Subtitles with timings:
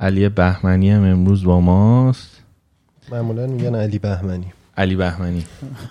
[0.00, 2.42] علی بهمنی هم امروز با ماست.
[3.12, 4.46] معمولا میگن علی بهمنی.
[4.76, 5.44] علی بهمنی.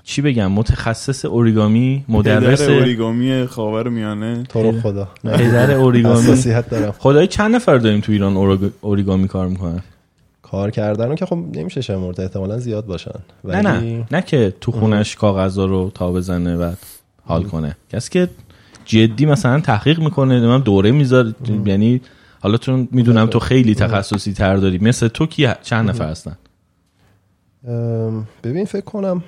[0.03, 4.43] چی بگم؟ متخصص اوریگامی مدرس اوریگامی خاور میانه.
[4.49, 6.37] تو رو خدا پدر اوریگامی.
[6.69, 6.93] دارم.
[6.99, 8.37] خدای چند نفر داریم تو ایران
[8.81, 9.83] اوریگامی کار می‌کنن؟
[10.41, 13.19] کار کردن که خب نمیشه شمرد احتمالا زیاد باشن.
[13.43, 14.05] نه نه.
[14.11, 16.73] نه که تو خونش کاغذا رو تا بزنه و
[17.25, 17.77] حال کنه.
[17.89, 18.29] کسی که
[18.85, 21.33] جدی مثلا تحقیق می‌کنه دوره می‌ذاره.
[21.65, 22.01] یعنی
[22.39, 26.37] حالا چون می‌دونم تو خیلی تخصصی تر داری مثل تو کی چند نفر هستن؟
[28.43, 29.23] ببین فکر کنم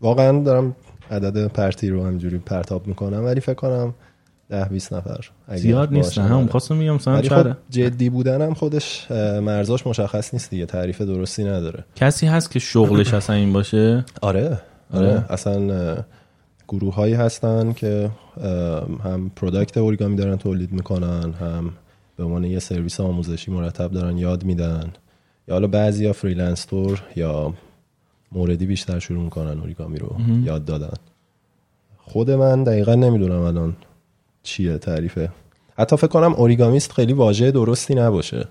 [0.00, 0.76] واقعا دارم
[1.10, 3.94] عدد پرتی رو همینجوری پرتاب می‌کنم ولی فکر کنم
[4.48, 6.32] ده 20 نفر زیاد نیستن باشن.
[6.32, 6.46] هم آره.
[6.46, 9.10] خواستم میگم مثلا خب جدی بودنم خودش
[9.42, 11.84] مرزاش مشخص نیست دیگه تعریف درستی نداره.
[11.96, 14.60] کسی هست که شغلش اصلا این باشه؟ آره
[14.94, 15.24] آره.
[15.28, 15.96] اصلا
[16.68, 18.10] گروه هایی هستن که
[19.04, 21.72] هم product اوریگامی دارن تولید می‌کنن هم
[22.16, 24.92] به عنوان یه سرویس آموزشی مرتب دارن یاد میدن.
[25.48, 27.54] یا حالا بعضیا freelance طور یا
[28.32, 30.94] موردی بیشتر شروع می‌کنن اوریگامی رو یاد دادن.
[31.96, 33.76] خود من دقیقا نمی‌دونم الان
[34.42, 35.30] چیه تعریفه.
[35.78, 38.48] حتی فکر کنم origamist خیلی واژه درستی نباشه.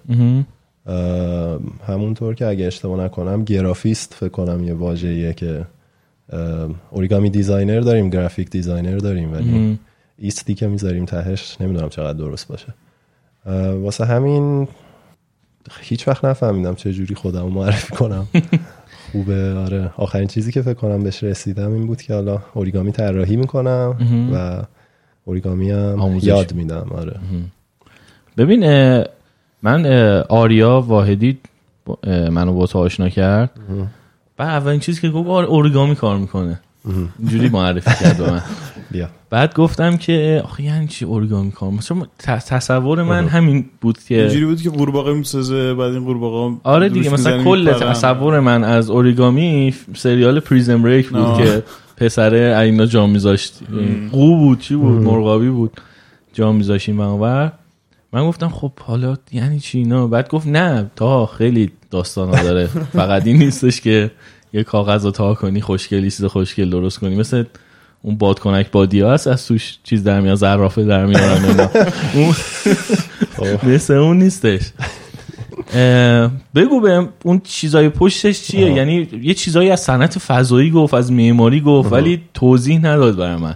[1.88, 5.66] همونطور که اگه اشتباه نکنم گرافیست فکر کنم یه واژه‌ایه که
[6.92, 9.80] origami designer داریم graphic designer داریم ولی
[10.18, 12.74] ist ی که می‌ذاریم تهش نمی‌دونم چقدر درست باشه.
[13.82, 14.68] واسه همین
[15.82, 18.28] هیچ وقت نفهمیدم چه جوری خودم معرفی کنم.
[19.12, 19.92] خوبه آره.
[19.98, 23.98] آخرین چیزی که فکر کنم بهش رسیدم این بود که حالا اوریگامی طراحی می‌کنم
[24.34, 24.64] و
[25.26, 26.28] اوریگامی هم آموزش.
[26.28, 27.20] یاد میدم آره.
[28.38, 29.06] ببین اه،
[29.64, 31.40] من اه، آریا واحدی
[32.08, 33.50] منو با تو آشنا کرد.
[34.38, 36.60] بعد اولین چیزی که گفت آره اوریگامی کار می‌کنه.
[37.20, 38.42] اینجوری معرفی کرد به من.
[38.94, 39.10] بیا.
[39.30, 44.20] بعد گفتم که آخه یعنی چی اوریگامی کار مثلا ت- تصور من همین بود که
[44.22, 48.90] اینجوری بود که قورباغه می‌سازه بعد این قورباغه آره دیگه مثلا کل تصور من از
[48.90, 51.44] اوریگامی سریال پریزن بریک بود آه.
[51.44, 51.64] که
[51.98, 53.60] پسره اینا جا میذاشت.
[54.12, 55.72] قو بود چی بود؟ مرغابی بود.
[56.34, 57.50] جا میذاشیم و
[58.14, 62.68] من گفتم خب حالا یعنی چی اینا؟ بعد گفت نه تا خیلی داستانا داره.
[63.00, 64.12] فقط این نیستش که
[64.54, 67.16] یه کاغذ رو تا کنی خوشگلی چیز خوشگل درست کنی.
[67.16, 67.44] مثل
[68.06, 71.70] اون بادکنک بادی ها هست از توش چیز در میاد زرافه در میارن اینا.
[72.14, 72.36] اون
[73.74, 74.62] مثل اون نیستش.
[76.56, 81.62] بگو به اون چیزای پشتش چیه؟ یعنی یه چیزایی از صنعت فضایی گفت از معماری
[81.62, 83.56] گفت ولی توضیح نداد برای من.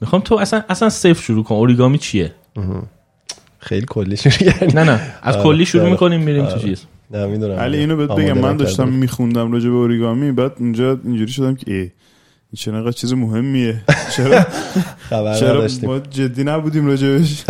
[0.00, 1.54] می‌خوام تو اصلا اصلا صفر شروع کن.
[1.54, 2.32] اوریگامی چیه؟
[3.58, 5.00] خیلی کلی شروع نه نه.
[5.22, 5.90] از آره، کلی شروع آره.
[5.90, 6.82] می‌کنیم میریم تو چیز.
[7.10, 7.58] نه می‌دونم.
[7.58, 8.38] علی اینو بهت بگم.
[8.38, 11.90] من داشتم میخوندم راجع به اوریگامی بعد اینجا اینجوری شدم که ای.
[12.56, 13.82] این چرا چیز مهمیه.
[14.16, 14.40] چرا؟
[14.98, 17.44] خبر چرا ما جدی نبودیم راجبش.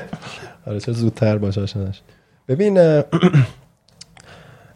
[0.66, 2.00] آره چرا زودتر باشه آشناش
[2.48, 2.78] ببین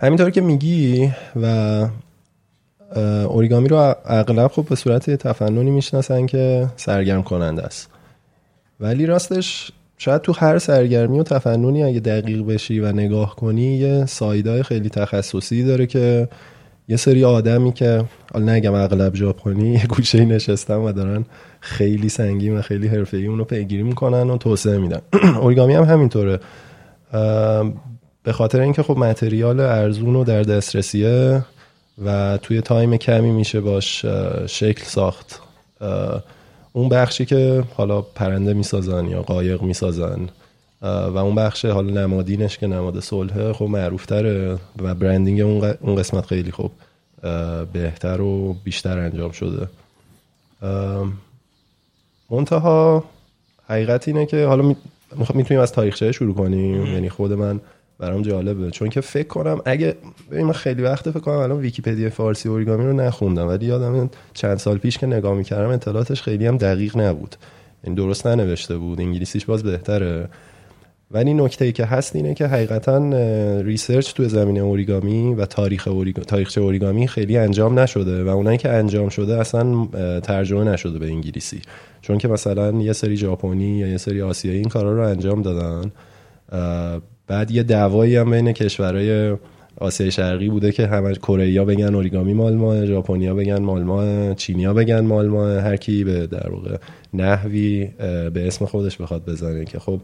[0.03, 1.11] همینطور که میگی
[1.43, 1.87] و
[3.29, 7.89] اوریگامی رو اغلب خب به صورت تفننی می‌شناسن که سرگرم کننده است.
[8.81, 14.07] ولی راستش شاید تو هر سرگرمی و تفننی اگه دقیق بشی و نگاه کنی یه
[14.07, 16.29] سایدای خیلی تخصصی داره که
[16.91, 21.25] یه سری آدمی که حالا نگم اغلب ژاپنی یه گوشه نشستن و دارن
[21.61, 25.01] خیلی سنگین و خیلی حرفه‌ای اونو پیگیری می‌کنن و توسعه میدن.
[25.43, 26.41] اوریگامی هم همینطوره.
[28.23, 31.45] به خاطر اینکه خب متریال ارزون و در دسترسیه
[32.05, 34.05] و توی تایم کمی میشه باش
[34.47, 35.41] شکل ساخت.
[36.73, 40.29] اون بخشی که حالا پرنده می‌سازن یا قایق می‌سازن.
[40.83, 45.41] و اون بخش حالا نمادینش که نماد صلحه خب معروفتره و برندینگ
[45.81, 46.73] اون قسمت خیلی خوب
[47.73, 49.69] بهتر و بیشتر انجام شده.
[52.31, 53.05] منتها
[53.69, 54.75] حقیقت اینه که حالا
[55.35, 56.87] می‌تونیم از تاریخچه شروع کنیم.
[56.87, 57.61] یعنی خود من
[57.99, 58.71] برام جالبه.
[58.71, 59.97] چون که فکر کنم اگه
[60.31, 64.59] ببین من خیلی وقت فکر کنم الان ویکیپدیا فارسی اوریگامی رو نخوندم ولی یادم چند
[64.59, 67.37] سال پیش که نگاه می‌کردم اطلاعاتش خیلی هم دقیق نبود.
[67.85, 70.29] این درست ننوشته بود انگلیسیش باز بهتره.
[71.11, 73.11] ولی نکته ای که هست اینه که حقیقتا
[73.61, 76.23] research توی زمینه اوریگامی و تاریخ اوریگا...
[76.23, 79.87] تاریخچه اوریگامی خیلی انجام نشده و اونایی که انجام شده اصلا
[80.21, 81.61] ترجمه نشده به انگلیسی.
[82.01, 85.93] چون که مثلا یه سری ژاپنی یا یه سری آسیایی این کارا رو انجام دادن.
[87.27, 89.37] بعد یه دعوایی هم بین کشورهای
[89.77, 94.75] آسیای شرقی بوده که همه کره بگن اوریگامی مال ما ژاپنیا بگن مال ما چینیا
[94.75, 96.77] بگن مال ما هر کی به در واقع
[97.15, 97.89] نحوی
[98.35, 100.01] به اسم خودش بخواد بزنه که خب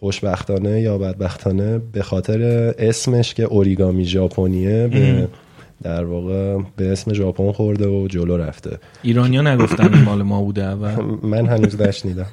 [0.00, 2.42] خوشبختانه یا بدبختانه به خاطر
[2.78, 5.28] اسمش که اوریگامی ژاپنیه به
[5.82, 8.78] در واقع به اسم ژاپن خورده و جلو رفته.
[9.02, 10.94] ایرانیا نگفتن این مال ما بوده اول؟
[11.32, 12.26] من هنوز نشنیدم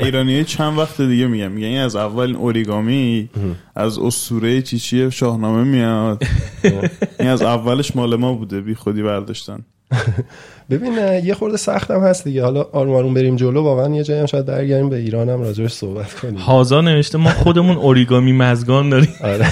[0.00, 3.30] ایرانی چند وقت دیگه میگم میگن از اول اوریگامی
[3.74, 6.22] از اسطوره چیچی شاهنامه میاد.
[7.20, 9.64] این از اولش مال ما بوده بی خودی برداشتن.
[10.70, 10.92] ببین
[11.24, 12.44] یه خورده سختم هست دیگه.
[12.44, 13.62] حالا آروم آروم بریم جلو.
[13.62, 16.36] واقعا یه جایی هم شاید برگردیم به ایران هم راجعش صحبت کنیم.
[16.36, 19.14] هازا نوشته ما خودمون اوریگامی مزگان داریم.
[19.24, 19.46] آره.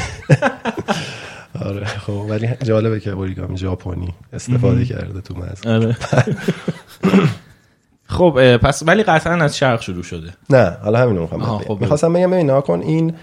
[1.64, 5.82] آره خب ولی جالبه که اوریگامی ژاپنی استفاده کرده تو مزگان.
[5.82, 5.96] آره.
[8.10, 10.30] خب پس ولی قطعا از شرق شروع شده.
[10.50, 13.14] نه حالا همین می‌خوام خب می‌خواستم بگم ببین کن این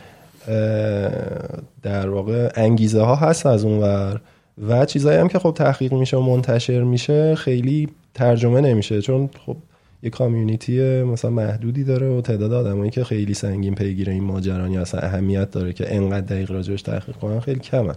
[1.84, 4.20] در واقع انگیزه ها هست از اونور.
[4.68, 9.02] و چیزایی هم که خب تحقیق میشه و منتشر میشه خیلی ترجمه نمیشه.
[9.02, 9.58] چون خب
[10.04, 14.82] یه کامیونیتی مثلا محدودی داره و تعداد آدمایی که خیلی سنگین پیگیر این ماجران یا
[14.82, 17.96] اصلا اهمیت داره که انقدر دقیق راجبش تحقیق کنن خیلی کمن.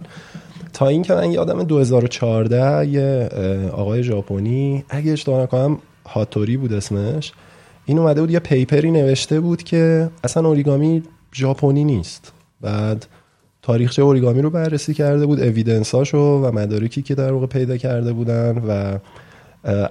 [0.73, 3.29] تا اینکه من یادم 2014 یه
[3.71, 7.33] آقای ژاپنی اگه اشتباه نکنم هاتوری بود اسمش.
[7.85, 11.03] این اومده بود یه پیپری نوشته بود که اصلا اوریگامی
[11.33, 12.33] ژاپنی نیست.
[12.61, 13.05] بعد
[13.69, 18.57] تاریخچه اوریگامی رو بررسی کرده بود اویدنساشو و مدارکی که در واقع پیدا کرده بودن
[18.67, 18.97] و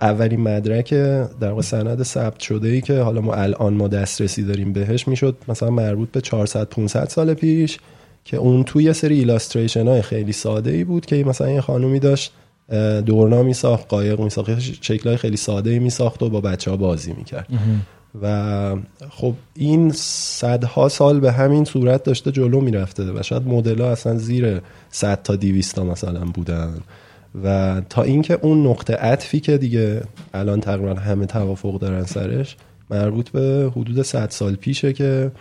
[0.03, 0.95] اولین مدرک
[1.41, 5.37] در واقع سند ثبت شده ای که حالا ما الان ما دسترسی داریم بهش می‌شد
[5.49, 7.79] مثلا مربوط به 400 500 سال پیش
[8.25, 11.99] که اون توی یه سری ایلاستریشن های خیلی ساده ای بود که مثلا یه خانومی
[11.99, 12.33] داشت
[13.07, 17.47] دورنا میساخت قایق میساخت شکلهای خیلی ساده ای میساخت و با بچه ها بازی می‌کرد.
[18.23, 18.77] و
[19.11, 24.19] خب این صدها سال به همین صورت داشته جلو می‌رفته و شاید مدل ها اصلا
[24.19, 24.61] زیر
[24.91, 26.75] 100 تا 200 تا مثلا بودن.
[27.45, 30.03] و تا اینکه اون نقطه عطفی که دیگه
[30.35, 32.57] الان تقریبا همه توافق دارن سرش
[32.91, 35.33] مربوط به حدود 100 سال پیشه که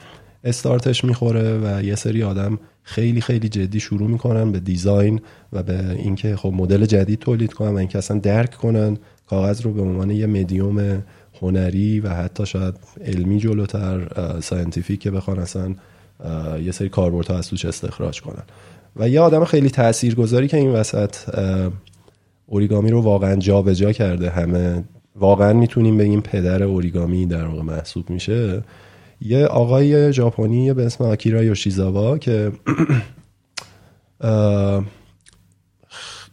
[0.44, 5.22] استارتش می‌خوره و یه سری آدم خیلی خیلی جدی شروع می‌کنن به دیزاین
[5.54, 8.98] و به اینکه خب مدل جدید تولید کنن و اینکه اصلا درک کنن.
[9.30, 11.04] کاغذ رو به عنوان یه مدیوم
[11.42, 12.76] هنری و حتی شاید
[13.06, 14.08] علمی جلوتر
[14.42, 15.76] scientific که بخوان اصلا
[16.60, 18.44] یه سری کاربردها از توش استخراج کنن.
[18.96, 21.16] و یه آدم خیلی تاثیرگذاری که این وسط
[22.46, 24.84] اوریگامی رو واقعا جابجا کرده همه
[25.16, 28.64] واقعا می‌تونیم بگیم پدر اوریگامی در واقع محسوب میشه.
[29.22, 32.52] یه آقای ژاپنی به اسم آکیرا یوشیزاوا که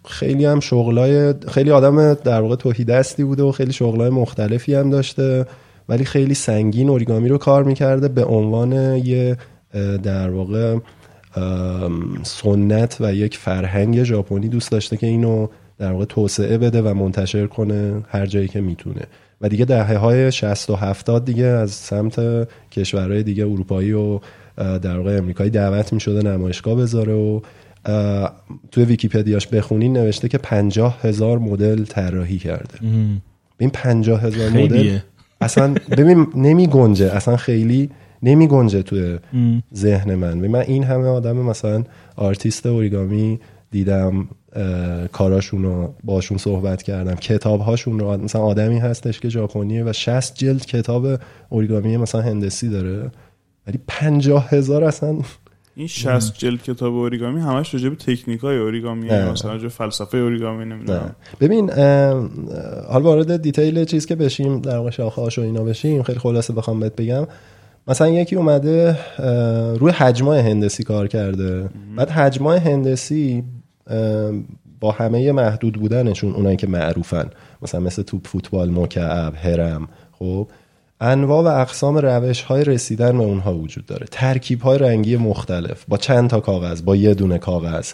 [0.05, 4.91] خیلی هم شغلای خیلی آدم در واقع توحید دستی بوده و خیلی شغلای مختلفی هم
[4.91, 5.47] داشته
[5.89, 9.37] ولی خیلی سنگین اوریگامی رو کار می‌کرده به عنوان یه
[10.03, 10.79] در واقع
[12.23, 15.47] سنت و یک فرهنگ ژاپنی دوست داشته که اینو
[15.79, 19.03] در واقع توسعه بده و منتشر کنه هر جایی که می‌تونه.
[19.41, 24.21] و دیگه دهه های 60 و 70 دیگه از سمت کشورهای دیگه اروپایی و
[24.57, 27.41] در واقع امریکایی دعوت می‌شده نمایشگاه بذاره و
[28.73, 32.79] توی ویکیپدیاش بخونین نوشته که پنجاه هزار مدل طراحی کرده.
[33.59, 34.99] این پنجاه هزار مدل
[35.41, 37.13] اصلا ببین نمی گنجه.
[37.13, 37.91] اصلا خیلی
[38.23, 39.19] نمی گنجه توی
[39.75, 40.39] ذهن من.
[40.39, 41.85] ببین من این همه آدم مثلا
[42.17, 43.41] آرتیست اوریگامی
[43.71, 44.29] دیدم
[45.13, 47.15] کاراشون رو باشون صحبت کردم.
[47.15, 51.07] کتاب هاشون رو مثلا آدمی هستش که ژاپنیه و 60 جلد کتاب
[51.49, 53.11] اوریگامی مثلا هندسی داره.
[53.67, 55.19] ولی پنجاه هزار اصلا
[55.77, 59.11] این 60 جلد کتاب اوریگامی همش راجع به تکنیک های اوریگامی.
[59.11, 60.65] مثلا راجع فلسفه اوریگامی.
[60.65, 61.15] نمی‌دونم.
[61.41, 61.71] ببین
[62.89, 66.81] حالا وارد دیتیل چیز که بشیم در واقع شاخه و اینا بشیم خیلی خلاصه بخوام
[66.81, 67.27] بهت بگم.
[67.89, 68.99] مثلا یکی اومده
[69.79, 71.69] روی حجمای هندسی کار کرده.
[71.97, 73.45] بعد حجمای هندسی
[74.81, 77.31] با همه محدود بودنشون اونایی که معروفن.
[77.63, 79.89] مثلا مثل توپ فوتبال مکعب هرم.
[80.13, 80.49] خب؟
[81.01, 84.07] انواع و اقسام روش های رسیدن به اونها وجود داره.
[84.11, 87.93] ترکیب های رنگی مختلف با چند تا کاغذ با یه دونه کاغذ.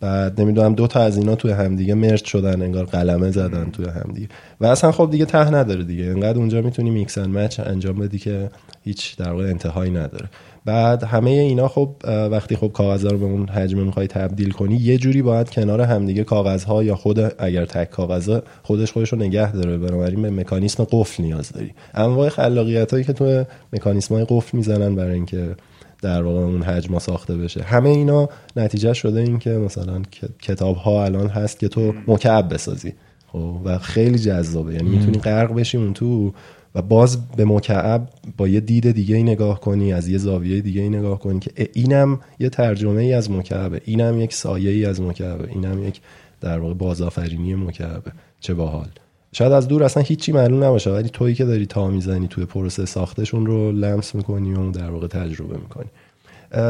[0.00, 4.28] بعد نمی‌دونم دو تا از اینا توی همدیگه merge شدن انگار قلمه زدن توی همدیگه.
[4.60, 6.04] و اصلا خب دیگه ته نداره دیگه.
[6.04, 8.50] انقدر اونجا می‌تونی mix and match انجام بدی که
[8.84, 10.28] هیچ در واقع انتهایی نداره.
[10.64, 14.98] بعد همه اینا خب وقتی خب کاغذها رو به اون حجم می‌خوای تبدیل کنی یه
[14.98, 19.78] جوری باید کنار همدیگه کاغذها یا خود اگر تک کاغذه خودش خودش رو نگه داره.
[19.78, 21.74] بنابراین به مکانیسم قفل نیاز داری.
[21.94, 25.56] انواع خلاقیت هایی که تو مکانیسم های قفل می‌زنن برای اینکه
[26.02, 27.62] در واقع اون حجم ساخته بشه.
[27.62, 30.02] همه اینا نتیجه شده این که مثلا
[30.42, 32.92] کتاب ها الان هست که تو مکعب بسازی.
[33.32, 34.74] خب و خیلی جذابه.
[34.74, 36.32] یعنی می‌تونی غرق بشی اون تو
[36.78, 40.82] و باز به مکعب با یه دید دیگه ای نگاه کنی از یه زاویه دیگه
[40.82, 45.00] ای نگاه کنی که اینم یه ترجمه ای از مکعبه اینم یک سایه ای از
[45.00, 46.00] مکعبه اینم یک
[46.40, 48.12] در واقع بازآفرینی مکعبه.
[48.40, 48.88] چه باحال.
[49.32, 52.86] شاید از دور اصلا هیچی معلوم نباشه ولی تویی که داری تا می‌زنی توی پروسه
[52.86, 55.88] ساختشون رو لمس می‌کنی و در واقع تجربه می‌کنی.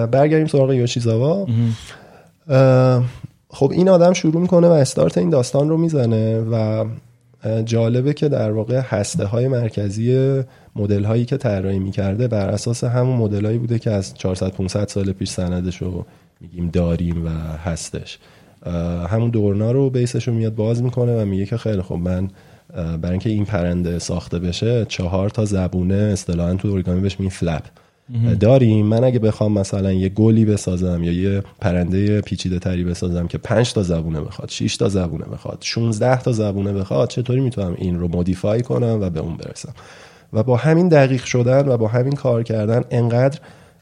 [0.07, 1.47] برگردیم سراغ یوشیزاوا.
[3.51, 6.85] خب این آدم شروع می‌کنه و استارت این داستان رو می‌زنه و
[7.65, 10.41] جالبه که در واقع هسته های مرکزی
[10.77, 14.89] مدل هایی که طراحی می‌کرده بر اساس همون مدل هایی بوده که از 400 500
[14.89, 16.07] سال پیش سندش رو
[16.41, 17.29] میگیم داریم و
[17.65, 18.19] هستش.
[19.09, 22.31] همون دورنا رو بیسش رو میاد باز می‌کنه و میگه که خیلی خب من
[22.75, 27.63] برای اینکه این پرنده ساخته بشه چهار تا زبونه اصطلاحا تو اورگامی بهش می فلپ.
[28.41, 28.87] داریم.
[28.87, 33.73] من اگه بخوام مثلا یه گلی بسازم یا یه پرنده پیچیده تری بسازم که 5
[33.73, 38.09] تا زبونه بخواد 6 تا زبونه بخواد 16 تا زبونه بخواد چطوری می‌تونم این رو
[38.09, 39.73] مودیفای کنم و به اون برسم؟
[40.33, 43.39] و با همین دقیق شدن و با همین کار کردن انقدر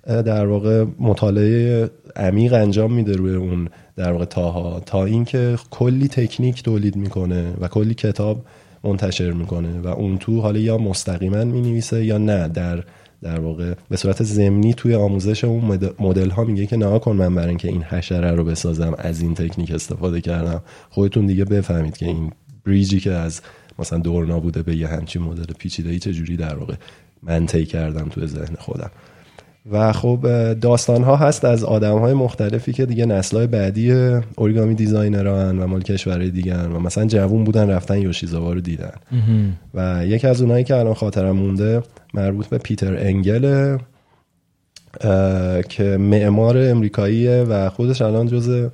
[0.07, 6.63] در واقع مطالعه عمیق انجام میده روی اون در واقع تاها تا اینکه کلی تکنیک
[6.63, 8.45] تولید می‌کنه و کلی کتاب
[8.85, 12.49] منتشر می‌کنه و اون تو حالا یا مستقیما می‌نویسه یا نه.
[12.49, 12.85] در
[13.23, 17.35] در واقع به صورت زمینی توی آموزش اون مدل ها میگه که نه کن من
[17.35, 20.63] برای اینکه این حشره رو بسازم از این تکنیک استفاده کردم.
[20.91, 22.33] خودتون دیگه بفهمید که این
[22.65, 23.41] بریجی که از
[23.79, 26.75] مثلا دورنا بوده به یه همچین مدل پیچیده ای چجوری در واقع
[27.23, 28.91] من کردم توی ذهن خودم.
[29.71, 33.93] و خب داستان ها هست از آدم های مختلفی که دیگه نسل های بعدی
[34.37, 38.93] اوریگامی دیزاینران و مال کشورهای دیگه و مثلا جوون بودن رفتن یوشیزاوا رو دیدن.
[39.75, 41.83] و یکی از اونایی که الان خاطرم مونده
[42.15, 43.77] مربوط به پیتر انگل
[45.69, 48.69] که معمار امریکاییه و خودش الان جز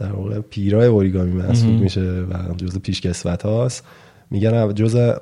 [0.00, 3.84] در واقع پیرای اوریگامی محسوب میشه و جز پیشکسوت هاست.
[4.30, 5.12] میگن جز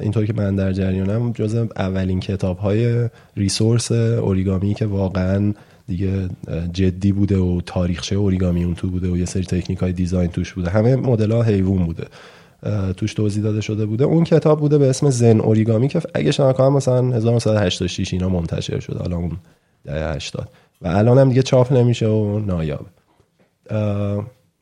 [0.00, 5.52] اینطوری که من در جریانم جز اولین کتاب های ریسورس اوریگامی که واقعا
[5.88, 6.28] دیگه
[6.72, 10.52] جدی بوده و تاریخچه اوریگامی اون تو بوده و یه سری تکنیک های دیزاین توش
[10.52, 10.70] بوده.
[10.70, 12.04] همه مدل ها حیوان بوده.
[12.96, 14.04] توش توضیح داده شده بوده.
[14.04, 18.98] اون کتاب بوده به اسم زن اوریگامی که اگه شما مثلا 1986 اینا منتشر شده
[18.98, 19.32] حالا اون
[19.84, 20.48] دهه 80
[20.82, 22.86] و الان هم دیگه چاپ نمیشه و نایاب.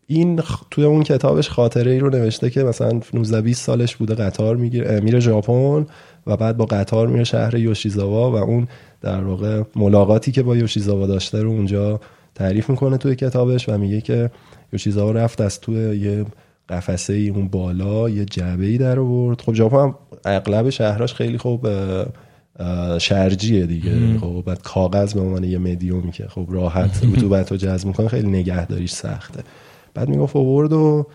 [0.07, 4.57] این توی اون کتابش خاطره ای رو نوشته که مثلا 19 20 سالش بوده قطار
[4.57, 5.87] می‌گیره میره ژاپن
[6.27, 8.69] و بعد با قطار میره شهر یوشیزاوا و اون
[9.01, 12.01] در واقع ملاقاتی که با یوشیزاوا داشته رو اونجا
[12.35, 14.31] تعریف می‌کنه توی کتابش و میگه که
[14.73, 16.25] یوشیزاوا رفت از توی یه
[16.69, 19.41] قفسه ای اون بالا یه جعبه ای در آورد.
[19.41, 19.95] خب ژاپن هم
[20.25, 21.69] اغلب شهراش خیلی خوب
[22.99, 24.19] شرجیه دیگه.
[24.21, 28.29] خب بعد کاغذ به عنوان یه مدیومی که خب راحت رطوبت رو جذب می‌کنه خیلی
[28.29, 29.43] نگهداریش سخته.
[29.95, 31.07] بعد می‌گفت آورد و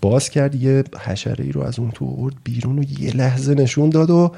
[0.00, 3.90] باز کرد یه حشره ای رو از اون تو آورد بیرون و یه لحظه نشون
[3.90, 4.32] داد و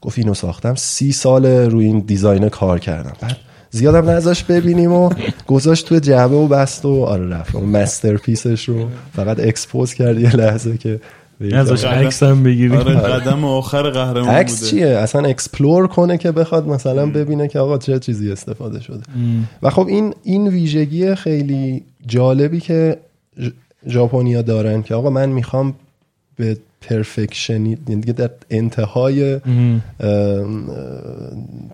[0.00, 0.74] گفت اینو ساختم.
[0.74, 3.12] سی سال روی این design کار کردم.
[3.20, 3.36] بعد
[3.70, 5.10] زیادم نذاش ببینیم و
[5.46, 7.54] گذاشت توی جعبه و بست و آره رفت.
[7.54, 11.00] masterpiece ش رو فقط expose کرد یه لحظه که
[11.52, 16.68] ازش عکس هم بگیری آره قدم آخر قهرمان عکس چیه؟ اصلا explore کنه که بخواد
[16.68, 19.02] مثلا ببینه که آقا چه چیزی استفاده شده.
[19.62, 22.96] و خب این این ویژگی خیلی جالبی که
[23.88, 25.74] ژاپنیا دارن که آقا من می‌خوام
[26.36, 29.40] به پرفکشنی یعنی در انتهای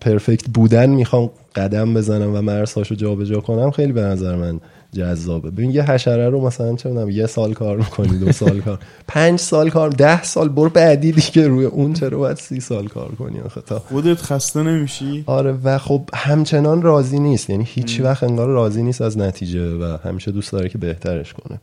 [0.01, 3.71] پرفکت بودن می‌خوام قدم بزنم و مرزهاشو جابجا کنم.
[3.71, 4.61] خیلی به نظر من
[4.93, 5.51] جذابه.
[5.51, 8.79] ببین یه حشره رو مثلا چه می‌دونم یه سال کار می‌کنی دو سال کار.
[9.09, 13.15] پنج سال کار ده سال برو بعدی دیگه روی اون چرا باید سی سال کار
[13.15, 17.51] کنی آخه تا؟ خودت خسته نمیشی؟ آره و خب همچنان راضی نیست.
[17.51, 21.61] یعنی هیچ وقت انگار راضی نیست از نتیجه و همیشه دوست داره که بهترش کنه.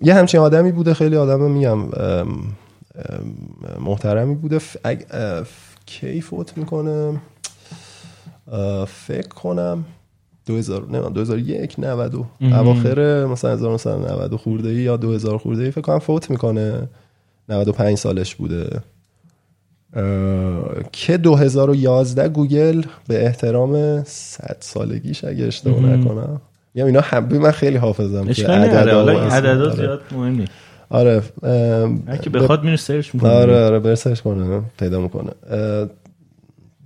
[0.00, 1.78] یه همچین آدمی بوده خیلی آدم میگم
[3.80, 4.60] محترمی بوده.
[5.86, 7.20] کی فوت می‌کنه؟
[9.06, 9.84] فکر کنم.
[10.46, 15.98] 2000 نه 2001 90 اواخر مثلا 1990 خورده ای یا 2000 خورده ای فکر کنم
[15.98, 16.88] فوت می‌کنه.
[17.48, 18.80] 95 سالش بوده.
[20.92, 26.40] که 2011 گوگل به احترام 100 سالگیش اگه اشتباه نکنم.
[26.74, 30.52] یا اینا هم من خیلی حافظم که عددا زیاد مهم نیست.
[30.90, 31.22] آره
[32.06, 33.30] اگه بخواد میره search می‌کنه.
[33.30, 35.30] آره آره بره search کنه پیدا می‌کنه.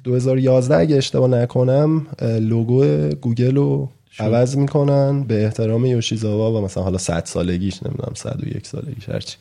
[0.05, 2.07] 2011 اگه اشتباه نکنم
[2.41, 3.89] لوگو گوگل رو
[4.19, 9.37] عوض می‌کنن به احترام یوشیزاوا و مثلا حالا 100 سالگیش نمی‌دونم 101 سالگیش هرچی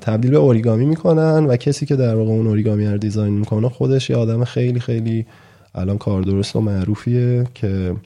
[0.00, 4.10] تبدیل به اوریگامی می‌کنن و کسی که در واقع اون اوریگامی رو design می‌کنه خودش
[4.10, 5.26] یه آدم خیلی خیلی
[5.74, 7.96] الان کار درست و معروفیه که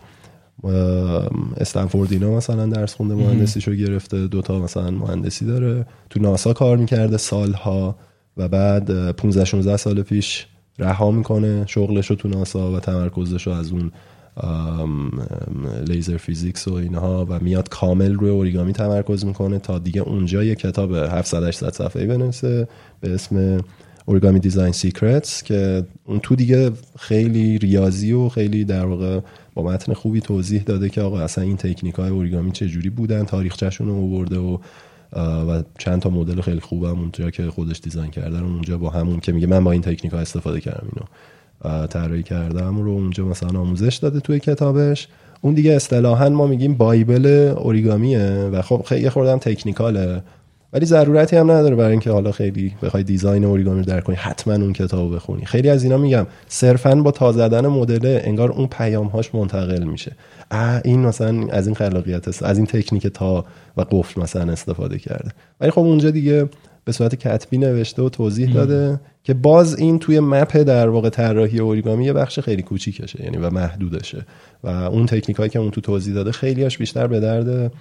[1.57, 5.87] استنفورد اینا مثلا درس خونده مهندسیشو گرفته دوتا مثلا مهندسی داره.
[6.11, 7.97] تو ناسا کار می‌کرده سالها
[8.37, 10.47] و بعد 15 16 سال پیش
[10.81, 13.93] رها می‌کنه شغلش رو تو ناسا و تمرکزش رو از اون
[15.89, 20.55] laser physics و اینها و میاد کامل روی اوریگامی تمرکز می‌کنه تا دیگه اونجا یه
[20.55, 22.69] کتاب 700 800 صفحه‌ای بنویسه
[23.01, 23.61] به اسم
[24.07, 29.21] Origami Design Secrets که اون تو دیگه خیلی ریاضی و خیلی در واقع
[29.55, 33.87] با متن خوبی توضیح داده که آقا اصلا این تکنیک های اوریگامی چجوری بودن تاریخچهشون
[33.87, 34.59] رو آورده و
[35.12, 39.21] و چند تا مدل خیلی خوبم اونجا که خودش design کرده رو اونجا با همون
[39.21, 41.07] که میگه من با این تکنیک ها استفاده کردم اینو.
[41.87, 45.09] طراحی کردم رو اونجا مثلا آموزش داده توی کتابش.
[45.40, 50.23] اون دیگه اصطلاحا ما میگیم bible اوریگامیه و خب خیلی خب خودم technical ـه.
[50.73, 54.55] ولی ضرورتی هم نداره برای اینکه حالا خیلی بخوای دیزاین اوریگامی رو درک کنی حتما
[54.55, 55.45] اون کتاب بخونی.
[55.45, 60.12] خیلی از اینا میگم صرفا با تا زدن مدل انگار اون پیامهاش منتقل میشه.
[60.85, 63.45] این مثلا از این خلاقیت از این تکنیک تا
[63.77, 65.31] و قفل مثلا استفاده کرده.
[65.61, 66.49] ولی خب اونجا دیگه
[66.85, 71.59] به صورت کتبی نوشته و توضیح داده که باز این توی مپ در واقع طراحی
[71.59, 74.27] اوریگامی یه بخش خیلی کوچیکشه یعنی و محدودشه.
[74.65, 77.73] و اون تکنیک هایی که اون تو توضیح داده خیلیاش بیشتر به درد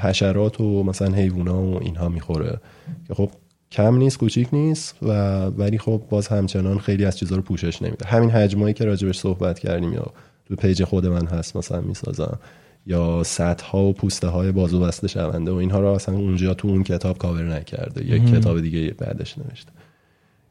[0.00, 2.60] حشرات و مثلا حیوونا و اینها می‌خوره.
[3.08, 3.30] که خب
[3.72, 8.06] کم نیست کوچیک نیست و ولی خب باز همچنان خیلی از چیزها رو پوشش نمیده.
[8.06, 10.06] همین حجمایی که راجبش صحبت کردیم یا
[10.46, 12.38] تو page خود من هست مثلا می‌سازم.
[12.86, 16.68] یا سطح و پوسته های باز و بسته شونده و اینها رو اصلا اونجا تو
[16.68, 18.04] اون کتاب کاور نکرده.
[18.06, 19.72] یک کتاب دیگه بعدش نوشته.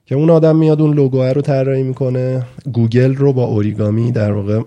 [0.08, 4.62] که اون آدم میاد اون لوگو رو طراحی می‌کنه گوگل رو با اوریگامی در واقع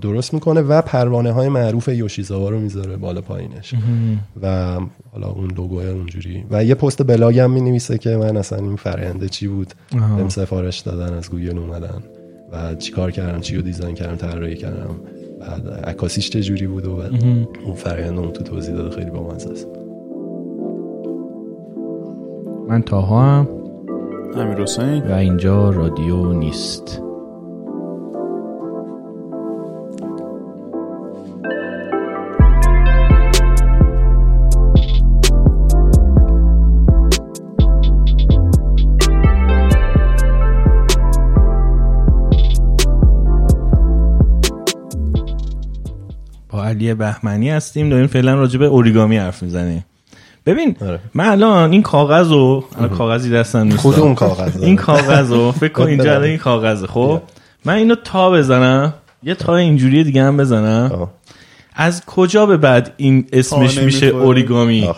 [0.00, 3.74] درست می‌کنه و پروانه های معروف یوشیزاوا رو می‌ذاره بالا پایینش.
[4.42, 4.78] و
[5.12, 6.44] حالا اون لوگو اونجوری.
[6.50, 9.74] و یه post blog هم می‌نویسه که من اصلا این روندش چی بود.
[9.90, 12.02] بهم سفارش دادن از گوگل اومدن.
[12.52, 14.94] و چیکار کردم چی رو design کردم طراحی کردم.
[15.40, 17.00] بعد عکاسیش چه جوری بود و
[17.64, 19.66] اون فرآیند اون تو توضیح داده خیلی بامزه‌ست.
[22.68, 23.48] من طاهام،
[24.36, 27.02] امیرحسین و اینجا رادیو نیست.
[46.72, 47.88] علی بهمنی هستیم.
[47.88, 49.84] داریم فعلا راجع به اوریگامی حرف می‌زنیم.
[50.46, 50.98] ببین آره.
[51.14, 52.64] من الان این کاغذ رو
[52.98, 53.76] کاغذی دستم نیست.
[53.76, 57.20] خود اون کاغذ این کاغذ رو فکر کن اینجا این کاغذ خب؟
[57.64, 61.08] من اینو تا بزنم یه تا اینجوری دیگه هم بزنم.
[61.74, 64.90] از کجا به بعد این اسمش میشه اوریگامی؟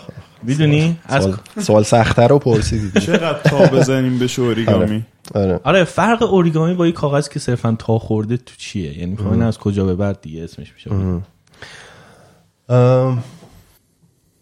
[0.43, 1.27] می‌دونی؟ از
[1.59, 2.99] سوال سختتر رو پرسیدی.
[2.99, 5.59] چقدر تا بزنیم بشه اوریگامی؟ آره.
[5.63, 5.83] آره.
[5.83, 9.85] فرق اوریگامی با این کاغذ که صرفا تا خورده تو چیه؟ یعنی می‌خوام از کجا
[9.85, 10.89] به بعد دیگه اسمش میشه.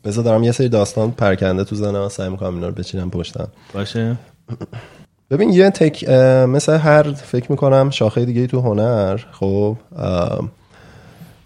[0.03, 3.47] بذار دارم یه سری داستان پرکنده تو زنم سعی می‌کنم اینا رو بچینم پشتم.
[3.73, 4.17] باشه.
[5.29, 6.09] ببین یه تک
[6.49, 9.77] مثل هر فکر می‌کنم شاخه دیگه تو هنر خب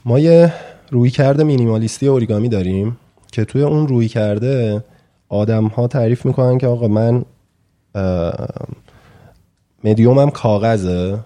[0.06, 0.54] ما یه
[0.92, 2.98] روی کرده مینیمالیستی اوریگامی داریم
[3.32, 4.84] که توی اون روی کرده
[5.30, 7.26] آدم ها تعریف می‌کنن که آقا من
[9.84, 11.20] مدیومم کاغذه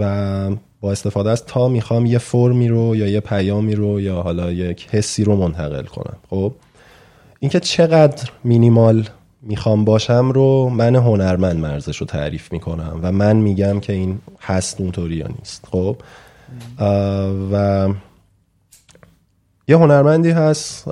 [0.00, 0.50] و
[0.84, 4.88] با استفاده از تا می‌خوام یه فرمی رو یا یه پیامی رو یا حالا یک
[4.90, 6.16] حسی رو منتقل کنم.
[6.30, 6.52] خب؟
[7.40, 9.08] اینکه چقدر مینیمال
[9.42, 14.80] می‌خوام باشم رو من هنرمند مرزش رو تعریف می‌کنم و من میگم که این هست
[14.80, 15.66] اونطوری یا نیست.
[15.70, 15.96] خب؟
[17.52, 17.88] و
[19.68, 20.84] یه هنرمندی هست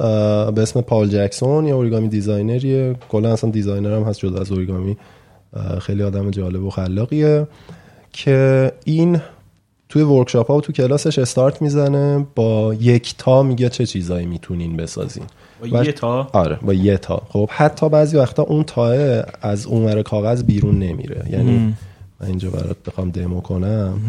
[0.55, 2.97] به اسم پال جکسون یه اوریگامی designer یه.
[3.09, 4.97] کلا اصلا designer هم هست جدا از اوریگامی.
[5.81, 7.47] خیلی آدم جالب و خلاقیه
[8.13, 9.21] که این
[9.93, 14.77] توی ورکشاپ ها و تو کلاسش استارت می‌زنه با یک تا میگه چه چیزایی می‌تونین
[14.77, 15.25] بسازین.
[15.61, 17.23] با یه تا؟ آره با یه تا.
[17.29, 18.95] خب حتی بعضی وقتا اون تاه
[19.43, 21.25] از اونور کاغذ بیرون نمیره.
[21.31, 21.75] یعنی
[22.21, 24.01] من اینجا برات بخوام دمو کنم.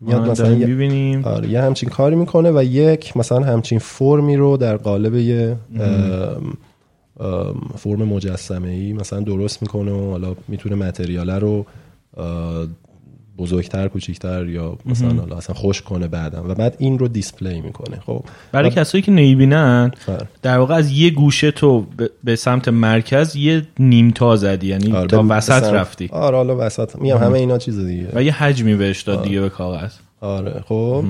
[0.00, 1.20] میاد مثلا یه...
[1.24, 5.56] آره یه همچین کاری می‌کنه و یک مثلا همچین فرمی رو در قالب یه
[7.76, 11.66] فرم مجسمه ای مثلا درست می‌کنه و حالا می‌تونه متریاله رو
[13.40, 16.50] بزرگتر کوچیکتر یا مثلا حالا اصلا خوش کنه بعدم.
[16.50, 18.00] و بعد این رو دیسپلی می‌کنه.
[18.06, 18.24] خب.
[18.52, 19.92] برای کسایی که نمی‌بینن
[20.42, 21.86] در واقع از یه گوشه تو
[22.24, 26.08] به سمت مرکز یه نیم تا زدی یعنی آره تا وسط رفتی.
[26.12, 26.96] آره حالا وسط.
[26.96, 28.08] میگم همه اینا چیز دیگه.
[28.14, 29.92] و یه حجمی بهش داد دیگه به کاغذ.
[30.20, 31.04] آره خب.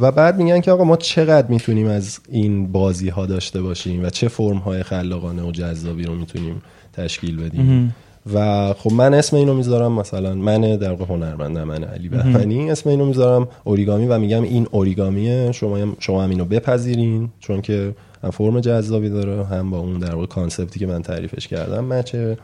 [0.00, 4.10] و بعد میگن که آقا ما چقدر می‌تونیم از این بازی ها داشته باشیم و
[4.10, 6.62] چه فرم های خلاقانه و جذابی رو می‌تونیم
[6.92, 7.94] تشکیل بدیم.
[8.34, 12.90] و خب من اسم اینو می‌ذارم مثلا من در واقع هنرمندم من علی بهمنی اسم
[12.90, 15.52] اینو می‌ذارم اوریگامی و میگم این اوریگامیه.
[15.52, 19.98] شما هم شما هم اینو بپذیرین چون که هم فرم جذابی داره هم با اون
[19.98, 22.38] در واقع کانسپتی که من تعریفش کردم مچه.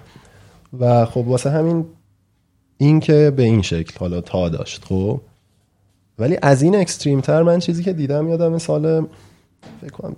[0.81, 1.85] و خب واسه همین
[2.79, 5.21] این که به این شکل حالا تا داشت خب.
[6.19, 9.07] ولی از این اکستریم تر من چیزی که دیدم یادم سال
[9.81, 10.17] فکر کنم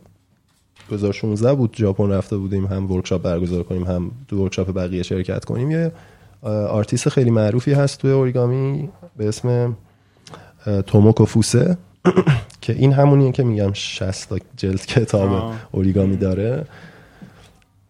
[0.88, 5.70] 2016 بود ژاپن رفته بودیم هم workshop برگزار کنیم هم تو workshop بقیه شرکت کنیم.
[5.70, 5.92] یه
[6.68, 9.76] آرتیست خیلی معروفی هست توی اوریگامی به اسم
[10.86, 11.78] توموکو فوسه
[12.60, 16.64] که این همونیه که میگم 60 جلد کتاب اوریگامی داره.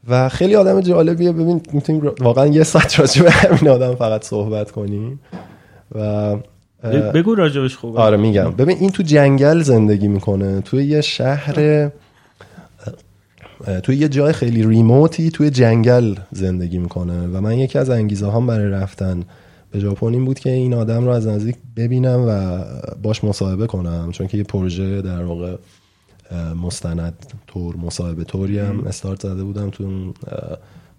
[0.09, 1.33] و خیلی آدم جالبیه.
[1.33, 5.21] ببین می‌تونیم واقعا یه ساعت راجع به همین آدم فقط صحبت کنیم.
[5.95, 6.37] و
[7.15, 8.01] بگو راجبش خوبه.
[8.01, 8.51] آره میگم.
[8.51, 10.61] ببین این تو جنگل زندگی می‌کنه.
[10.61, 11.91] توی یه شهر
[13.83, 18.47] توی یه جای خیلی ریموتی توی جنگل زندگی می‌کنه و من یکی از انگیزه هم
[18.47, 19.23] برای رفتن
[19.71, 22.65] به ژاپن این بود که این آدم رو از نزدیک ببینم و
[23.03, 25.57] باش مصاحبه کنم چون که یه پروژه در واقع
[26.63, 27.15] مستند
[27.47, 30.15] تور مصاحبه توری هم استارت زده بودم تو اون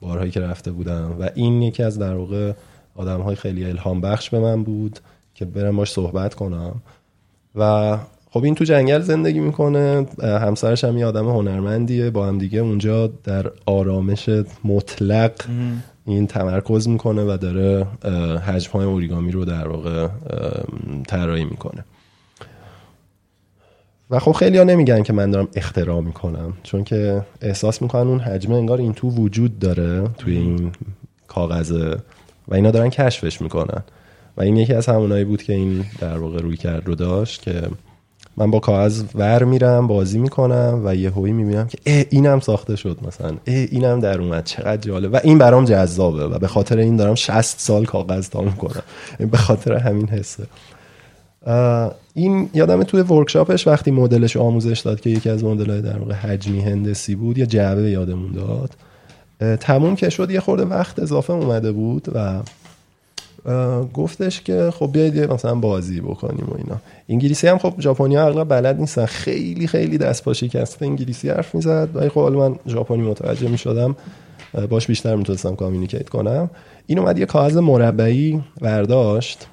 [0.02, 2.54] بارهایی که رفته بودم و این یکی از در واقع
[2.96, 5.00] آدم های خیلی الهام بخش به من بود
[5.36, 6.82] که برم باش صحبت کنم.
[7.56, 7.98] و
[8.36, 13.08] خب این تو جنگل زندگی می‌کنه همسرش هم یه آدم هنرمندیه با هم دیگه اونجا
[13.08, 14.30] در آرامش
[14.64, 15.32] مطلق
[16.06, 17.84] این تمرکز می‌کنه و داره
[18.40, 20.08] حجم های اوریگامی رو در واقع
[21.08, 21.86] طراحی می‌کنه.
[24.10, 28.20] و خب خیلی ها نمیگن که من دارم اختراع می‌کنم چون که احساس می‌کنن اون
[28.20, 30.72] حجم انگار این تو وجود داره توی این
[31.28, 31.98] کاغذه
[32.48, 33.84] و اینا دارن کشفش می‌کنن.
[34.38, 37.62] و این یکی از همونایی بود که این در واقع روی کرد رو داشت که
[38.38, 42.76] من با کاغذ ور میرم بازی می‌کنم و یه هوی می‌بینم که اه اینم ساخته
[42.76, 43.30] شد مثلا.
[43.30, 44.44] اه اینم در اومد.
[44.44, 45.14] چقدر جالب.
[45.14, 48.84] و این برام جذابه و به خاطر این دارم 60 سال کاغذ تا می‌کنم
[49.32, 50.44] به خاطر همین حسه.
[52.14, 56.62] این یادم توی ورکشاپش وقتی مدلش آموزش داد که یکی از مدل‌های در واقع حجمی
[56.62, 58.72] هندسی بود یه جعبه یادمون داد.
[59.58, 62.40] تموم که شد یه خورده وقت اضافه اومده بود و
[63.94, 66.78] گفتش که خب بیاید مثلا بازی بکنیم و اینا.
[67.10, 69.06] انگلیسی هم خب ژاپنی اغلب بلد نیستن.
[69.06, 71.90] خیلی خیلی دست پاشی کسته انگلیسی حرف می‌زد.
[71.94, 73.96] ولی خب من ژاپنی متوجه می‌شدم.
[74.70, 76.50] باش بیشتر می‌تونستم کامیونیکیت کنم.
[76.86, 79.48] این اومد یه کاغذ مربعی برداشت.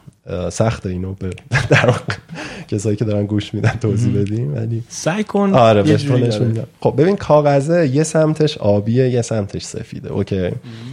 [0.51, 1.31] سخت اینو به
[1.71, 1.95] در
[2.69, 5.83] کسایی که دارن گوش میدن توضیح بدیم ولی سعی کن آره
[6.81, 10.13] خب ببین کاغذه یه سمتش آبیه یه سمتش سفیده.
[10.12, 10.51] okay.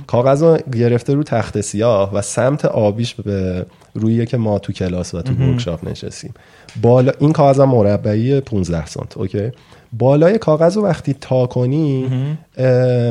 [0.07, 5.21] کاغذ گرفته رو تخت سیاه و سمت آبیش به رویه که ما تو کلاس و
[5.21, 6.33] تو workshop نشستیم.
[6.81, 9.51] بالا این کاغذ مربعی 15 سانت okay؟
[9.93, 12.05] بالای کاغذ رو وقتی تا کنی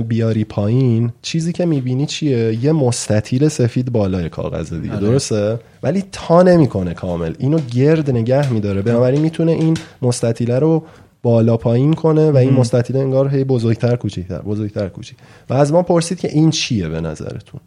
[0.09, 5.01] بیاری پایین چیزی که می‌بینی چیه؟ یه مستطیل سفید بالای کاغذ دیگه آره.
[5.01, 7.35] درسته؟ ولی تا نمی‌کنه کامل.
[7.39, 8.83] اینو گرد نگه میداره.
[8.83, 10.85] بنابراین می‌تونه این مستطیله رو
[11.23, 15.17] بالا پایین کنه و این مستطیل انگار هی بزرگتر کوچیکتر بزرگتر کوچیک.
[15.51, 17.61] و از ما پرسید که این چیه به نظرتون؟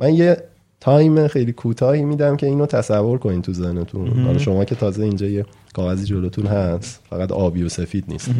[0.00, 0.36] من یه
[0.80, 4.08] تایم خیلی کوتاهی میدم که اینو تصور کنین تو ذهنتون.
[4.08, 8.30] حالا شما که تازه اینجا یه کاغذی جلوتون هست فقط آبی و سفید نیست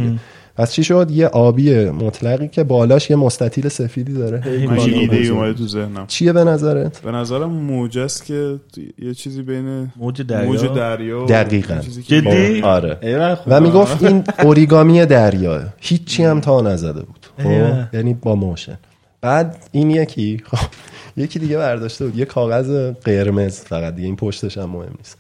[0.57, 4.43] پس چی شد؟ یه آبی مطلقی که بالاش یه مستطیل سفیدی داره.
[4.47, 6.07] ایده اومده تو ذهنم.
[6.07, 8.57] چیه به نظرت؟ به نظرم موج است که
[8.99, 10.49] یه چیزی بین موج دریا.
[10.49, 11.81] موج دریا دقیقاً.
[12.07, 13.39] جدی؟ آره.
[13.47, 17.27] و می‌گفت این اوریگامی دریا هیچی هم تا نزده بود.
[17.39, 18.79] خب؟ یعنی با موشن.
[19.21, 20.69] بعد این یکی خب
[21.17, 22.17] یکی دیگه برداشته بود.
[22.17, 25.19] یه کاغذ قرمز فقط دیگه این پشتش هم مهم نیست.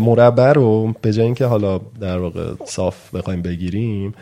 [0.00, 4.14] مربع رو به جای اینکه حالا در واقع صاف بخوایم بگیریم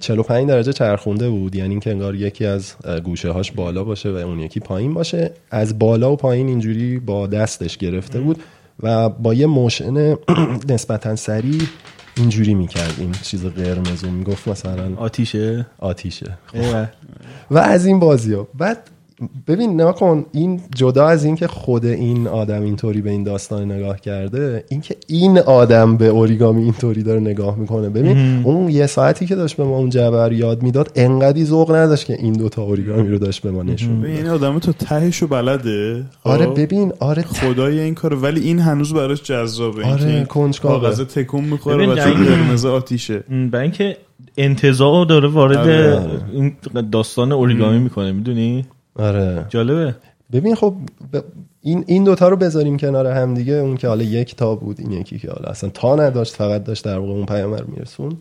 [0.00, 1.54] 45 درجه چرخونده بود.
[1.56, 2.74] یعنی اینکه انگار یکی از
[3.04, 5.30] گوشه هاش بالا باشه و اون یکی پایین باشه.
[5.50, 8.42] از بالا و پایین اینجوری با دستش گرفته بود
[8.82, 10.16] و با یه موشن
[10.72, 11.62] نسبتا سریع
[12.18, 16.38] اینجوری می‌کرد این چیز قرمز و می‌گفت مثلا آتیشه؟ آتیشه.
[16.46, 16.86] خب.
[17.50, 18.90] و از این بازی ها بعد
[19.46, 24.64] ببین نکن این جدا از اینکه خود این آدم اینطوری به این داستان نگاه کرده
[24.68, 27.88] اینکه این آدم به اوریگامی اینطوری داره نگاه می‌کنه.
[27.88, 32.06] ببین اون یه ساعتی که داشت به ما اون جبر یاد می‌داد انقدی ذوق نداشت
[32.06, 36.04] که این دوتا اوریگامی رو داشت به ما نشون بده این آدم تو تهشو بلده.
[36.24, 39.86] آره خب؟ ببین آره خدای این کار ولی این هنوز براش جذابه.
[39.86, 40.26] آره
[40.62, 43.18] کاغذ تکون می‌خوره و چون قرمز آتیشه.
[43.50, 43.96] برای اینکه
[44.36, 46.20] انتظار داره وارد آره.
[46.32, 46.52] این
[46.92, 48.64] داستان اوریگامی می‌کنه می‌دونی؟
[48.98, 49.46] آره.
[49.48, 49.94] جالبه.
[50.32, 50.74] ببین خب
[51.62, 53.54] این این دوتا رو بذاریم کنار هم دیگه.
[53.54, 56.84] اون که حالا یک تا بود این یکی که حالا اصلا تا نداشت فقط داشت
[56.84, 58.16] در واقع اون پیام رو میرسون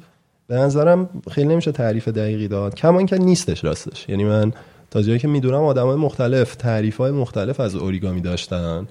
[0.47, 2.75] به نظرم خیلی نمیشه تعریف دقیقی داد.
[2.75, 4.09] کما که نیستش راستش.
[4.09, 4.53] یعنی من
[4.91, 8.87] تا جایی که می‌دونم آدمای مختلف تعریف های مختلف از اوریگامی داشتن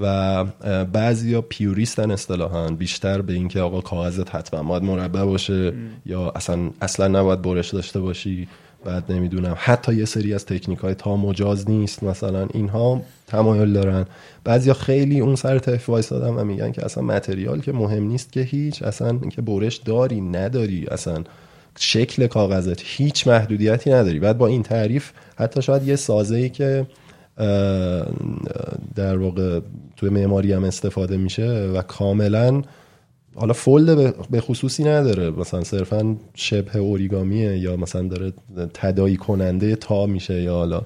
[0.00, 0.44] و
[0.84, 2.68] بعضی ها پیوریستن اصطلاحا.
[2.68, 5.72] بیشتر به اینکه آقا کاغذت حتما باید مربع باشه
[6.06, 8.48] یا اصلا اصلا نباید برش داشته باشی.
[8.84, 9.54] بعد نمی‌دونم.
[9.58, 12.02] حتی یه سری از تکنیک های تا مجاز نیست.
[12.02, 14.06] مثلا اینها تمایل دارن.
[14.44, 18.40] بعضیا خیلی اون سر تف وایسادن و میگن که اصلا متریال که مهم نیست که
[18.40, 18.82] هیچ.
[18.82, 20.86] اصلا اینکه برش داری نداری.
[20.86, 21.24] اصلا
[21.78, 24.20] شکل کاغذت هیچ محدودیتی نداری.
[24.20, 26.86] بعد با این تعریف حتی شاید یه سازه ای که
[28.94, 29.60] در واقع
[29.96, 32.62] توی معماری هم استفاده میشه و کاملا
[33.34, 35.30] حالا فولد به خصوصی نداره.
[35.30, 38.32] مثلا صرفا شبه اوریگامیه یا مثلا داره
[38.74, 40.82] تدایی کننده تا میشه یا حالا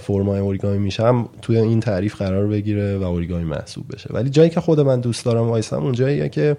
[0.00, 1.02] فرمای اوریگامی میشه.
[1.02, 4.10] هم توی این تعریف قرار بگیره و اوریگامی محسوب بشه.
[4.12, 6.56] ولی جایی که خود من دوست دارم وایسم اون جاییه که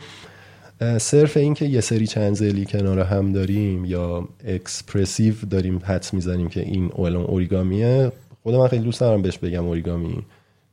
[0.97, 6.49] صرف این که یه سری چند زلی کنار هم داریم یا اکسپرسیو داریم حدس می‌زنیم
[6.49, 8.11] که این اولون اوریگامیه
[8.43, 10.23] خود من خیلی دوست دارم بهش بگم اوریگامی.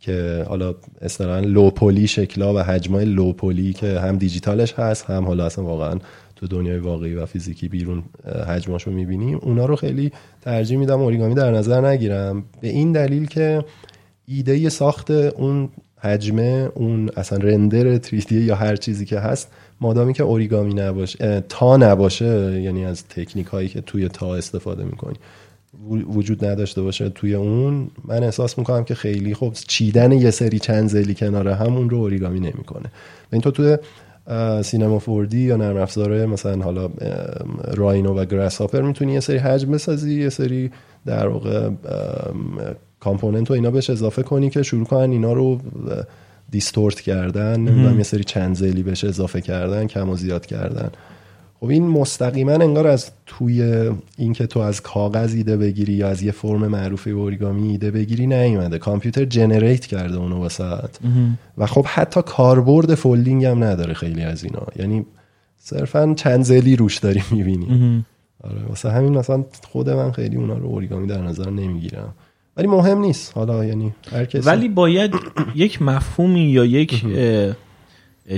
[0.07, 5.64] که حالا اصطلاحا لوپولی شکلا و حجمای لوپولی که هم دیجیتالش هست هم حالا اصلا
[5.64, 5.99] واقعا
[6.37, 8.03] تو دنیای واقعی و فیزیکی بیرون
[8.49, 9.38] حجماشو می‌بینیم.
[9.42, 12.45] اونا رو خیلی ترجیح میدم اوریگامی در نظر نگیرم.
[12.61, 13.64] به این دلیل که
[14.27, 20.23] ایده ساخت اون حجمه اون اصلا رندر تریدی یا هر چیزی که هست مادامی که
[20.23, 25.16] اوریگامی نباشه تا نباشه یعنی از تکنیک هایی که توی تا استفاده می‌کنی.
[25.89, 30.89] وجود نداشته باشه توی اون من احساس می‌کنم که خیلی خب چیدن یه سری چند
[30.89, 32.91] زلی کنار همون رو اوریگامی نمی‌کنه.
[33.33, 33.77] این تو توی
[34.62, 36.91] سینما فوردی یا نرم افزاره مثلا حالا
[37.75, 40.71] راینو و گراس هاپر می‌تونی یه سری حجم بسازی یه سری
[41.07, 41.71] در واقع
[43.01, 45.61] component و اینا بهش اضافه کنی که شروع کنن اینا رو
[46.51, 50.91] distort کردن نمی‌دونم یه سری چندضلعی بهش اضافه کردن کم و زیاد کردن.
[51.61, 56.33] خب این مستقیما انگار از توی اینکه تو از کاغذ ایده بگیری یا از یه
[56.33, 58.79] فرم معروف اوریگامی ایده بگیری نیومده.
[58.79, 60.96] کامپیوتر generate کرده اونو واست
[61.59, 64.66] و خب حتی کاربرد folding هم نداره خیلی از اینا.
[64.77, 65.07] یعنی
[65.59, 68.05] صرفا چندضلعی روش داری می‌بینی.
[68.45, 72.14] آره واسه همین مثلا خود من خیلی اونا رو اوریگامی در نظر نمی‌گیرم.
[72.57, 73.33] ولی مهم نیست.
[73.35, 75.14] حالا یعنی هر کسی ولی باید
[75.55, 77.05] یک مفهومی یا یک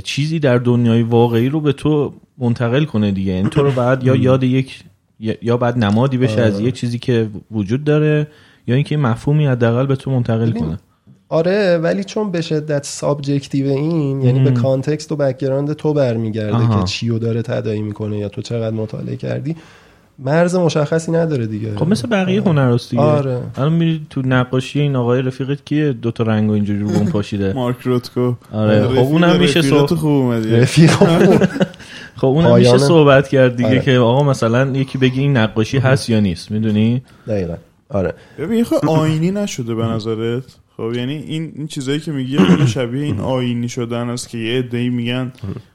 [0.05, 3.33] چیزی در دنیای واقعی رو به تو منتقل کنه دیگه.
[3.33, 4.85] این تو رو بعد یا یاد یک
[5.21, 8.27] یا بعد نمادی بشه از یک چیزی که وجود داره
[8.67, 10.79] یا اینکه مفهومی حداقل به تو منتقل کنه.
[11.29, 16.79] آره ولی چون به شدت subjective ـه این یعنی به context و background تو برمیگرده
[16.79, 19.57] که چیو داره تداعی می‌کنه یا تو چقدر مطالعه کردی
[20.19, 21.77] مرز مشخصی نداره دیگه.
[21.77, 23.03] خب مثل بقیه هنرست دیگه.
[23.03, 23.41] آره.
[23.57, 27.53] الان میری تو نقاشی این آقای رفیقت کیه؟ دو تا رنگو اینجوری رو پاشیده.
[27.57, 28.89] مارک روتکو آره.
[28.89, 30.51] خب اونم میشه صحبت خوب اومدی.
[30.51, 30.93] رفیق
[32.19, 33.81] خب اونم میشه صحبت کرد دیگه آره.
[33.81, 37.55] که آقا مثلا یکی بگی این نقاشی هست یا نیست می‌دونی؟ دقیقاً.
[37.89, 38.15] آره.
[38.39, 40.43] ببین خب آینی نشده به نظرت؟
[40.77, 44.59] خب یعنی این این چیزایی که میگی خیلی شبیه این آینی شدن است که یه
[44.59, 45.33] عده‌ای میگن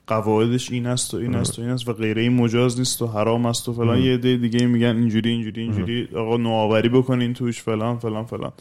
[0.07, 3.07] قواعدش این است و این است و این است و غیره این مجاز نیست و
[3.07, 3.97] حرام است و فلان.
[3.99, 8.51] یه عده دیگه میگن اینجوری اینجوری اینجوری آقا نوآوری بکنین توش فلان فلان فلان.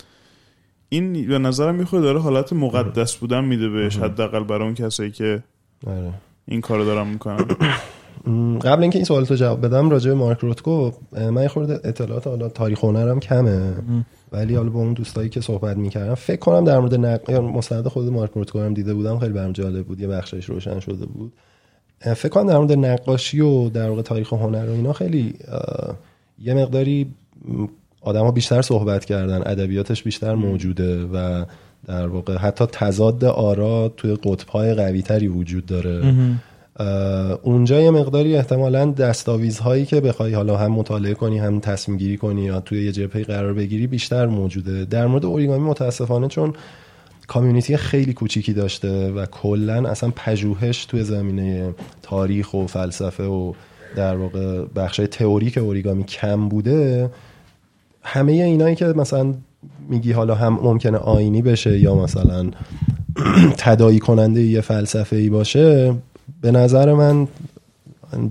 [0.89, 5.43] این به نظرم می‌خواد داره حالت مقدس بودن میده بهش حداقل برای اون کسایی که
[5.87, 6.13] آره.
[6.49, 7.47] این کارو دارم می‌کنن
[8.65, 12.49] قبل اینکه این سوال تو جواب بدم راجع به مارک روتکو من خورده اطلاعات حالا
[12.49, 13.75] تاریخ هنرم کمه
[14.33, 17.31] ولی حالا با اون دوستایی که صحبت می‌کردم فکر کنم در مورد نق...
[17.31, 21.07] مستند خود مارک روتکو هم دیده بودم خیلی برام جالب بود یه بخشش روشن شده
[21.07, 21.33] بود.
[22.01, 25.35] فکر کنم در مورد نقاشی و در واقع تاریخ هنر و اینا خیلی
[26.39, 27.15] یه مقداری
[28.01, 31.45] آدم ها بیشتر صحبت کردن ادبیاتش بیشتر موجوده و
[31.87, 36.15] در واقع حتی تضاد آرا توی قطبهای قوی تری وجود داره.
[37.43, 42.43] اونجا یه مقداری احتمالا دستاویزهایی که بخوای حالا هم مطالعه کنی هم تصمیم گیری کنی
[42.43, 44.85] یا توی یه جبهه قرار بگیری بیشتر موجوده.
[44.85, 46.53] در مورد اوریگامی متاسفانه چون
[47.27, 53.53] کامیونیتی خیلی کوچیکی داشته و کلا اصلا پژوهش توی زمینه تاریخ و فلسفه و
[53.97, 57.11] در واقع بخشای تئوریک اوریگامی کم بوده.
[58.03, 59.35] همه اینایی که مثلا
[59.89, 62.51] میگی حالا هم ممکنه آینی بشه یا مثلا
[63.59, 65.95] تدایی کننده یه فلسفه ای باشه
[66.41, 67.29] به نظر من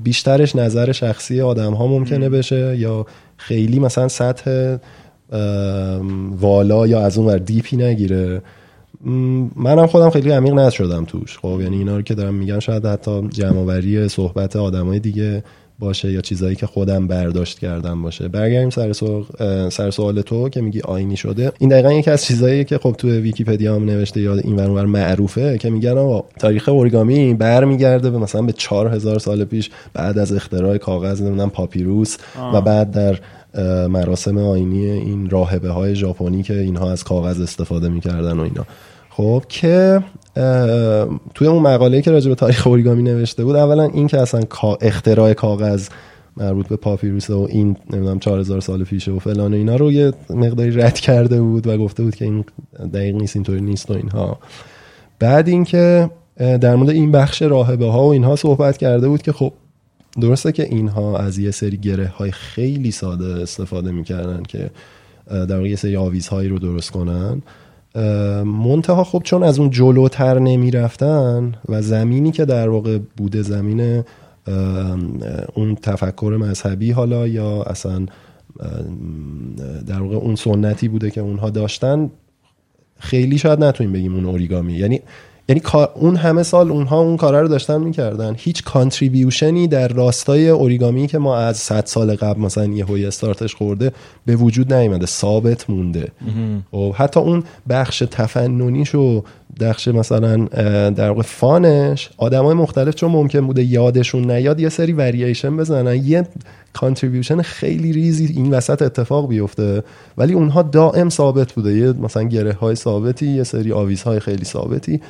[0.04, 3.06] بیشترش نظر شخصی آدم ها ممکنه بشه یا
[3.38, 4.78] خیلی مثلا سطح
[6.40, 8.42] والا یا از اون ور دیپی نگیره.
[9.56, 11.40] منم خودم خیلی عمیق نشدم توش.
[11.40, 15.44] خب یعنی اینا رو که دارم میگم شاید حتی جمعوری صحبت آدمای دیگه
[15.82, 18.28] باشه یا چیزایی که خودم برداشت کردم باشه.
[18.28, 18.94] برگردیم سر,
[19.70, 21.52] سر سوال تو که میگی آینی شده.
[21.60, 25.58] این دقیقا یکی از چیزایی که خب تو ویکیپدیا هم نوشته یا این ور معروفه
[25.58, 30.78] که میگن آقا تاریخ اورگامی برمیگرده به مثلا به 4000 سال پیش بعد از اختراع
[30.78, 32.18] کاغذ نمی‌دونم پاپیروس
[32.54, 33.20] و بعد در
[33.88, 38.66] مراسم آینی این راهبه های ژاپنی که اینها از کاغذ استفاده می‌کردن و اینا.
[39.10, 40.04] خب که
[41.34, 44.42] توی اون مقاله که راجع به تاریخ اوریگامی نوشته بود اولا این که اصلا
[44.82, 45.88] اختراع کاغذ
[46.38, 50.14] مربوط به پاپیروس و این نمی‌دونم 4000 سال پیشه و فلان و اینا رو یه
[50.30, 52.46] مقداری رد کرده بود و گفته بود که این
[52.94, 54.40] دقیق نیست اینطوری نیست و اینها.
[55.20, 59.54] بعد اینکه در مورد این بخش راهبه ها و اینها صحبت کرده بود که خب
[60.22, 64.70] درسته که اینها از یه سری گره های خیلی ساده استفاده می‌کردن که
[65.28, 67.42] در واقع یه سری آویزهایی رو درست کنن.
[68.46, 74.04] منتها خب چون از اون جلوتر نمی‌رفتن و زمینی که در واقع بوده زمین
[75.54, 78.06] اون تفکر مذهبی حالا یا اصلا
[79.88, 82.10] در واقع اون سنتی بوده که اونها داشتن
[83.00, 84.74] خیلی شاید نتونیم بگیم اون اوریگامی.
[84.74, 85.02] یعنی
[85.52, 85.62] یعنی
[85.96, 88.36] اون همه سال اونها اون کارا رو داشتن می‌کردن.
[88.38, 93.56] هیچ contribution ی در راستای اوریگامی که ما از 100 سال قبل مثلا یهویی استارتش
[93.56, 93.92] خورده
[94.26, 96.08] به وجود نیومده ثابت مونده.
[96.74, 99.24] و خب، حتی اون بخش تفننیش و
[99.60, 100.38] بخش مثلا
[100.90, 105.96] در واقع fun ش آدمای مختلف چون ممکن بوده یادشون نیاد یه سری ورییشن بزنن.
[105.96, 106.28] یه
[106.74, 109.84] contribution خیلی ریزی این وسط اتفاق بیفته.
[110.18, 111.78] ولی اونها دائم ثابت بوده.
[111.78, 115.02] یه مثلا گره های ثابتی یه سری آویز های خیلی ثابتی.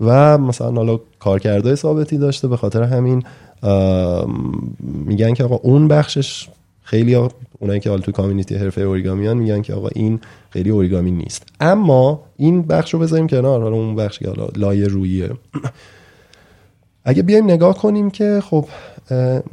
[0.00, 3.22] و مثلا حالا کارکردهای ثابتی داشته به خاطر همین
[4.82, 6.48] میگن که آقا اون بخشش
[6.82, 7.14] خیلی
[7.58, 11.46] اونایی که حالا تو community حرفه اوریگامیان میگن که آقا این خیلی اوریگامی نیست.
[11.60, 13.62] اما این بخش رو بذاریم کنار.
[13.62, 15.30] حالا اون بخش که حالا لایه رویه
[17.04, 18.64] اگه بیایم نگاه کنیم که خب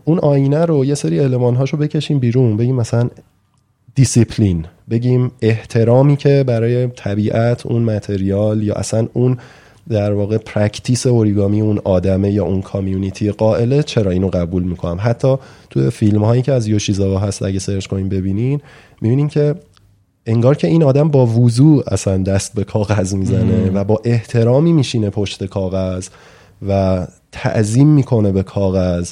[0.06, 2.58] اون آیین رو یه سری المان هاشو بکشیم بیرون.
[2.58, 3.10] بگیم مثلا
[3.96, 4.66] دیسیپلین.
[4.90, 9.38] بگیم احترامی که برای طبیعت اون متریال یا اصلا اون
[9.89, 15.36] در واقع practice اوریگامی اون آدمه یا اون community قائله چرا اینو قبول می‌کنم؟ حتی
[15.69, 18.62] تو فیلم هایی که از یوشیزاوا هست اگه سرچ کنیم ببینین
[19.02, 19.56] می‌بینین که
[20.26, 25.10] انگار که این آدم با وضو اصلا دست به کاغذ می‌زنه و با احترامی میشینه
[25.10, 26.08] پشت کاغذ
[26.67, 29.12] و تعظیم می‌کنه به کاغذ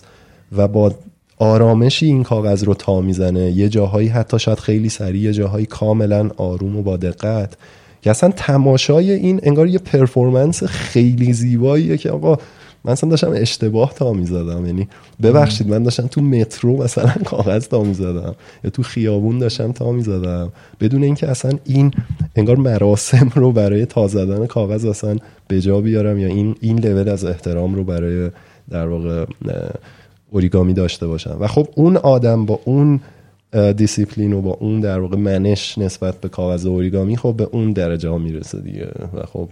[0.57, 0.91] و با
[1.37, 3.51] آرامشی این کاغذ رو تا می‌زنه.
[3.51, 7.57] یه جاهایی حتی شاید خیلی سریع یه جاهایی کاملا آروم و با دقت.
[8.05, 12.37] که اصلا تماشای این انگار یه پرفورمنس خیلی زیباییه که آقا
[12.83, 14.65] من اصلا داشتم اشتباه تا می‌زدم.
[14.65, 14.87] یعنی
[15.21, 20.51] ببخشید من داشتم تو مترو مثلا کاغذ تا می‌زدم یا تو خیابون داشتم تا می‌زدم.
[20.79, 21.91] بدون اینکه اصلا این
[22.35, 27.09] انگار مراسم رو برای تا زدن کاغذ اصلا به جا بیارم یا این این لول
[27.09, 28.29] از احترام رو برای
[28.69, 29.25] در واقع
[30.31, 31.37] اوریگامی داشته باشم.
[31.39, 32.99] و خب اون آدم با اون
[33.77, 38.09] دیسیپلین و با اون در واقع منش نسبت به کاغذ اوریگامی خب به اون درجه
[38.09, 38.91] ها می‌رسه دیگه.
[39.13, 39.49] و خب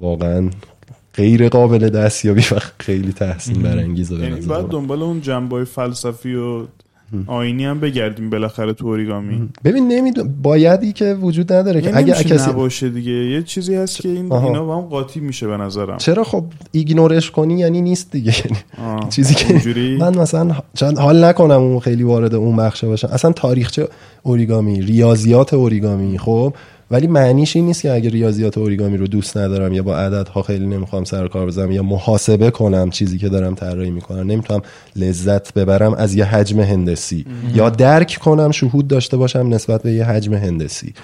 [0.00, 0.50] واقعا
[1.14, 6.66] غیر قابل دستیابی و خیلی تحسین برانگیزه یعنی بعد دنبال اون جنبای فلسفی و
[7.26, 9.48] آیینی هم بگردیم بالاخره تو اوریگامی.
[9.64, 13.12] ببین نمیدون بایدی که وجود نداره که اگه کسی نباشه دیگه.
[13.12, 15.96] یه چیزی هست که این اینا با هم قاطی میشه به نظرم.
[15.96, 18.34] چرا خب ignore ش کنی یعنی نیست دیگه.
[18.38, 18.58] یعنی
[19.10, 23.08] چیزی که من مثلا چند حال نکنم اون خیلی وارد اون بخشه باشم.
[23.08, 23.88] اصلا تاریخچه
[24.22, 26.54] اوریگامی ریاضیات اوریگامی خب؟
[26.90, 30.66] ولی معنیش این نیست که اگر ریاضیات اوریگامی رو دوست ندارم یا با عددها خیلی
[30.66, 34.62] نمی‌خوام سر کار بزنم یا محاسبه کنم چیزی که دارم طراحی می‌کنم نمی‌تونم
[34.96, 37.26] لذت ببرم از یه حجم هندسی.
[37.54, 40.94] یا درک کنم شهود داشته باشم نسبت به یه حجم هندسی.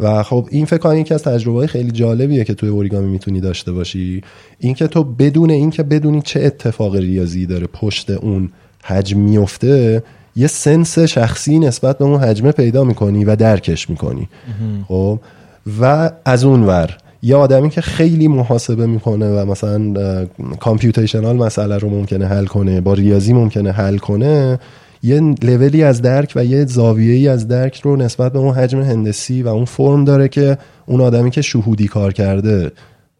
[0.00, 3.72] و خب این فکر کنم یکی از تجربه خیلی جالبیه که توی اوریگامی می‌تونی داشته
[3.72, 4.22] باشی.
[4.58, 8.50] اینکه تو بدون اینکه بدونی چه اتفاق ریاضی داره پشت اون
[8.84, 10.02] حجم میفته
[10.36, 14.28] یه سنس شخصی نسبت به اون حجمه پیدا می‌کنی و درکش می‌کنی.
[14.88, 15.18] خب؟
[15.80, 19.94] و از اون ور یه آدمی که خیلی محاسبه می‌کنه و مثلا
[20.60, 24.58] کامپیوتیشنال مسئله رو ممکنه حل کنه با ریاضی ممکنه حل کنه
[25.02, 28.82] یه لولی از درک و یه زاویه ای از درک رو نسبت به اون حجم
[28.82, 32.72] هندسی و اون فرم داره که اون آدمی که شهودی کار کرده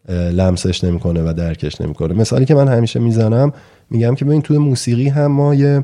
[0.09, 2.13] لمسش نمی‌کنه و درکش نمی‌کنه.
[2.13, 3.53] مثالی که من همیشه می‌زنم
[3.89, 5.83] میگم که ببین توی موسیقی هم ما یه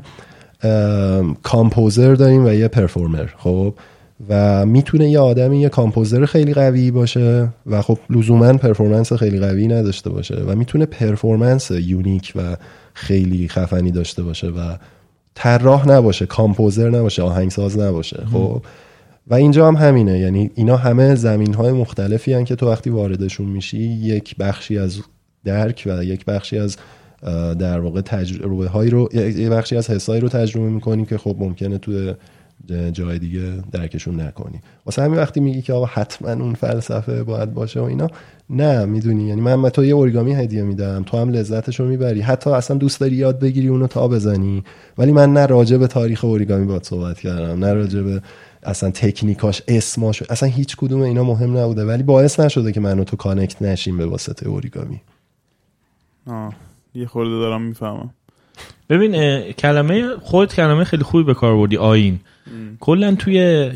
[1.42, 3.74] composer داریم و یه performer خب؟
[4.28, 9.68] و می‌تونه یه آدمی یه composer خیلی قوی باشه و خب لزوما performance خیلی قوی
[9.68, 12.56] نداشته باشه و می‌تونه performance unique و
[12.94, 14.76] خیلی خفنی داشته باشه و
[15.34, 18.62] طراح نباشه composer نباشه آهنگساز نباشه خب؟
[19.26, 23.46] و اینجا هم همینه یعنی اینا همه زمین های مختلفی هن که تو وقتی واردشون
[23.46, 25.00] میشی یک بخشی از
[25.44, 26.76] درک و یک بخشی از
[27.58, 31.78] در واقع تجربه هایی رو یه بخشی از حسایی رو تجربه می‌کنی که خب ممکنه
[31.78, 32.14] تو
[32.92, 34.60] جای دیگه درکشون نکنی.
[34.86, 38.08] واسه همین وقتی میگی که آقا حتما اون فلسفه باید باشه و اینا
[38.50, 39.28] نه می‌دونی.
[39.28, 42.20] یعنی من تو یه اورگامی هدیه میدم تو هم لذتش رو می‌بری.
[42.20, 44.64] حتی اصلا دوست داری یاد بگیری اونو تا بزنی.
[44.98, 48.22] ولی من نه راجع به تاریخ اورگامی باید صحبت کردم نه راجع به
[48.62, 51.84] اصلا تکنیکاش اسماش اصلا هیچ کدوم اینا مهم نبوده.
[51.84, 55.00] ولی باعث نشده که منو تو کانکت نشیم به واسطه اورگامی
[56.26, 56.67] آه.
[56.94, 58.10] یه خورده دارم می‌فهمم.
[58.90, 62.20] ببین کلمه خود کلمه خیلی خوبی به کار بردی آین
[62.80, 63.70] کلا توی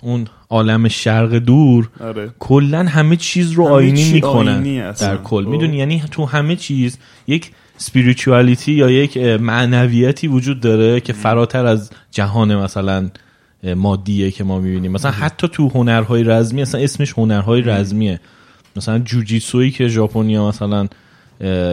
[0.00, 2.30] اون عالم شرق دور آره.
[2.38, 4.92] کلا همه چیز رو همه آینی می‌کنن.
[4.92, 5.44] در کل.
[5.44, 5.50] خب.
[5.50, 11.90] می‌دونی یعنی تو همه چیز یک سپیریچوالیتی یا یک معنویتی وجود داره که فراتر از
[12.10, 13.10] جهان مثلا
[13.76, 14.92] مادیه که ما می‌بینیم.
[14.92, 18.20] مثلا حتی تو هنرهای رزمی اصلا اسمش هنرهای رزمیه.
[18.76, 20.88] مثلا جوجیتسویی که ژاپنیا مثلا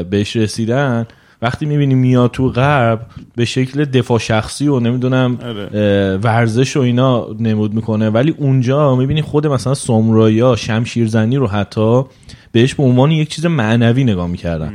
[0.10, 1.06] بهش رسیدن
[1.42, 3.06] وقتی می‌بینی میاد تو غرب
[3.36, 6.18] به شکل دفاع شخصی و نمی‌دونم آره.
[6.18, 8.10] ورزش و اینا نمود می‌کنه.
[8.10, 12.04] ولی اونجا می‌بینی خود مثلا سامورایی شمشیرزنی رو حتی
[12.52, 14.74] بهش به عنوان یک چیز معنوی نگاه می‌کردن.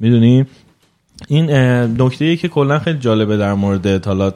[0.00, 0.44] می‌دونی؟
[1.28, 1.50] این
[2.02, 4.32] نکته که کلا خیلی جالبه در مورد حالا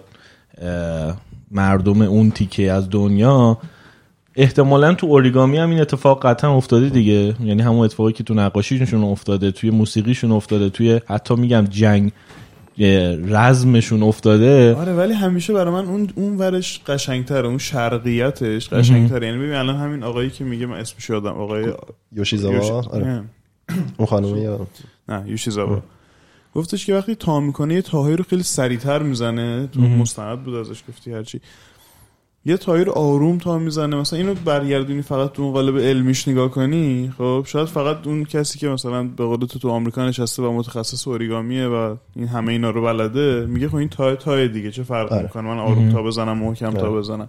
[1.50, 3.58] مردم اون تیکه از دنیا
[4.36, 7.34] احتمالا تو اوریگامی هم این اتفاق قطعا افتاده دیگه.
[7.44, 12.12] یعنی همون اتفاقی که تو نقاشیشون افتاده توی موسیقیشون افتاده توی حتی میگم جنگ
[13.28, 14.74] رزمشون افتاده.
[14.74, 19.26] آره ولی همیشه برای من اون اون ورش قشنگتره اون شرقیتش قشنگتره.
[19.26, 21.72] یعنی ببین الان همین آقایی که میگه من اسمش یادم آقای
[22.12, 23.22] یوشیزاوا؟ یوشی- آره.
[23.96, 24.66] اون خانومه یا؟
[25.08, 25.82] نه یوشیزاوا.
[26.54, 29.68] گفتش که وقتی تا می‌کنه یه تاهایی رو خیلی سریعتر می‌زنه.
[29.72, 31.40] تو مستند بود ازش گفتی هرچی.
[32.44, 33.96] یه تاهایی رو آروم تا می‌زنه.
[33.96, 38.58] مثلا اینو برگردونی فقط تو اون قالب علمیش نگاه کنی خب؟ شاید فقط اون کسی
[38.58, 42.70] که مثلا به قول تو تو آمریکا نشسته و متخصص اوریگامیه و این همه اینا
[42.70, 45.22] رو بلده میگه خب این تای تای دیگه چه فرق آره.
[45.22, 46.90] می‌کنه؟ من آروم تا بزنم محکم تا آره.
[46.90, 47.28] بزنم.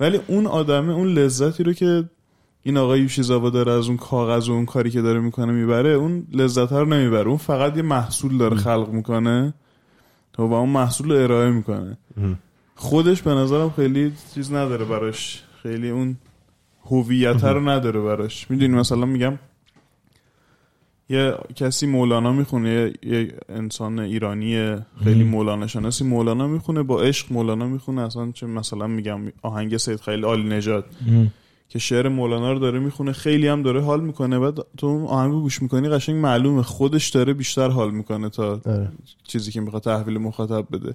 [0.00, 2.04] ولی اون آدمه اون لذتی رو که
[2.62, 6.26] این آقای یوشیزاوا داره از اون کاغذ و اون کاری که داره می‌کنه می‌بره اون
[6.32, 7.28] لذت رو نمی‌بره.
[7.28, 9.54] اون فقط یه محصول داره خلق می‌کنه
[10.38, 11.98] و اون محصول رو ارائه می‌کنه.
[12.80, 15.42] خودش به نظرم خیلی چیز نداره براش.
[15.62, 16.16] خیلی اون
[16.84, 18.50] هویت رو نداره براش.
[18.50, 19.38] می‌دونی مثلا میگم
[21.08, 27.66] یه کسی مولانا می‌خونه یه, انسان ایرانی خیلی مولانا شناسی مولانا می‌خونه با عشق مولانا
[27.66, 28.02] می‌خونه.
[28.02, 30.84] اصلا چه مثلا میگم آهنگ سید خیلی عالی نژاد
[31.68, 33.12] که شعر مولانا رو داره می‌خونه.
[33.12, 34.38] خیلی هم داره حال می‌کنه.
[34.38, 36.62] بعد تو اون آهنگو گوش می‌کنی قشنگ معلومه.
[36.62, 38.92] خودش داره بیشتر حال می‌کنه تا آره.
[39.24, 40.94] چیزی که می‌خواد تحویل مخاطب بده.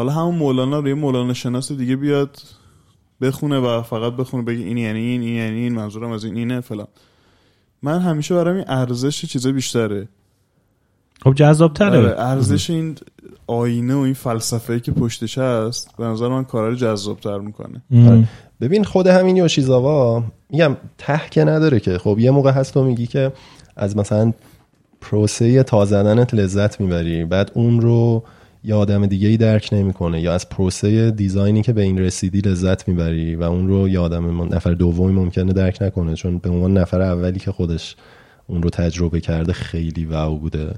[0.00, 2.38] حالا همون مولانا رو یه مولانا شناس دیگه بیاد
[3.20, 6.60] بخونه و فقط بخونه بگه این یعنی این این یعنی این منظورم از این اینه
[6.60, 6.86] فلان.
[7.82, 10.08] من همیشه برام این ارزش چیز بیشتره.
[11.22, 12.96] خب جذاب آره، تره ارزش این
[13.46, 17.82] آینه و این فلسفه که پشتش هست به نظر من کارا رو جذابتر می‌کنه.
[18.08, 18.28] آره.
[18.60, 21.98] ببین خود همین یوشیزاوا میگم ته که نداره که.
[21.98, 23.32] خب یه موقع هست تو میگی که
[23.76, 24.32] از مثلا
[25.00, 28.24] پروسه تا زدنت لذت می‌بری بعد اون رو
[28.64, 30.20] یه آدم دیگه ای درک نمی‌کنه.
[30.20, 34.18] یا از پروسه دیزاینی که به این رسیدی لذت می‌بری و اون رو یه آدم
[34.24, 36.14] من- نفر دومی ممکنه درک نکنه.
[36.14, 37.96] چون به عنوان نفر اولی که خودش
[38.46, 40.74] اون رو تجربه کرده خیلی واو بوده.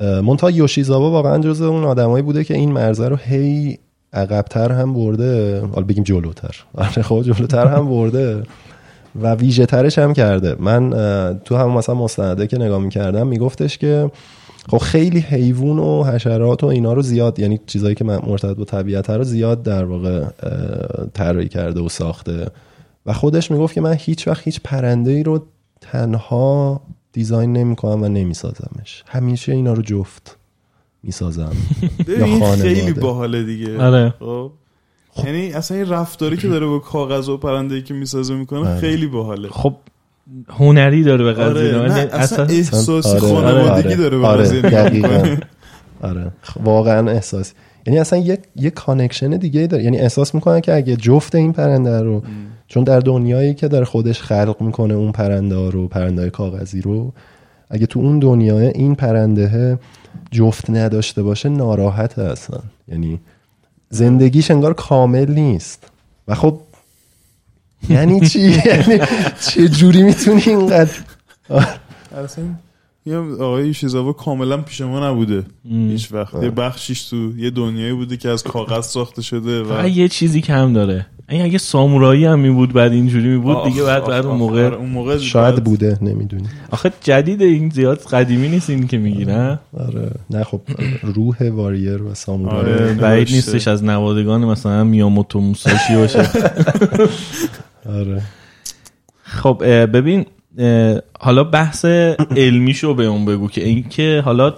[0.00, 3.78] مونتا یوشیزاوا واقعا جز اون آدمایی بوده که این مرزه رو هی
[4.12, 5.60] عقبتر هم برده.
[5.60, 6.56] حالا بگیم جلوتر.
[6.74, 8.42] آره خب جلوتر هم برده
[9.22, 10.56] و ویژه ترش هم کرده.
[10.58, 10.90] من
[11.44, 14.10] تو هم مثلا مستنده که نگاه می‌کردم میگفتش که
[14.68, 19.10] خب خیلی حیوان و حشرات و اینا رو زیاد یعنی چیزایی که مرتبط با طبیعت
[19.10, 20.24] رو زیاد در واقع
[21.14, 22.46] طراحی کرده و ساخته
[23.06, 25.46] و خودش می‌گفت که من هیچ وقت هیچ پرنده ای رو
[25.80, 26.80] تنها
[27.12, 30.36] design نمی‌کنم و نمیسازمش همیشه اینا رو جفت
[31.02, 31.52] می‌سازم
[32.40, 32.74] خانواده.
[32.74, 34.14] خیلی باحاله دیگه آره.
[34.18, 34.52] خب
[35.24, 38.80] یعنی اصلا این رفتاری که داره با کاغذ و پرنده که می‌سازه می‌کنه آره.
[38.80, 39.74] خیلی باحاله خب
[40.48, 44.62] هنری داره به قضیه آره نه ولی اصلا احساسی آره، خانوادگی آره، داره به آره،
[44.62, 45.38] قضیه.
[46.02, 46.32] آره
[46.64, 47.52] واقعا احساس.
[47.86, 49.84] یعنی اصلا یه یه connection دیگه داره.
[49.84, 52.22] یعنی احساس می‌کنه که اگه جفت این پرنده رو
[52.68, 57.12] چون در دنیایی که داره خودش خلق می‌کنه اون پرنده ها رو پرنده کاغذی رو
[57.70, 59.78] اگه تو اون دنیای این پرنده
[60.30, 62.58] جفت نداشته باشه ناراحته اصلا
[62.88, 63.20] یعنی
[63.90, 65.90] زندگیش انگار کامل نیست.
[66.28, 66.60] و خب
[67.88, 69.00] یعنی چی؟ یعنی
[69.50, 70.98] چه جوری می‌تونی اینقدر؟
[72.24, 72.44] اصلا
[73.06, 75.44] یه آقای یوشیزاوا کاملا پیش ما نبوده.
[75.68, 76.42] هیچ وقت.
[76.42, 80.72] یه بخشیش تو یه دنیایی بوده که از کاغذ ساخته شده و یه چیزی کم
[80.72, 81.06] داره.
[81.28, 84.66] این اگه سامورایی هم می بود بعد اینجوری می بود دیگه بعد بعد اون موقع
[84.66, 86.44] آره، اون موقع شاید بوده نمی‌دونی.
[86.70, 90.10] آخه جدید این زیاد قدیمی نیست این که میگی نه؟ آره.
[90.30, 90.60] نه خب
[91.02, 92.94] روح واریر و سامورای آره.
[92.94, 93.30] بعید.
[93.30, 96.28] نیستش از نوادگان مثلا میاموتو موساشی باشه.
[97.86, 98.22] آره.
[99.22, 100.26] خب ببین
[101.20, 101.84] حالا بحث
[102.36, 104.54] علمیشو به اون بگو که این که حالا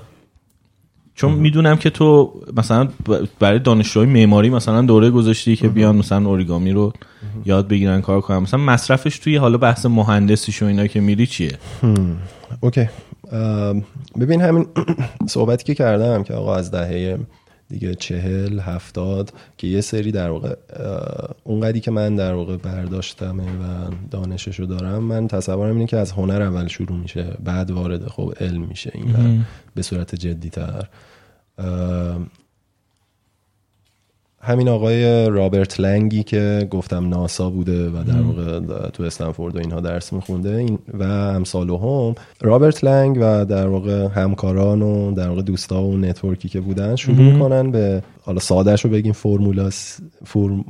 [1.14, 2.89] چون می‌دونم که تو مثلا
[3.41, 6.93] برای دانشجوهای معماری مثلا دوره گذاشتی که بیان مثلا اوریگامی رو
[7.47, 8.39] یاد بگیرن کار کنن.
[8.39, 11.53] مثلا مصرفش توی حالا بحث مهندسیش و اینا که میری چیه؟
[12.61, 12.89] اوکی.
[14.20, 14.66] ببین همین
[15.29, 17.18] صحبتی که کردم که آقا از دهه
[17.69, 20.55] دیگه چهل هفتاد که یه سری در واقع
[21.45, 26.43] اونقدی که من در واقع برداشتمه و دانششو دارم من تصورم اینه که از هنر
[26.43, 29.45] اول شروع میشه بعد وارد خب علم میشه این
[29.75, 30.89] به صورت جدی تر
[34.45, 39.80] همین آقای رابرت لنگی که گفتم ناسا بوده و در واقع تو استنفورد و اینها
[39.80, 40.57] درس میخونده.
[40.57, 45.97] این و همسال هم رابرت لنگ و در واقع همکاران و در واقع دوستا و
[45.97, 50.64] network ی که بودن شروع می‌کنن به حالا سادهش رو بگیم فرمولاس فرم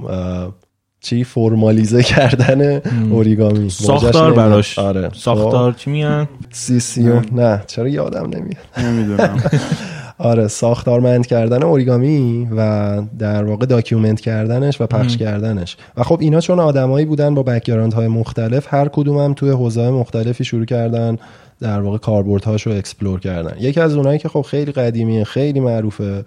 [1.00, 3.70] چی؟ فرمالیزه کردن اوریگامی.
[3.70, 4.78] ساختار براش.
[4.78, 5.10] آره.
[5.14, 5.78] ساختار خب.
[5.78, 7.02] چی میان؟ سی سی
[7.32, 7.64] نه.
[7.66, 9.42] چرا یادم نمیاد؟ نمی‌دونم.
[10.18, 15.76] آره ساختارمند کردن اوریگامی و در واقع document کردنش و پخش کردنش.
[15.96, 20.44] و خب اینا چون آدمایی بودن با background های مختلف هر کدوم توی حوزه مختلفی
[20.44, 21.18] شروع کردن
[21.60, 23.56] در واقع کاربردهاش رو explore کردن.
[23.60, 26.24] یکی از اونایی که خب خیلی قدیمیه خیلی معروفه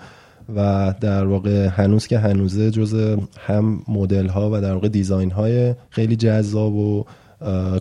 [0.56, 3.18] و در واقع هنوز که هنوزه جز
[3.48, 7.06] هم مدل ها و در واقع design های خیلی جذاب و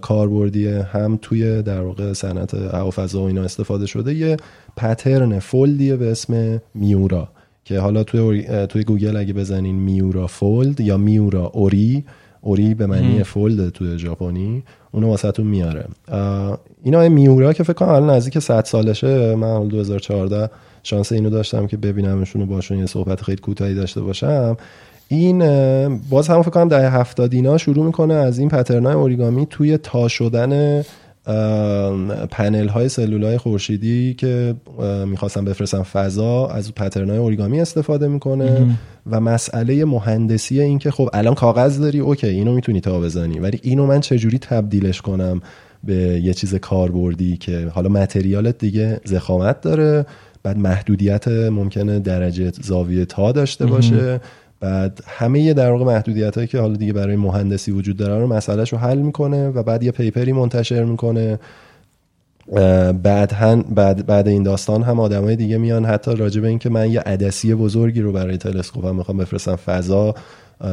[0.02, 4.14] کاربردی هم توی در واقع صنعت هوافضا و اینا استفاده شده.
[4.14, 4.36] یه
[4.76, 7.28] pattern fold یه به اسم میورا
[7.64, 12.04] که حالا توی, توی گوگل اگه بزنین میورا fold یا میورا اوری
[12.40, 15.84] اوری به معنی fold توی ژاپنی اونو واسهتون میاره.
[16.82, 19.34] اینا میورا که فکر کنم الان نزدیک 100 سالشه.
[19.34, 20.50] من 2014
[20.82, 24.57] شانس اینو داشتم که ببینمشون و باشون یه صحبت خیلی کوتاهی داشته باشم.
[25.09, 25.38] این
[26.11, 30.09] باز هم فکر کنم ده هفتاد اینا شروع می‌کنه از این پترنای اوریگامی توی تا
[30.09, 30.82] شدن
[32.30, 34.54] پنل های سلول های خورشیدی که
[35.07, 38.76] می‌خواستم بفرستم فضا از پترنای اوریگامی استفاده می‌کنه
[39.11, 43.61] و مسئله مهندسی این که خب الان کاغذ داری اوکی اینو می‌تونی تا بزنی ولی
[43.62, 45.40] اینو من چجوری تبدیلش کنم
[45.84, 50.07] به یه چیز کاربردی که حالا متریالت دیگه زخامت داره
[50.42, 54.20] بعد محدودیت ممکنه درجه زاویه تا داشته باشه.
[54.61, 58.72] بعد همه در واقع محدودیت هایی که حالا دیگه برای مهندسی وجود داره رو مسئلهش
[58.72, 61.38] رو حل می‌کنه و بعد یه پیپری منتشر می‌کنه.
[63.02, 65.84] بعد, هم بعد, بعد این داستان هم آدمای دیگه میان.
[65.84, 69.57] حتی راجع به اینکه من یه عدسی بزرگی رو برای تلسکوپم می‌خوام بفرستم.
[69.57, 70.14] فضا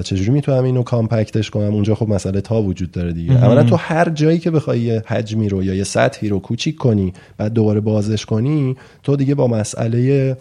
[0.03, 3.45] چجوری می‌تونم اینو کامپکتش کنم؟ اونجا خب مسئله تا وجود داره دیگه.
[3.45, 7.13] اولا تو هر جایی که بخوای یه حجمی رو یا یه سطحی رو کوچیک کنی
[7.37, 10.37] بعد دوباره بازش کنی تو دیگه با مسئله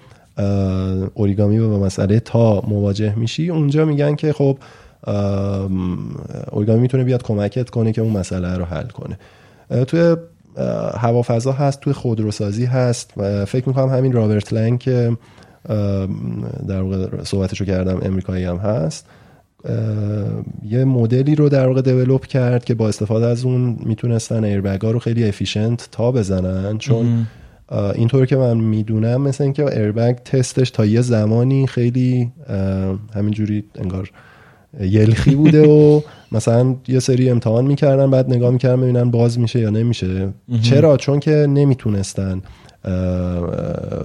[1.14, 4.59] اوریگامی و مسئله تا مواجه میشی اونجا میگن که خب
[6.53, 9.18] اوریگامی می‌تونه بیاد کمکت کنه که اون مسئله رو حل کنه.
[9.85, 10.16] توی
[10.97, 15.16] هوافضا هست توی خودروسازی هست و فکر می‌کنم همین رابرت لنگ که
[16.68, 19.07] در واقع صحبتشو کردم امریکایی هم هست.
[20.68, 24.91] یه مدلی رو در واقع دیولوب کرد که با استفاده از اون می‌تونستن ایربگ ها
[24.91, 27.26] رو خیلی افیشنت تا بزنن چون
[27.95, 32.33] اینطور که من می‌دونم مثل اینکه ایربگ تستش تا یه زمانی خیلی
[33.14, 34.11] همینجوری انگار
[34.81, 36.01] یلخی بوده و
[36.37, 40.29] مثلا یه سری امتحان می‌کردن بعد نگاه می‌کردن ببینن باز میشه یا نمیشه.
[40.62, 42.43] چرا؟ چون که نمی‌تونستن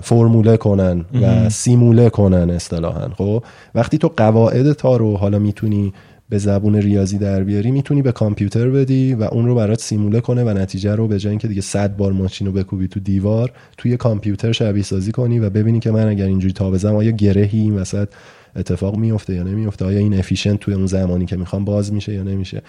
[0.02, 3.44] فرموله کنن و سیموله کنن اصطلاحا خب؟
[3.76, 5.94] وقتی تو قواعد تا رو حالا می‌تونی
[6.30, 10.44] به زبون ریاضی در بیاری می‌تونی به کامپیوتر بدی و اون رو برات سیموله کنه
[10.44, 13.98] و نتیجه رو به جای اینکه دیگه صد بار ماشین رو بکوبی تو دیوار توی
[13.98, 17.76] کامپیوتر شبیه سازی کنی و ببینی که من اگر اینجوری تا بزنم آیا گرهی این
[17.76, 18.08] وسط
[18.56, 22.24] اتفاق میفته یا نمیفته آیا این efficient توی اون زمانی که می‌خوام باز میشه یا
[22.24, 22.62] نمیشه؟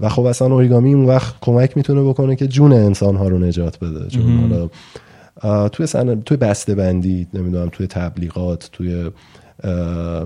[0.00, 3.78] و خب اصلا اوریگامی اون وقت کمک می‌تونه بکنه که جون انسان ها رو نجات
[3.78, 4.08] بده.
[4.08, 4.68] چون حالا
[5.68, 6.20] توی سن...
[6.20, 9.10] توی بسته بندی نمی‌دونم توی تبلیغات توی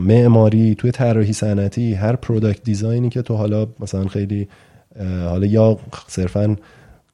[0.01, 4.49] معماری توی طراحی صنعتی هر product design ی که تو حالا مثلا خیلی
[5.25, 6.57] حالا یا صرفا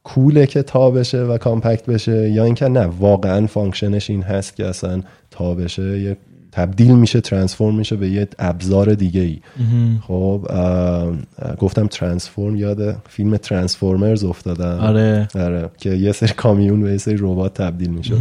[0.05, 4.57] کوله که تا بشه و compact بشه یا اینکه نه واقعا function ش این هست
[4.57, 6.17] که اصلا تا بشه یه
[6.53, 9.39] تبدیل میشه transform میشه به یه ابزار دیگه ای
[10.01, 10.49] خب
[11.59, 14.79] گفتم transform یاد فیلم Transformers افتادم.
[14.81, 15.29] آره.
[15.35, 18.19] آره که یه سری کامیون به یه سری ربات تبدیل می‌شد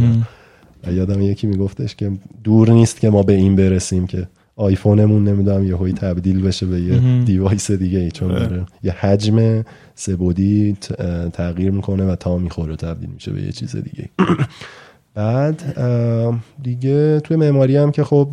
[0.92, 2.10] یادم یکی میگفتش که
[2.44, 6.80] دور نیست که ما به این برسیم که آیفونمون نمی‌دونم یه هایی تبدیل بشه به
[6.80, 9.64] یه device دیگه ای چون داره یه حجم
[9.94, 10.76] سبودی
[11.32, 14.08] تغییر می‌کنه و تا می‌خوره تبدیل میشه به یه چیز دیگه
[15.14, 15.78] بعد
[16.62, 18.28] دیگه توی معماری هم که خب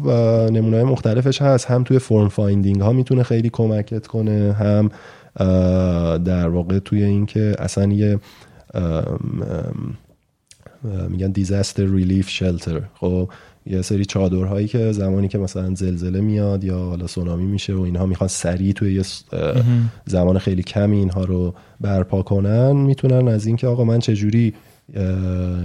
[0.51, 1.65] نمونه های مختلفش هست.
[1.65, 4.89] هم توی form finding ها می‌تونه خیلی کمکت کنه هم
[6.17, 8.19] در واقع توی اینکه اصلا یه
[11.09, 13.29] میگن disaster relief shelter خب
[13.65, 18.05] یه سری چادرهایی که زمانی که مثلا زلزله میاد یا حالا سونامی میشه و اینها
[18.05, 19.03] می‌خوان سریع توی یه
[20.05, 24.53] زمان خیلی کمی اینها رو برپا کنن می‌تونن از اینکه آقا من چجوری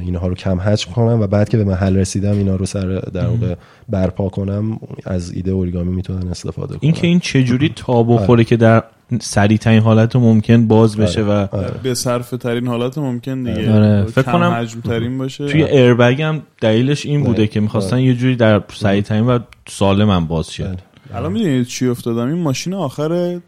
[0.00, 3.26] اینها رو کم حجم کنم و بعد که به محل رسیدم اینا رو سر در
[3.26, 3.54] واقع
[3.88, 6.78] برپا کنم از ایده اوریگامی می‌تونن استفاده کنن.
[6.82, 8.84] این که این چجوری تا بخوره که در
[9.20, 11.70] سریع ترین حالت ممکن باز بشه و آره.
[11.82, 14.04] به صرف ترین حالت ممکن دیگه آره.
[14.04, 17.48] فکر کنم حجم ترین باشه توی ایربگ هم دلیلش این بوده نه.
[17.48, 19.38] که می‌خواستن یه جوری در سریع ترین و
[19.68, 20.76] سالم هم باز شه بله.
[21.14, 23.38] الان می‌دونید چی افتادم این ماشین آخر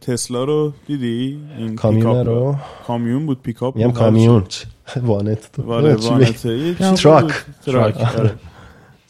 [0.00, 4.66] تسلا رو دیدی این کامیون رو کامیون بود پیکاپ میگم بود، کامیون چه-
[5.06, 7.22] وانت تو آره چیزی truck.
[7.22, 7.32] بود.
[7.66, 8.30] truck آره.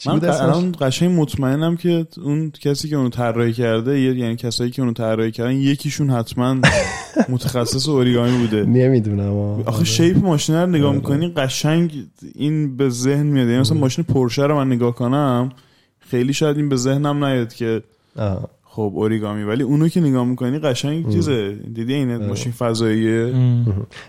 [0.07, 4.95] من؟ الان قشنگ مطمئنم که اون کسی که اونو طراحی کرده یعنی کسایی که اونو
[4.95, 6.57] طراحی کردن یکیشون حتما
[7.29, 9.33] متخصص اوریگامی بوده نمی‌دونم.
[9.67, 14.43] آخه shape ماشین رو نگاه می‌کنی قشنگ این به ذهن میاد یعنی مثلا ماشین پورشه
[14.43, 15.53] رو من نگاه کنم
[16.01, 17.83] خیلی شاید این به ذهنم نیاد که
[18.17, 18.49] آه.
[18.79, 19.43] خب اوریگامی.
[19.43, 21.55] ولی اونو که نگاه می‌کنی قشنگ چیزه.
[21.75, 23.33] دیدی این ماشین فضاییه؟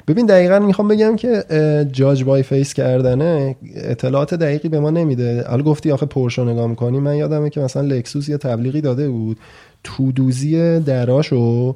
[0.07, 1.43] ببین دقیقا می‌خوام بگم که
[1.91, 5.45] judge by face کردنه اطلاعات دقیقی به ما نمیده.
[5.49, 6.99] حالا گفتی آخه پورشو نگاه می‌کنی.
[6.99, 9.38] من یادمه که مثلا لکسوس یه تبلیغی داده بود.
[9.84, 11.76] تودوزی دراشو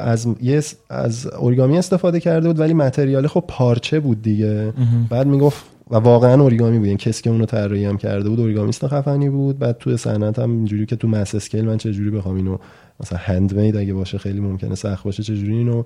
[0.00, 4.72] از یه از اوریگامی استفاده کرده بود ولی متریال خب پارچه بود دیگه.
[5.10, 6.88] بعد می‌گفت و واقعا اوریگامی بود.
[6.88, 9.58] این کسی که اونو طراحی هم کرده بود اوریگامیست خفنی بود.
[9.58, 12.58] بعد توی صنعت هم اینجوری که تو مس اسکیل من چه جوری بخوام اینو
[13.00, 15.82] مثلا هند مید اگه باشه خیلی ممکنه سخت باشه چه جوری اینو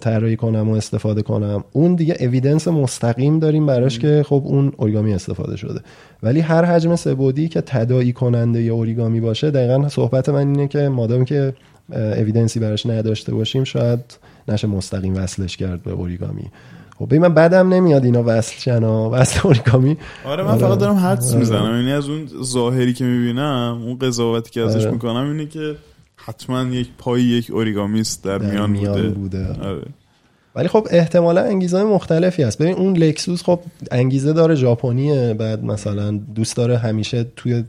[0.00, 1.64] طراحی کنم و استفاده کنم.
[1.72, 5.80] اون دیگه اویدنس مستقیم داریم براش که خب اون اوریگامی استفاده شده.
[6.22, 10.88] ولی هر حجم سه‌بعدی که تداعی کننده یا اوریگامی باشه دقیقا صحبت من اینه که
[10.88, 11.54] مادامی که
[11.92, 14.00] اویدنسی براش نداشته باشیم شاید
[14.48, 16.44] نشه مستقیم وصلش کرد به اوریگامی
[17.02, 20.94] خب ببین من بعدم نمیاد اینا وصل شن ها، وصل اوریگامی آره من فقط دارم
[20.94, 24.90] حدس می‌زنم یعنی از اون ظاهری که می‌بینم اون قضاوتی که ازش آره.
[24.90, 25.76] می‌کنم اینه که
[26.16, 29.68] حتما یک پای یک اوریگامیست در, در میان, میان بوده, بوده.
[29.68, 29.82] آره.
[30.54, 35.64] ولی خب احتمالا انگیزه های مختلفی هست ببین اون لکسوس خب انگیزه داره ژاپنیه بعد
[35.64, 37.64] مثلا دوست داره همیشه توی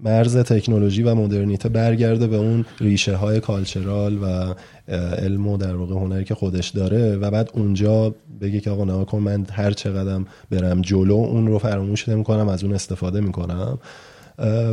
[0.00, 4.54] مرز تکنولوژی و مدرنیته برگرده به اون ریشه های cultural و
[4.88, 9.06] علم و در واقع هنری که خودش داره و بعد اونجا بگه که آقا نگاه
[9.06, 13.78] کن من هر چقدرم برم جلو اون رو فراموش نمی‌کنم از اون استفاده می‌کنم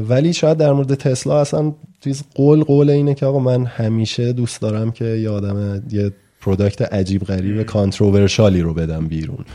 [0.09, 4.61] ولی شاید در مورد تسلا اصلا چیز goal goal اینه که آقا من همیشه دوست
[4.61, 9.45] دارم که یه آدم یه product عجیب غریب controversial ی رو بدم بیرون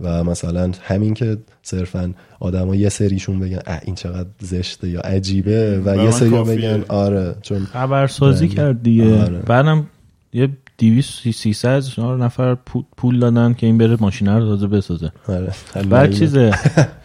[0.00, 5.82] و مثلا همین که صرفا آدما یه سریشون بگن اه این چقدر زشته یا عجیبه
[5.84, 6.30] و یه سری.
[6.30, 8.56] بگن آره چون خبرسازی بله.
[8.56, 9.38] کرد دیگه آره.
[9.38, 9.86] بعدم
[10.34, 12.56] یه 200 300 نفر
[12.96, 15.12] پول- دادن که این بره ماشین رو تازه بسازه.
[15.28, 15.52] آره
[15.90, 16.50] بعد چیزه؟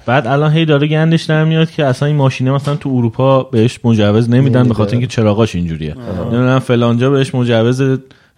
[0.05, 3.79] بعد الان هی داره گندش در میاد که اصلا این ماشینه مثلا تو اروپا بهش
[3.83, 4.73] مجوز نمیدن به.
[4.73, 5.95] خاطر اینکه چراغاش اینجوریه.
[6.21, 7.81] نمی‌دونم فلانجا بهش مجوز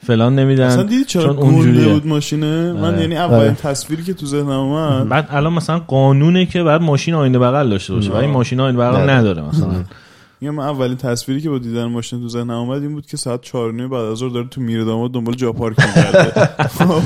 [0.05, 1.93] فلان نمیدن اصلا دیدی چرا گنده اونجوریه.
[1.93, 3.01] بود ماشینه؟ من آره.
[3.01, 3.51] یعنی اولین آره.
[3.53, 5.09] تصویری که تو ذهنم اومد.
[5.09, 8.11] بعد الان مثلا قانونه که بعد ماشین آینه بغل داشته باشه.
[8.11, 9.09] و این ماشین آینه بغل.
[9.09, 9.67] نداره مثلا.
[10.41, 13.71] میگم اولین تصویری که با دیدن ماشین تو ذهنم اومد این بود که ساعت 4
[13.71, 16.45] بعد از ظهر داره تو میرداماد دنبال جا پارک می‌گرده.
[16.77, 17.01] خب.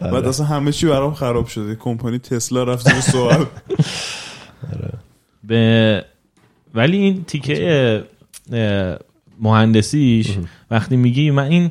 [0.00, 1.74] بعد اصلا همه چی برام خراب شده.
[1.74, 3.46] کمپانی تسلا رفت زیر سوال.
[5.48, 6.04] به
[6.74, 8.04] ولی این تیکه
[9.40, 10.38] مهندسیش
[10.70, 11.70] وقتی میگی من این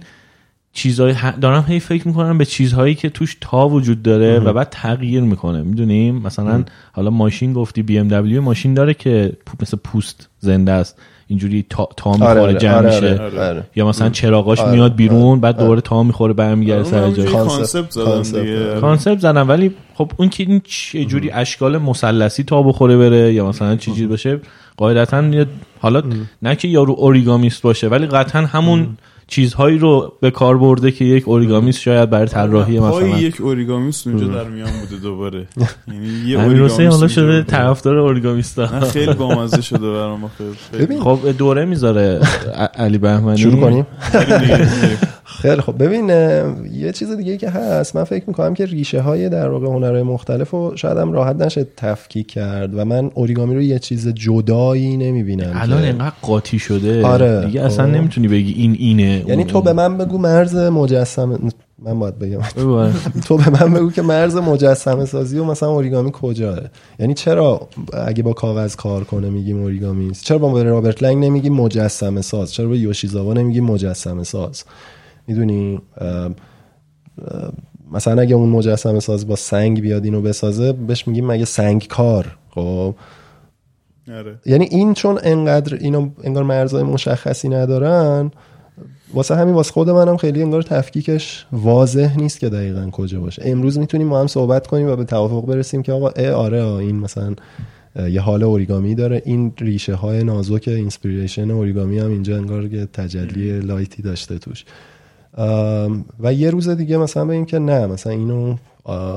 [0.74, 5.22] چیزهای دارم هی فکر می‌کنم به چیزهایی که توش تا وجود داره و بعد تغییر
[5.22, 5.64] می‌کنه.
[5.64, 11.00] می‌دونیم؟ مثلا حالا ماشین گفتی بی ام دبلیو ماشین داره که مثل پوست زنده است.
[11.28, 13.24] اینجوری تا, تا می‌خوره آره جمع آره میشه.
[13.24, 13.64] آره آره.
[13.76, 17.32] یا مثلا چراغاش آره، میاد بیرون آره، بعد دوباره تا می‌خوره برمیگرده سر جاش همینجوری
[17.32, 18.70] concept- زدن concept، دیگه.
[18.72, 18.82] آره.
[18.82, 23.50] concept زدم ولی خب اون که این چه جوری اشکال مثلثی تا بخوره بره یا
[23.50, 24.40] مثلا چی چیز باشه
[24.78, 25.46] قاعدتا
[25.80, 26.04] حالا
[26.42, 28.88] نه که یارو اوریگامیست باشه ولی قطعا همون
[29.32, 33.20] چیزهایی رو به کار برده که یک اوریگامیست شاید برای طراحی پای مثلا.
[33.20, 35.48] یک اوریگامیست اونجا در میان بوده دوباره.
[35.88, 37.44] یعنی یه اوریگامیست حالا شده.
[37.44, 38.68] طرفدار اوریگامیستا.
[38.80, 40.32] خیلی بامزه شده برام
[41.04, 42.20] خب دوره می‌ذاره
[42.76, 43.38] علی بهمنی.
[43.38, 44.98] شروع کنیم؟ بریم.
[45.40, 46.10] خیلی خب ببین
[46.74, 50.54] یه چیز دیگه که هست من فکر می‌کنم که ریشه های در واقع هنرهای مختلف
[50.54, 55.52] و شاید هم راحت نشه تفکیک کرد و من اوریگامی رو یه چیز جدایی نمی‌بینم
[55.56, 57.46] الان اینقدر قاطی شده آره.
[57.46, 57.92] دیگه اصلا خب.
[57.92, 59.74] نمی‌تونی بگی این اینه یعنی تو به.
[59.74, 61.38] من بگو مرز مجسمه
[61.82, 62.88] من باید بگم بگو.
[63.28, 66.60] تو به من بگو که مرز مجسمه سازی و مثلا اوریگامی کجاه
[67.00, 67.68] یعنی چرا
[68.06, 72.54] اگه با کاغذ کار کنه میگیم اوریگامی است چرا با رابرت لنگ نمیگیم مجسمه ساز
[72.54, 74.64] چرا با یوشیزاوا نمیگیم مجسمه ساز
[75.28, 75.82] می‌دونی
[77.92, 82.38] مثلا اگه اون مجسمه ساز با سنگ بیاد اینو بسازه بهش میگیم مگه سنگ کار
[82.50, 82.96] خب؟
[84.12, 84.40] آره.
[84.46, 88.32] یعنی این چون انقدر اینو انگار مرزهای مشخصی ندارن
[89.14, 93.42] واسه همین واسه خود منم خیلی انگار تفکیکش واضح نیست که دقیقا کجا باشه.
[93.46, 97.00] امروز می‌تونیم ما هم صحبت کنیم و به توافق برسیم که آقا اه آره این
[97.00, 97.36] مثلا
[98.10, 99.22] یه حال اوریگامی داره.
[99.26, 104.66] این ریشه های نازک inspiration اوریگامی هم اینجا انگار که تجلی light ی داشته توش.
[106.20, 108.56] و یه روز دیگه مثلا بگیم که نه مثلا اینو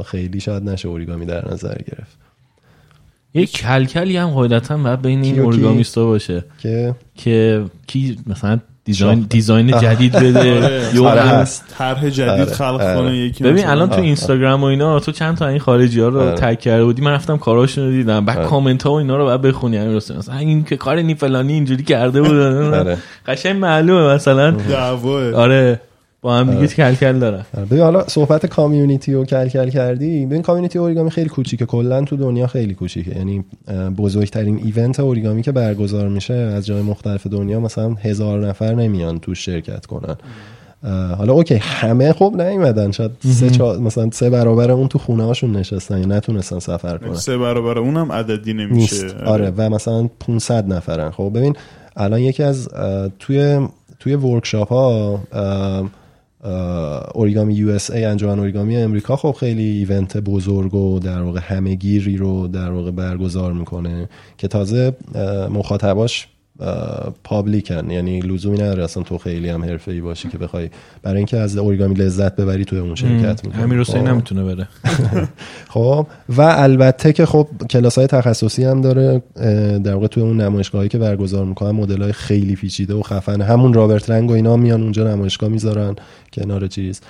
[0.03, 2.19] خیلی شاید نشه اوریگامی در نظر گرفت.
[3.35, 6.45] یک کلکلی هم قاعدتا باید بین این اورگامیستا باشه.
[6.59, 11.47] که؟ که کی مثلا دیزاین دیزاین جدید بده یا آره
[11.79, 12.45] طرح جدید آره.
[12.45, 13.17] خلق کنه آره.
[13.17, 16.59] یکی ببین الان تو اینستاگرام و اینا تو چند تا این خارجی ها رو تگ
[16.59, 18.25] کرده بودی؟ من رفتم کاراشون رو دیدم.
[18.25, 21.15] بعد کامنت ها و اینا رو بعد بخونی همین راسته مثلا این که کار نی
[21.15, 22.35] فلانی اینجوری کرده بود.
[23.27, 24.51] قشنگ معلومه مثلا.
[24.51, 25.33] دعواه.
[25.33, 25.81] آره.
[26.25, 30.43] با هم دیگه کل کل داره ببین حالا صحبت community و کل کل کردی ببین
[30.43, 31.67] community اوریگامی خیلی کوچیکه.
[31.67, 33.17] کلا تو دنیا خیلی کوچیکه.
[33.17, 33.45] یعنی
[33.99, 39.35] بزرگترین event اوریگامی که برگزار میشه از جای مختلف دنیا مثلا هزار نفر نمیان تو
[39.35, 40.17] شرکت کنن.
[41.19, 42.91] حالا okay همه خب نیومدن.
[42.91, 43.79] شاید سه چا...
[43.79, 47.15] مثلا سه برابر اون تو خونه هاشون نشستن یا نتونستن سفر کنن.
[47.15, 49.03] سه برابر اونم عددی نمیشه.
[49.03, 49.17] نیست.
[49.17, 49.53] آره.
[49.57, 51.11] و مثلا 500 نفرن.
[51.11, 51.57] خب ببین
[51.97, 52.69] الان یکی از
[53.19, 53.69] توی
[54.01, 55.21] توی workshop ها
[57.15, 62.71] Origami USA انجمن اوریگامی امریکا خب خیلی event بزرگ و در واقع همه‌گیری رو در
[62.71, 64.97] واقع برگزار می‌کنه که تازه
[65.51, 66.29] مخاطباش
[67.25, 70.71] public ن یعنی لزومی نداره اصلا تو خیلی هم حرفه ای باشی که بخوای
[71.03, 73.63] برای اینکه از اوریگامی لذت ببری توی اون شرکت می‌کنی.
[73.63, 74.69] همین رو نمی‌تونه بره.
[75.75, 79.23] خب و البته که خب کلاس های تخصصی هم داره
[79.85, 83.41] در واقع توی اون نمایشگاهی که برگزار می‌کنن مدل های خیلی پیچیده و خفن.
[83.41, 85.97] همون رابرت رنگ و اینا میان اونجا نمایشگاه می‌ذارن
[86.33, 87.01] کنار چیز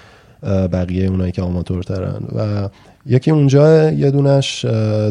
[0.72, 2.22] بقیه اونایی که آماتورترن.
[2.36, 2.68] و
[3.06, 4.60] یکی اونجا یه دونش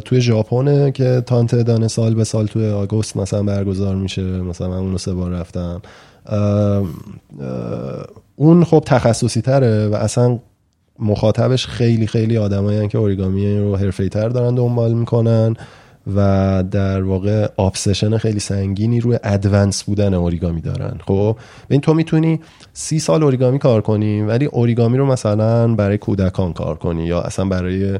[0.06, 4.78] توی ژاپنه که تانت دانه سال به سال توی آگوست مثلا برگزار میشه مثلا من
[4.78, 5.82] اونو سه بار رفتم.
[8.36, 10.40] اون خب تخصصی تره و اصلا
[11.00, 15.56] مخاطبش خیلی خیلی آدمایی که اوریگامی رو حرفه‌ای تر دارن دنبال می‌کنن.
[16.16, 20.98] و در واقع آبسشن خیلی سنگینی روی ادوانس بودن اوریگامی دارن.
[21.08, 21.38] خب
[21.70, 22.40] این تو می‌تونی
[22.74, 27.46] سی سال اوریگامی کار کنی ولی اوریگامی رو مثلا برای کودکان کار کنی یا اصلا
[27.46, 28.00] برای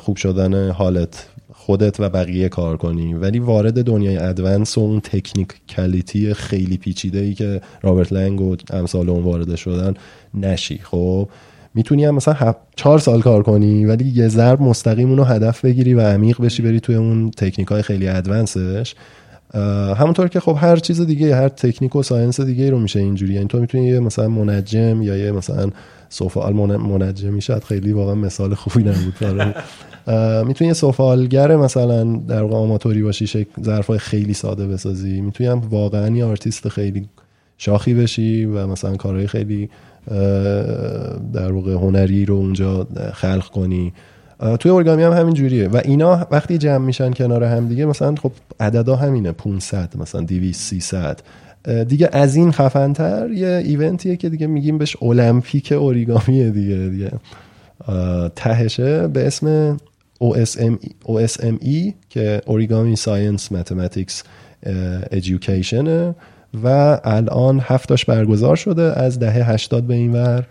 [0.00, 3.14] خوب شدن حالت خودت و بقیه کار کنی.
[3.14, 8.56] ولی وارد دنیای ادوانس و اون تکنیک کلیتی خیلی پیچیده ای که رابرت لنگ و
[8.70, 9.94] امثال اون وارد شدن
[10.34, 10.78] نشی.
[10.78, 11.28] خب
[11.74, 16.00] می‌تونی هم مثلا چهار سال کار کنی ولی یه ضرب مستقیم اونو هدف بگیری و
[16.00, 18.94] عمیق بشی بری توی اون تکنیک های خیلی ادوانسش
[19.96, 23.34] همونطور که خب هر چیز دیگه هر تکنیک و science دیگه رو میشه اینجوری.
[23.34, 25.70] یعنی تو می‌تونی یه مثلا منجم یا یه مثلا
[26.08, 29.14] سوفال منجمی شاید خیلی واقعا مثال خوبی نبود
[30.46, 35.20] می‌تونی یه سفالگر مثلا در واقع آماتوری باشی شکل ظرفای خیلی ساده بسازی.
[35.20, 37.08] می‌تونی هم واقعا یه آرتیست خیلی
[37.58, 39.70] شاخی بشی و مثلا کارهای خیلی
[41.32, 43.92] در واقع هنری رو اونجا خلق کنی.
[44.60, 45.68] توی اوریگامی هم همین جوریه.
[45.68, 50.60] و اینا وقتی جمع میشن کنار هم دیگه مثلا خب عددا همینه 500 مثلا 200
[50.60, 51.20] 300
[51.88, 57.10] دیگه از این خفنتر یه event یه که دیگه میگیم بهش المپیک اوریگامیه دیگه دیگه.
[58.36, 59.76] تهشه به اسم
[60.24, 64.22] OSM, OSME که Origami Science Mathematics
[65.12, 66.14] Education
[66.64, 70.46] و الان هفتاش برگزار شده از دهه 80 به این ور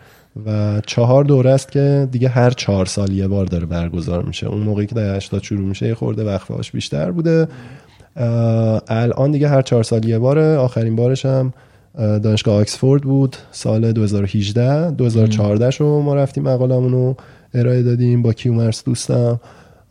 [0.45, 4.47] و چهار دوره است که دیگه هر چهار سال یه بار داره برگزار میشه.
[4.47, 7.47] اون موقعی که دهه 80 شروع میشه یه خورده وقفهاش بیشتر بوده.
[8.87, 10.57] الان دیگه هر چهار سال یه باره.
[10.57, 11.53] آخرین بارش هم
[11.95, 17.15] دانشگاه آکسفورد بود سال 2018 2014 شو ما رفتیم مقالمون رو
[17.53, 18.21] ارائه دادیم.
[18.21, 19.39] با کیومرث دوستم.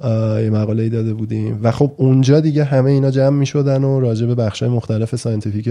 [0.04, 1.60] یه مقاله داده بودیم.
[1.62, 5.70] و خب اونجا دیگه همه اینا جمع می شدن و راجع به بخش مختلف scientific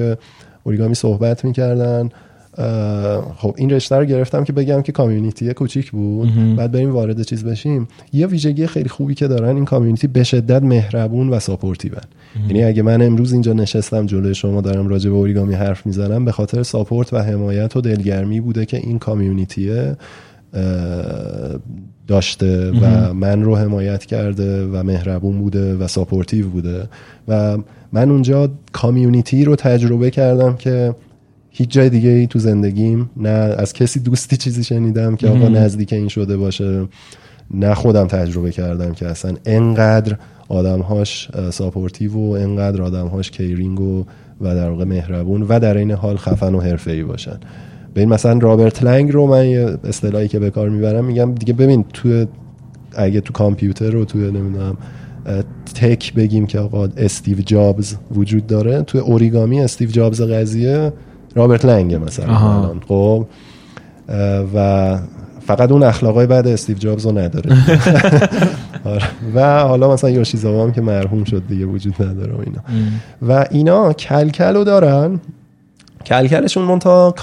[0.64, 2.10] اوریگامی صحبت می‌کردن
[3.38, 6.30] خب این رشته رو گرفتم که بگم که community کوچیک بود.
[6.56, 7.88] بعد بریم وارد چیز بشیم.
[8.14, 12.02] یه ویژگی خیلی خوبی که دارن این community به شدت مهربون و supportive ن.
[12.48, 16.32] یعنی اگه من امروز اینجا نشستم جلوی شما دارم راجع به اوریگامی حرف می‌زنم به
[16.32, 19.96] خاطر support و حمایت و دلگرمی بوده که این community ه.
[22.08, 26.88] داشته و من رو حمایت کرده و مهربون بوده و supportive بوده.
[27.28, 27.58] و
[27.92, 30.96] من اونجا community رو تجربه کردم که
[31.50, 35.94] هیچ جای دیگه ای تو زندگیم نه از کسی دوستی چیزی شنیدم که آقا نزدیک
[35.94, 36.88] این شده باشه
[37.52, 40.18] نه خودم تجربه کردم که اصلا انقدر
[40.50, 44.06] آدمهاش supportive و انقدر آدمهاش caring و
[44.42, 47.40] و در واقع مهربون و در این حال خفن و حرفه‌ای باشن.
[47.98, 51.86] ببین مثلا رابرت لنگ رو من یه اصطلاحی که به کار می‌برم میگم دیگه ببین
[51.94, 52.26] تو
[52.96, 54.78] اگه تو کامپیوتر رو تو نمی‌دونم
[55.76, 60.94] tech بگیم که آقا استیو جابز وجود داره تو اوریگامی استیو جابز قضیه
[61.36, 63.26] رابرت لنگ مثلا خب؟
[64.56, 65.00] و
[65.48, 67.56] فقط اون اخلاقای بعد استیو جابز رو نداره.
[68.86, 69.06] آره.
[69.36, 72.60] و حالا مثلا یوشیزاوا هم که مرحوم شد دیگه وجود نداره و اینا.
[73.28, 75.20] و اینا کلکل رو دارن.
[76.08, 77.16] کلکلشون منتها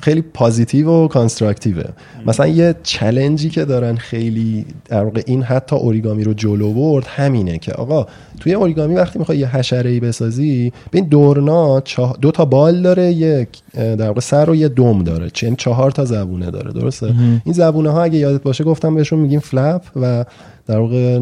[0.00, 1.84] خیلی positive و constructive ه.
[2.26, 7.06] مثلا یه challenge ی که دارن خیلی در واقع این حتی اوریگامی رو جلو برد
[7.06, 8.06] همینه که آقا
[8.40, 13.12] توی اوریگامی وقتی می‌خوای یه حشره ای بسازی ببین درنا چه- دو تا بال داره
[13.12, 17.14] یک در واقع سر و یه دم داره چه چهار تا زبونه داره درسته؟
[17.44, 20.24] این زبونه ها اگه یادت باشه گفتم بهشون میگیم flap و
[20.66, 21.18] در واقع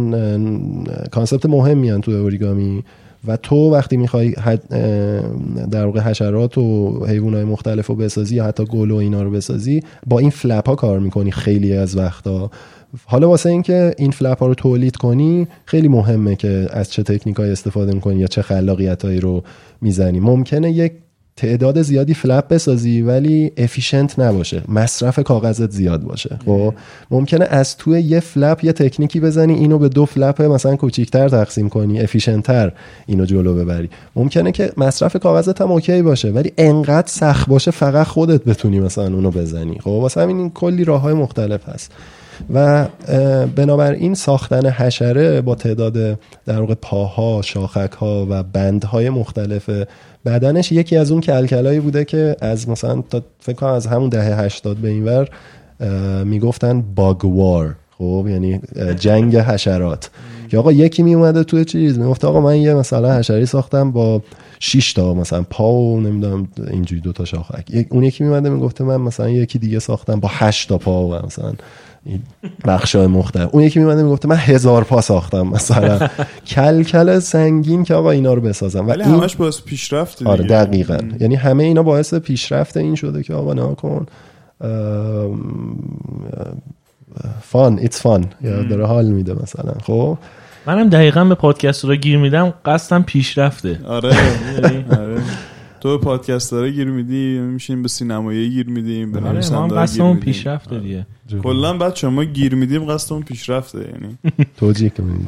[1.11, 2.85] concept مهمی توی اوریگامی.
[3.27, 4.35] و تو وقتی می‌خوای
[5.71, 9.83] در واقع حشرات و حیوانات مختلف رو بسازی یا حتی گل و اینا رو بسازی
[10.07, 12.51] با این flap ها کار می‌کنی خیلی از وقتا.
[13.07, 17.41] حالا واسه اینکه این flap ها رو تولید کنی خیلی مهمه که از چه تکنیک
[17.41, 19.43] استفاده می‌کنی یا چه خلاقیت هایی رو
[19.81, 20.21] می‌زنی.
[20.21, 20.93] ممکنه یک
[21.41, 24.63] تعداد زیادی flap بسازی ولی efficient نباشه.
[24.69, 26.39] مصرف کاغذت زیاد باشه.
[26.47, 26.75] خب؟
[27.11, 31.69] ممکنه از توی یه flap یه تکنیکی بزنی اینو به دو flap مثلا کوچیکتر تقسیم
[31.69, 32.73] کنی efficient تر
[33.07, 33.91] اینو جلو ببری.
[34.17, 39.15] ممکنه که مصرف کاغذت هم OK باشه ولی انقدر سخت باشه فقط خودت بتونی مثلا
[39.15, 39.79] اونو بزنی.
[39.79, 41.93] خب؟ واسه همین این کلی راه های مختلف هست.
[42.55, 42.87] و
[43.57, 49.71] بنابراین ساختن حشره با تعداد در واقع پاها شاخک ها و بندهای مختلف
[50.25, 54.41] بدنش یکی از اون کلکلایی بوده که از مثلا تا فکر کنم از همون دهه
[54.41, 55.29] 80 به اینور
[55.81, 57.77] اه، می‌گفتن باگوار.
[57.99, 58.61] خب یعنی
[58.99, 60.11] جنگ حشرات.
[60.49, 64.23] که آقا یکی می اومده توی چیز می‌گفت آقا من یه مثلا حشره ساختم با
[64.61, 68.97] 6 تا مثلا پا و نمی‌دونم اینجوری دو تا شاخک اون یکی میومده می‌گفته من
[68.97, 71.53] مثلا یکی دیگه ساختم با 8 تا پا و مثلا.
[72.05, 72.23] این
[72.67, 73.49] بخشای مختلف.
[73.53, 76.09] اون یکی میومده می‌گفته من هزار پا ساختم مثلا.
[76.47, 78.87] کلکل سنگین که آقا اینا رو بسازم.
[78.87, 80.31] و ولی این همش باعث پیشرفت دیگه.
[80.31, 80.99] آره دقیقا.
[81.21, 84.07] یعنی همه اینا باعث پیشرفت این شده که آقا نها کن.
[87.43, 89.73] فان ایتس فان یا داره حال میده مثلا.
[89.83, 90.19] خب؟
[90.67, 93.81] منم دقیقا به پادکست رو گیر میدم قصدم پیشرفته.
[93.87, 94.17] آره
[94.91, 95.23] آره.
[95.81, 99.35] تو به پادکست داره گیر میدی میشین به سینمایی گیر میدیم به آره ما هم
[99.35, 100.25] نویسنده گیر قصدمون میدیم.
[100.25, 101.07] پیشرفته دیگه.
[101.43, 104.19] کلا بچه ما گیر میدیم قصدمون پیشرفته یعنی.
[104.61, 105.27] توجیه که می‌دی.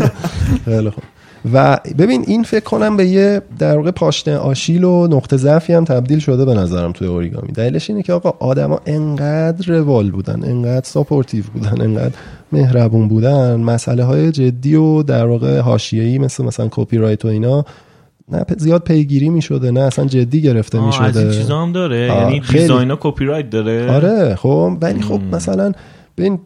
[0.64, 1.04] خیلی خوب.
[1.52, 5.84] و ببین این فکر کنم به یه در واقع پاشنه آشیل و نقطه ضعفی هم
[5.84, 7.52] تبدیل شده به نظرم توی اوریگامی.
[7.52, 12.14] دلیلش اینه که آقا آدما انقدر روال بودن انقدر supportive بودن انقدر
[12.52, 17.64] مهربون بودن مسئله های جدی و در واقع حاشیه‌ای مثل مثلا کپی رایت و اینا
[18.32, 21.72] نه زیاد پیگیری می شده نه اصلا جدی گرفته می آه، از این چیزا هم
[21.72, 22.40] داره یعنی.
[22.40, 23.90] design ا کپی رایت داره.
[23.90, 25.72] آره خب ولی خب مثلا
[26.18, 26.38] ببین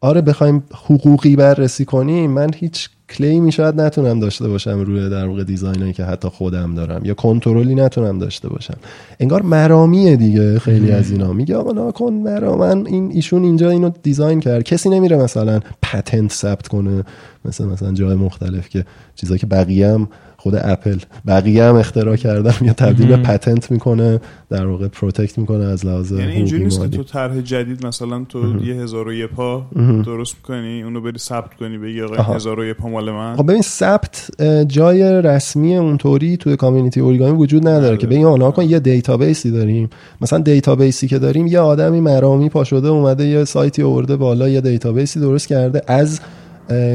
[0.00, 5.26] آره بخوایم حقوقی بررسی کنیم من هیچ claim ی شاید نتونم داشته باشم روی در
[5.26, 8.76] واقع design ایی که حتی خودم دارم یا کنترلی نتونم داشته باشم.
[9.20, 11.32] انگار مرامیه دیگه خیلی از اینا.
[11.32, 14.62] میگه آقا نکن مرا من این ایشون اینجا اینو design کرد.
[14.62, 17.04] کسی نمیره مثلا patent ثبت کنه
[17.44, 18.84] مثل مثلا جای مختلف که
[19.14, 20.08] چیزایی که بقیه هم
[20.46, 20.98] خود اپل.
[21.26, 24.20] بقیه هم اختراع کردن یا تبدیل به patent می‌کنه
[24.50, 26.88] در واقع protect می‌کنه از لحاظ یعنی اینجوری نیست که.
[26.88, 29.66] تو طرح جدید مثلا تو یه هزار و یه پا
[30.06, 32.34] درست می‌کنی اونو بری ثبت کنی بگی آقا آها.
[32.34, 33.36] هزار و یه پا مال من.
[33.36, 34.30] خب ببین ثبت
[34.68, 39.50] جای رسمی اونطوری توی community اوریگامی وجود نداره که بگیم آنها کن یه database ی
[39.50, 39.90] داریم.
[40.20, 44.48] مثلا database ی که داریم یه آدمی مرامی پا شده اومده یه سایتی آورده بالا
[44.48, 45.82] یه database ی درست کرده.
[45.86, 46.20] از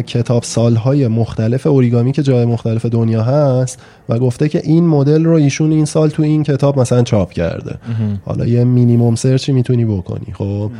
[0.08, 5.34] کتاب سالهای مختلف اوریگامی که جای مختلف دنیا هست و گفته که این مدل رو
[5.34, 7.76] ایشون این سال تو این کتاب مثلا چاپ کرده.
[8.26, 10.72] حالا یه مینیموم سرچی می‌تونی بکنی خب؟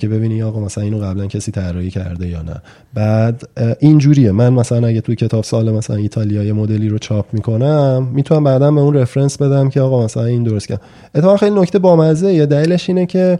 [0.00, 2.54] که ببینی آقا مثلا اینو قبلا کسی طراحی کرده یا نه.
[2.94, 4.32] بعد اه، اینجوریه.
[4.32, 8.70] من مثلا اگه توی کتاب سال مثلا ایتالیا یه مدلی رو چاپ می‌کنم می‌تونم بعدا
[8.70, 10.80] به اون رفرنس بدم که آقا مثلا این درست کرد.
[11.14, 12.34] اتفاقا خیلی نکته بامزه.
[12.34, 13.38] یه دلیلش اینه که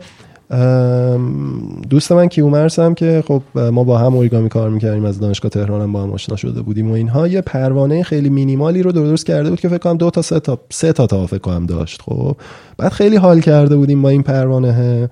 [1.90, 5.82] دوست من کیومرس هم که خب ما با هم اوریگامی کار می‌کردیم از دانشگاه تهران
[5.82, 7.28] هم با هم آشنا شده بودیم و اینها.
[7.28, 10.59] یه پروانه خیلی مینیمالی رو درست کرده بود که فکر کنم دو تا سه تا
[10.70, 12.36] سه تا تا فکر کنم داشت خب.
[12.78, 15.11] بعد خیلی حال کرده بودیم با این پروانه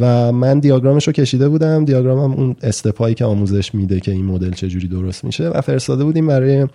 [0.00, 1.84] و من دیاگرامش رو کشیده بودم.
[1.84, 5.48] دیاگرامم اون استپایی که آموزش میده که این مدل چجوری درست میشه.
[5.48, 6.66] و فرستاده بودیم برای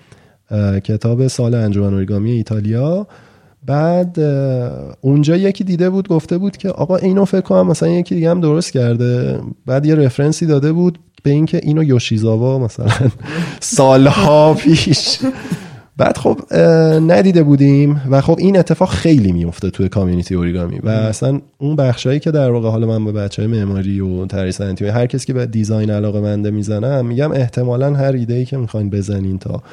[0.83, 3.07] کتاب سال انجمن اوریگامی ایتالیا.
[3.65, 4.19] بعد
[5.01, 8.41] اونجا یکی دیده بود گفته بود که آقا اینو فکر کنم مثلا یکی دیگه هم
[8.41, 9.39] درست کرده.
[9.65, 12.87] بعد یه رفرنسی داده بود به اینکه اینو یوشیزاوا مثلا
[13.59, 15.19] سالها پیش.
[15.97, 16.39] بعد خب
[17.07, 22.19] ندیده بودیم و خب این اتفاق خیلی میفته توی کامیونیتی اوریگامی و اصلا اون بخشایی
[22.19, 25.33] که در واقع حالا من به بچه های معماری و طراحی صنعتی هر کسی که
[25.33, 29.63] به دیزاین علاقه منده می‌زنم میگم احتمالا هر ایده ای که می‌خواین بزنین تا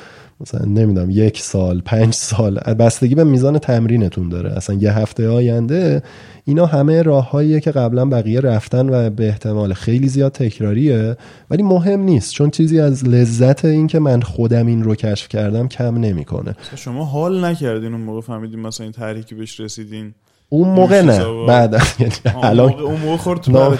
[0.41, 4.53] مثلا نمی‌دونم یک سال پنج سال بستگی به میزان تمرینتون داره.
[4.53, 6.03] اصلا یه هفته آینده
[6.45, 11.17] اینا همه راههاییه که قبلا بقیه رفتن و به احتمال خیلی زیاد تکراریه.
[11.51, 15.69] ولی مهم نیست چون چیزی از لذت این که من خودم این رو کشف کردم
[15.69, 16.55] کم نمی‌کنه.
[16.77, 20.15] شما حال نکردین اون موقع فهمیدین مثلا این تحریکی بهش رسیدین.
[20.51, 21.47] اون موقع نه.
[21.47, 23.73] بعد یعنی الان اون موقع خورد تو اون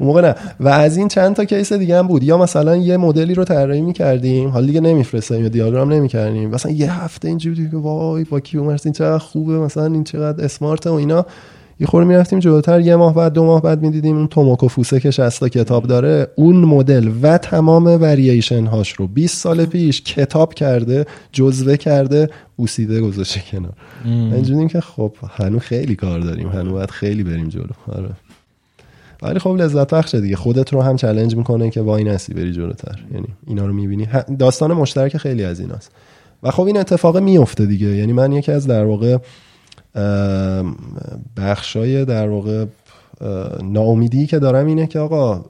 [0.00, 0.34] موقع نه.
[0.60, 2.22] و از این چند تا کیس دیگه هم بود.
[2.22, 4.48] یا مثلا یه مدلی رو طراحی می‌کردیم.
[4.48, 6.50] حالا دیگه نمیفرستیم یا دیاگرام نمی‌کردیم.
[6.50, 10.90] مثلا یه هفته اینجوری که وای با کیومرس این چقدر خوبه مثلا این چقدر اسمارته
[10.90, 11.26] و اینا.
[11.80, 15.10] یه خورده می‌رفتیم جلوتر یه ماه بعد دو ماه بعد می‌دیدیم اون توموکو فوسه که
[15.10, 16.28] 60 کتاب داره.
[16.34, 23.00] اون مدل و تمام ورییشن هاش رو 20 سال پیش کتاب کرده جزوه کرده بوسیده
[23.00, 23.72] گذاشته کنار.
[24.04, 26.48] اینجوریم که خب هنو خیلی کار داریم.
[26.48, 27.64] هنو باید خیلی بریم جلو.
[27.88, 28.10] آره.
[29.22, 30.36] ولی خب لذت بخشه دیگه.
[30.36, 32.98] خودت رو هم چلنج می‌کنه که وای نسی بری جلوتر.
[33.14, 34.08] یعنی اینا رو می‌بینی.
[34.38, 35.90] داستان مشترک خیلی از ایناست.
[36.42, 37.86] و خب این اتفاق میفته دیگه.
[37.86, 39.18] یعنی من یکی از در واقع
[41.36, 42.64] بخشای در واقع
[43.62, 45.44] ناامیدی که دارم اینه که آقا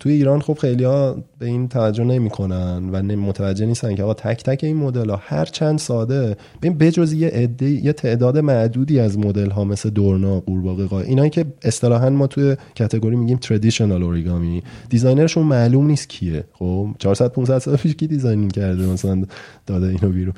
[0.00, 4.42] توی ایران خب خیلی ها به این توجه نمی‌کنن و متوجه نیستن که آقا تک
[4.42, 9.18] تک این مدل ها هر چند ساده ببین بجز یه عده یه تعداد معدودی از
[9.18, 14.62] مدل ها مثل دورنا قورباغه ها اینایی که اصطلاحا ما توی category میگیم traditional origami
[14.88, 16.44] designer شون معلوم نیست کیه.
[16.52, 19.24] خب 400 500 سال پیش کی design کرده مثلا
[19.66, 20.34] داده اینو بیرون.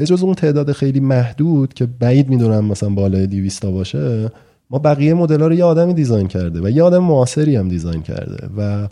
[0.00, 4.30] به جز اون تعداد خیلی محدود که بعید می‌دونم مثلا بالای 200 باشه
[4.70, 8.02] ما بقیه مدل ها رو یه آدمی design کرده و یه آدم معاصری هم design
[8.02, 8.88] کرده و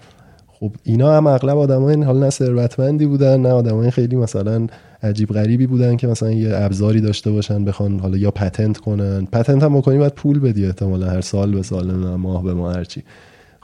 [0.46, 4.66] خب اینا هم اغلب آدمای حالا نه ثروتمندی بودن نه آدمای خیلی مثلا
[5.02, 9.26] عجیب غریبی بودن که مثلا یه ابزاری داشته باشن بخوان حالا یا patent کنن.
[9.32, 13.02] patent هم بکنی باید پول بدی احتمالا هر سال به سال ماه به ماه هرچی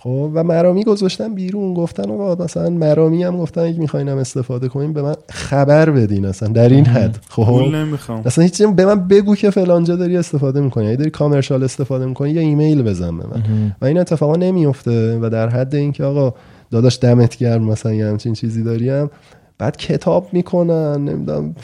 [0.04, 4.92] خب و مرامی گذاشتن بیرون گفتن آقا مثلا مرامی هم گفتن اگه می‌خواین استفاده کنیم
[4.92, 7.18] به من خبر بدین اصلا در این حد.
[7.28, 7.62] خب.
[7.72, 8.22] نمی‌خوام.
[8.24, 10.86] اصلا هیچ به من بگو که فلانجا داری استفاده می‌کنی.
[10.86, 13.42] اگه داری commercial استفاده می‌کنی یا ایمیل بزن به من.
[13.82, 16.34] و این اتفاقا نمیفته و در حد اینکه آقا
[16.70, 19.10] داداش دمت گرم مثلا یه همچین چیزی داریم
[19.58, 21.54] بعد کتاب می‌کنن نمی‌دونم.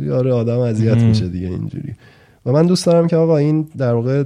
[0.00, 1.94] یاره آدم اذیت میشه دیگه اینجوری.
[2.46, 4.24] و من دوست دارم که آقا این در واقع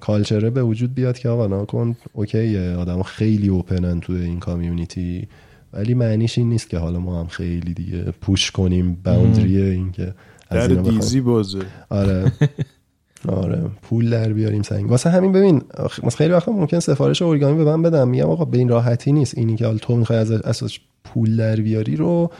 [0.00, 5.28] کالچره به وجود بیاد که آقا نکن اوکی آدم خیلی اوپنن توی این کامیونیتی
[5.72, 10.14] ولی معنیش این نیست که حالا ما هم خیلی دیگه پوش کنیم باوندری این که
[10.50, 11.58] در دیزی بازه.
[11.88, 12.32] آره.
[13.28, 13.62] آره.
[13.82, 14.90] پول در بیاریم سنگ.
[14.90, 18.58] واسه همین ببین مثلا خیلی وقتا ممکن سفارش اورگامی به من بدم میگم آقا به
[18.58, 19.38] این راحتی نیست.
[19.38, 22.30] اینی که حالا تو می‌خوای از اساس پول در بیاری رو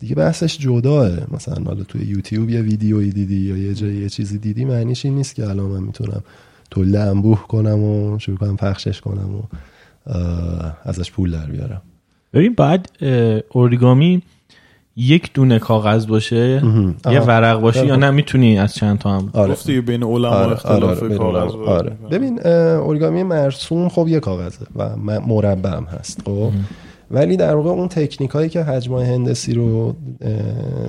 [0.00, 4.38] دیگه بحثش جداه مثلا حالا توی یوتیوب یه ویدیویی دیدی یا یه جایی یه چیزی
[4.38, 6.22] دیدی معنیش این نیست که الان من می‌تونم
[6.70, 9.42] تله انبوه کنم و شروع کنم پخشش کنم و
[10.84, 11.82] ازش پول در بیارم
[12.32, 12.90] ببین بعد
[13.48, 14.22] اوریگامی
[14.96, 16.62] یک دونه کاغذ باشه
[17.10, 19.52] یه ورق باشه یا نه می‌تونی از چند تا هم آره.
[19.52, 20.52] گفتی بین علما آره.
[20.52, 21.18] اختلاف آره.
[21.18, 21.92] کاغذ آره.
[22.10, 26.52] ببین اوریگامی مرسوم خب یه کاغذه و مربع هم هست خب
[27.10, 29.94] ولی در واقع اون تکنیک هایی که حجم هندسی رو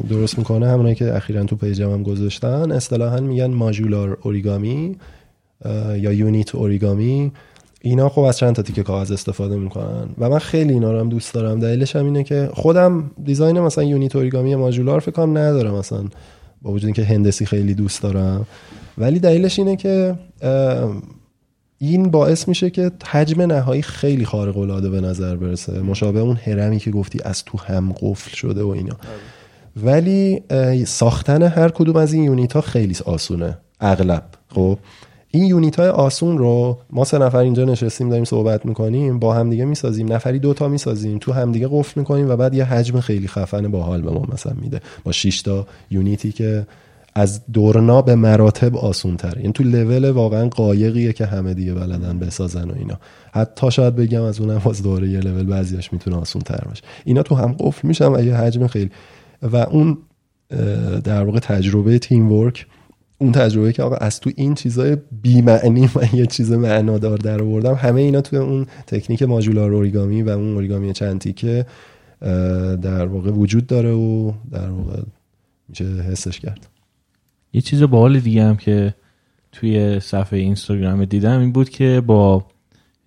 [0.10, 4.96] درست می‌کنه همونایی که اخیرا تو پیجم هم گذاشتن اصطلاحا میگن ماژولار اوریگامی
[5.96, 7.32] یا یونیت اوریگامی.
[7.82, 10.10] اینا خب از چند تا تیکه کاغذ استفاده می‌کنن.
[10.18, 11.60] و من خیلی اینا رو هم دوست دارم.
[11.60, 16.04] دلیلش هم اینه که خودم دیزاین مثلا یونیت اوریگامی ماژولار فکر کنم ندارم مثلا
[16.62, 18.46] با وجود اینکه هندسی خیلی دوست دارم.
[18.98, 20.16] ولی دلیلش اینه که
[21.80, 25.80] این باعث میشه که حجم نهایی خیلی خارق العاده به نظر برسه.
[25.82, 28.96] مشابه اون هرمی که گفتی از تو هم قفل شده و اینا.
[29.84, 30.44] ولی
[30.86, 33.58] ساختن هر کدوم از این یونیت ها خیلی آسونه.
[33.80, 34.24] اغلب.
[34.50, 34.78] خب؟
[35.32, 39.66] این یونیت های آسون رو ما سه نفر اینجا نشستیم داریم صحبت می‌کنیم با همدیگه
[39.66, 40.14] می‌سازیم.
[40.14, 44.12] نفری دوتا می‌سازیم تو همدیگه قفل می‌کنیم و بعد یه حجم خیلی خفن باحال به
[44.12, 44.82] ما مثلا میده.
[45.04, 46.68] با 6 تا یونیتی که
[47.18, 52.20] از دورنا به مراتب آسون تر یعنی تو لول واقعا قایقیه که همه دیگه بلدن
[52.20, 53.00] بسازن و اینا.
[53.32, 56.84] حتی شاید بگم از اونم از دوره یه لول بعضیاش می‌تونه آسون تر باشه.
[57.06, 58.92] اینا تو هم قفل میشن و یه حجم خیلی.
[59.42, 59.98] و اون
[61.04, 62.66] در واقع تجربه تیم ورک
[63.18, 67.42] اون تجربه که آقا از تو این چیزای بی معنی من یه چیز معنادار در
[67.42, 71.66] آوردم همه اینا توی اون تکنیک ماژولار اوریگامی و اون اوریگامی چند تیکه
[72.82, 75.02] در واقع وجود داره و در واقع
[75.70, 76.77] میشه حسش کرد.
[77.54, 78.94] یه چیز باحال دیگه هم که
[79.52, 82.46] توی صفحه اینستاگرام دیدم این بود که با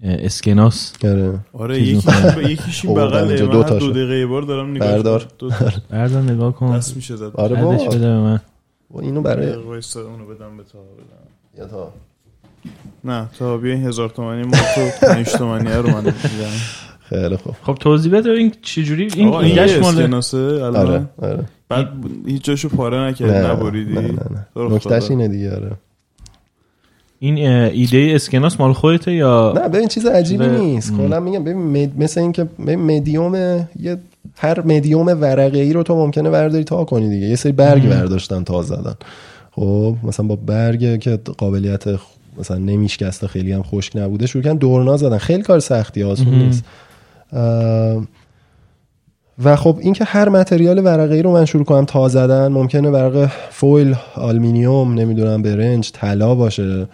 [0.03, 1.39] اسکناس آره.
[1.53, 5.27] آره یکیش این بغله دو, دو دقیقه بار دارم نگاه بردار.
[5.91, 6.77] بردار نگاه کن.
[6.77, 7.37] دست میشه زد.
[7.37, 8.41] آره با بده به من.
[9.01, 11.59] اینو برای اونو بدم به تا بدم.
[11.59, 11.93] یا تا.
[13.05, 16.13] نه تا بیا هزار تومانی ما تو پنج تومانی رو من میدم
[17.11, 17.55] خیلی خوب.
[17.63, 21.45] خب توضیح بده این چجوری؟ این این ایدهش یه مال اسکناسه آره آره.
[21.69, 21.89] بعد
[22.27, 24.11] هیچ جاشو پاره نکردی نه نبریدی؟ نه
[24.57, 25.11] نکتهش.
[25.11, 25.71] اینه دیگه آره.
[27.19, 30.97] این ایده اسکناس مال خودته یا نه ببین چیز عجیبی چیز- نیست.
[30.97, 33.35] کلا میگم ببین مد- مثل اینکه مدیوم
[33.81, 33.97] یه
[34.39, 37.27] هر مدیوم ورقه ای رو تو ممکنه برداری تا کنی دیگه.
[37.27, 38.95] یه سری برگ برداشتن تا زدن.
[39.53, 42.01] خب مثلا با برگ که قابلیت خ-
[42.39, 45.19] مثلا نمیشکسته خیلی هم خشک نبوده شروع کردن دورنا زدن.
[45.19, 46.35] خیلی کار سختی آسون.
[46.35, 46.65] نیست.
[49.45, 53.31] و خب اینکه هر material ورقه ای رو من شروع کنم تا زدن ممکنه ورق
[53.51, 56.87] فویل آلومینیوم نمی‌دونم برنج طلا باشه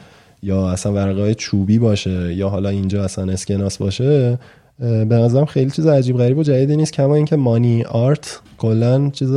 [0.42, 4.38] یا اصلا ورقه های چوبی باشه یا حالا اینجا اصلا اسکناس باشه.
[4.78, 9.30] به نظرم خیلی چیز عجیب غریب و جدیدی نیست کما اینکه money art کلا چیز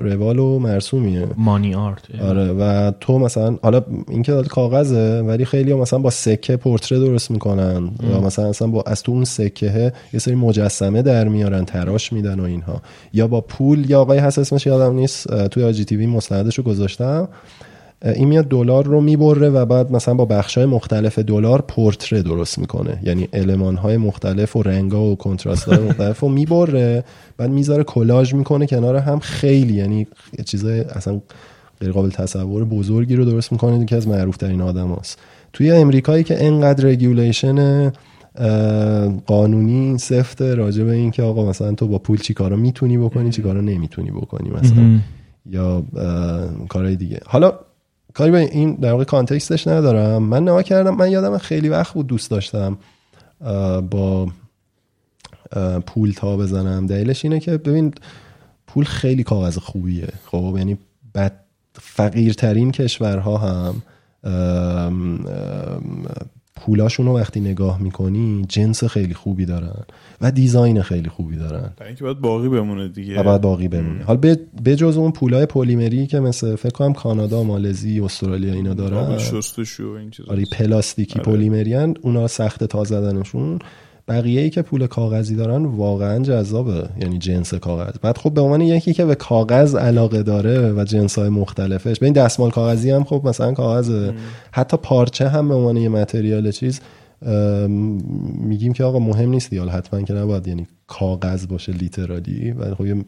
[0.00, 1.26] روال و مرسومیه.
[1.36, 2.02] money art.
[2.20, 6.98] آره و تو مثلا حالا این که کاغذه ولی خیلی ها مثلا با سکه پورتره
[6.98, 11.64] درست می‌کنن یا مثلا اصلا با از تو اون سکه یه سری مجسمه در میارن
[11.64, 12.82] تراش میدن و اینها.
[13.12, 17.28] یا با پول یا آقای هست اسمش یادم نیست توی IGTV مستندش رو گذاشتم.
[18.04, 22.58] این میاد دلار رو می‌بره و بعد مثلا با بخش های مختلف دلار پورتره درست
[22.58, 23.00] می‌کنه.
[23.02, 27.04] یعنی المان های مختلف و رنگا و contrast های مختلف رو می‌بره
[27.36, 29.18] بعد می‌ذاره کلاژ می‌کنه کنار هم.
[29.18, 30.06] خیلی یعنی
[30.38, 31.20] یه چیز اصلا
[31.80, 35.18] غیر قابل تصور بزرگی رو درست می‌کنه که از معروف ترین آدم هست.
[35.52, 37.92] توی امریکایی که انقدر regulation
[39.26, 43.30] قانونی سفته راجع به این که آقا مثلا تو با پول چی کارا می‌تونی بکنی
[43.30, 44.98] چی کارا نمی‌تونی بکنی مثلا.
[45.46, 45.82] یا
[46.68, 47.20] کارهای دیگه.
[47.26, 47.52] حالا
[48.14, 50.22] کاری به این در واقع کانتکستش ندارم.
[50.22, 52.78] من نها کردم من یادم خیلی وقت بود دوست داشتم
[53.90, 54.28] با
[55.86, 56.86] پول تا بزنم.
[56.86, 57.94] دلیلش اینه که ببین
[58.66, 60.08] پول خیلی کاغذ خوبیه.
[60.26, 60.78] خب یعنی
[61.14, 61.32] بد
[61.74, 63.82] فقیرترین کشورها هم
[66.66, 69.82] پولاشون رو وقتی نگاه می‌کنی جنس خیلی خوبی دارن
[70.20, 71.72] و دیزاین خیلی خوبی دارن.
[71.86, 73.20] اینکه باید باقی بمونه دیگه.
[73.20, 74.04] و باید باقی بمونه.
[74.04, 78.74] حالا به- به جز اون پولای پلیمری که مثل فکر کنم کانادا مالزی استرالیا اینا
[78.74, 79.18] دارن.
[79.18, 80.32] شستشو این چیزا.
[80.32, 81.32] آره پلاستیکی آره.
[81.32, 83.58] پلیمریان اونا سخت تا زدنشون.
[84.08, 86.88] بقیه ای که پول کاغذی دارن واقعا جذابه.
[87.00, 87.92] یعنی جنس کاغذ.
[88.02, 92.06] بعد خب به عنوان یکی که به کاغذ علاقه داره و جنس های مختلفش به
[92.06, 94.10] این دستمال کاغذی هم خب مثلا کاغذ
[94.52, 96.80] حتی پارچه هم به عنوان یه متریال چیز
[98.38, 102.86] میگیم که آقا مهم نیست دیال حتما که نباید یعنی کاغذ باشه لیترالی و خب
[102.86, 103.04] یه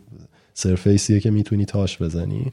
[0.55, 2.53] سرفیسیه که می‌تونی تاش بزنی.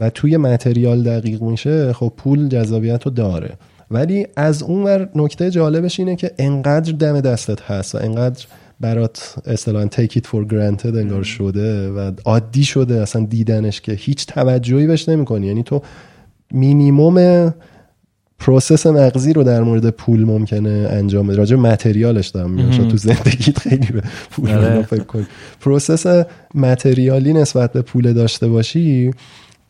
[0.00, 3.50] و توی متریال دقیق میشه خب پول جذابیت رو داره.
[3.90, 8.44] ولی از اون ور نکته جالبش اینه که انقدر دم دستت هست و انقدر
[8.80, 14.26] برات اصطلاحا take it for granted انگار شده و عادی شده اصلا دیدنش که هیچ
[14.26, 15.46] توجهی بهش نمی‌کنی.
[15.46, 15.82] یعنی تو
[16.52, 17.54] minimum
[18.38, 22.88] process مغزی رو در مورد پول ممکنه انجام بده راجع material ش دارم میگم.
[22.88, 25.26] تو زندگیت خیلی به پول فکر کنی.
[25.60, 29.10] process material ی نسبت به پول داشته باشی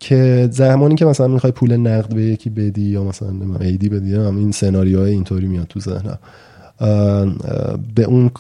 [0.01, 4.37] که زمانی که مثلا می‌خوای پول نقد به یکی بدی یا مثلا عیدی بدی هم
[4.37, 6.19] این سناریوهای اینطوری میاد تو ذهنم.
[7.95, 8.31] به اون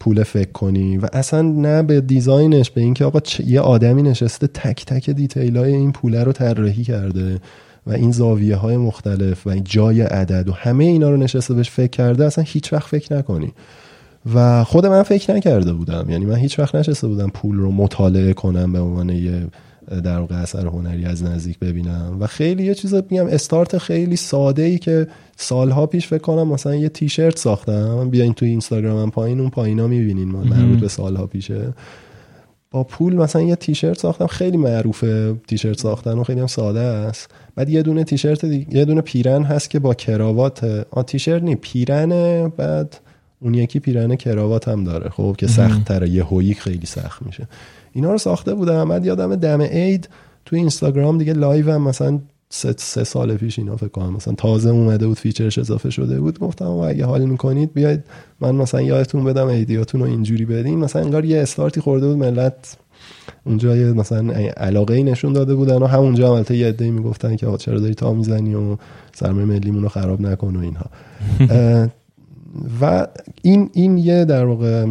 [0.00, 4.46] پول فکر کنی و اصلا نه به design ش به اینکه آقا یه آدمی نشسته
[4.46, 7.40] تک تک دیتیل های این پوله رو طراحی کرده
[7.86, 11.70] و این زاویه های مختلف و این جای عدد و همه اینا رو نشسته بهش
[11.70, 13.52] فکر کرده اصلا هیچ وقت فکر نکنی.
[14.34, 16.10] و خود من فکر نکرده بودم.
[16.10, 19.46] یعنی من هیچ وقت نشسته بودم پول رو مطالعه کنم به عنوان یه
[20.04, 22.16] در واقع اثر هنری از نزدیک ببینم.
[22.20, 25.06] و خیلی یه چیز میگم استارت خیلی ساده ای که
[25.36, 28.10] سالها پیش فکر کنم مثلا یه تیشرت ساختم.
[28.10, 31.74] بیاین تو اینستاگرامم پایین اون پایینا می‌بینین من مربوط به سالها پیشه.
[32.70, 37.30] با پول مثلا یه تیشرت ساختم خیلی معروفه تیشرت ساختن و خیلی هم ساده است.
[37.54, 42.48] بعد یه دونه تیشرت یه دونه پیرهن هست که با کراوات آ تیشرت نی پیرهنه
[42.48, 42.96] بعد
[43.40, 47.48] اون یکی پیرهن کراوات هم داره خب که سخت تره یه هویی خیلی سخت میشه.
[47.96, 48.88] اینا رو ساخته بودم.
[48.88, 50.08] بعد یادم دم عید
[50.44, 52.18] تو اینستاگرام دیگه live هم مثلا
[52.50, 54.12] سه, سه سال پیش اینا فکر کنم.
[54.12, 56.38] مثلا تازه اومده بود feature ش اضافه شده بود.
[56.38, 58.04] گفتم آقا اگه حال می‌کنید بیاید
[58.40, 60.78] من مثلا یادتون بدم ایدیاتون رو اینجوری بدین.
[60.78, 62.76] مثلا انگار یه استارتی خورده بود ملت
[63.44, 67.36] اونجا یه مثلا علاقه ای نشون داده بودن و همونجا هم البته یه عده‌ای می‌گفتن
[67.36, 68.76] که آقا چرا داری تا می‌زنی و
[69.14, 70.86] سرمایه ملیمون رو خراب نکن و اینها.
[72.80, 73.06] و
[73.42, 74.86] این این یه در واقع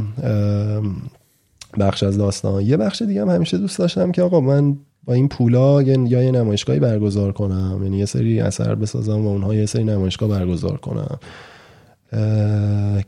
[1.80, 2.62] بخش از داستان.
[2.62, 6.32] یه بخش دیگه هم همیشه دوست داشتم که آقا من با این پولا یا یه
[6.32, 7.80] نمایشگاهی برگزار کنم.
[7.84, 11.20] یعنی یه سری اثر بسازم و اونها یه سری نمایشگاه برگزار کنم.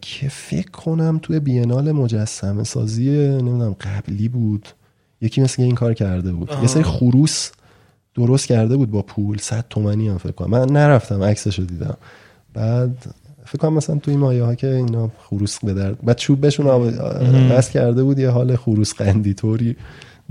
[0.02, 4.68] که فکر کنم توی بینال مجسمه سازی نمی‌دونم قبلی بود.
[5.22, 6.49] یکی مثل این کار کرده بود.
[6.61, 7.52] یه سری خروس
[8.15, 9.38] درست کرده بود با پول.
[9.38, 10.49] صد تومنی هم فکر کنم.
[10.49, 11.98] من نرفتم عکسشو دیدم.
[12.53, 13.06] بعد
[13.48, 17.52] فکر کنم مثلا توی مایه ها که اینا خروس به درد بعد چوب بهشون آب-
[17.52, 19.76] بس کرده بود یه حال خروس قندی طوری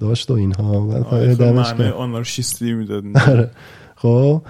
[0.01, 1.91] داشت و اینها بعد خب دمش معنی.
[1.91, 3.51] آنارشیستی می‌داد آره.
[3.97, 4.43] خب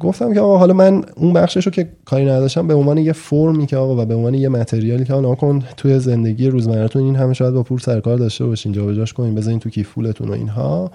[0.00, 3.66] گفتم که آقا حالا من اون بخشش رو که کاری نداشتم به عنوان یه فرمی
[3.66, 7.34] که آقا و به عنوان یه متریالی که آقا کن توی زندگی روزمرتون این همه
[7.34, 10.90] شاید با پول سرکار داشته باشین جابجاش کنین بذارین تو کیف پولتون و اینها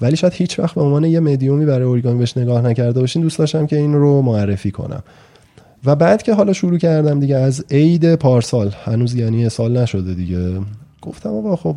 [0.00, 3.38] ولی شاید هیچ وقت به عنوان یه مدیومی برای اوریگامی بهش نگاه نکرده باشین دوست
[3.38, 5.02] داشتم که این رو معرفی کنم.
[5.84, 10.60] و بعد که حالا شروع کردم دیگه از عید پارسال هنوز یعنی سال نشده دیگه.
[11.02, 11.76] گفتم آقا خب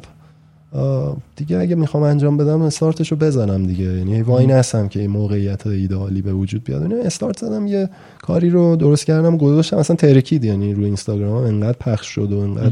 [1.35, 3.83] دیگه اگه می‌خوام انجام بدم استارتش رو بزنم دیگه.
[3.83, 6.81] یعنی وای نستم که این موقعیت ایدئالی به وجود بیاد.
[6.81, 7.89] یعنی استارت زدم یه
[8.21, 9.77] کاری رو درست کردم گذاشتم.
[9.77, 12.71] اصلا ترکید یعنی روی اینستاگرام انقدر پخش شد و انقدر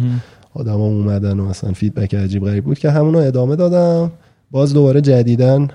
[0.53, 4.11] آدما اومدن و مثلا فیدبک عجیب غریب بود که همون رو ادامه دادم.
[4.51, 5.67] باز دوباره جدیدن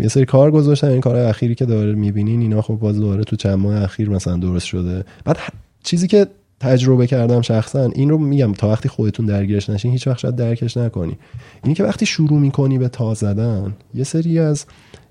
[0.00, 3.36] یه سری کار گذاشتم این کار اخیری که داره می‌بینین اینا خب باز دوباره تو
[3.36, 5.04] چند ماه اخیر مثلا درست شده.
[5.24, 5.38] بعد
[5.84, 6.26] چیزی که
[6.60, 10.76] تجربه کردم شخصا این رو میگم تا وقتی خودتون درگیرش نشین هیچ وقت شاید درکش
[10.76, 11.18] نکنی.
[11.62, 14.64] اینی که وقتی شروع می‌کنی به تا زدن یه سری از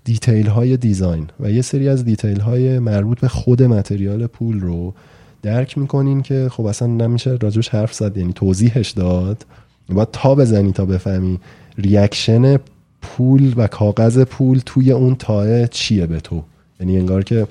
[0.03, 4.93] detail های design و یه سری از detail های مربوط به خود material پول رو
[5.41, 9.45] درک می‌کنین که خب اصلا نمیشه راجبش حرف زد یعنی توضیحش داد.
[9.89, 11.39] باید تا بزنی تا بفهمی
[11.77, 12.59] reaction
[13.01, 16.43] پول و کاغذ پول توی اون تا چیه به تو؟
[16.79, 17.47] یعنی انگار که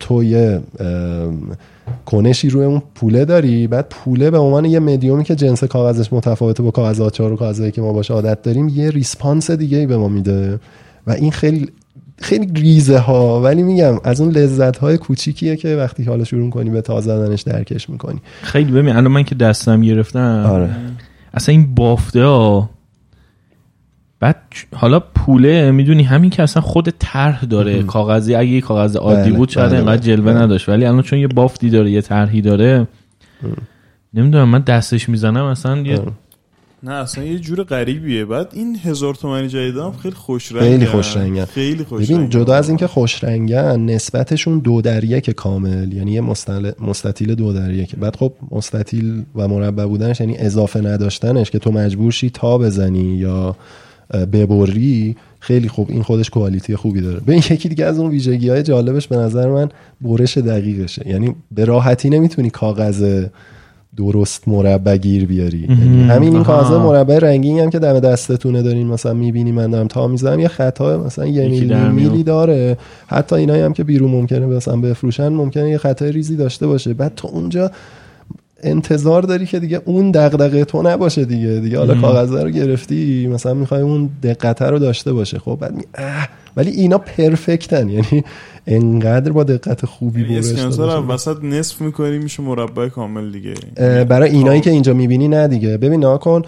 [0.00, 0.60] تو یه
[2.06, 6.62] کنشی روی اون پوله داری بعد پوله به عنوان یه مدیومی که جنس کاغذش متفاوته
[6.62, 9.96] با کاغذ آچار و کاغذهایی که ما باش عادت داریم یه ریسپانس دیگه ای به
[9.96, 10.60] ما میده.
[11.06, 11.68] و این خیلی
[12.18, 16.70] خیلی ریزه ها ولی میگم از اون لذت های کوچیکیه که وقتی حالا شروع کنی
[16.70, 18.20] به تازه زدنش درکش می‌کنی.
[18.42, 20.70] خیلی ببین الان من که دستم گرفتم آره.
[21.34, 22.70] اصلا این بافته ها
[24.20, 24.36] بعد
[24.74, 29.38] حالا پوله می‌دونی همین که اصلا خود طرح داره کاغذی اگه یه کاغذ عادی بله،
[29.38, 30.06] بود شاید بله، انقدر بله.
[30.16, 30.42] جلوه بله.
[30.42, 32.86] نداشت ولی الان چون یه بافتی داره یه طرحی داره
[34.14, 36.00] نمی‌دونم من دستش می‌زنم اصلا یه.
[36.84, 38.24] نه اصلا یه جور غریبیه.
[38.24, 41.44] بعد این هزار تومنی جدید هم خیلی خوش رنگن خیلی خوش رنگن.
[41.44, 42.30] خیلی خوش ببین رنگن.
[42.30, 45.92] جدا از اینکه خوش رنگن نسبتشون دو در یک کامل.
[45.92, 46.72] یعنی یه مستل...
[46.80, 51.72] مستطیل دو در یک بعد خب مستطیل و مربع بودنش یعنی اضافه نداشتنش که تو
[51.72, 53.56] مجبور شی تا بزنی یا
[54.32, 55.90] ببری خیلی خوب.
[55.90, 57.20] این خودش کوالیتی خوبی داره.
[57.20, 59.68] ببین یکی دیگه از اون ویژگی های جالبش به نظر من
[60.00, 61.08] برش دقیقشه.
[61.08, 63.24] یعنی به راحتی نمی‌تونی کاغذ
[63.96, 65.66] درست مربع گیر بیاری.
[65.68, 66.44] یعنی همین این.
[66.44, 70.48] کاغذ مربع رنگی هم که دم دستتونه دارین مثلا می‌بینی من دارم تا می‌زنم یه
[70.48, 71.74] خطا مثلا یه میلی.
[71.74, 72.76] میلی داره.
[73.06, 76.94] حتی اینایی هم که بیرون ممکنه مثلا بفروشن ممکنه یه خطای ریزی داشته باشه.
[76.94, 77.70] بعد تو اونجا
[78.62, 81.60] انتظار داری که دیگه اون دغدغه تو نباشه دیگه.
[81.60, 85.38] دیگه حالا کاغذ رو گرفتی مثلا می‌خوای اون دقت رو داشته باشه.
[85.38, 85.82] خب بعد می...
[86.56, 88.24] ولی اینا perfect ن یعنی
[88.66, 90.84] انقدر با دقت خوبی یعنی برش رو شده.
[90.84, 93.54] وسط نصف می‌کنی میشه مربع کامل دیگه.
[93.76, 94.64] اه، برای اینایی خب.
[94.64, 95.76] که اینجا می‌بینی نه دیگه.
[95.76, 96.42] ببین نگاه کن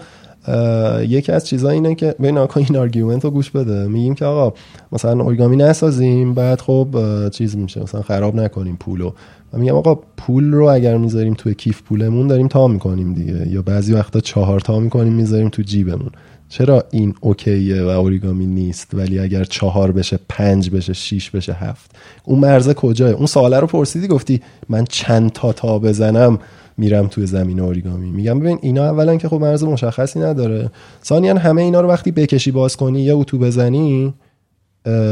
[0.47, 3.87] اه، یکی از چیزا اینه که ببین کن این argument رو گوش بده.
[3.87, 4.57] میگیم که آقا
[4.91, 6.87] مثلا اوریگامی نسازیم بعد خب
[7.31, 7.81] چیز میشه.
[7.81, 9.11] مثلا خراب نکنیم پولو.
[9.53, 13.47] و میگم آقا پول رو اگر می‌ذاریم توی کیف پولمون داریم تا می‌کنیم دیگه.
[13.47, 16.11] یا بعضی وقتا چهار تا می‌کنیم می‌ذاریم تو جیبمون.
[16.49, 21.91] چرا این اوکیه و اوریگامی نیست؟ ولی اگر چهار بشه پنج بشه شیش بشه هفت.
[22.23, 26.39] اون مرزه کجاه اون سواله رو پرسیدی گفتی من چند تا تا بزنم
[26.77, 28.11] میرم توی زمین اوریگامی.
[28.11, 30.71] میگم ببین اینا اولا که خب مرز مشخصی نداره.
[31.03, 34.13] ثانیا همه اینا رو وقتی بکشی باز کنی یا اتو بزنی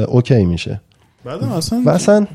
[0.07, 0.81] اوکی میشه.
[1.25, 2.27] بعدم اصلا و اصلا.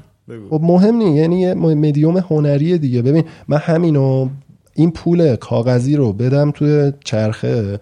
[0.50, 3.02] خب مهم نیست یعنی یه مدیوم هنری دیگه.
[3.02, 4.28] ببین من همینو
[4.74, 7.80] این پول کاغذی رو بدم توی چرخه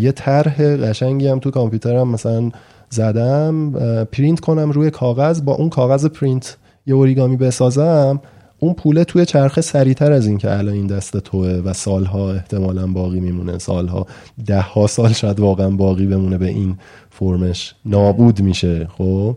[0.00, 2.50] یه طرح قشنگی هم تو کامپیوترم مثلا
[2.90, 3.70] زدم
[4.04, 6.56] پرینت کنم روی کاغذ با اون کاغذ پرینت
[6.86, 8.20] یه اوریگامی بسازم.
[8.58, 12.86] اون پوله توی چرخه سریعتر از این که الان این دست توه و سالها احتمالا
[12.86, 13.58] باقی میمونه.
[13.58, 14.06] سالها
[14.46, 16.76] ده ها سال شاید واقعا باقی بمونه به این
[17.10, 17.74] فرمش.
[17.84, 19.36] نابود میشه خب؟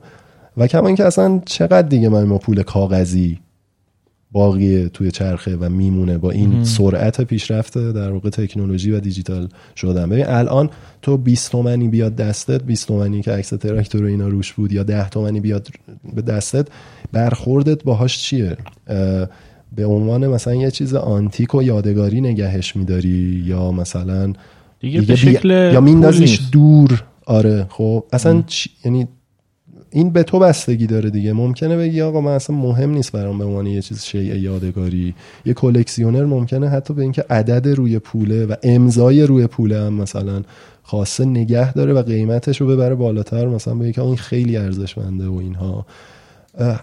[0.58, 3.40] و کما اینکه اصلا چقدر دیگه من ما پول کاغذی
[4.36, 10.10] باقیه توی چرخه و میمونه با این سرعت پیشرفت در واقع تکنولوژی و دیجیتال شدن.
[10.10, 10.70] ببین الان
[11.02, 14.84] تو 20 تومنی بیاد دستت 20 تومنی که عکس تراکتور و اینا روش بود یا
[14.84, 15.68] 10 تومنی بیاد
[16.16, 16.68] به دستت
[17.12, 18.58] برخوردت باهاش چیه؟
[19.76, 24.34] به عنوان مثلا یه چیز آنتیک و یادگاری نگهش میداری یا مثلا
[24.80, 26.40] دیگه, به بی- شکل یا پول میندازیش.
[26.52, 27.04] دور.
[27.26, 28.04] آره خب.
[28.14, 28.70] اصلا چی...
[28.86, 29.08] یعنی
[29.96, 31.34] این به تو بستگی داره دیگه.
[31.34, 35.14] ممکنه بگی آقا من اصلا مهم نیست برام به عنوان یه چیز شیء یادگاری.
[35.46, 40.42] یه کلکسیونر ممکنه حتی به اینکه عدد روی پوله و امضای روی پوله هم مثلا
[40.84, 43.48] خاصه نگه داره و قیمتش رو ببره بالاتر.
[43.48, 45.86] مثلا بگه که آقا این خیلی ارزشمنده و اینها.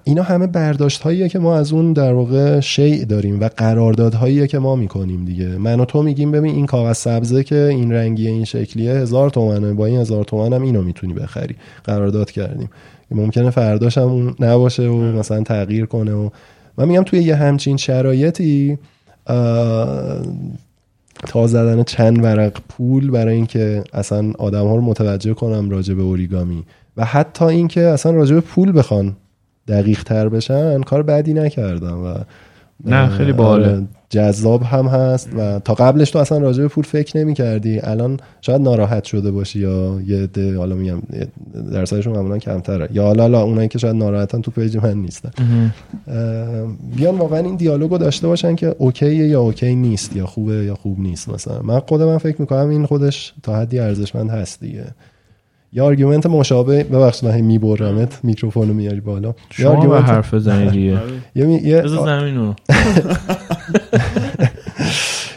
[0.04, 4.58] اینا همه برداشت هاییه که ما از اون در واقع شیء داریم و قراردادهاییه که
[4.58, 5.48] ما می‌کنیم دیگه.
[5.48, 9.72] من و تو میگیم ببین این کاغذ سبزه که این رنگیه این شکلیه هزار تومنه.
[9.72, 11.56] با این هزار تومن هم اینو می‌تونی بخری.
[11.84, 12.70] قرارداد کردیم.
[13.12, 16.30] ممکنه فرداش هم نباشه و مثلا تغییر کنه و
[16.78, 18.78] من میگم توی یه همچین شرایطی
[21.26, 26.02] تا زدن چند ورق پول برای اینکه اصلا آدم ها رو متوجه کنم راجع به
[26.02, 26.64] اوریگامی
[26.96, 29.16] و حتی اینکه اصلا راجع به پول بخوان
[29.68, 32.14] دقیق تر بشن کار بدی نکردم و
[32.84, 33.86] نه، خیلی باحاله.
[34.12, 38.20] جذاب هم هست و تا قبلش تو اصلا راجع به پول فکر نمی کردی الان
[38.40, 41.02] شاید ناراحت شده باشی یا یه عده حالا میگم
[41.72, 42.88] درصدشون معمولا کمتره.
[42.92, 45.30] یا حالا حالا اونایی که شاید ناراحتن تو page من نیستن.
[46.96, 50.74] بیان واقعا این دیالوگو داشته باشن که okay ه یا okay نیست یا خوبه یا
[50.74, 51.62] خوب نیست مثلا.
[51.62, 54.84] من خود من فکر می‌کنم این خودش تا حدی ارزشمند هست دیگه.
[55.72, 59.28] یا argument مشابه ببخشید من میبرمت میکروفون رو میاری بالا.
[59.28, 61.12] یه شما به argument حرف بزنی دیگه آره.
[61.34, 62.54] یه می- یه بذار زمین رو.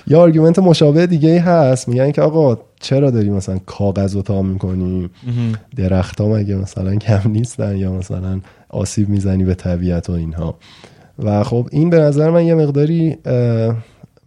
[0.07, 1.87] یه argument مشابه دیگه ای هست.
[1.87, 5.09] میگن که آقا چرا داری مثلا کاغذ رو تا می‌کنی؟
[5.75, 8.39] درخت ها مگه مثلا کم نیستن یا مثلا
[8.69, 10.55] آسیب می‌زنی به طبیعت و اینها.
[11.23, 13.17] و خب این به نظر من یه مقداری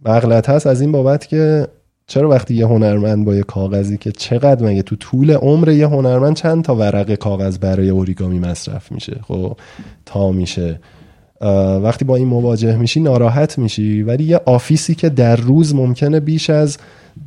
[0.05, 1.67] مغلط هست از این بابت که
[2.09, 6.35] چرا وقتی یه هنرمند با یه کاغذی که چقدر مگه تو طول عمر یه هنرمند
[6.35, 9.57] چند تا ورق کاغذ برای اوریگامی مصرف میشه؟ خب
[10.05, 10.79] تا میشه.
[11.83, 16.49] وقتی با این مواجه میشی ناراحت میشی ولی یه آفیسی که در روز ممکنه بیش
[16.49, 16.77] از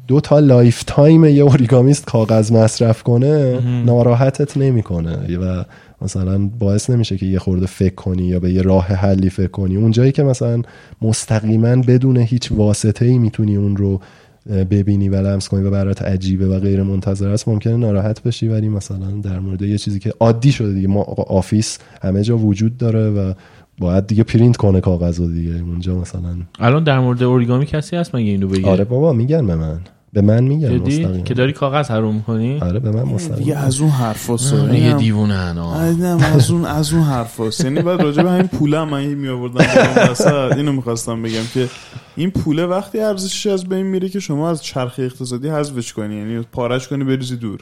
[0.09, 5.36] دو تا lifetime یه origamist کاغذ مصرف کنه ناراحتت نمی‌کنه.
[5.38, 5.64] و
[6.02, 9.76] مثلا باعث نمیشه که یه خورده فکر کنی یا به یه راه حلی فکر کنی.
[9.76, 10.62] اونجایی که مثلا
[11.02, 14.00] مستقیما بدون هیچ واسطه ای می‌تونی اون رو
[14.48, 18.69] ببینی و لمس کنی و برات عجیبه و غیر منتظره است ممکنه ناراحت بشی ولی
[18.69, 23.10] مثلا در مورد یه چیزی که عادی شده دیگه ما office همه جا وجود داره
[23.10, 23.32] و
[23.78, 25.60] باید دیگه پرینت کنه کاغذ رو دیگه.
[25.60, 29.55] اونجا مثلا الان در مورد اوریگامی کسی هست مگه اینو بگه؟ آره بابا میگن به
[29.55, 29.81] من.
[30.12, 33.80] به من میگن مستقیم که داری کاغذ حروم کنی آره به من دیگه مستقیم از
[33.80, 35.90] اون حرفا آره، یه دیوونه انا.
[35.90, 39.64] نه از اون از اون حرفاست یعنی بعد راجع به همین پوله من می آوردم.
[40.56, 41.68] اینو می‌خواستم بگم که
[42.16, 46.44] این پوله وقتی ارزشش از بین میره که شما از چرخه اقتصادی حذفش کنی یعنی
[46.52, 47.60] پارش کنی بریزی دور.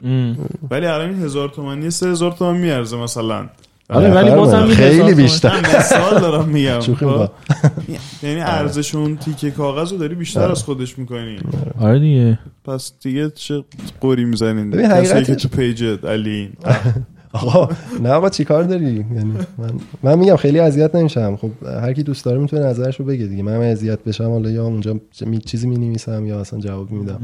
[0.70, 3.48] ولی الان این هزار تومانی سه هزار تومن میارزه مثلا.
[3.90, 5.78] آره ولی بازم خیلی بیشتر.
[5.78, 7.28] مثال دارم میگم خب؟
[8.22, 11.36] یعنی ارزش اون تیکه کاغذ رو داری بیشتر از خودش می‌کنی.
[11.80, 12.38] آره دیگه.
[12.64, 13.64] پس دیگه چه
[14.00, 16.50] قوری می‌زنین؟ کسایی که تو پیجت علی.
[17.32, 17.68] آقا
[18.02, 19.70] نه آقا چیکار داری؟ یعنی من
[20.02, 21.36] من میگم خیلی اذیت نمیشم.
[21.36, 23.42] خب هر کی دوست داره می‌تونه نظرش رو بگه دیگه.
[23.42, 27.20] من اذیت بشم حالا یا اونجا می چیزی می نویسم یا اصلا جواب میدم.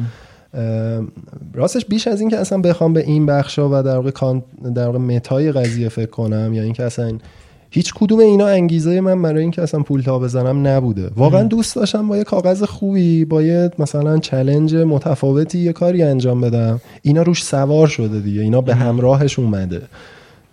[1.54, 4.42] راستش بیش از این که اصلا بخوام به این بخشا و در واقع کان
[4.74, 7.18] در واقع متای قضیه فکر کنم یا اینکه اصلا
[7.70, 11.10] هیچ کدوم اینا انگیزه من برای اینکه اصلا پول تا بزنم نبوده.
[11.16, 16.40] واقعا دوست داشتم با یه کاغذ خوبی با یه مثلا چلنج متفاوتی یه کاری انجام
[16.40, 16.80] بدم.
[17.02, 18.42] اینا روش سوار شده دیگه.
[18.42, 19.82] اینا به همراهش اومده.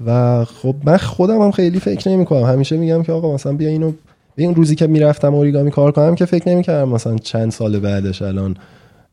[0.05, 3.69] و خب من خودم هم خیلی فکر نمی کنم همیشه میگم که آقا مثلا بیا
[3.69, 3.91] اینو
[4.35, 8.21] این روزی که می‌رفتم اوریگامی کار کنم که فکر نمی کردم مثلا چند سال بعدش
[8.21, 8.55] الان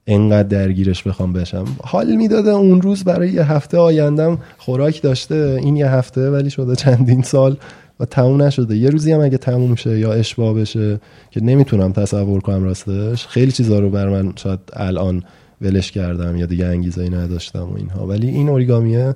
[0.06, 1.64] انقدر درگیرش بخوام بشم.
[1.84, 6.76] حال می‌داده اون روز برای یه هفته آیندم خوراک داشته این یه هفته ولی شده
[6.76, 7.56] چندین سال
[8.00, 8.76] و تموم نشده.
[8.76, 11.00] یه روزی هم اگه تموم شه یا اشباه بشه
[11.30, 15.22] که نمی‌تونم تصور کنم راستش خیلی چیزا رو بر من شاید الان
[15.60, 18.06] ولش کردم یا دیگه انگیزه نداشتم و اینها.
[18.06, 19.14] ولی این اوریگامیه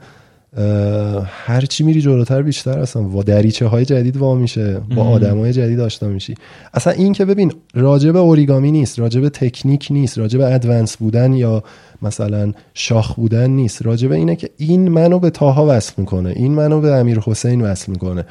[1.27, 5.53] هر چی میری جلوتر بیشتر اصلا و دریچه های جدید وا میشه با آدم های
[5.53, 6.35] جدید آشنا میشی.
[6.75, 11.63] اصلا این که ببین راجب اوریگامی نیست راجب تکنیک نیست راجب ادوانس بودن یا
[12.03, 13.83] مثلا شاخ بودن نیست.
[13.87, 17.93] راجب اینه که این منو به تاها وصل می‌کنه این منو به امیر حسین وصل
[17.93, 18.25] می‌کنه.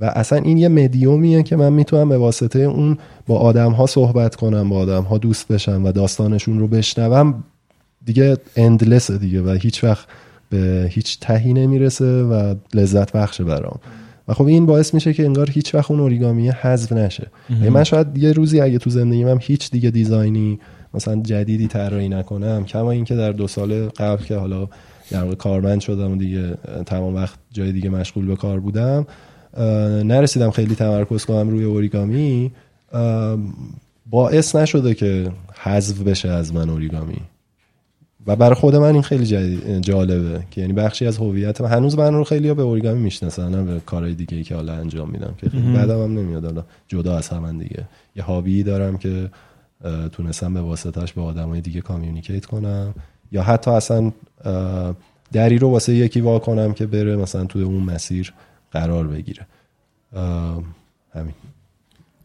[0.00, 4.36] و اصلا این یه مدیومیه که من می‌تونم به واسطه اون با آدم ها صحبت
[4.36, 7.44] کنم با آدم ها دوست بشم و داستانشون رو بشنوم.
[8.04, 10.06] دیگه اندلسه دیگه و هیچ وقت
[10.50, 13.78] به هیچ تهی نمی‌رسه و لذت بخشه برام.
[14.28, 17.26] و خب این باعث میشه که انگار هیچ وقت اون اوریگامی حذف نشه.
[17.50, 20.60] یعنی من شاید یه روزی اگه تو زندگیم هم هیچ دیگه دیزاینی
[20.94, 24.68] مثلا جدیدی طراحی نکنم کما اینکه در دو سال قبل که حالا
[25.10, 26.54] در واقع کارمند شدم و دیگه
[26.86, 29.06] تمام وقت جای دیگه مشغول به کار بودم
[30.04, 32.52] نرسیدم خیلی تمرکز کنم روی اوریگامی
[34.10, 35.30] باعث نشده که
[35.62, 37.20] حذف بشه از من اوریگامی.
[38.26, 39.26] و برای خود من این خیلی
[39.80, 41.68] جالبه که یعنی بخشی از هویت من.
[41.70, 45.10] هنوز من رو خیلی به اوریگامی می‌شناسن نه به کارهای دیگه ای که حالا انجام
[45.10, 46.44] میدم که خیلی بعدم هم نمیاد.
[46.44, 47.84] حالا جدا از هم دیگه.
[48.16, 49.30] یه هابی دارم که
[50.12, 52.94] تونستم به واسطش به آدمای دیگه کامیونیکیت کنم.
[53.32, 54.12] یا حتی اصلا
[55.32, 58.32] دری رو واسه یکی وا کنم که بره مثلا توی اون مسیر
[58.72, 59.46] قرار بگیره.
[61.14, 61.34] همین.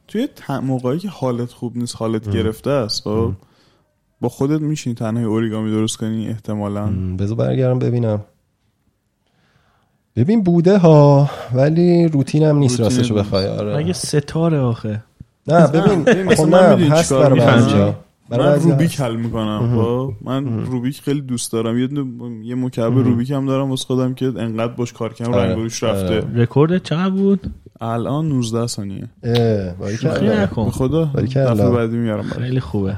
[0.07, 0.27] توی
[0.63, 3.33] موقعی که حالت خوب نیست حالت گرفته است خب؟
[4.25, 6.85] با خودت میشینی تنهای اوریگامی درست کنی؟ احتمالا.
[7.19, 8.21] بذار برگردم ببینم.
[10.15, 13.15] ببین بوده ها ولی روتین هم نیست راستشو.
[13.15, 13.47] بخوای.
[13.47, 13.77] آره.
[13.77, 15.03] مگه ستاره آخه؟
[15.47, 17.93] نه ببین ببین، خب من هست برای
[18.29, 19.01] من روبیک.
[19.01, 21.89] حل می‌کنم خب من روبیک خیلی دوست دارم یه
[22.43, 25.43] یه مکعب روبیک هم دارم واسه خودم که انقدر باش کار کردم آره.
[25.43, 26.27] رنگ روش رفته آره.
[26.35, 31.05] رکورد چقدر بود الان 19 ثانیه اه، شوخی نکن خدا.
[31.05, 32.23] دفعه بعدی میارم.
[32.23, 32.95] خیلی خوبه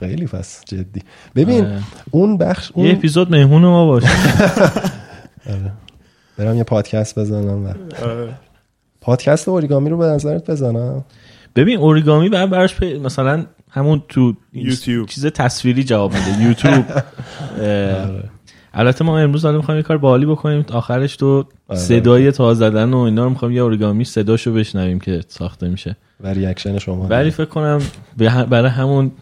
[0.00, 1.02] خیلی پس جدی
[1.34, 1.82] ببین آره.
[2.10, 4.04] اون بخش یه اون اپیزود مهمون ما باش
[6.38, 7.68] برم یه پادکست بزنم و
[8.04, 8.34] آره.
[9.00, 11.04] پادکست اوریگامی رو به نظرت بزنم
[11.56, 15.08] ببین اوریگامی بعد براش مثلا همون تو یوتیوب.
[15.08, 16.42] چیز تصویری جواب میده.
[16.42, 16.84] یوتیوب.
[17.60, 18.24] آره.
[18.74, 20.62] البته ما امروز داریم می‌خوایم یه کار باحالی بکنیم.
[20.62, 21.78] تا تو آره.
[21.78, 25.96] صدای تا زدن و اینا رو می‌خوایم یه اوریگامی صداشو بشنویم که ساخته میشه.
[26.20, 27.80] و reaction شما ولی فکر کنم
[28.50, 29.12] برای همون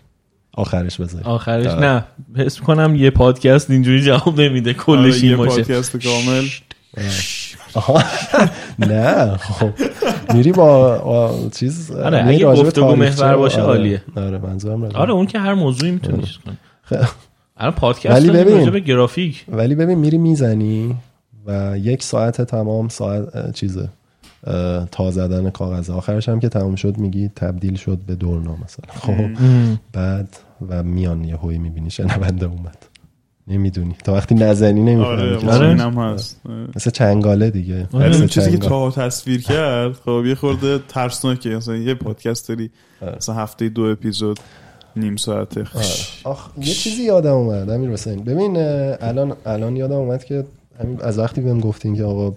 [0.52, 1.81] آخرش بزنیم آخرش آره.
[1.81, 2.05] نه.
[2.36, 4.70] حس کنم یه پادکست اینجوری جواب نمیده.
[4.70, 5.62] آره، کلش یه این باشه.
[5.62, 6.44] پادکست کامل.
[8.90, 9.70] نه خب.
[10.35, 13.69] میری با, چیز آره، اگه گفتگو محور باشه آره.
[13.70, 14.03] عالیه.
[14.16, 16.57] آره منظورم آره اون که هر موضوعی می‌تونی چیز کنی.
[16.90, 17.09] خ-
[17.57, 18.70] الان پادکست ولی ببین.
[18.70, 19.44] به گرافیک.
[19.48, 20.97] ولی ببین میری می‌زنی
[21.47, 23.89] و یک ساعت تمام ساعت چیزه
[24.90, 28.94] تا زدن کاغذ آخرش هم که تمام شد میگی تبدیل شد به دورنا مثلا.
[29.16, 29.31] خب.
[29.93, 30.28] بعد
[30.69, 32.86] و میان یه هوی می‌بینی شنونده اومد.
[33.48, 33.97] نمی‌دونی.
[34.05, 35.68] تا وقتی نزنی آره نمی‌فهمی آره.
[35.68, 36.40] اینم هست.
[36.48, 36.68] آره.
[36.77, 37.89] مثل چنگاله دیگه.
[37.93, 38.56] آره، مثل اون چیزی که.
[38.59, 41.48] تا تصویر کرد خب یه خورده ترسناکه.
[41.48, 42.70] مثلا یه پادکست داری
[43.02, 43.16] آره.
[43.16, 44.40] مثلا هفته دو اپیزود
[44.97, 45.64] نیم ساعته
[46.24, 48.24] آخ یه چیزی یادم اومد امیر حسین.
[48.24, 48.56] ببین
[49.01, 50.44] الان الان یادم اومد که
[50.81, 52.36] همین از وقتی بهم گفتین که آقا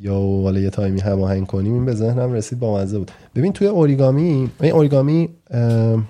[0.00, 3.10] یا والا یه تایمی هماهنگ کنیم این به ذهنم رسید با مزه بود.
[3.34, 6.02] ببین توی اوریگامی این اوریگامی اه،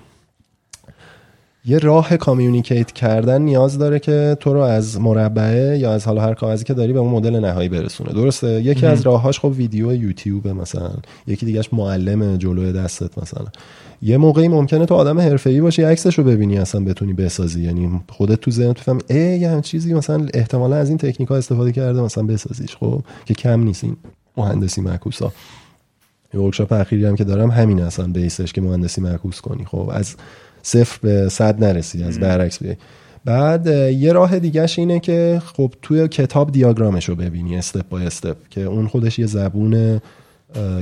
[1.65, 6.33] یه راه communicate کردن نیاز داره که تو رو از مربعه یا از حالا هر
[6.33, 8.13] کاغذی که داری به اون مدل نهایی برسونه.
[8.13, 10.91] درسته؟ یکی از راههاش خب ویدیو یوتیوب مثلا.
[11.27, 13.45] یکی دیگهش معلم جلوی دستت مثلا.
[14.01, 17.63] یه موقعی ممکنه تو آدم حرفه‌ای باشی عکسش رو ببینی اصلا بتونی بسازی.
[17.63, 21.35] یعنی خودت تو ذهنت بفهمی ای یه همچین چیزی مثلا احتمالا از این تکنیک ها
[21.35, 23.97] استفاده کرده مثلا بسازیش خب؟ که کم نیست این
[24.37, 25.31] مهندسی معکوسا.
[26.33, 29.89] یه workshop اخیری هم که دارم همین اصلا base ش که مهندسی معکوس کنی خب؟
[29.93, 30.15] از
[30.61, 32.75] صفر به صد نرسی از برعکس بیای
[33.25, 38.37] بعد یه راه دیگهش اینه که خب توی کتاب دیاگرامش رو ببینی استپ بای استپ
[38.49, 40.01] که اون خودش یه زبون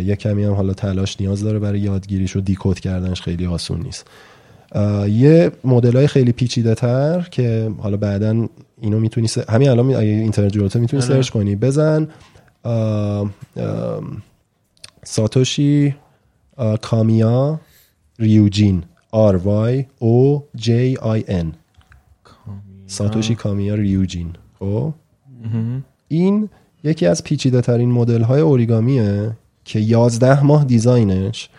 [0.06, 4.06] یه کمی هم حالا تلاش نیاز داره برای یادگیریش و دیکود کردنش خیلی آسون نیست.
[5.10, 8.48] یه مدل های خیلی پیچیده تر که حالا بعدا
[8.82, 9.38] اینو می‌تونی س...
[9.38, 11.14] همین الان می- اگه اینترنت جلوته می‌تونی آره.
[11.14, 11.56] سرچ کنی.
[11.56, 12.08] بزن
[12.66, 14.22] اه، ام،
[15.04, 15.96] ساتوشی
[16.58, 17.60] اه، کامیا
[18.20, 18.84] ریوجین.
[19.14, 19.36] R
[19.70, 20.70] Y O J
[21.02, 21.46] I N
[22.88, 24.94] ساتوشی کامیا ریوجین خب؟
[26.08, 26.50] این
[26.84, 29.32] یکی از پیچیده ترین مدل های اوریگامیه
[29.66, 31.50] که 11 ماه دیزاینش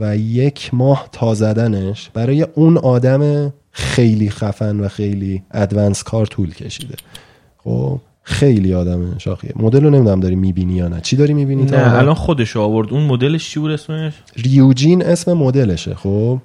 [0.00, 6.54] و یک ماه تا زدنش برای اون آدم خیلی خفن و خیلی ادوانس کار طول
[6.54, 6.94] کشیده.
[7.58, 9.52] خب؟ خیلی آدم شاخیه.
[9.56, 11.00] مدل رو نمی‌دونم داری می‌بینی یا نه.
[11.00, 12.92] چی داری می‌بینی تا نه حالا؟ الان خودش آورد.
[12.92, 16.38] اون مدلش چی بود اسمش؟ ریوجین اسم مدلشه خب؟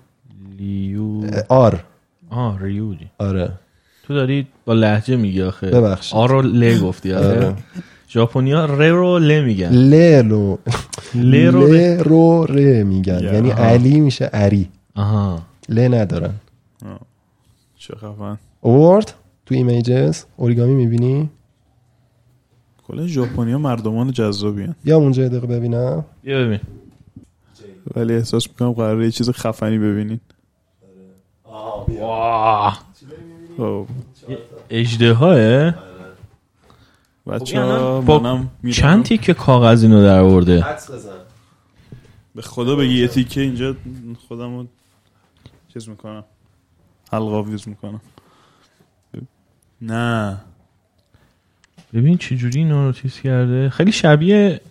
[0.60, 1.84] لیو آر.
[2.30, 3.52] آه ریوجی آره.
[4.04, 5.68] تو داری با لهجه میگی آخه.
[5.68, 6.16] ببخشید.
[6.16, 7.56] آ رو ل گفتی آره آره.
[8.10, 9.70] ژاپنیا ر رو ل میگن.
[9.70, 9.94] ل
[10.30, 10.60] رو
[11.16, 11.68] ل رو.
[11.68, 13.24] ل رو ر میگن.
[13.24, 13.50] یعنی.
[13.52, 14.70] علی میشه عری.
[14.96, 15.40] آها.
[15.70, 16.34] ل ندارن.
[17.78, 18.38] چه خفن.
[18.62, 19.14] اوورد
[19.46, 21.30] تو ایمیجز اوریگامی می‌بینی؟
[22.88, 24.76] کلا ژاپنیا مردمان جذابی هن.
[24.86, 26.06] یا اونجا یه دقیقه ببینم.
[26.24, 26.60] بیا ببین.
[27.96, 30.20] ولی احساس می‌کنم قراره یه چیز خفنی ببینین.
[32.00, 32.84] واه
[33.58, 33.88] خب.
[34.70, 35.74] اجده های
[37.28, 40.66] بچه ها چند تیکه کاغذ اینو در آورده؟
[42.36, 43.76] به خدا بگی یه تیکه اینجا
[44.28, 44.68] خودم رو
[45.74, 46.24] چیز می‌کنم.
[47.12, 48.02] حلقاویز می‌کنم.
[49.82, 50.42] نه.
[51.94, 53.70] ببین چه جوری اینو رو چیز کرده.
[53.70, 54.62] خیلی شبیه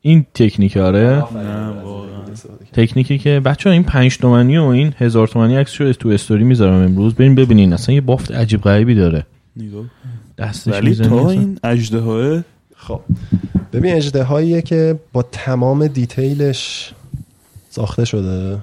[0.00, 1.24] این تکنیک آره؟
[2.72, 6.44] تکنیکی که بچه ها این پنج تومنی و این هزار تومنی عکس رو تو استوری
[6.44, 7.14] می‌ذارم امروز.
[7.14, 9.26] بریم ببینین اصلا یه بافت عجیب غریبی داره.
[9.56, 9.84] نگاه
[10.38, 11.30] دستش ولی اصلا.
[11.30, 12.44] این اجده
[12.76, 13.00] خب.
[13.72, 16.92] ببین اجده که با تمام دیتیلش
[17.70, 18.58] ساخته شده.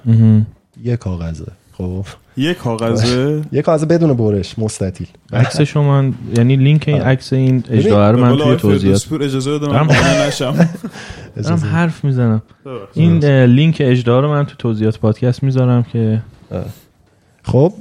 [0.83, 2.05] یه کاغذه خب؟
[2.37, 3.41] یه کاغذه.
[3.51, 5.07] یه کاغذ بدون برش مستطیل.
[5.33, 6.03] عکس شما
[6.37, 11.55] یعنی لینک این عکس این اجرا رو من توی توضیحات اجازه من دارم- دارم.
[11.57, 12.41] حرف می‌زنم.
[12.93, 16.21] این لینک اجرا رو من تو توضیحات پادکست می‌ذارم که
[17.43, 17.73] خب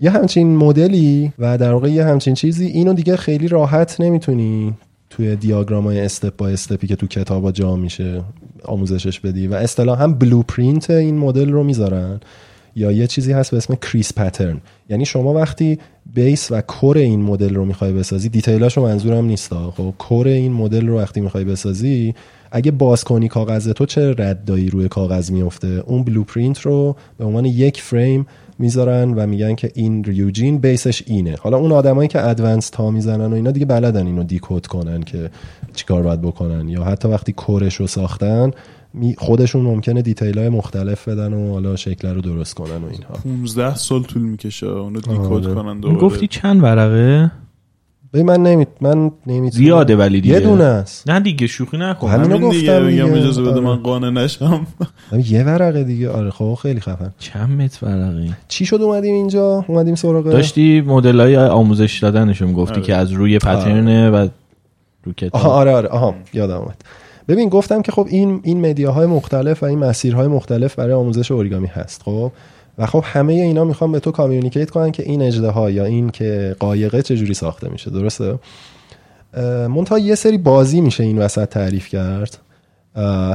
[0.00, 4.74] یه همچین مدلی و در واقع یه همچین چیزی اینو دیگه خیلی راحت نمی‌تونی
[5.10, 8.22] توی دیاگرام های استپ با استپی که تو کتابا جا میشه
[8.64, 12.20] آموزشش بدی و اصطلاحا blueprint این مدل رو می‌ذارن.
[12.76, 14.60] یا یه چیزی هست به اسم crease pattern
[14.90, 15.78] یعنی شما وقتی
[16.14, 20.52] base و core این مدل رو می‌خوای بسازی detail اشو منظورم نیست خب core این
[20.52, 22.14] مدل رو وقتی می‌خوای بسازی
[22.50, 27.44] اگه باز کنی کاغذ تو چه ردایی روی کاغذ میفته اون blueprint رو به عنوان
[27.44, 28.26] یک فریم
[28.58, 31.36] می‌ذارن و میگن که این ریوجین base ش اینه.
[31.40, 35.30] حالا اون آدمایی که advanced تا می‌زنن و اینا دیگه بلدن اینو decode کنن که
[35.74, 36.68] چیکار باید بکنن.
[36.68, 38.50] یا حتی وقتی کورش رو ساختن
[39.18, 43.14] خودشون ممکنه دیتیل های مختلف بدن و حالا شکل رو درست کنن و اینها.
[43.24, 45.54] 15 سال طول می‌کشه اونو دیکود آره.
[45.54, 46.00] کنن دوباره.
[46.00, 47.30] گفتی چند ورقه؟
[48.12, 49.50] ببین من نمی من نمی‌تونم.
[49.50, 50.34] زیاده ولی دیگه.
[50.34, 51.10] یه دونه است.
[51.10, 52.08] نه دیگه شوخی نکن.
[52.10, 53.18] همینو همین دیگه گفتم میگم دیگه.
[53.18, 53.60] اجازه بده آره.
[53.60, 54.66] من قانع نشم.
[55.10, 56.10] همین یه ورقه دیگه.
[56.10, 57.12] آره خب خیلی خفن.
[57.18, 62.74] چند متر ورقه؟ چی شد اومدیم اینجا؟ اومدیم سراغ داشتی مدل های آموزش دادنشون گفتی
[62.74, 62.82] آره.
[62.82, 64.28] که از روی پترنه و
[65.04, 65.40] رو کتاب.
[65.40, 65.88] آها آره آره.
[65.88, 66.82] آها یادم اومد.
[67.28, 71.66] ببین گفتم که خب این این مدیاهای مختلف و این مسیرهای مختلف برای آموزش اوریگامی
[71.66, 72.32] هست خب؟
[72.78, 76.56] و خب همه اینا می‌خوام به تو کامیونیکیت کنن که این اجده یا این که
[76.58, 78.38] قایقه چجوری ساخته میشه درسته؟
[79.68, 82.38] منتها یه سری بازی میشه این وسط تعریف کرد.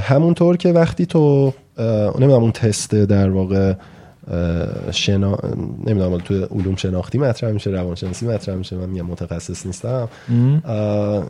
[0.02, 1.54] همونطور که وقتی تو
[2.20, 3.74] نمی‌دونم اون تست در واقع
[4.92, 5.38] شنا
[5.86, 10.10] نمی‌دونم تو علوم شناختی مطرح میشه روانشناسی مطرح میشه من میگم متخصص نیستم.
[10.30, 10.62] ام.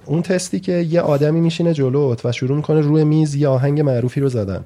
[0.06, 4.20] اون تستی که یه آدمی میشینه جلوت و شروع می‌کنه روی میز یه آهنگ معروفی
[4.22, 4.64] رو زدن.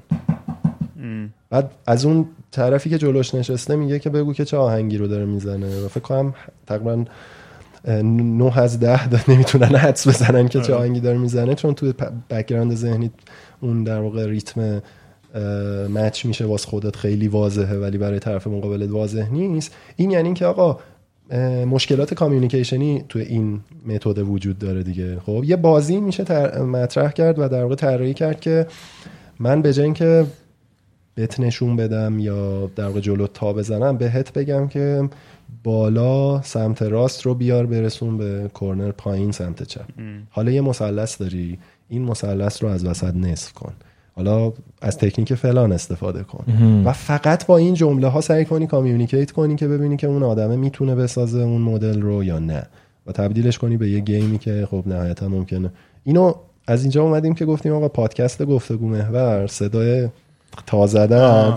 [1.50, 5.24] بعد از اون طرفی که جلوش نشسته میگه که بگو که چه آهنگی رو داره
[5.24, 5.84] می‌زنه.
[5.84, 6.34] و فکر کنم
[6.66, 7.04] تقریبا
[7.84, 11.94] اه، نه از ده تا نمی‌تونن حدس بزنن که چه آهنگی داره می‌زنه چون توی
[12.00, 13.10] پ- background ذهنی
[13.60, 14.82] اون در واقع ریتم
[15.94, 19.74] مچ میشه واس خودت خیلی واضحه ولی برای طرف مقابلت واضح نیست.
[19.96, 20.78] این یعنی اینکه آقا
[21.66, 25.18] مشکلات کامیونیکیشنی توی این متد وجود داره دیگه.
[25.26, 28.66] خب یه بازی میشه تر- مطرح کرد و در واقع طراحی کرد که
[29.38, 30.26] من به جای اینکه
[31.14, 35.08] بهت نشون بدم یا در واقع جلو تا بزنم بهت بگم که
[35.64, 39.84] بالا سمت راست رو بیار برسون به کورنر پایین سمت چپ.
[40.30, 41.58] حالا یه مثلث داری.
[41.88, 43.72] این مثلث رو از وسط نصف کن.
[44.16, 46.44] حالا از تکنیک فلان استفاده کن.
[46.84, 50.56] و فقط با این جمله ها سعی کنی communicate کنی که ببینی که اون آدمه
[50.56, 52.62] می‌تونه بسازه اون مدل رو یا نه.
[53.06, 55.70] و تبدیلش کنی به یه game ی که خب نهایتا ممکنه.
[56.04, 56.34] اینو
[56.66, 60.08] از اینجا اومدیم که گفتیم آقا پادکست گفتگو محور صدای
[60.66, 61.54] تا زدن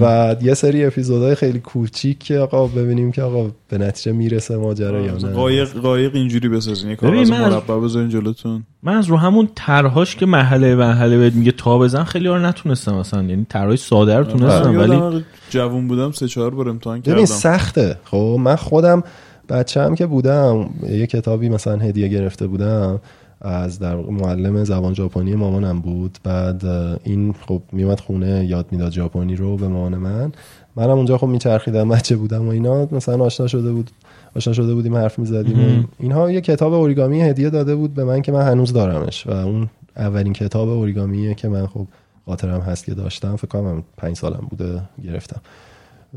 [0.00, 5.00] و یه سری اپیزودهای خیلی کوچیک که آقا ببینیم که آقا به نتیجه می‌رسه ماجرا
[5.00, 5.32] یا نه.
[5.32, 6.94] قایق قایق اینجوری بسازین.
[7.02, 8.62] ببین، من از- مربع بذارین جلوتون.
[8.82, 12.42] من از رو همون طرحاش که محله محله بهت میگه تا بزن خیلی ها رو
[12.42, 17.00] نتونستم مثلا یعنی طرحهای ساده رو تونستم من ولی جوون بودم سه چهار بار امتحان
[17.00, 17.24] ببین کردم.
[17.24, 17.96] سخته.
[18.04, 19.02] خب من خودم
[19.48, 23.00] بچه هم که بودم یه کتابی مثلا هدیه گرفته بودم.
[23.40, 26.18] از در معلم زبان ژاپنی مامانم بود.
[26.24, 26.64] بعد
[27.04, 30.32] این خب میومد خونه یاد می‌داد ژاپنی رو به مامان من.
[30.76, 32.88] منم اونجا خب میچرخیدم بچه بودم و اینا.
[32.92, 33.90] مثلا آشنا شده بود
[34.36, 38.32] آشنا شده بودیم حرف می‌زدیم اینها یه کتاب اوریگامی هدیه داده بود به من که
[38.32, 39.26] من هنوز دارمش.
[39.26, 41.86] و اون اولین کتاب اوریگامیه که من خب
[42.26, 43.36] خاطرم هست که داشتم.
[43.36, 45.40] فکر کنم پنج سالم بوده گرفتم.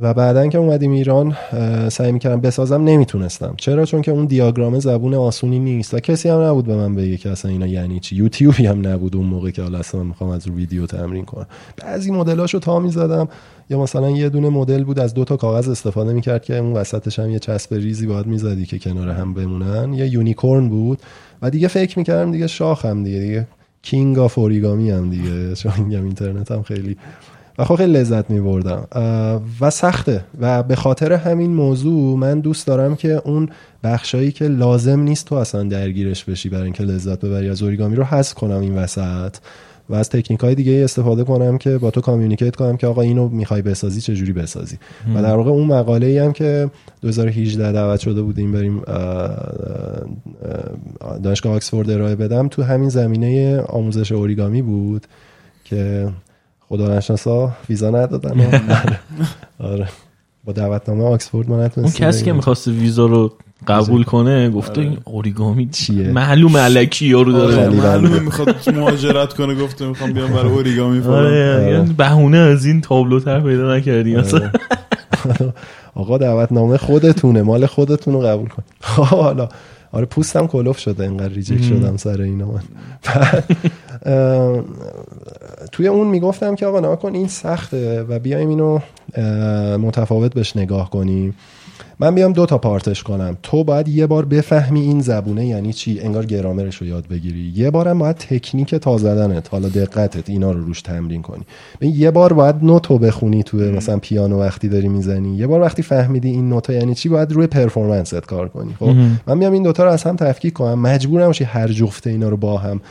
[0.01, 1.35] و بعدا که اومدیم ایران
[1.89, 3.53] سعی می‌کردم بسازم نمی‌تونستم.
[3.57, 7.17] چرا؟ چون که اون دیاگرام زبون آسونی نیست و کسی هم نبود به من بگه
[7.17, 8.15] که اصلا اینا یعنی چی.
[8.15, 11.47] یوتیوبی هم نبود اون موقع که حالا اصلا می‌خوام از ویدیو تمرین کنم.
[11.77, 13.27] بعضی مدلاشو تا می‌زدم.
[13.69, 17.19] یا مثلا یه دونه مدل بود از دو تا کاغذ استفاده می‌کرد که اون وسطش
[17.19, 19.93] هم یه چسب ریزی باید می‌زدی که کنار هم بمونن.
[19.93, 20.99] یه unicorn بود.
[21.41, 23.47] و دیگه فکر می‌کردم دیگه شاخم دیگه دیگه
[23.81, 25.55] king of origami هم دیگه.
[25.61, 26.97] چون اینترنت هم خیلی
[27.57, 28.87] و خب خیلی لذت می بردم
[29.61, 30.23] و سخته.
[30.39, 33.49] و به خاطر همین موضوع من دوست دارم که اون
[33.83, 38.03] بخشایی که لازم نیست تو اصلا درگیرش بشی برای اینکه لذت ببری از اوریگامی رو
[38.03, 39.35] حذف کنم این وسط.
[39.89, 43.27] و از تکنیک های دیگه استفاده کنم که با تو کامیونیکیت کنم که آقا اینو
[43.27, 44.77] می‌خوای بسازی چجوری بسازی.
[45.15, 46.69] و در واقع اون مقاله ای هم که
[47.01, 49.37] 2018 دعوت شده بودیم بریم اه، اه،
[51.23, 55.07] دانشگاه آکسفورد ارائه بدم تو همین زمینه آموزش اوریگامی بود
[55.63, 56.09] که
[56.73, 58.99] خدا نشناسا ویزا ندادن آره.
[59.71, 59.87] آره.
[60.45, 62.33] با دعوتنامه آکسفورد ما اون نتونستیم کسی که.
[62.33, 63.33] می‌خواست ویزا رو
[63.67, 67.55] قبول کنه گفته این اوریگامی چیه؟ معلوم علکی یارو داره.
[67.55, 68.19] خالی معلومه.
[68.19, 71.25] می‌خواد مهاجرت کنه گفته می‌خوام بیام برای اوریگامی فلان.
[71.25, 74.15] آره یعنی بهونه از این تابلو تر پیدا نکردی.
[74.15, 74.39] مثلا.
[74.39, 75.53] آره.
[75.95, 78.63] آقا دعوتنامه خودتونه مال خودتون رو قبول کن.
[78.81, 79.49] خب حالا.
[79.91, 82.45] آره پوستم کلوف شده اینقدر ریجکت شدم سر اینا.
[82.45, 82.61] من
[85.71, 88.79] توی اون می‌گفتم که آقا نکن این سخته و بیایم اینو
[89.77, 91.35] متفاوت بهش نگاه کنیم.
[91.99, 93.37] من بیام دو تا پارتش کنم.
[93.43, 97.53] تو باید یه بار بفهمی این زبونه یعنی چی؟ انگار گرامرش رو یاد بگیری.
[97.55, 99.49] یه بارم باید تکنیک تا زدنت.
[99.49, 101.43] حالا دقتت اینا رو روش تمرین کنی.
[101.81, 105.37] یه بار باید نوتو بخونی تو مثلا پیانو وقتی داری می‌زنی.
[105.37, 108.73] یه بار وقتی فهمیدی این نوتا یعنی چی باید روی پرفورمنست کار کنی.
[108.79, 108.93] خب؟
[109.27, 110.79] من میام این دوتا رو از هم تفکیک کنم.
[110.79, 112.81] مجبورم شی هر جفته اینا رو با هم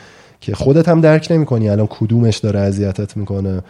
[0.43, 3.61] که خودت هم درک نمی‌کنی الان کدومش داره اذیتت می‌کنه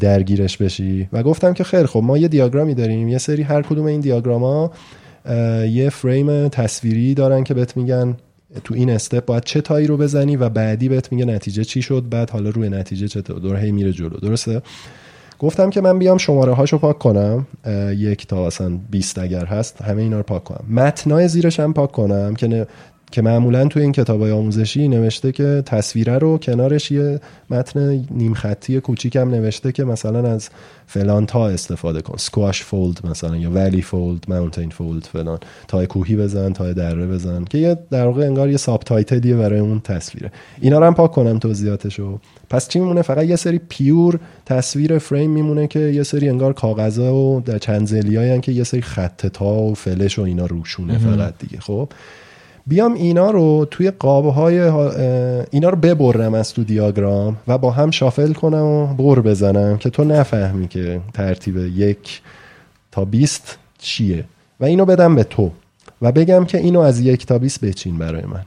[0.00, 1.08] درگیرش بشی.
[1.12, 4.70] و گفتم که خیر خب ما یه دیاگرامی داریم یه سری هر کدوم این دیاگراما
[5.70, 8.16] یه فریم تصویری دارن که بهت میگن
[8.64, 12.04] تو این استپ باید چه تایی رو بزنی و بعدی بهت میگه نتیجه چی شد
[12.10, 14.16] بعد حالا روی نتیجه چطور دور هی میره جلو.
[14.16, 14.62] درسته؟
[15.38, 17.46] گفتم که من بیام شماره هاشو پاک کنم.
[17.96, 20.64] یک تا اصلا 20 اگر هست همه اینا رو پاک کنم.
[20.70, 22.66] متنای زیرش هم پاک کنم که
[23.12, 27.20] که معمولا تو این کتاب آموزشی نوشته که تصویره رو کنارش یه
[27.50, 30.48] متن نیم خطی کوچیکم نوشته که مثلا از
[30.86, 32.14] فلان تا استفاده کن.
[32.16, 35.38] سکواش فولد مثلا یا ولی فولد ماونتین فولد فلان.
[35.68, 37.44] تا کوهی بزن تا دره بزن.
[37.44, 40.32] که یه در واقع انگار یه ساب تایتلیه برای اون تصویره.
[40.60, 42.18] اینا رو هم پاک کنم توضیحاتشو
[42.50, 47.08] پس چی میمونه؟ فقط یه سری پیور تصویر فریم میمونه که یه سری انگار کاغذه
[47.08, 51.34] و در چند زلیایی که یه سری خط تا و فلش و اینا روشونه فقط
[51.38, 51.60] دیگه.
[51.60, 51.88] خب؟
[52.66, 54.60] بیام اینا رو توی قاب های
[55.50, 59.90] اینا رو ببرم از تو دیاگرام و با هم شافل کنم و بر بزنم که
[59.90, 62.22] تو نفهمی که ترتیب یک
[62.92, 64.24] تا بیست چیه.
[64.60, 65.50] و اینو بدم به تو
[66.02, 68.44] و بگم که اینو از یک تا بیست بچین برای من.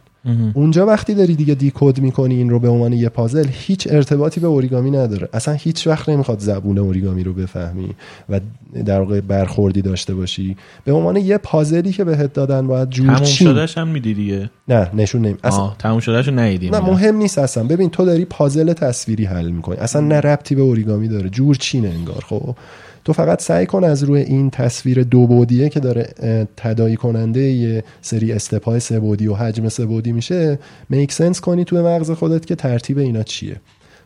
[0.53, 4.47] اونجا وقتی داری دیگه دیکود می‌کنی این رو به عنوان یه پازل هیچ ارتباطی به
[4.47, 5.29] اوریگامی نداره.
[5.33, 7.89] اصلا هیچ وقت نمی‌خواد زبون اوریگامی رو بفهمی
[8.29, 8.39] و
[8.85, 10.57] در واقع برخوردی داشته باشی.
[10.85, 14.49] به عنوان یه پازلی که بهت دادن باید جور تموم شدهش هم میدی دیگه.
[14.67, 17.63] نه نشون نمی اصلا تموم شدهش نه مهم نیست اصلا.
[17.63, 19.77] ببین تو داری پازل تصویری حل می‌کنی.
[19.77, 21.29] اصلا نه ربطی به اوریگامی داره.
[21.29, 22.55] جور چینه انگار خب؟
[23.05, 26.13] تو فقط سعی کن از روی این تصویر دو بودیه که داره
[26.57, 30.59] تدایی کننده یه سری استپای سه بودی و حجم سه بودی میشه
[30.89, 33.55] میک سنس کنی توی مغز خودت که ترتیب اینا چیه.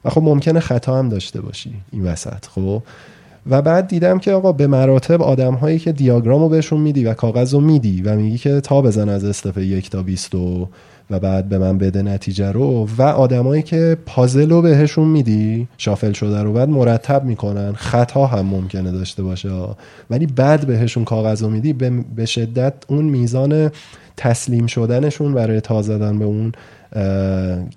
[0.06, 2.84] و خب ممکنه خطا هم داشته باشی این وسط خب؟
[3.50, 7.54] و بعد دیدم که آقا به مراتب آدم هایی که دیاگرامو بهشون میدی و کاغذ
[7.54, 10.68] رو میدی و میگی که تا بزن از استپ یک تا بیست و
[11.10, 16.12] و بعد به من بده نتیجه رو و آدمایی که پازل رو بهشون میدی شافل
[16.12, 17.74] شده رو بعد مرتب می‌کنن.
[17.74, 19.50] خطا هم ممکنه داشته باشه
[20.10, 21.74] ولی بعد بهشون کاغذ رو میدی
[22.16, 23.72] به شدت اون میزان
[24.18, 26.52] تسلیم شدنشون برای تا زدن به اون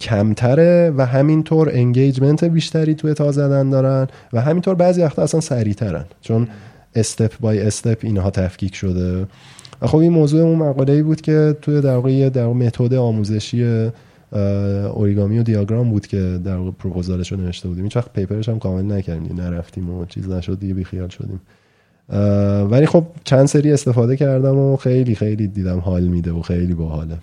[0.01, 6.05] کمتره و همینطور انگیجمنت بیشتری توی تا زدن دارن و همینطور بعضی وقتا اصلا سریعترن.
[6.21, 6.49] چون
[6.95, 9.27] استپ بای استپ اینها تفکیک شده.
[9.83, 13.91] و خب این موضوع اون مقاله ای بود که توی در واقع در متد آموزشی
[14.95, 17.85] اوریگامی و دیاگرام بود که در واقع پروپوزالش رو نوشته بودیم.
[17.85, 19.41] هیچ وقت پیپرش هم کامل نکردیم.
[19.41, 21.41] نرفتیم و چیز نشد دیگه بیخیال شدیم.
[22.71, 27.19] ولی خب چند سری استفاده کردم و خیلی خیلی دیدم حال میده و خیلی باحاله.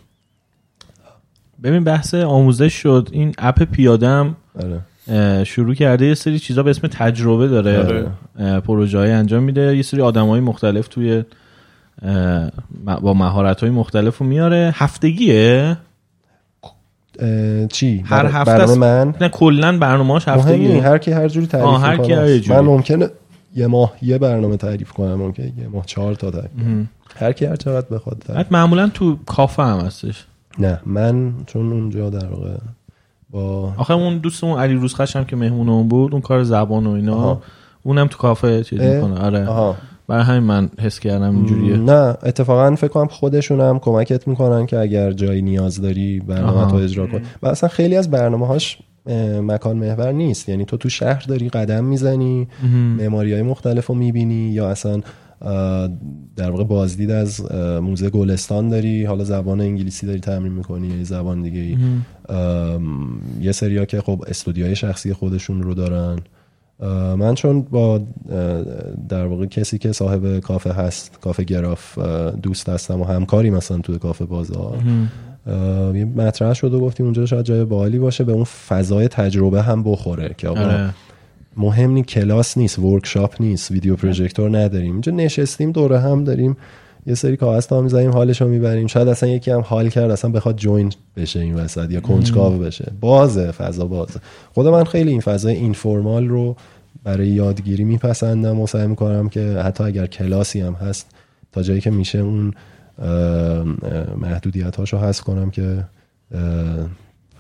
[1.64, 3.10] ببین بحث آموزش شد.
[3.12, 5.44] این اپ پیادم آره.
[5.44, 8.60] شروع کرده یه سری چیزا به اسم تجربه داره آره.
[8.60, 9.76] پروژه های انجام میده.
[9.76, 11.24] یه سری آدم های مختلف توی
[13.02, 14.72] با مهارت های مختلف رو میاره.
[14.76, 15.78] هفتگیه؟
[17.70, 20.84] چی؟ هر هفته برنامه من؟ نه کلا برنامه‌اش هفتگیه.
[20.84, 23.10] هر کی هر جوری تعریف هر کی من ممکنه
[23.56, 26.52] یه ماه یه برنامه تعریف کنم ممکنه یه ماه چهار تا تعریف
[27.16, 28.52] هر کی هر چقدر بخواد تعریف.
[28.52, 30.26] معمولا تو کافه هم هستش.
[30.60, 32.58] نه من چون اونجا در واقع
[33.30, 37.42] با آخه اون دوستمون علی روزخش هم که مهمون بود اون کار زبان و اینا
[37.84, 39.20] اونم تو کافه چیز می‌کنه.
[39.20, 39.48] آره.
[39.48, 39.76] آها.
[40.10, 41.78] برای همین من حس کردم اینجوریه.
[41.78, 46.76] نه اتفاقا فکر کنم خودشون هم کمکت می‌کنن که اگر جایی نیاز داری برنامه تو
[46.76, 47.22] اجرا کن.
[47.42, 48.78] و اصلا خیلی از برنامه هاش
[49.42, 50.50] مکان محور نیست.
[50.50, 52.48] یعنی تو تو شهر داری قدم می‌زنی
[52.98, 55.02] معماری های مختلف رو می‌بینی یا اصلا
[56.36, 61.42] در واقع بازدید از موزه گلستان داری حالا زبان انگلیسی داری تمرین می‌کنی یا زبان
[61.42, 61.78] دیگه ای
[63.42, 66.20] یه سریا که خب استودیوهای شخصی خودشون رو دارن.
[67.18, 68.02] من چون با
[69.10, 72.00] در واقع کسی که صاحب کافه هست کافه گراف
[72.44, 74.78] دوست هستم و همکاری مثلا توی کافه بازار
[75.96, 79.84] یه مطرح شد و گفتیم اونجا شاید جای بالی باشه به اون فضای تجربه هم
[79.84, 80.94] بخوره که آقا آره.
[81.58, 84.92] مهم نی کلاس نیست ورکشاپ نیست ویدیو پروژکتور نداریم.
[84.92, 86.58] اینجا نشستیم دوره هم داریم.
[87.06, 88.88] یه سری کاغذ تا می‌زنیم حالش رو می‌بریم.
[88.88, 92.92] شاید اصلا یکی هم حال کرد اصلا بخواد جوین بشه این وسط یا کنجکاو بشه.
[93.02, 94.20] بازه فضا بازه.
[94.54, 96.56] خود من خیلی این فضای اینفورمال رو
[97.04, 101.12] برای یادگیری میپسندم و سعی می‌کنم که حتی اگر کلاسی هم هست
[101.52, 102.54] تا جایی که میشه اون
[104.18, 105.86] محدودیت هاشو هست کنم که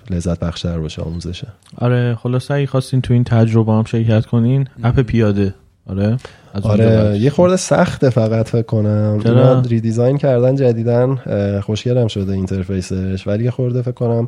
[0.09, 1.47] لذت بخشتر باشه آموزشه.
[1.77, 5.53] آره خلاصه اگه خواستین تو این تجربه هم شرکت کنین اپ پیاده.
[5.87, 6.17] آره
[6.63, 9.21] آره یه خورده سخته فقط فکر کنم.
[9.25, 11.15] اینا redesign کردن جدیدن
[11.61, 13.27] خوشگلم شده interface ش.
[13.27, 14.27] ولی یه خورده فکر کنم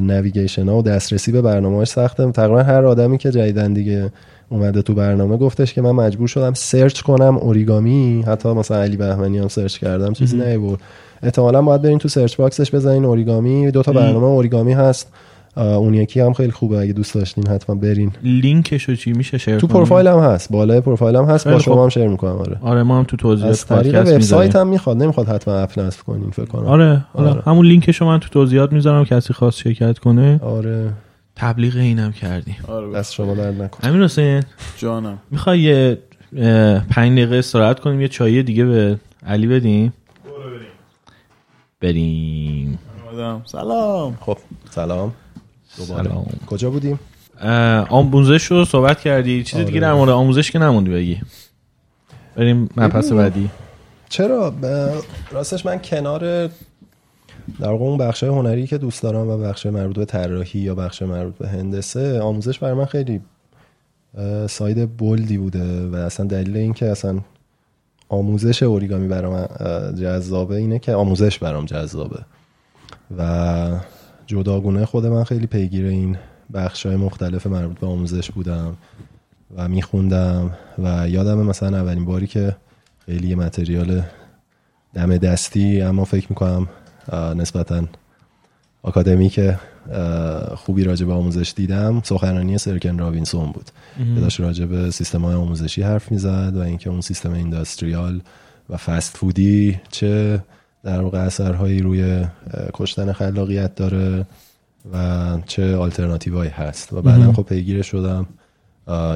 [0.00, 2.30] navigation ها و دسترسی به برنامه‌اش سخته.
[2.30, 4.12] تقریبا هر آدمی که جدیدن دیگه
[4.48, 8.24] اومده تو برنامه گفتش که من مجبور شدم search کنم اوریگامی.
[8.26, 10.80] حتی مثلا علی بهمنی هم search کردم چیزی نیورد.
[11.22, 13.70] احتمالا باید برین تو search box ش بزنین اوریگامی.
[13.70, 15.12] دو تا برنامه اوریگامی هست.
[15.56, 16.78] اون یکی هم خیلی خوبه.
[16.78, 18.12] اگه دوست داشتین حتما برین.
[18.22, 20.52] لینکشو چی میشه share تو پروفایل هم هست.
[20.52, 21.48] بالای پروفایل هم هست.
[21.48, 22.36] با شما هم share می‌کنم.
[22.36, 22.58] آره.
[22.62, 25.02] آره ما هم تو توضیحات پادکست وبسایت هم می‌خواد.
[25.02, 26.66] نمی‌خواد حتما اپ نصب کنین فکر کنم.
[26.66, 27.30] آره, آره.
[27.30, 27.42] آره.
[27.46, 29.04] همون لینکشو من تو توضیحات می‌ذارم.
[29.04, 30.40] کسی خواست شرکت کنه.
[30.42, 30.92] آره.
[31.36, 32.56] تبلیغ اینم کردیم.
[32.68, 34.42] آره دست شما درد نکن امین حسین.
[34.78, 35.18] جانم.
[35.30, 35.98] می‌خوای یه
[36.90, 38.00] پنج دقیقه استراحت کنیم.
[38.00, 39.92] یه چای دیگه به علی بدیم.
[41.80, 42.78] بریم.
[43.44, 44.18] سلام.
[44.20, 44.38] خب
[44.70, 45.12] سلام.
[45.76, 46.26] سلام.
[46.46, 47.00] کجا بودیم؟
[47.88, 49.42] آموزش رو صحبت کردی.
[49.42, 51.20] چیزی دیگه در مورد آموزش که نموندی بگی.
[52.36, 53.50] بریم مبحث بعدی.
[54.08, 54.54] چرا؟
[55.30, 56.50] راستش من کنار
[57.60, 61.02] در واقع اون بخش هنری که دوست دارم و بخش مربوط به طراحی یا بخش
[61.02, 63.20] مربوط به هندسه آموزش برای من خیلی
[64.48, 67.20] ساید بولدی بوده و اصلا دلیل این که اصلا
[68.08, 69.46] آموزش اوریگامی برام
[69.92, 72.20] جذابه اینه که آموزش برام جذابه.
[73.18, 73.68] و
[74.30, 76.16] جداگونه خود من خیلی پیگیر این
[76.54, 78.76] بخش های مختلف مربوط به آموزش بودم
[79.56, 82.56] و میخوندم و یادم مثلا اولین باری که
[83.06, 84.02] خیلی یه متریال
[84.94, 86.68] دم دستی اما فکر می‌کنم
[87.36, 87.84] نسبتا
[89.28, 89.58] که
[90.56, 93.70] خوبی راجع به آموزش دیدم سخنرانی سرکن راوینسون بود.
[94.14, 98.20] که داشت راجع به سیستم های آموزشی حرف می‌زد و اینکه اون سیستم اینداستریال
[98.70, 100.42] و فست فودی چه
[100.84, 102.24] در واقع اثرهایی روی
[102.74, 104.26] کشتن خلاقیت داره
[104.92, 106.92] و چه آلترناتیوهایی هست.
[106.92, 108.26] و بعدا خب پیگیر شدم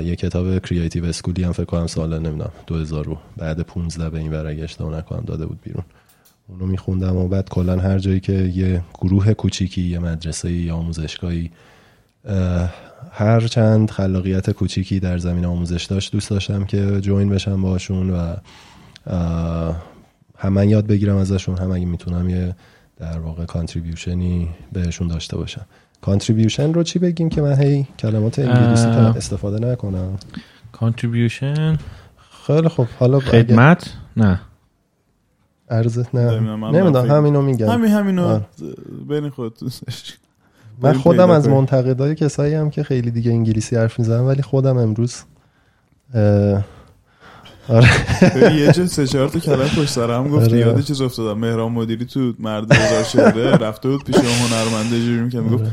[0.04, 4.18] یه کتاب creative school ی هم فکر کنم سال نمی‌دونم 2000 رو بعد 15 به
[4.18, 5.84] این برگشت نکنم داده بود بیرون.
[6.48, 11.50] اونو میخوندم و بعد کلا هر جایی که یه گروه کوچیکی یه مدرسه یا آموزشگاهی
[13.12, 18.34] هر چند خلاقیت کوچیکی در زمین آموزش داشت دوست داشتم که join بشم باشون و
[20.44, 22.54] هم من یاد بگیرم ازشون هم اگه می‌تونم یه
[22.96, 25.66] در واقع contribution ی بهشون داشته باشم.
[26.00, 30.18] کانتریبیوشن رو چی بگیم که من هی کلمات انگلیسی استفاده نکنم؟
[30.72, 31.78] کانتریبیوشن
[32.46, 34.40] خیلی خوب حالا خدمت؟ نه.
[35.70, 36.40] ارزت نه.
[36.40, 37.68] نمی‌دونم همینو میگم.
[37.68, 38.40] همین همینو
[39.08, 39.58] بین خود
[40.82, 45.22] من خودم از منتقدای کسایی هم که خیلی دیگه انگلیسی حرف می‌زنم ولی خودم امروز
[47.68, 47.88] آره.
[48.56, 50.58] یه جا سه چهار تا کلمه پشت سر هم گفت آره.
[50.58, 51.40] یاد چیز افتادم.
[51.40, 55.64] مهران مدیری تو مرد بازار شده رفته بود پیش هنرمنده جوری که می‌گفت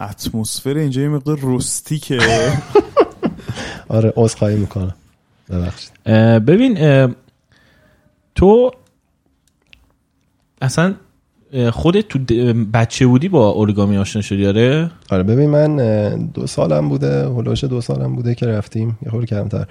[0.00, 2.18] اتمسفر اینجا یه مقدار رستیکه
[3.88, 4.94] آره عذرخواهی می‌کنم.
[5.50, 5.92] ببخشید.
[6.44, 7.14] ببین
[8.34, 8.70] تو
[10.62, 10.94] اصلا
[11.72, 12.18] خودت تو
[12.74, 17.80] بچه بودی با اورگامی آشنا شدی آره؟ آره ببین من دو سالم بوده هلوش دو
[17.80, 18.98] سالم بوده که رفتیم.
[19.02, 19.66] یه خورده کمتر.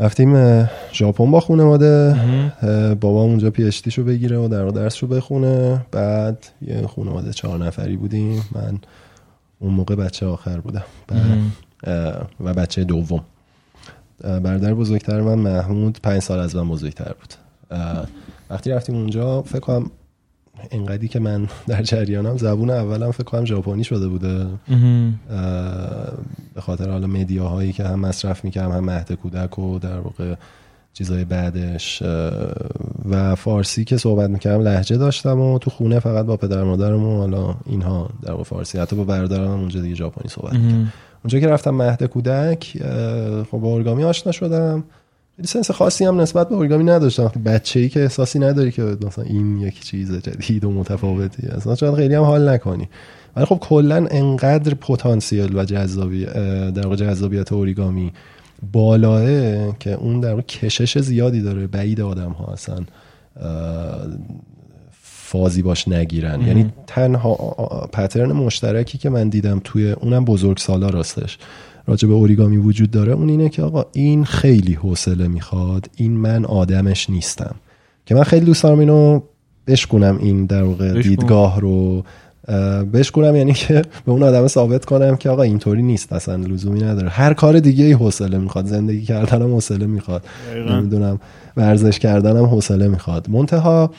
[0.00, 0.62] رفتیم
[0.92, 2.16] ژاپن با خانواده.
[3.00, 5.86] بابا اونجا پی شو بگیره و در درس رو بخونه.
[5.92, 8.44] بعد یه خانواده چهار نفری بودیم.
[8.52, 8.78] من
[9.58, 10.84] اون موقع بچه آخر بودم.
[12.40, 13.24] و بچه دوم.
[14.20, 17.34] برادر بزرگتر من محمود پنج سال از من بزرگتر بود.
[18.50, 19.90] وقتی رفتیم اونجا فکر کنم
[20.70, 24.46] اینقدری که من در جریانم زبون اولم فکر کنم ژاپنی شده بوده.
[26.54, 30.34] به خاطر حالا مدیاهایی که هم مصرف می‌کردم هم مهد کودک و در واقع
[30.92, 32.02] چیزای بعدش.
[33.10, 37.18] و فارسی که صحبت می‌کردم لحجه داشتم و تو خونه فقط با پدر مادرم و
[37.18, 38.78] حالا اینها در واقع فارسی.
[38.78, 40.92] حتی با برادرم اونجا دیگه ژاپنی صحبت می‌کردم.
[41.24, 42.76] اونجا که رفتم مهد کودک
[43.50, 44.84] خب با ارگامی آشنا شدم.
[45.44, 47.24] سنس خاصی هم نسبت به اوریگامی نداشتم.
[47.24, 51.74] وقتی بچه ای که احساسی نداری که مثلا این یک چیز جدید و متفاوتی اصلا
[51.74, 52.88] شاید خیلی هم حال نکنی.
[53.36, 56.24] ولی خب کلا انقدر پتانسیل و جذابی
[56.74, 58.12] در جذابیت اوریگامی
[58.72, 59.24] بالاه
[59.78, 61.66] که اون در کشش زیادی داره.
[61.66, 62.78] بعید آدم ها اصلا
[65.02, 66.40] فازی باش نگیرن.
[66.40, 67.34] یعنی تنها
[67.92, 71.38] پترن مشترکی که من دیدم توی اونم بزرگ سالا راستش.
[71.86, 76.44] راجع به اوریگامی وجود داره اون اینه که آقا این خیلی حوصله می‌خواد این من
[76.44, 77.54] آدمش نیستم.
[78.06, 79.20] که من خیلی دوست دارم اینو
[79.66, 82.04] بشکنم این در واقع دیدگاه رو
[82.92, 83.36] بشکونم.
[83.36, 87.08] یعنی که به اون آدم ثابت کنم که آقا اینطوری نیست اصلا لزومی نداره.
[87.08, 90.24] هر کار دیگه ای حوصله می‌خواد زندگی کردنم حوصله می‌خواد.
[90.70, 91.20] نمی‌دونم
[91.56, 93.30] ورزش کردنم حوصله می‌خواد.
[93.30, 93.90] منتها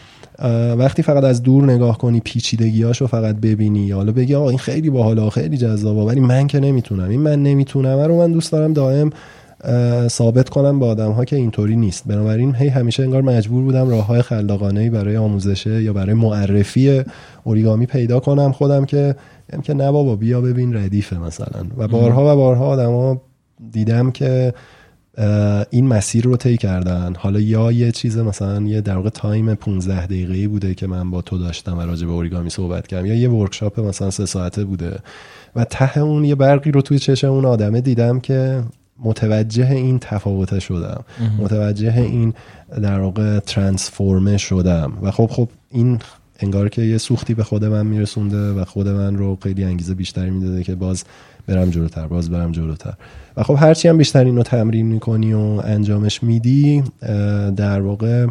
[0.78, 3.92] وقتی فقط از دور نگاه کنی پیچیدگیاشو فقط ببینی.
[3.92, 7.10] حالا بگی آقا این خیلی باحاله خیلی جذابه ولی من که نمی‌تونم.
[7.10, 8.00] این من نمی‌تونم.
[8.00, 9.10] رو من دوست دارم دائم
[10.08, 12.04] ثابت کنم به آدم ها که اینطوری نیست.
[12.08, 17.04] بنابراین هی همیشه انگار مجبور بودم راه های خلاقانه برای آموزشه یا برای معرفی
[17.44, 19.16] اوریگامی پیدا کنم خودم که
[19.64, 21.66] که نه بابا بیا ببین ردیفه مثلا.
[21.78, 23.22] و بارها و بارها آدما
[23.72, 24.54] دیدم که
[25.70, 27.14] این مسیر رو طی کردن.
[27.18, 31.22] حالا یا یه چیز مثلا یه در واقع time 15 دقیقه‌ای بوده که من با
[31.22, 33.06] تو داشتم و راجع به اوریگامی صحبت کردم.
[33.06, 35.00] یا یه ورکشاپ مثلا سه ساعته بوده.
[35.56, 38.64] و ته اون یه برقی رو توی چشم اون آدمه دیدم که
[39.00, 41.04] متوجه این تفاوت شدم.
[41.40, 42.34] متوجه این
[42.82, 44.94] در واقع ترانسفورمه شدم.
[45.02, 46.00] و خب خب این
[46.40, 50.30] انگار که یه سوختی به خود من میرسونده و خود من رو خیلی انگیزه بیشتری
[50.30, 51.04] می‌داده که باز
[51.48, 52.94] برم جلوتر باز برم جلوتر.
[53.38, 56.84] و خب هرچی هم بیشتر اینو تمرین می‌کنی و انجامش میدی
[57.56, 58.28] در واقع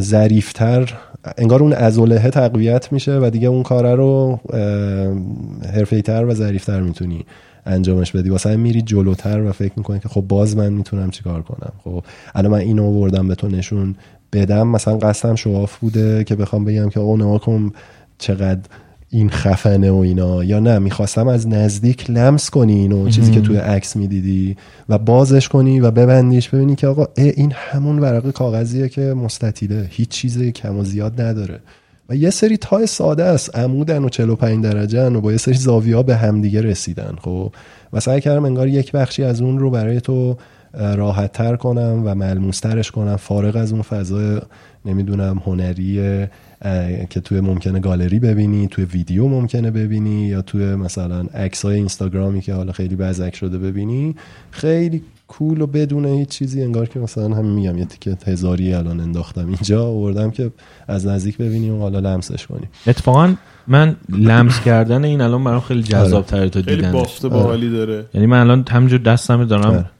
[0.00, 0.94] ظریفتر.
[1.38, 4.40] انگار اون ازوله تقویت میشه و دیگه اون کاره رو
[5.74, 7.24] حرفیتر و ظریفتر می‌تونی
[7.66, 8.30] انجامش بدی.
[8.30, 11.72] واسه میری جلوتر و فکر می‌کنی که خب باز من می‌تونم چیکار کنم.
[11.84, 12.04] خب
[12.34, 13.96] الان من اینو آوردم به تو نشون.
[14.32, 14.68] بدم.
[14.68, 17.72] مثلا قصدم شواف بوده که بخوام بگم که آقا نما کن
[18.18, 18.60] چقدر
[19.10, 20.44] این خفنه و اینا.
[20.44, 24.56] یا نه می‌خواستم از نزدیک لمس کنی اینو چیزی که توی عکس می‌دیدی
[24.88, 29.86] و بازش کنی و ببندیش ببینی که آقا این همون ورق کاغذیه که مستطیله.
[29.90, 31.60] هیچ چیز کم و زیاد نداره.
[32.08, 33.56] و یه سری تای ساده است.
[33.56, 37.52] عمودن و 45 درجه و با یه سری زاویه به همدیگه رسیدن خب.
[37.92, 40.36] و سعی کردم انگار یک بخشی از اون رو برای تو
[40.76, 43.16] راحت تر کنم و ملموس ترش کنم.
[43.16, 44.40] فارغ از اون فضای
[44.84, 46.26] نمی‌دونم هنری
[47.10, 52.40] که توی ممکنه گالری ببینی توی ویدیو ممکنه ببینی یا توی مثلا عکس های اینستاگرامی
[52.40, 54.16] که حالا خیلی بزک شده ببینی
[54.50, 56.62] خیلی کول و بدون هیچ چیزی.
[56.62, 60.50] انگار که مثلا همین میگم یه تیکت هزاری الان انداختم اینجا آوردم که
[60.88, 62.68] از نزدیک ببینیم و حالا لمسش کنیم.
[62.86, 63.34] اتفاقا
[63.66, 66.80] من لمس کردن این الان برام خیلی جذاب تره تا دیدنش.
[66.80, 68.04] خیلی بافته باحالی داره.
[68.14, 69.90] یعنی من الان همینجور دستم دارم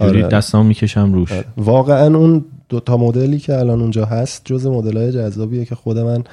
[0.00, 0.36] جوری آره.
[0.36, 1.32] دستم می‌کشم روش.
[1.32, 1.44] آره.
[1.56, 6.24] واقعا اون دو تا مدلی که الان اونجا هست جز های جذابیه که خود من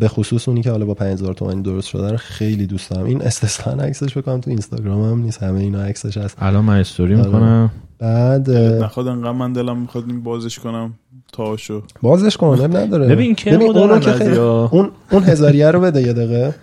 [0.00, 3.06] به خصوص اونی که حالا با 5000 تومانی درست شده خیلی دوست دارم.
[3.06, 6.36] این استثنا عکسش بکنم تو اینستاگرام هم نیست همه اینا عکسش هست.
[6.38, 7.26] الان من استوری آره.
[7.26, 7.70] می‌کنم.
[7.98, 10.94] بعد نخواد انقدر من دلم می‌خواد بازش کنم.
[11.32, 11.82] تاشو.
[12.02, 13.08] بازش کنم نداره.
[13.08, 14.36] ببین که اونو که خیلی...
[14.36, 16.54] اون اون هزاریه رو بده یه دقیقه.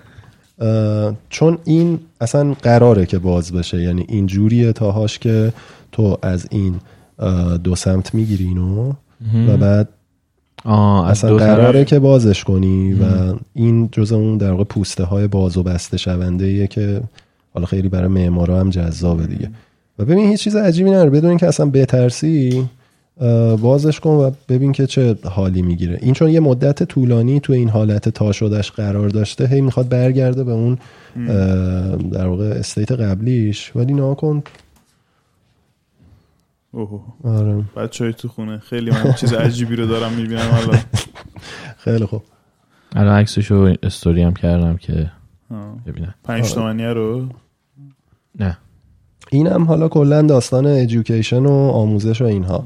[1.30, 3.82] چون این اصلا قراره که باز بشه.
[3.82, 5.54] یعنی این جوریه تاهاش که
[5.92, 6.76] تو از این
[7.64, 8.94] دو سمت می‌گیری اینو
[9.48, 9.90] و بعد
[11.06, 15.64] اصلا قراره که بازش کنی و این جز اون در واقع پوسته های باز و
[15.64, 17.02] بسته شونده ایه که
[17.54, 19.52] حالا خیلی برای معمارا هم جذابه دیگه.
[20.00, 21.10] و ببین هیچ چیز عجیبی نداره.
[21.10, 22.66] بدون اینکه اصلا بترسی
[23.62, 26.00] بازش کن و ببین که چه حالی می‌گیره.
[26.02, 30.44] این چون یه مدت طولانی تو این حالت تا شدش قرار داشته هی می‌خواد برگرده
[30.44, 30.78] به اون
[32.12, 33.72] در واقع استیت قبلیش.
[33.76, 34.44] ولی ناکن
[36.72, 37.14] اوه.
[37.24, 37.64] آره.
[37.76, 38.58] بچه های تو خونه.
[38.60, 40.80] خیلی من چیز عجیبی رو دارم می‌بینم الان
[41.84, 42.24] خیلی خوب.
[42.96, 45.12] الان عکسشو استوری هم کردم که
[45.86, 46.16] ببینم.
[46.24, 46.54] پنج آره.
[46.54, 47.30] تومنیه رو؟
[48.40, 48.58] نه.
[49.32, 52.64] اینم حالا کلا داستان ادویکیشن و آموزش و اینها.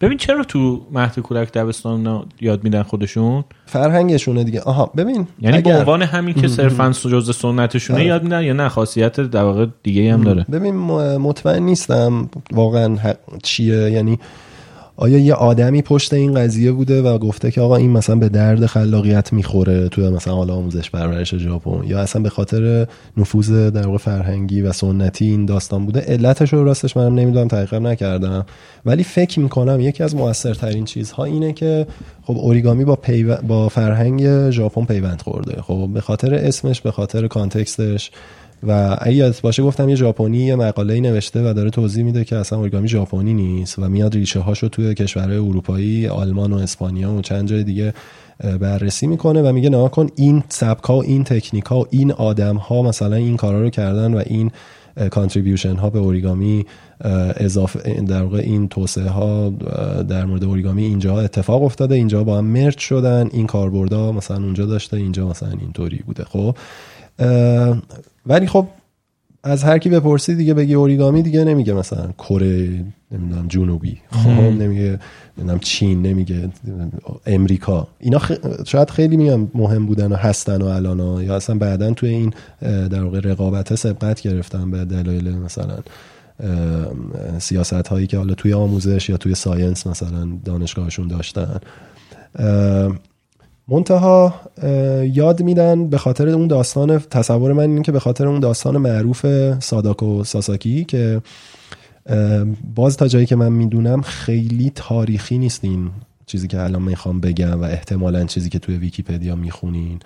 [0.00, 4.60] ببین چرا تو مهد کودک دبستان یاد میدن خودشون؟ فرهنگشونه دیگه.
[4.60, 8.08] آها ببین یعنی به عنوان همین که صرفا جزء سنتشونه آره.
[8.08, 10.74] یاد میدن یا نه خاصیت در واقع دیگه هم داره؟ ببین
[11.16, 12.96] مطمئن نیستم واقعا
[13.42, 13.90] چیه.
[13.90, 14.18] یعنی
[14.96, 18.66] آیا یه آدمی پشت این قضیه بوده و گفته که آقا این مثلا به درد
[18.66, 23.98] خلاقیت می‌خوره توی مثلا حالا آموزش پرورش ژاپن یا اصلا به خاطر نفوذ در واقع
[23.98, 28.46] فرهنگی و سنتی این داستان بوده؟ علتش رو راستش منم نمی‌دونم تحقیق نکردم.
[28.86, 31.86] ولی فکر می‌کنم یکی از موثرترین چیزها اینه که
[32.22, 32.98] خب اوریگامی با
[33.48, 35.62] با فرهنگ ژاپن پیوند خورده.
[35.62, 38.10] خب به خاطر اسمش به خاطر کانتکستش
[38.68, 42.58] و اگه باشه گفتم یه ژاپنی یه مقاله نوشته و داره توضیح میده که اصلا
[42.58, 47.48] اورگامی ژاپنی نیست و میاد ریشه هاشو توی کشورهای اروپایی آلمان و اسپانیا و چند
[47.48, 47.94] جای دیگه
[48.60, 52.12] بررسی می‌کنه و میگه نه کن این سبک ها و این تکنیک ها و این
[52.12, 54.50] آدم ها مثلا این کارا رو کردن و این
[55.10, 56.66] کانتریبیوشن ها به اوریگامی
[57.36, 59.50] اضافه در واقع این توسعه ها
[60.08, 64.66] در مورد اوریگامی اینجا اتفاق افتاده اینجا با هم مرج شدن این کاربردها مثلا اونجا
[64.66, 66.56] داشته اینجا مثلا اینطوری بوده خب؟
[68.26, 68.66] ولی خب
[69.42, 74.98] از هر کی بپرسی دیگه بگی اوریگامی دیگه نمیگه مثلا کره نمی‌دونم جنوبی خب نمیگه
[75.38, 76.48] نمی‌دونم چین نمیگه
[77.26, 77.88] امریکا.
[77.98, 78.32] اینا خ...
[78.66, 83.02] شاید خیلی میگم مهم بودن و هستن و الان یا اصلا بعدا توی این در
[83.02, 85.78] واقع رقابت سبقت گرفتن به دلایل مثلا
[87.38, 91.60] سیاست هایی که حالا توی آموزش یا توی ساینس مثلا دانشگاهشون داشتن.
[93.68, 94.34] منتها
[95.02, 99.26] یاد میدن به خاطر اون داستان تصور من این که به خاطر اون داستان معروف
[99.58, 101.22] ساداکو ساساکی که
[102.74, 105.90] باز تا جایی که من می‌دونم خیلی تاریخی نیست این
[106.26, 110.00] چیزی که الان می‌خوام بگم و احتمالا چیزی که توی ویکیپدیا می‌خونین.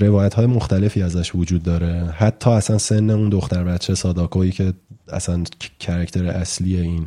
[0.00, 2.14] روایت های مختلفی ازش وجود داره.
[2.16, 4.72] حتی اصلا سن اون دختر بچه ساداکویی که
[5.08, 5.42] اصلا
[5.80, 7.06] character اصلی این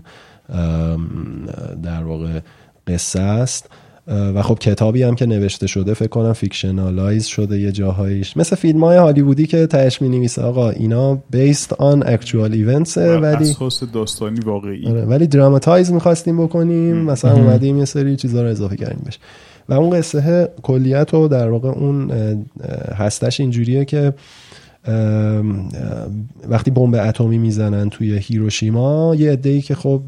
[1.83, 2.39] در واقع
[2.87, 3.69] قصه است.
[4.07, 8.37] و خب کتابی هم که نوشته شده فکر کنم fictionalize شده یه جاهایش.
[8.37, 13.55] مثل فیلم های هالیوودی که تهش می نویسه آقا اینا based on actual events ولی
[13.93, 14.87] داستانی واقعی.
[14.87, 16.97] آره، ولی دراماتایز می‌خواستیم بکنیم.
[16.97, 19.19] مثلا اومدیم یه سری چیزا رو اضافه کردیم بشه
[19.69, 22.11] و اون قصه کلیت رو در واقع اون
[22.95, 24.13] هستش اینجوریه که
[26.49, 30.01] وقتی بمب اتمی می‌زنن توی هیروشیما یه عده‌ای که خب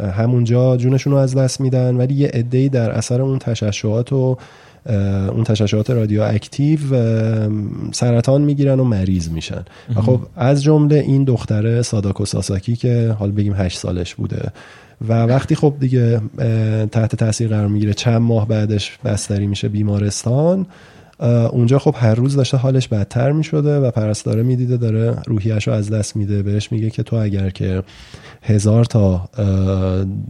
[0.00, 4.36] همونجا جونشون رو از دست میدن ولی یه عده‌ای در اثر اون تشعشعات و
[5.32, 6.78] اون تشعشعات رادیو اکتیو
[7.92, 9.64] سرطان می‌گیرن و مریض میشن.
[9.96, 14.50] و خب از جمله این دختره ساداکو ساساکی که حال بگیم هشت سالش بوده.
[15.08, 16.20] و وقتی خب دیگه
[16.92, 20.66] تحت تاثیر قرار می‌گیره چند ماه بعدش بستری میشه بیمارستان
[21.50, 25.90] اونجا خب هر روز داشته حالش بدتر می‌شده و پرستاره می‌دیده داره روحیش رو از
[25.90, 26.42] دست میده.
[26.42, 27.82] بهش میگه که تو اگر که
[28.46, 29.28] هزار تا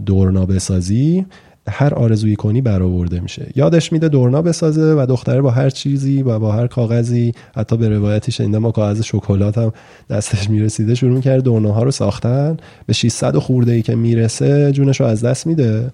[0.06, 1.26] دورنا بسازی
[1.68, 3.46] هر آرزویی کنی برآورده میشه.
[3.56, 7.88] یادش میده دورنا بسازه و دختره با هر چیزی و با هر کاغذی حتی به
[7.88, 9.72] روایتی شنیدم ما کاغذ شکلات هم
[10.10, 12.56] دستش می‌رسیده شروع می‌کرد دورناها رو ساختن.
[12.86, 15.90] به 600 خورده ای که می‌رسه جونش رو از دست میده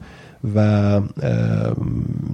[0.55, 1.01] و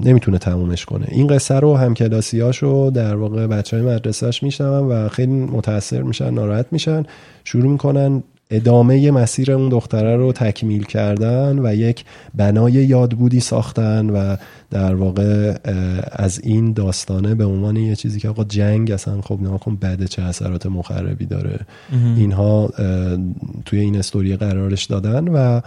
[0.04, 1.06] نمی‌تونه تمومش کنه.
[1.08, 6.30] این قصه رو هم کلاسیاشو در واقع بچه های مدرسهش میشنون و خیلی متاثر میشن
[6.30, 7.02] ناراحت میشن.
[7.44, 12.04] شروع می‌کنن ادامه مسیر اون دختره رو تکمیل کردن و یک
[12.34, 14.36] بنای یادبودی ساختن و
[14.70, 15.54] در واقع
[16.12, 20.22] از این داستانه به عنوان یه چیزی که آقا جنگ اصلا خب ناکن بده چه
[20.22, 21.60] اثرات مخربی داره.
[22.16, 22.70] اینها
[23.64, 25.60] توی این استوری قرارش دادن و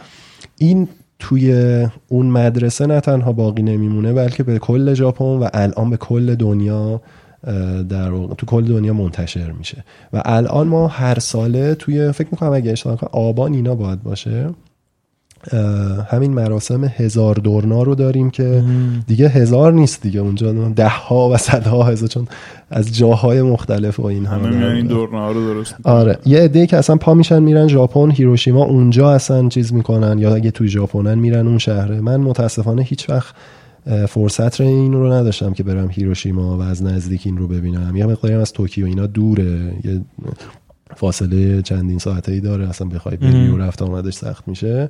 [0.58, 0.88] این
[1.20, 1.54] توی
[2.08, 7.02] اون مدرسه نه تنها باقی نمیمونه بلکه به کل ژاپن و الان به کل دنیا
[7.90, 9.84] در تو کل دنیا منتشر میشه.
[10.14, 14.50] و الان ما هر ساله توی فکر می‌کنم اگه اشتباه کنم آبان اینا باید باشه.
[16.12, 18.64] همین مراسم هزار دورنا رو داریم که
[19.08, 20.20] دیگه هزار نیست دیگه.
[20.20, 22.28] اونجا ده ها و صدها هزار چون
[22.70, 26.18] از جاهای مختلف و این همه این دورنا رو درست آره.
[26.26, 30.20] یه عده که اصلا پا میشن میرن ژاپن هیروشیما اونجا اصلا چیز می‌کنن.
[30.20, 32.02] یا اگه توی ژاپنن میرن اون شهره.
[32.02, 33.36] من متاسفانه هیچ وقت
[34.10, 37.96] فرصت این رو نداشتم که برم هیروشیما و از نزدیک این رو ببینم.
[37.96, 39.74] یه مقداری از توکیو اینا دوره.
[39.84, 40.02] یه
[40.96, 42.70] فاصله چندین ساعته ای داره.
[42.70, 44.90] اصلا بخوای بری و رفت آمدش سخت میشه.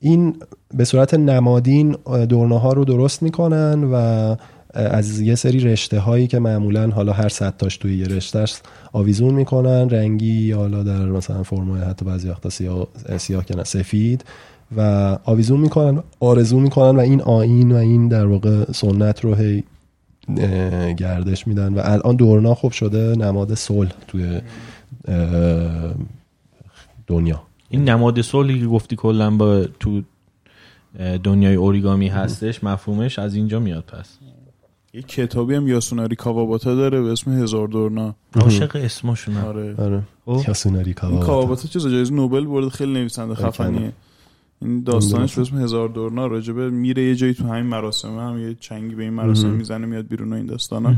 [0.00, 0.36] این
[0.74, 1.96] به صورت نمادین
[2.28, 4.36] دورنه ها رو درست می‌کنن و
[4.74, 8.44] از یه سری رشته هایی که معمولا حالا هر صد تاش توی یه رشته
[8.92, 9.90] آویزون می‌کنن.
[9.90, 12.86] رنگی حالا در مثلا فرمای حتی بعضی وقتا سیاه,
[13.16, 14.24] سیاه که سفید.
[14.76, 19.64] و آویزون می‌کنن آرزو می‌کنن و این آین و این در واقع سنت رو هی
[20.96, 21.74] گردش میدن.
[21.74, 24.40] و الان دورنا خوب شده نماد صلح توی
[27.06, 27.42] دنیا.
[27.68, 30.02] این نماد صلحی که گفتی کلا با تو
[31.24, 34.18] دنیای اوریگامی هستش مفهومش از اینجا میاد پس.
[34.94, 38.14] یه کتابی هم یاسوناری کاواباتا داره به اسم هزار دورنا.
[38.34, 39.74] عاشق اسمشون آره.
[39.78, 40.02] آره.
[40.26, 40.40] خب.
[40.48, 43.92] یاسوناری کاواباتا کاواباتا چیز جایزه نوبل برد خیلی نویسنده خفنیه.
[44.62, 48.56] این داستانش به اسم هزار دورنا راجبه میره یه جایی تو همین مراسم هم یه
[48.60, 50.94] چنگی به این مراسم می‌زنه میاد بیرون و این داستانا.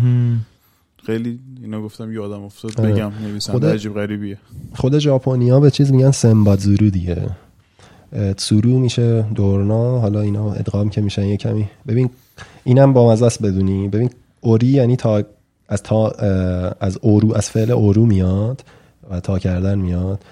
[1.07, 2.81] خیلی اینا گفتم یادم افتاد.
[2.81, 2.93] آره.
[2.93, 4.39] بگم نویسنده عجیب غریبیه.
[4.75, 7.31] خود ژاپنیا به چیز میگن سمبادزورو دیگه.
[8.37, 9.99] تسورو میشه دورنا.
[9.99, 11.69] حالا اینا ادغام که میشن یه کمی.
[11.89, 12.11] ببین
[12.65, 13.89] اینم با مزه است بدونی.
[13.89, 14.11] ببین
[14.41, 15.23] اوری یعنی تا
[15.69, 16.09] از تا
[16.81, 18.65] از اورو از فعل اورو میاد
[19.11, 20.25] و تا کردن میاد.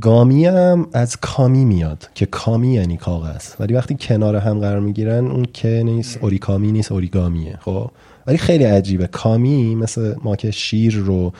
[0.00, 3.54] گامی هم از کامی میاد که کامی یعنی کاغذ.
[3.60, 7.90] ولی وقتی کنار هم قرار می‌گیرن اون که نیست اوریکامی نیست اوریگامیه خب؟
[8.26, 9.06] ولی خیلی عجیبه.
[9.06, 11.32] کامی مثل ما که شیر رو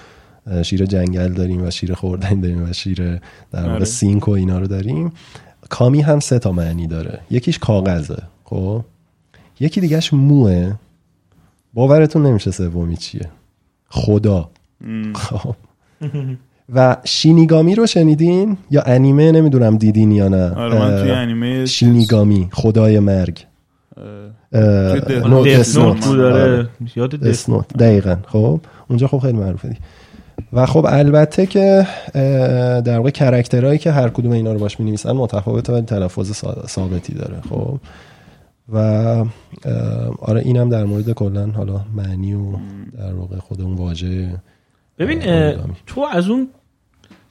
[0.63, 3.21] شیر جنگل داریم و شیر خوردن داریم و شیر
[3.53, 3.85] در واقع آره.
[3.85, 5.13] سینک و اینا رو داریم.
[5.69, 7.21] کامی هم سه تا معنی داره.
[7.31, 8.85] یکیش کاغذه خب؟
[9.61, 10.75] یکی دیگهش موه.
[11.75, 13.29] باورتون نمیشه سومی چیه.
[13.89, 14.51] خدا.
[15.15, 15.55] خب.
[16.75, 20.51] و شینیگامی رو شنیدین؟ یا انیمه نمی‌دونم دیدین یا نه.
[20.55, 23.45] آره من توی انیمه شینیگامی خدای مرگ.
[24.53, 25.77] نوت
[26.09, 26.69] آره.
[26.97, 28.17] یاد نوت دقیقا.
[28.27, 29.81] خب اونجا خب خیلی معروفه دیگه.
[30.53, 31.87] و خب البته که
[32.85, 37.41] در واقع کرکترهایی که هر کدوم اینا رو باش می‌نویسن متفاوته ولی تلفظ ثابتی داره.
[37.51, 37.79] خب
[38.73, 38.79] و
[40.19, 42.53] آره اینم در مورد کلا حالا معنی و
[42.99, 44.29] در واقع خود اون واژه
[44.99, 45.23] ببین.
[45.87, 46.49] تو از اون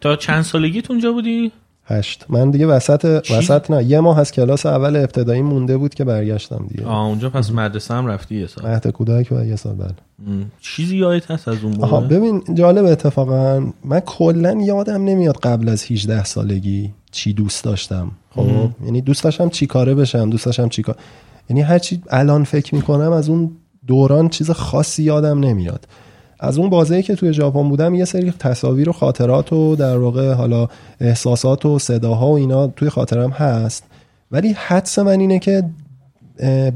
[0.01, 1.51] تا چند سالگیت اونجا بودی؟
[1.85, 2.25] هشت.
[2.29, 3.83] من دیگه وسط چی؟ وسط نه.
[3.83, 6.85] یه ماه از کلاس اول ابتدایی مونده بود که برگشتم دیگه.
[6.85, 8.69] آه اونجا پس مدرسه هم رفتی یه سال.
[8.69, 10.01] مهد کودک و یه سال بعد.
[10.61, 15.69] چیزی یادت هست از اون آها موقع؟ ببین جالب اتفاقا من کلا یادم نمیاد قبل
[15.69, 18.11] از 18 سالگی چی دوست داشتم.
[18.29, 20.95] خب یعنی دوست داشتم چی کاره بشم دوست داشتم چی کار
[21.49, 23.51] یعنی هر چی الان فکر می‌کنم از اون
[23.87, 25.87] دوران چیز خاصی یادم نمیاد.
[26.39, 30.33] از اون بازه که توی ژاپن بودم یه سری تصاویر و خاطرات و در واقع
[30.33, 30.67] حالا
[31.01, 33.83] احساسات و صداها و اینا توی خاطرم هست.
[34.31, 35.63] ولی حدس من اینه که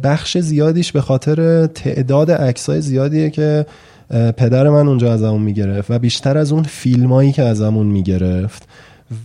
[0.03, 3.65] بخش زیادیش به خاطر تعداد عکسای زیادیه که
[4.37, 8.67] پدر من اونجا ازمون می‌گرفت و بیشتر از اون فیلمایی که ازمون می‌گرفت.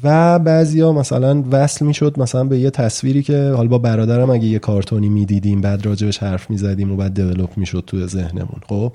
[0.05, 4.59] و بعضیا مثلا وصل می‌شد مثلا به یه تصویری که حالا با برادرم اگه یه
[4.59, 8.93] کارتونی می‌دیدیم بعد راجبش حرف می‌زدیم و بعد دیولپ می‌شد توی ذهنمون خب؟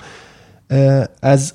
[1.21, 1.53] از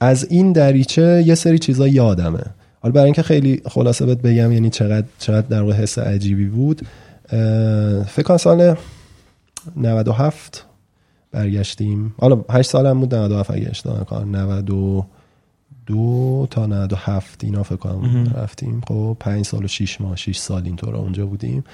[0.00, 2.42] از این دریچه یه سری چیزا یادمه.
[2.80, 6.82] حالا برای اینکه خیلی خلاصه بهت بگم یعنی چقدر چقدر در واقع حس عجیبی بود.
[8.06, 8.76] فکر کنم سال
[9.76, 10.64] 97
[11.32, 12.14] برگشتیم.
[12.18, 18.80] حالا 8 سالم بود 97 اگه اشتباه نکنم 92 تا 97 اینا فکر کنم رفتیم.
[18.88, 21.64] خب 5 سال و 6 ماه 6 سال اینطور اونجا بودیم.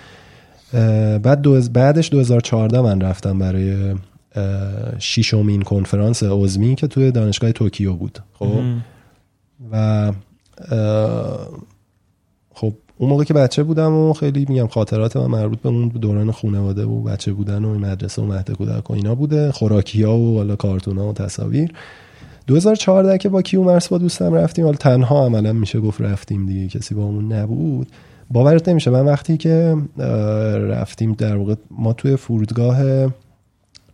[1.23, 3.95] بعد دو بعدش 2014 من رفتم برای
[4.99, 8.19] ششمین کنفرانس عزمی که توی دانشگاه توکیو بود.
[8.33, 8.61] خب؟
[9.73, 10.13] و
[12.55, 16.33] خب اون موقع که بچه بودم و خیلی میگم خاطرات من مربوط به اون دوران
[16.33, 19.53] خانواده و بچه بودن و این مدرسه و مهد کودک و اینا بوده.
[19.53, 21.73] خوراکی ها و حالا کارتون ها و تصاویر.
[22.47, 26.95] 2014 که با کیومرس با دوستم رفتیم حالا تنها عملا میشه گفت رفتیم دیگه کسی
[26.95, 27.87] با همون نبود.
[28.31, 29.77] باورت نمیشه من وقتی که
[30.69, 33.07] رفتیم در واقع ما توی فرودگاه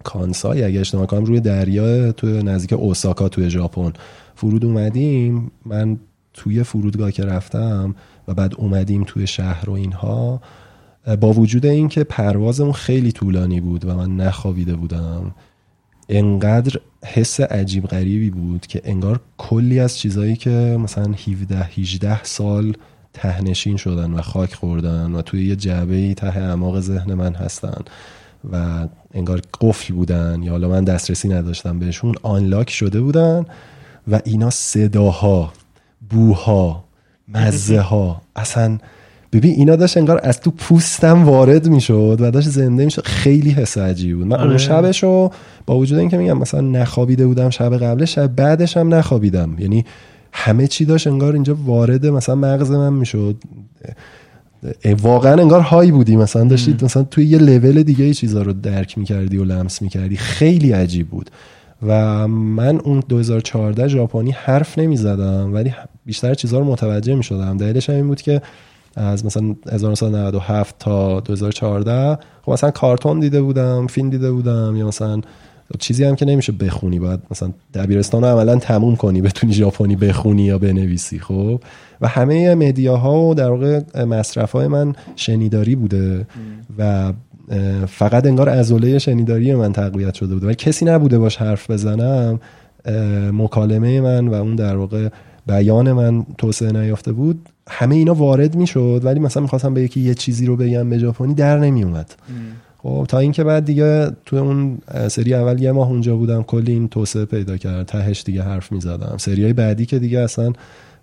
[0.05, 3.93] کانسای اگه اشتباه کنم روی دریا توی نزدیک اوساکا توی ژاپن
[4.35, 5.51] فرود اومدیم.
[5.67, 5.99] من
[6.35, 7.95] توی فرودگاه که رفتم
[8.29, 10.41] و بعد اومدیم توی شهر و اینها
[11.21, 15.35] با وجود اینکه پروازمون خیلی طولانی بود و من نخوابیده بودم
[16.09, 22.77] انقدر حس عجیب غریبی بود که انگار کلی از چیزایی که مثلا 17 18 سال
[23.13, 27.83] تهنشین شدن و خاک خوردن و توی یه جعبه ته اعماق ذهن من هستن.
[28.53, 33.45] و انگار قفل بودن یا حالا من دسترسی نداشتم بهشون آنلاک شده بودن
[34.09, 35.53] و اینا صداها
[36.11, 36.85] بوها
[37.29, 38.79] مزه ها اصلا
[39.33, 43.07] ببین اینا داشت انگار از تو پوستم وارد می‌شد و داشت زنده می‌شد.
[43.07, 44.27] خیلی حس عجیبی بود.
[44.27, 44.59] من اون آره.
[44.59, 45.31] شبشو
[45.67, 49.57] با وجود اینکه میگم مثلا نخوابیده بودم شب قبلش شب بعدش هم نخوابیدم.
[49.59, 49.85] یعنی
[50.33, 53.37] همه چی داشت انگار اینجا وارد مثلا مغز من می‌شد.
[55.01, 56.17] واقعا انگار های بودی.
[56.17, 60.17] مثلا داشتید مثلا توی یه لول دیگه ای چیزا رو درک می‌کردی و لمس می‌کردی.
[60.17, 61.31] خیلی عجیب بود.
[61.87, 65.75] و من اون 2014 ژاپنی حرف نمی‌زدم ولی
[66.07, 67.57] بیشتر چیزها رو متوجه می‌شدم.
[67.57, 68.43] دلیلش هم این بود که
[68.97, 75.21] از مثلا 1997 تا 2014 خب مثلا کارتون دیده بودم فیلم دیده بودم یا مثلا
[75.79, 80.43] چیزی هم که نمیشه بخونی باید مثلا دبیرستان رو عملا تموم کنی بتونی ژاپنی بخونی
[80.43, 81.61] یا بنویسی خب؟
[82.01, 86.27] و همه مدیاها و در واقع مصرف های من شنیداری بوده
[86.79, 87.13] و
[87.87, 90.47] فقط انگار عضله شنیداری من تقویت شده بوده.
[90.47, 92.41] ولی کسی نبوده باش حرف بزنم
[93.33, 95.09] مکالمه من و اون در واقع
[95.47, 97.49] بیان من توسعه نیافته بود.
[97.69, 101.35] همه اینا وارد می‌شد ولی مثلا می‌خواستم به یکی یه چیزی رو بگم به ژاپنی
[101.35, 102.15] در نمیومد
[102.83, 104.79] خب تا اینکه بعد دیگه توی اون
[105.09, 109.15] سری اول یه ماه اونجا بودم کلی این توسعه پیدا کرد تهش دیگه حرف می‌زدم.
[109.17, 110.53] سری های بعدی که دیگه اصلا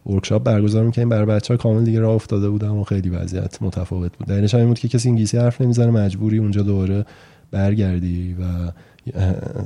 [0.05, 4.17] ورکشاپ برگزار می‌کنیم برای بچه ها کامل دیگه راه افتاده بودم و خیلی وضعیت متفاوت
[4.17, 4.27] بود.
[4.27, 7.05] دلیلش همین بود که کسی انگلیسی حرف نمی‌زنه مجبوری اونجا دوباره
[7.51, 8.71] برگردی و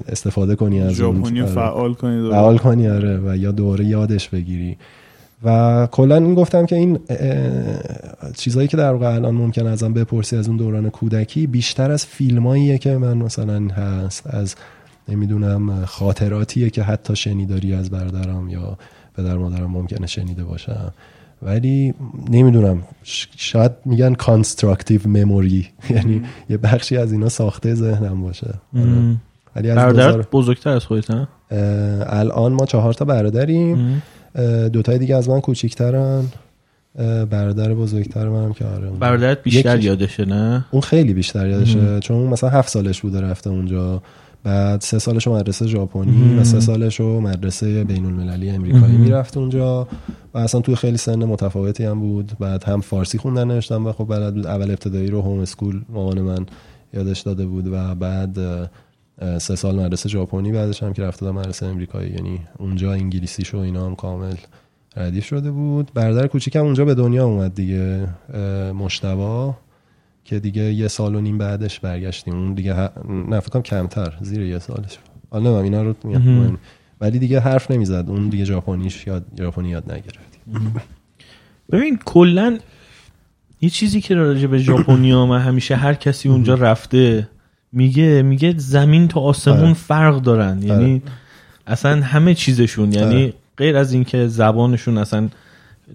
[0.08, 1.52] استفاده کنی از ژاپنی آره.
[1.52, 4.78] فعال کنید فعال کنی آره و یا دوره یادش بگیری.
[5.44, 7.00] و کلا این گفتم که این
[8.38, 12.78] چیزایی که در واقع الان ممکن ازم بپرسی از اون دوران کودکی بیشتر از فیلماییه
[12.78, 14.56] که من مثلا هست از
[15.10, 18.78] نمی‌دونم خاطراتیه که حتی شنیداری از برادرم یا
[19.18, 20.94] پدر مادرم ممکنه شنیده باشم
[21.42, 21.94] ولی
[22.30, 22.84] نمی‌دونم
[23.38, 28.54] شاید میگن constructive memory یعنی یه بخشی از اینا ساخته ذهنم باشه.
[28.78, 29.16] آره.
[29.56, 31.28] ولی از برادر 2000 بزرگتر از خودت
[32.10, 34.02] الان ما چهار تا برادریم.
[34.74, 36.24] دوتای دیگه از من کوچیکترن.
[37.30, 38.90] برادر بزرگتر منم که آره.
[38.90, 42.00] برادرت بیشتر یکیش- یادشه نه؟ اون خیلی بیشتر یادشه.
[42.00, 44.02] چون اون مثلا هفت سالش بوده رفته اونجا.
[44.44, 49.88] بعد سه سالش مدرسه ژاپنی و سه سالش رو مدرسه بین المللی امریکایی می‌رفت اونجا.
[50.34, 52.32] و اصلا توی خیلی سن متفاوتی هم بود.
[52.40, 56.22] بعد هم فارسی خوندن نوشتن و خب بلد بود اول ابتدایی رو هوم اسکول مامان
[56.22, 56.46] من
[56.94, 58.38] یادش داده بود و بعد
[59.40, 63.58] سه سال مدرسه ژاپنی بعدش هم که رفته بود مدرسه امریکایی یعنی اونجا انگلیسیش و
[63.58, 64.36] اینا هم کامل
[64.96, 65.92] ردیف شده بود.
[65.94, 69.56] برادر کوچیکم اونجا به دنیا اومد دیگه اه، مشتبا
[70.26, 72.36] که دیگه یه سال و نیم بعدش برگشتیم.
[72.36, 72.90] اون دیگه ه...
[73.10, 74.98] نه فکر کنم کمتر زیر یه سالش.
[75.30, 76.58] حالا نمی‌دونم اینا رو میگم.
[77.02, 78.06] ولی دیگه حرف نمی‌زد.
[78.08, 80.40] اون دیگه ژاپنیش یاد ژاپنی یاد نگرفت.
[81.72, 82.60] ببین کلا
[83.62, 87.30] یه چیزی که راجع به ژاپنیا من همیشه هر کسی اونجا رفته
[87.72, 89.74] میگه میگه زمین تا آسمون آره.
[89.74, 90.62] فرق دارن.
[90.64, 91.02] یعنی
[91.68, 93.34] اصلا همه چیزشون یعنی آره.
[93.58, 95.30] غیر از اینکه زبانشون اصلا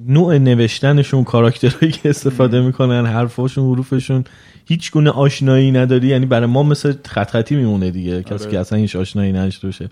[0.09, 4.25] نوع نوشتنشون کاراکترهایی که استفاده می‌کنن حرفاشون حروفشون
[4.67, 6.09] هیچ گونه آشنایی نداری.
[6.09, 8.51] یعنی برای ما مثل خط خطی میمونه دیگه کسی آره.
[8.51, 9.89] که اصلا هیچ آشنایی نداشته باشه.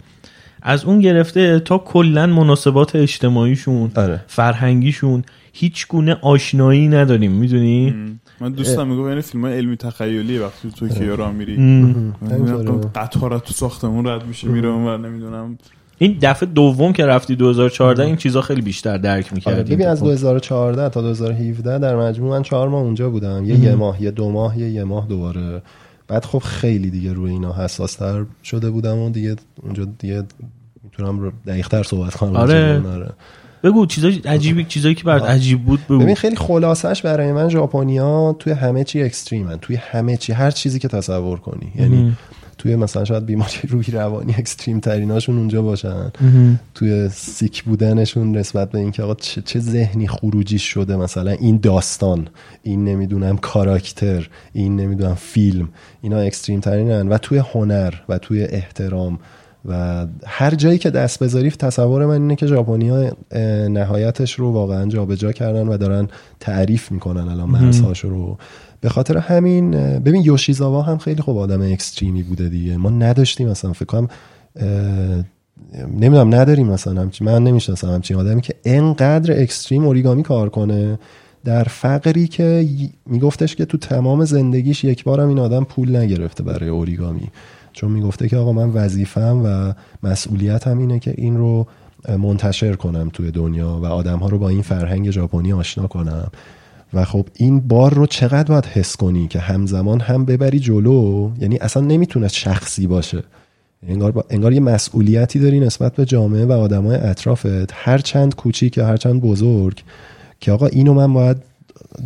[0.63, 4.25] از اون گرفته تا کلا مناسبات اجتماعیشون آره.
[4.27, 7.33] فرهنگیشون هیچ گونه آشنایی نداریم.
[7.33, 7.95] می‌دونی؟
[8.41, 11.57] من دوستم میگم این فیلم های علمی تخیلی وقتی تو توکیو راه میری.
[12.95, 15.59] قطار تو ساختمون رد میشه میره اونور نمی‌دونم.
[15.99, 20.03] این دفعه دوم که رفتی 2014 این چیزا خیلی بیشتر درک آره می‌کردی ببین از
[20.03, 23.45] 2014 تا 2017 در مجموع من چهار ماه اونجا بودم.
[23.45, 25.63] یه یه ماه یه دو ماه یه یه ماه دوباره.
[26.09, 30.23] بعد خب خیلی دیگه روی اینا حساس تر شده بودم و دیگه اونجا دیگه
[30.85, 32.83] می‌تونم دقیق تر صحبت کنم آره.
[33.65, 35.99] بگو چیزای عجیبی چیزایی که برات عجیب بود بگو.
[35.99, 39.57] ببین خیلی خلاصش برای من ژاپنیا توی همه چی اکستریمن.
[39.57, 41.73] توی همه چی هر چیزی که تصور کنی.
[41.77, 42.17] یعنی
[42.59, 46.13] توی مثلا شاید بیماری روحی روانی اکستریم تریناشون اونجا باشن.
[46.75, 51.31] توی سیک بودنشون نسبت به اینکه آقا چه, چه ذهنی خروجی شده مثلا.
[51.31, 52.29] این داستان
[52.63, 55.69] این نمی‌دونم کاراکتر این نمی‌دونم فیلم
[56.03, 59.19] اینا اکستریم ترینن و توی هنر و توی احترام
[59.69, 63.17] و هر جایی که دست بذاری تصور من اینه که ژاپنیا
[63.69, 66.09] نهایتش رو واقعا جابجا کردن و دارن
[66.41, 68.39] تعریف می‌کنن الان مرزهاش رو.
[68.81, 72.77] به خاطر همین ببین یوشیزاوا هم خیلی خوب آدم اکستریمی بوده دیگه.
[72.77, 74.09] ما نداشتیم مثلا فکر کنم
[76.01, 80.99] نمی‌دونم نداریم مثلا همچین من نمی‌شناسم همچین آدمی که انقدر اکستریم اوریگامی کار کنه.
[81.45, 82.69] در فقری که
[83.07, 87.29] میگفتش که تو تمام زندگیش یک بارم این آدم پول نگرفته برای اوریگامی.
[87.75, 89.73] چون می‌گفته که آقا من وظیفم و
[90.07, 91.67] مسئولیتم اینه که این رو
[92.09, 96.31] منتشر کنم توی دنیا و آدم ها رو با این فرهنگ ژاپنی آشنا کنم.
[96.95, 101.57] و خب این بار رو چقدر باید حس کنی که همزمان هم ببری جلو؟ یعنی
[101.57, 103.23] اصلا نمی‌تونه شخصی باشه.
[103.89, 104.25] انگار, با...
[104.31, 108.97] انگار یه مسئولیتی داری نسبت به جامعه و آدمای اطرافت هر چند کوچیک یا هر
[108.97, 109.83] چند بزرگ
[110.41, 111.37] که آقا اینو من باید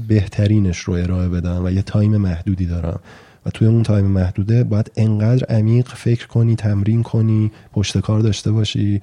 [0.09, 3.01] بهترینش رو ارائه بدم و یه time محدودی دارم.
[3.48, 8.52] و توی اون time محدوده باید انقدر عمیق فکر کنی تمرین کنی پشت کار داشته
[8.52, 9.02] باشی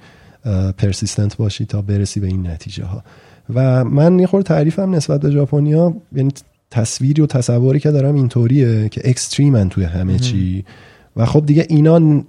[0.78, 3.02] persistent باشی تا برسی به این نتیجه ها
[3.54, 6.30] و من یه خورده تعریفم نسبت به ژاپنیا یعنی
[6.70, 10.64] تصویری و تصوری که دارم اینطوریه که extreme ن توی همه چی.
[11.16, 12.22] و خب دیگه اینا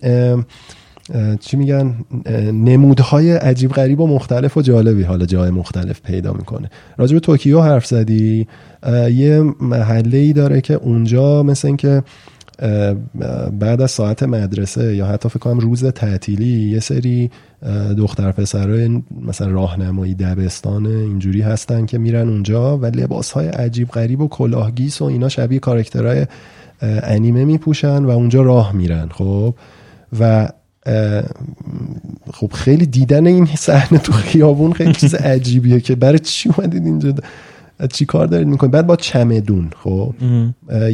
[1.39, 1.95] چی میگن؟
[2.51, 6.69] نمودهای عجیب غریب و مختلف و جالبی حالا جای مختلف پیدا می‌کنه.
[6.97, 8.47] راجع به توکیو حرف زدی.
[9.11, 12.03] یه محله ای داره که اونجا مثل اینکه
[13.59, 17.31] بعد از ساعت مدرسه یا حتی فکر کنم روز تعطیلی یه سری
[17.97, 24.21] دختر پسرای مثلا راهنمایی دبستان اینجوری هستن که میرن اونجا و لباس های عجیب غریب
[24.21, 26.25] و کلاهگیس و اینا شبیه character های
[26.81, 29.55] انیمه میپوشن و اونجا راه میرن خب؟
[30.19, 30.49] و
[32.33, 37.13] خب خیلی دیدن این صحنه تو خیابون خیلی چیز عجیبیه که برای چی اومدید اینجا؟
[37.91, 40.13] چی کار دارید می‌کنید؟ بعد با چمدون خب.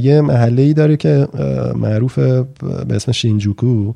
[0.01, 1.27] یه محله ای داره که
[1.75, 3.93] معروف به اسم شینجوکو.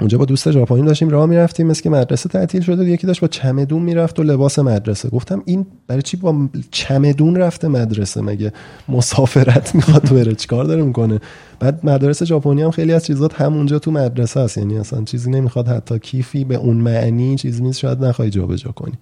[0.00, 3.28] اونجا با دوست ژاپنی داشتیم راه می‌رفتیم مثل که مدرسه تعطیل شده یکی داشت با
[3.28, 5.08] چمدون می‌رفت و لباس مدرسه.
[5.08, 8.52] گفتم این برای چی با چمدون رفته مدرسه؟ مگه
[8.88, 11.20] مسافرت می‌خواد بره؟ چیکار داره می‌کنه؟
[11.60, 15.68] بعد مدرسه ژاپنی هم خیلی از چیزات همونجا تو مدرسه هست یعنی اصلا چیزی نمی‌خواد
[15.68, 17.78] حتی کیفی به اون معنی چیزی نیست.
[17.78, 18.94] شاید نخوای جابجا کنی.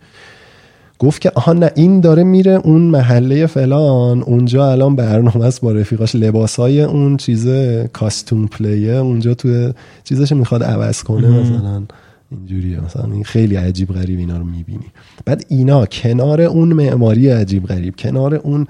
[0.99, 5.73] گفت که آها نه این داره میره اون محله فلان اونجا الان برنامه است با
[5.73, 6.15] رفیقاش.
[6.15, 9.73] لباسای اون چیزه کاستوم پلیه اونجا تو
[10.05, 11.83] چیزش می‌خواد عوض کنه مثلا
[12.31, 12.81] اینجوریه.
[12.81, 14.87] مثلا این خیلی عجیب غریب اینا رو می‌بینی.
[15.25, 18.67] بعد اینا کنار اون معماری عجیب غریب کنار اون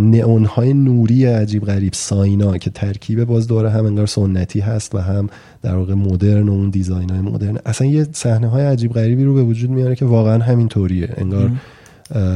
[0.00, 4.98] نئون های نوری عجیب غریب ساینا که ترکیب باز دوره هم انگار سنتی هست و
[4.98, 5.28] هم
[5.62, 7.58] در واقع مدرن و اون دیزاین های مدرن.
[7.66, 11.50] اصلا یه صحنه های عجیب غریبی رو به وجود میاره که واقعا همین طوریه انگار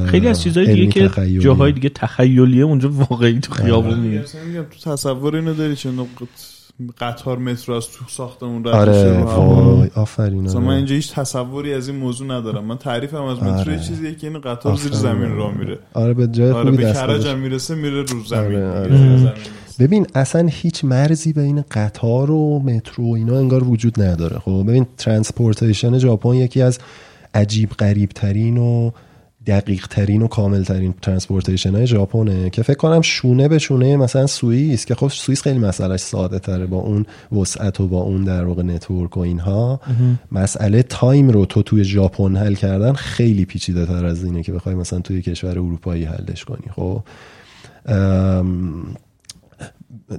[0.07, 1.39] خیلی از چیزهای دیگه که تخیلی.
[1.39, 5.91] جاهای دیگه تخیلیه اونجا واقعی تو خیابون میگه اصلا میگم تو تصور اینو داری چه
[7.01, 9.23] قطار مترو از تو ساختمون رد آره.
[9.23, 10.59] وای آفرین آره.
[10.59, 13.73] من اینجا هیچ تصوری از این موضوع ندارم من تعریفم از مترو آره.
[13.73, 15.12] یه چیزیه که این قطار زیر آفرین.
[15.12, 17.27] زمین راه میره آره به جای آره خوبی به گذاشت.
[17.27, 18.97] هم می‌رسه میره رو زمین آره، میره آره.
[18.97, 19.32] زیر زمین.
[19.78, 24.86] ببین اصلا هیچ مرزی بین قطار و مترو و اینا انگار وجود نداره خب ببین
[24.99, 26.78] transportation ژاپن یکی از
[27.35, 28.90] عجیب غریب ترین و
[29.47, 34.27] دقیق ترین و کامل ترین transportation های ژاپنه که فکر کنم شونه به شونه مثلا
[34.27, 38.45] سوئیس که خب سوئیس خیلی مسئلهش ساده تره با اون وسعت و با اون در
[38.45, 39.81] واقع network و اینها.
[40.33, 44.75] مسئله time رو تو توی ژاپن حل کردن خیلی پیچیده تر از اینه که بخوای
[44.75, 46.67] مثلا توی کشور اروپایی حلش کنی.
[46.77, 47.03] خب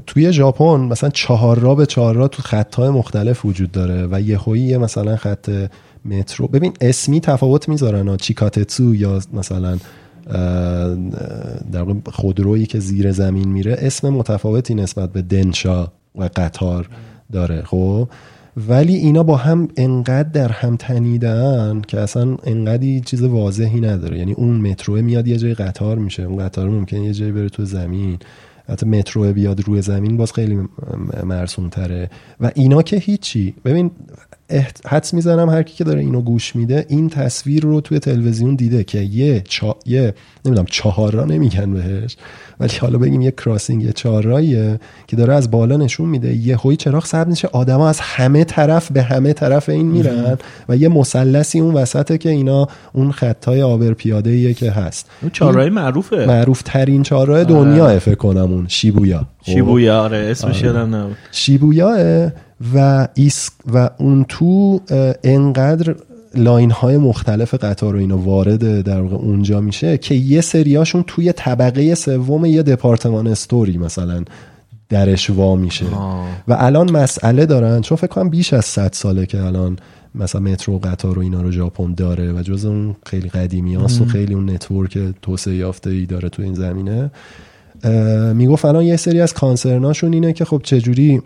[0.07, 4.77] توی ژاپن مثلا چهار را به چهار را تو خطهای مختلف وجود داره و یه
[4.77, 5.49] مثلا خط
[6.05, 6.47] مترو.
[6.47, 9.77] ببین اسمی تفاوت می‌ذارن ها چیکاتتسو یا مثلا
[11.71, 16.89] در خودرویی که زیر زمین میره اسم متفاوتی نسبت به دنشا و قطار
[17.31, 18.09] داره خب؟
[18.67, 24.17] ولی اینا با هم انقدر در هم تنیدن که اصلا انقدری چیز واضحی نداره.
[24.19, 26.23] یعنی اون مترو میاد یه جای قطار میشه.
[26.23, 28.19] اون قطار ممکنه یه جایی بره تو زمین.
[28.69, 30.59] حتی مترو بیاد روی زمین باز خیلی
[31.23, 32.09] مرسوم تره
[32.39, 33.55] و اینا که هیچی.
[33.65, 33.91] ببین.
[34.87, 38.83] حدس می‌زنم هر کی که داره اینو گوش میده این تصویر رو توی تلویزیون دیده
[38.83, 39.75] که یه چا...
[39.85, 40.13] یه
[40.45, 42.17] نمی‌دونم چهار را نمیگن بهش
[42.59, 46.35] ولی حالا بگیم یه کراسینگ یه چهار راهیه که داره از بالا نشون میده.
[46.35, 50.37] یه هوی چراغ سبز میشه آدما از همه طرف به همه طرف این میرن
[50.69, 55.09] و یه مثلثی اون وسطه که اینا اون خطای آبر پیاده که هست.
[55.21, 56.25] اون چهارراه معروفه.
[56.25, 61.15] معروف ترین چهارراه دنیا فکر کنم اون شیبویا؟ شیبویا آره اسمش یادم نبود.
[61.31, 62.31] شیبویاه
[62.75, 64.81] و ایس و اون تو
[65.23, 65.95] انقدر
[66.35, 71.33] line های مختلف قطار و اینا وارد در واقع اونجا میشه که یه سریاشون توی
[71.33, 74.23] طبقه سوم یه department store ی مثلا
[74.89, 75.85] درش وا میشه.
[75.95, 76.27] آه.
[76.47, 79.77] و الان مسئله دارن چون فکر کنم بیش از 100 ساله که الان
[80.15, 84.01] مثلا مترو و قطار و اینا رو ژاپن داره و جز اون خیلی قدیمی هاست
[84.01, 87.11] و خیلی اون network توسعه یافته ای داره تو این زمینه.
[88.33, 91.21] می‌گفت الان یه سری از کانسرناشون اینه که خب چجوری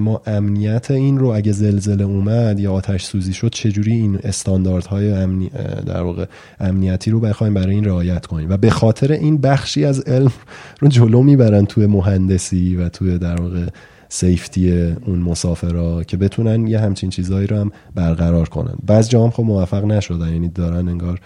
[0.00, 5.50] ما امنیت این رو اگه زلزله اومد یا آتش سوزی شد چجوری این استانداردهای امنی
[5.86, 6.24] در واقع
[6.60, 8.50] امنیتی رو بخوایم برای این رعایت کنیم.
[8.50, 10.32] و به خاطر این بخشی از علم
[10.80, 13.66] رو جلو می‌برن توی مهندسی و توی در واقع
[14.08, 18.74] سیفتی اون مسافرا که بتونن یه همچین چیزهایی رو هم برقرار کنن.
[18.86, 21.20] بعض جا هم خب موفق نشدن یعنی دارن انگار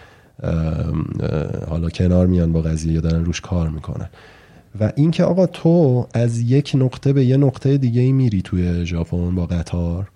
[1.69, 4.09] حالا کنار میان با قضیه یا دارن روش کار می‌کنن.
[4.81, 9.47] و اینکه آقا تو از یک نقطه به یه نقطه دیگه میری توی ژاپن با
[9.47, 10.11] قطار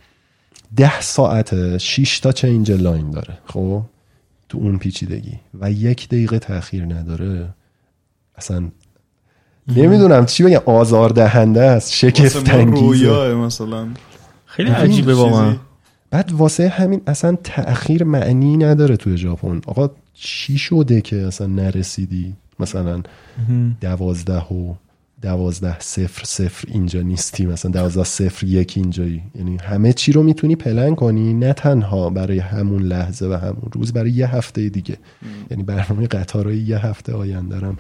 [0.77, 3.83] ده ساعت 6 تا چنج لاین داره خب؟
[4.49, 5.39] تو اون پیچیدگی.
[5.61, 7.49] و یک دقیقه تاخیر نداره.
[8.37, 8.69] اصلا
[9.69, 10.61] نمی‌دونم چی بگم.
[10.67, 12.81] آزار دهنده است انگیزه.
[12.81, 13.89] رویاه مثلا.
[14.47, 15.57] خیلی عجیبه با من.
[16.11, 19.61] بعد واسه همین اصلا تأخیر معنی نداره توی ژاپن.
[19.67, 23.03] آقا چی شده که اصلا نرسیدی؟ مثلا
[23.81, 24.75] دوازده و
[25.23, 29.23] دوازده صفر صفر اینجا نیستی مثلا دوازده صفر یک اینجایی.
[29.35, 33.93] یعنی همه چی رو می‌تونی پلن کنی نه تنها برای همون لحظه و همون روز
[33.93, 34.97] برای یه هفته دیگه.
[35.51, 37.77] یعنی برنامه قطارهای یه هفته آینده هم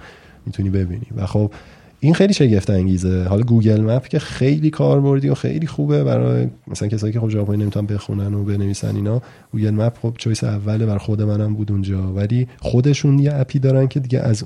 [0.47, 1.07] می‌تونی ببینی.
[1.16, 1.53] و خب
[2.01, 3.24] این خیلی شگفت انگیزه.
[3.24, 7.57] حالا گوگل مپ که خیلی کاربردی و خیلی خوبه برای مثلا کسایی که خب ژاپنی
[7.57, 9.23] نمی‌تونن بخونن و بنویسن اینا.
[9.53, 12.12] گوگل مپ خب choice اوله بر خود منم بود اونجا.
[12.12, 14.44] ولی خودشون یه app ی دارن که دیگه از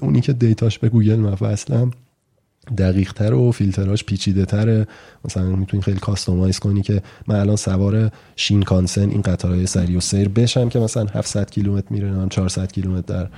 [0.00, 1.90] اونی که data ش به گوگل مپ اصلا
[2.78, 4.86] دقیق تر و فیلتراش پیچیده تره
[5.24, 10.78] مثلا می‌تونی خیلی customize کنی که من الان سوار شینکانسن این قطارهای سریع‌السیر بشم که
[10.78, 13.28] مثلا 700 کیلومتر میره نه 400 کیلومتر در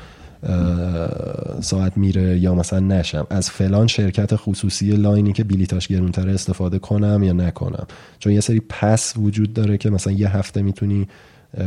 [1.60, 3.26] ساعت میره یا مثلا نشم.
[3.30, 7.86] از فلان شرکت خصوصی line ی که بلیتاش گرونتره استفاده کنم یا نکنم.
[8.18, 11.08] چون یه سری pass وجود داره که مثلا یه هفته می‌تونی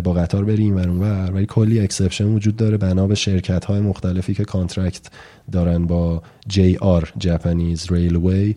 [0.04, 0.90] با قطار بری این ور.
[0.90, 2.78] اونور ولی کلی exception وجود داره.
[2.78, 5.10] بنا به شرکت های مختلفی که contract
[5.52, 8.56] دارن با JR Japanese Railway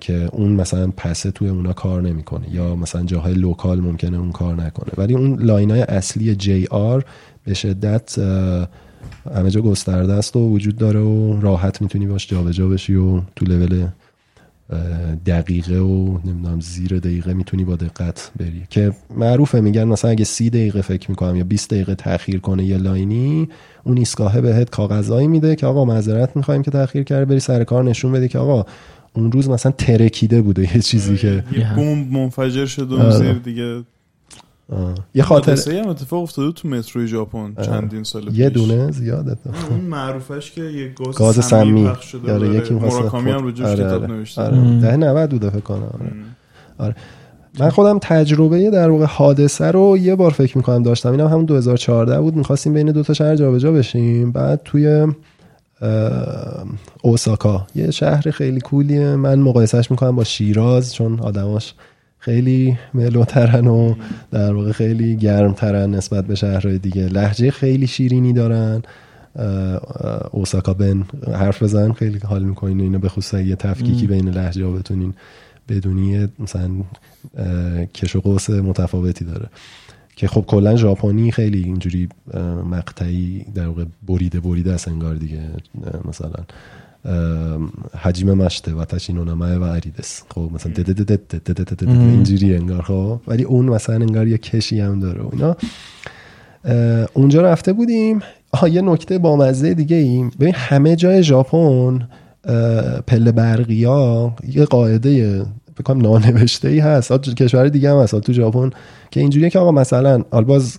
[0.00, 2.54] که اون مثلا pass ه توی اونا کار نمی‌کنه.
[2.54, 4.92] یا مثلا جاهای local ممکنه اون کار نکنه.
[4.96, 7.04] ولی اون line های اصلی JR
[7.44, 8.18] به شدت
[9.34, 13.44] همه جا گسترده است و وجود داره و راحت می‌تونی باش جابجا بشی و تو
[13.44, 13.86] لول
[15.26, 18.62] دقیقه و نمی‌دونم زیر دقیقه می‌تونی با دقت بری.
[18.70, 22.76] که معروفه میگن مثلا اگه سی دقیقه فکر می‌کنم یا 20 دقیقه تاخیر کنه یه
[22.76, 23.48] line ی
[23.84, 27.84] اون ایستگاهه بهت کاغذایی میده که آقا معذرت می‌خوایم که تاخیر کرده بری سر کار
[27.84, 28.64] نشون بده که آقا
[29.12, 33.82] اون روز مثلا ترکیده بوده یه چیزی که یه بمب منفجر شد اون زیر دیگه
[35.14, 38.38] یه خاطر هم اتفاق افتاده تو متروی ژاپن چندین سال پیش.
[38.38, 39.36] یه دونه زیاده
[39.70, 42.48] اون معروفش که یه گاز, گاز سمی پخش شده آره.
[42.48, 44.12] یکی مراکامی هم رو جوش آره کتاب آره.
[44.12, 44.42] نوشته.
[44.42, 44.80] آره.
[44.80, 45.82] ده 90 بوده فکر کنم.
[45.82, 46.12] آره.
[46.78, 46.94] آره.
[47.60, 51.10] من خودم تجربه در واقع حادثه رو یه بار فکر می‌کنم داشتم.
[51.10, 52.36] اینم همون 2014 بود.
[52.36, 54.32] می‌خواستیم بین دو تا شهر جابجا بشیم.
[54.32, 55.06] بعد توی
[57.02, 57.66] اوساکا.
[57.74, 59.16] یه شهر خیلی کولیه.
[59.16, 61.74] من مقایسهش می‌کنم با شیراز چون آدماش
[62.20, 63.94] خیلی ملوترن و
[64.30, 67.06] در واقع خیلی گرمترن نسبت به شهرهای دیگه.
[67.06, 68.82] لحجه خیلی شیرینی دارن.
[70.30, 74.70] اوساکا بن حرف بزن خیلی حال می‌کنین اینو به خصوص یه تفکیکی بین لحجه ها
[74.70, 75.14] بتونین
[75.68, 76.70] بدونی مثلا
[77.94, 79.46] کش و قوس متفاوتی داره.
[80.16, 82.08] که خب کلا ژاپنی خیلی اینجوری
[82.70, 85.40] مقطعی در واقع بریده بریده است انگار دیگه
[86.08, 86.44] مثلا.
[88.00, 92.82] حجم مشته و تشینونامه و عریدس خب مثلا دد دد دد دد دد اینجوری انگار
[92.82, 95.56] خب ولی اون مثلا انگار یه کشی هم داره اینا
[97.14, 98.20] اونجا رفته بودیم
[98.52, 100.30] آها یه نکته بامزه دیگه ایم.
[100.40, 102.08] ببین همه جای ژاپن
[103.06, 105.44] پله برقیا یه قاعده
[105.78, 107.12] بکنم نانوشته ای هست.
[107.12, 108.20] کشور دیگه هم هست.
[108.20, 108.70] تو ژاپن
[109.10, 110.78] که اینجوریه که آقا مثلا الباز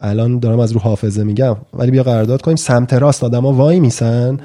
[0.00, 2.56] الان دارم از رو حافظه میگم ولی بیا قرارداد کنیم.
[2.56, 4.38] سمت راست آدما وای میسن.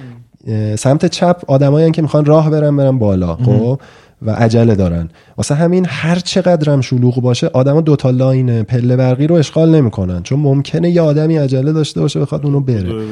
[0.75, 3.35] سمت چپ آدمایی که می‌خوان راه برن برن بالا.
[3.35, 3.79] خب؟
[4.21, 5.09] و عجله دارن.
[5.37, 10.23] واسه همین هر چقدرم شلوغ باشه آدما دو تا line پله برقی رو اشغال نمی‌کنن.
[10.23, 13.05] چون ممکنه یه آدمی عجله داشته باشه بخواد اونو بره.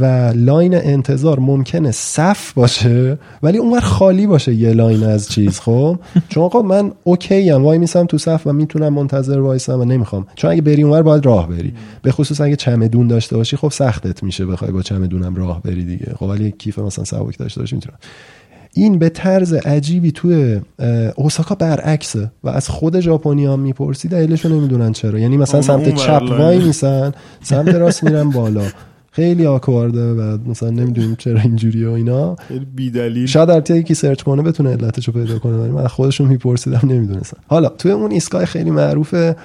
[0.00, 5.98] و line انتظار ممکنه صف باشه ولی اونور خالی باشه یه line از چیز خب؟
[6.28, 10.26] چون آقا من اوکی ام وای میسم تو صف و می‌تونم منتظر وایسم و نمی‌خوام.
[10.34, 11.72] چون اگه بری اونور باید راه بری.
[12.02, 16.12] به خصوص اگه چمدون داشته باشی خب سختت میشه بخوای با چمدونم راه بری دیگه.
[16.16, 17.98] خب ولی کیف مثلا سبک داشته باشی می‌تونم.
[18.78, 20.60] این به طرز عجیبی توی
[21.16, 25.18] اوساکا برعکسه و از خود ژاپنی ها می‌پرسی دلیلش رو نمی‌دونن چرا.
[25.18, 27.12] یعنی مثلا سمت چپ وای میسن
[27.42, 28.62] سمت راست میرن بالا.
[29.10, 32.36] خیلی آکوارده و مثلا نمی‌دونیم چرا اینجوری و اینا.
[32.76, 33.26] بی‌دلیل.
[33.26, 37.36] شاید البته یکی سرچ کنه بتونه علتشو پیدا کنه ولی من خودشون میپرسیدم نمی‌دونستم.
[37.46, 39.36] حالا توی اون ایستگاه خیلی معروفه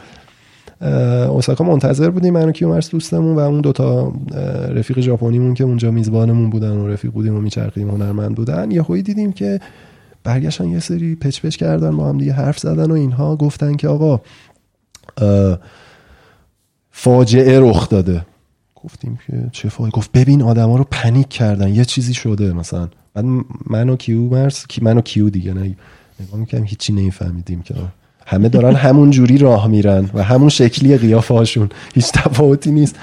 [0.81, 4.13] اوساکا منتظر بودیم من و کیومرس دوستمون و اون دوتا
[4.69, 9.03] رفیق ژاپنیمون که اونجا میزبانمون بودن و رفیق بودیم و میچرخیم هنرمند بودن یه خویی
[9.03, 9.59] دیدیم که
[10.23, 13.87] برگشتن یه سری پچ پچ کردن با هم دیگه حرف زدن و اینها گفتن که
[13.87, 14.21] آقا
[16.91, 18.25] فاجعه رخ داده.
[18.83, 22.89] گفتیم که چه فاجعه گفت ببین آدما رو پنیک کردن یه چیزی شده مثلا.
[23.13, 23.25] بعد
[23.69, 25.75] من و کیومرس من و کیو دیگه نه
[26.19, 27.75] نگاه می‌کنم هیچی نمیفهمیدیم که
[28.25, 32.95] همه دارن همون جوری راه میرن و همون شکلی قیافه هاشون هیچ تفاوتی نیست.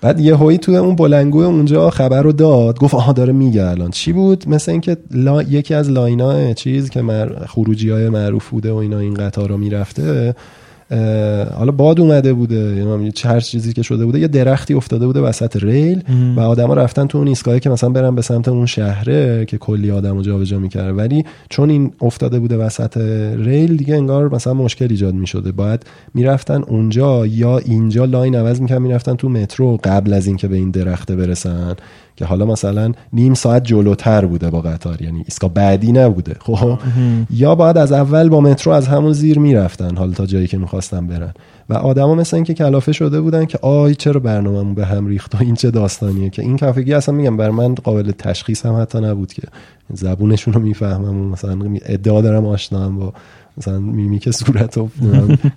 [0.00, 2.78] بعد یه هایی تو اون بلنگو اونجا خبر رو داد.
[2.78, 3.90] گفت آها داره میگه الان.
[3.90, 5.42] چی بود؟ مثل اینکه لا...
[5.42, 7.46] یکی از لاینا چیز که مر...
[7.46, 10.34] خروجی های معروف بوده و اینا این قطار رو می‌رفته
[11.54, 15.56] حالا باد اومده بوده یعنی هر چیزی که شده بوده یه درختی افتاده بوده وسط
[15.56, 16.02] ریل
[16.36, 19.90] و آدما رفتن تو اون ایستگاهی که مثلا برن به سمت اون شهره که کلی
[19.90, 22.96] آدمو جابجا می‌کرده ولی چون این افتاده بوده وسط
[23.36, 25.52] ریل دیگه انگار مثلا مشکل ایجاد می‌شده.
[25.52, 30.56] باید می‌رفتن اونجا یا اینجا line عوض می‌کردن می‌رفتن تو مترو قبل از اینکه به
[30.56, 31.76] این درخته برسن.
[32.16, 36.78] که حالا مثلا نیم ساعت جلوتر بوده با قطار یعنی ایستگاه بعدی نبوده خب؟
[37.30, 41.06] یا باید از اول با مترو از همون زیر می‌رفتن حالا تا جایی که می‌خواستن
[41.06, 41.34] برن.
[41.68, 45.38] و آدما مثل اینکه کلافه شده بودن که آی چرا برنامه‌مون به هم ریخت و
[45.40, 49.32] این چه داستانیه که این کلافگی اصلا میگم بر من قابل تشخیص هم حتی نبود
[49.32, 49.42] که
[49.94, 53.12] زبونشون رو می‌فهمم و مثلا ادعا دارم آشنام با
[53.58, 54.88] مثلا mimic صورت و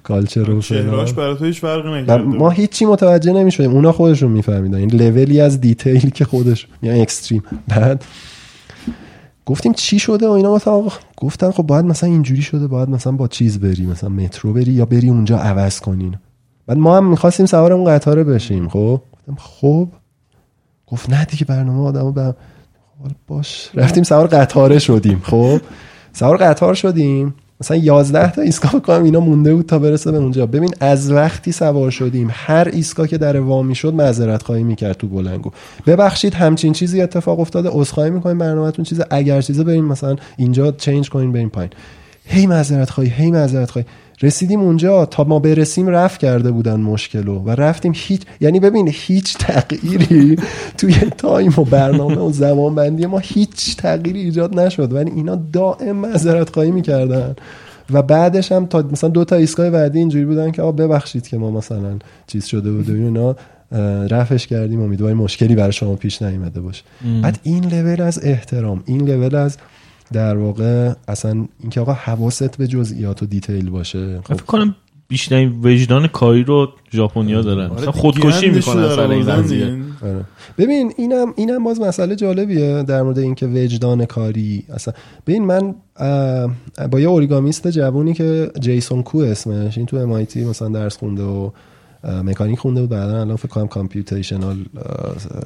[0.03, 3.71] culture و چهرهاش برای تو هیچ فرقی نکرده ما هیچی متوجه نمی‌شدیم.
[3.71, 4.77] اونا خودشون میفهمیدن.
[4.77, 8.05] این لولی از detail که خودش یعنی extreme بعد
[9.45, 10.83] گفتیم چی شده و اینا؟ مثلا
[11.17, 14.85] گفتن خب باید مثلا اینجوری شده باید مثلا با چیز بری مثلا مترو بری یا
[14.85, 16.15] بری اونجا عوض کنین.
[16.67, 19.01] بعد ما هم می‌خواستیم سوار اون قطاره بشیم خب؟
[19.37, 19.87] خب.
[20.87, 22.35] گفت نه دیگه برنامه آدمو به
[23.27, 23.69] باش.
[23.73, 25.61] رفتیم سوار قطاره شدیم خب؟
[26.13, 27.33] سوار قطار شدیم.
[27.61, 30.45] مثلا 11 تا ایستگاه کنم اینا مونده بود تا برسه به اونجا.
[30.45, 35.07] ببین از وقتی سوار شدیم هر ایستگاه که در وامی شد معذرت خواهی می‌کرد تو
[35.07, 35.51] بلنگو.
[35.87, 37.69] ببخشید همچین چیزی اتفاق افتاده.
[37.71, 38.85] عذرخواهی می‌کنیم برنامهتون.
[38.85, 41.71] چیز اگر چیزه بریم مثلا اینجا چنج کنین بریم پایین.
[42.25, 43.87] هی معذرت خواهی هی معذرت خواهی.
[44.21, 49.37] رسیدیم اونجا تا ما برسیم رفت کرده بودن مشکلو و رفتیم هیچ یعنی ببین هیچ
[49.37, 50.35] تغییری
[50.77, 54.93] توی تایم و برنامه و زمان بندی ما هیچ تغییری ایجاد نشد.
[54.93, 57.35] ولی اینا دائم معذرت خواهی می‌کردن.
[57.93, 61.37] و بعدش هم تا مثلا دو تا ایستگاه بعدی اینجوری بودن که آقا ببخشید که
[61.37, 63.35] ما مثلا چیز شده بود و اینا
[64.07, 64.81] رفش کردیم.
[64.81, 66.83] امیدواریم مشکلی برای شما پیش نیامده باشه.
[67.23, 69.57] بعد این لول از احترام این لول از
[70.13, 74.33] در واقع اصلا اینکه آقا حواست به جزئیات و دیتیل باشه خب.
[74.33, 74.75] فکر کنم
[75.07, 77.65] بیشترین وجدان کاری رو ژاپنیا دارن.
[77.65, 79.77] آره مثلا دیگه خودکشی می‌کنن سر این قضیه.
[80.01, 80.25] آره.
[80.57, 84.63] ببین اینم اینم باز مسئله جالبیه در مورد اینکه وجدان کاری.
[84.73, 84.93] اصلا
[85.27, 85.75] ببین من
[86.91, 91.49] با یه اوریگامیست جوونی که جیسون کو اسمش این تو امایتی مثلا درس خونده و
[92.03, 94.57] مکانیک خونده بود بعدا الان فکر کنم computational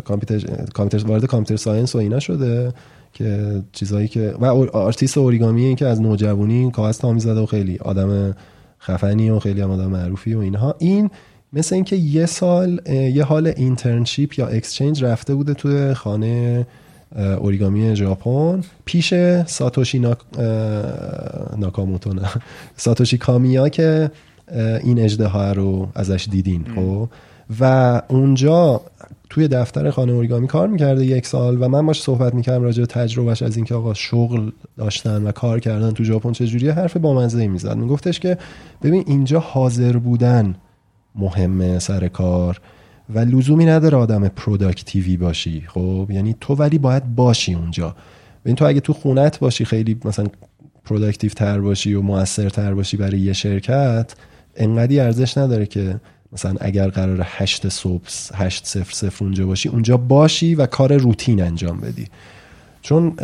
[0.06, 2.73] کامپیوتر وارد computer science و اینا شده.
[3.14, 7.77] که چیزایی که و آرتیست اوریگامی این که از نوجوانی کاغذ تا می‌زده و خیلی
[7.77, 8.35] آدم
[8.81, 10.76] خفنی و خیلی هم آدم معروفی و اینها.
[10.80, 11.10] این
[11.53, 16.68] مثل اینکه یه سال یه حال internship یا exchange رفته بوده توی خانه
[17.15, 18.64] اوریگامی ژاپن.
[18.85, 19.14] پیش
[19.45, 20.18] ساتوشی ناک...
[21.57, 22.30] ناکاموتو نه.
[22.76, 24.11] ساتوشی کامیا که
[24.84, 27.10] این اجده رو ازش دیدین خب.
[27.60, 28.81] و اونجا
[29.34, 32.85] توی دفتر خانه اوریگامی کار می‌کرده یک سال و من باش صحبت می‌کردم راجع به
[32.85, 37.77] تجربهش از اینکه آقا شغل داشتن و کار کردن تو ژاپن چجوریه حرف بامزه می‌زد.
[37.77, 38.38] میگفتش که
[38.84, 40.55] ببین اینجا حاضر بودن
[41.15, 42.61] مهمه سر کار
[43.10, 47.95] و لزومی نداره آدم پروداکتیوی باشی خب؟ یعنی تو ولی باید باشی اونجا.
[48.45, 50.27] ببین تو اگه تو خونت باشی خیلی مثلا
[50.86, 54.14] productive تر باشی و موثر تر باشی برای یه شرکت
[54.55, 55.99] انقدی ارزش نداره که
[56.34, 58.03] مثلا اگر قرار هشت صبح
[58.35, 62.07] هشت صفر صفر اونجا باشی اونجا باشی و کار روتین انجام بدی.
[62.81, 63.15] چون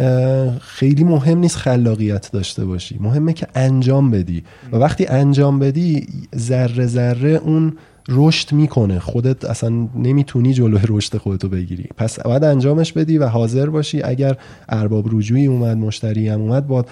[0.62, 2.98] خیلی مهم نیست خلاقیت داشته باشی.
[3.02, 4.44] مهمه که انجام بدی.
[4.72, 7.78] و وقتی انجام بدی ذره ذره اون
[8.10, 9.00] رشد می‌کنه.
[9.00, 11.86] خودت اصلا نمی‌تونی جلوی رشد خودتو بگیری.
[11.98, 14.02] پس باید انجامش بدی و حاضر باشی.
[14.02, 14.38] اگر
[14.70, 16.86] ارباب رجوعی اومد مشتری هم اومد با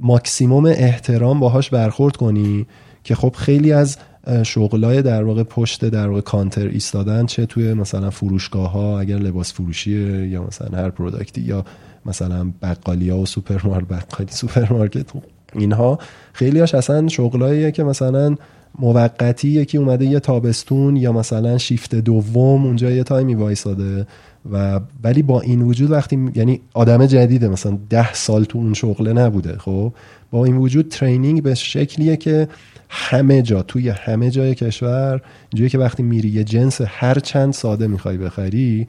[0.00, 2.66] ماکسیموم احترام باهاش برخورد کنی.
[3.04, 3.96] که خب خیلی از
[4.42, 9.52] شغلای در واقع پشت در واقع کانتر ایستادن چه توی مثلا فروشگاه ها اگر لباس
[9.52, 11.64] فروشیه یا مثلا هر product ی یا
[12.06, 15.06] مثلا بقالی ها و سوپرمارکت بقالی سوپرمارکت
[15.52, 15.98] اینها
[16.32, 18.36] خیلی هاش اصلا شغلاییه که مثلا
[18.78, 24.06] موقتی یکی اومده یه تابستون یا مثلا شیفت دوم اونجا یه تایمی وایساده.
[24.52, 29.12] و ولی با این وجود وقتی یعنی آدم جدیده مثلا ده سال تو اون شغله
[29.12, 29.92] نبوده خب؟
[30.30, 32.48] با این وجود ترینینگ به شکلیه که
[32.88, 35.20] همه جا توی همه جای کشور
[35.52, 38.88] اینجوری که وقتی میری یه جنس هر چند ساده می‌خوای بخری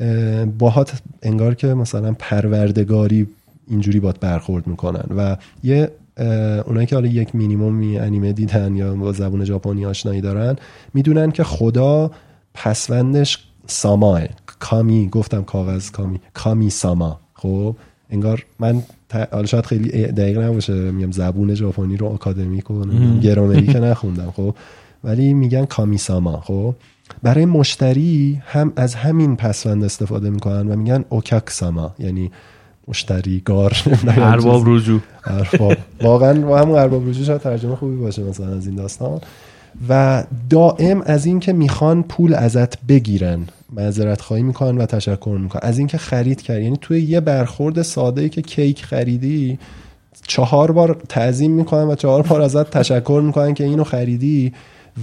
[0.00, 0.92] اه، باهات
[1.22, 3.26] انگار که مثلا پروردگاری
[3.68, 5.90] اینجوری باد برخورد می‌کنن و یه
[6.66, 10.56] اونایی که حالا یک مینیمومی انیمه دیدن یا با زبون ژاپنی آشنایی دارن
[10.94, 12.10] می‌دونن که خدا
[12.54, 14.22] پسوندش ساماه
[14.58, 16.20] کامی گفتم کاغذ کامی.
[16.34, 17.20] کامی ساما.
[17.34, 17.76] خب
[18.10, 18.82] انگار من
[19.32, 20.72] حالا شاید خیلی دقیق نباشه.
[20.72, 24.54] میگم زبون ژاپنی رو آکادمیک و نمی‌دونم گرامری که نخوندم خب.
[25.04, 26.74] ولی میگن کامیساما خب.
[27.22, 32.30] برای مشتری هم از همین پسوند استفاده می‌کنن و میگن اوکاکساما یعنی
[32.88, 33.76] مشتری گار
[34.08, 35.00] ارباب رجوع.
[35.24, 35.76] ارباب.
[36.02, 39.20] واقعا و همون ارباب رجوع شاید ترجمه خوبی باشه مثلا از این داستان.
[39.88, 43.40] و دائم از اینکه می‌خوان پول ازت بگیرن
[43.72, 45.60] معذرت خواهی می‌کنن و تشکر می‌کنن.
[45.62, 49.58] از اینکه خرید کرد یعنی توی یه برخورد ساده ای که کیک خریدی
[50.26, 54.52] چهار بار تعظیم می‌کنن و چهار بار ازت تشکر می‌کنن که اینو خریدی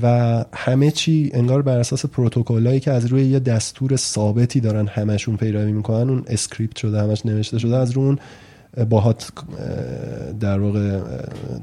[0.03, 5.37] و همه چی انگار بر اساس پروتکلایی که از روی یه دستور ثابتی دارن همشون
[5.37, 8.19] پیروی می‌کنن اون script شده همش نوشته شده از رو اون
[8.89, 10.99] باهات اه، در واقع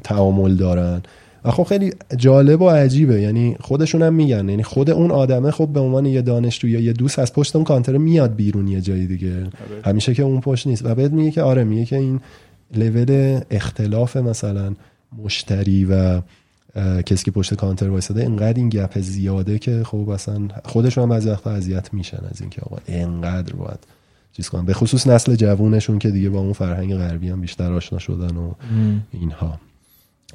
[0.05, 1.03] تعامل دارن.
[1.45, 3.21] و خب خیلی جالب و عجیبه.
[3.21, 4.49] یعنی خودشون هم میگن.
[4.49, 7.65] یعنی خود اون آدمه خب به عنوان یه دانشجو یا یه دوست از پشت اون
[7.65, 9.47] کانتر میاد بیرون یه جایی دیگه.
[9.85, 10.87] همیشه که اون پشت نیست.
[10.87, 12.21] و بهت میگه که آره میگه که این
[12.75, 14.75] لول اختلاف مثلا
[15.25, 16.21] مشتری و
[17.07, 21.31] کسی که پشت کانتر وایساده اینقدر این گپ زیاده که خب اصلا خودشون هم بعضی
[21.31, 23.79] وقتا اذیت میشن از اینکه آقا اینقدر باید
[24.33, 24.65] چیز کنن.
[24.65, 28.53] به خصوص نسل جوونشون که دیگه با اون فرهنگ غربی هم بیشتر آشنا شدن و
[29.13, 29.61] اینها.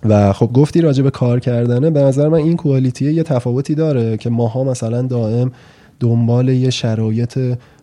[0.03, 4.17] و خب گفتی راجع به کار کردنه به نظر من این کوالیتیه یه تفاوتی داره
[4.17, 5.51] که ماها مثلا دائم
[5.99, 7.39] دنبال یه شرایط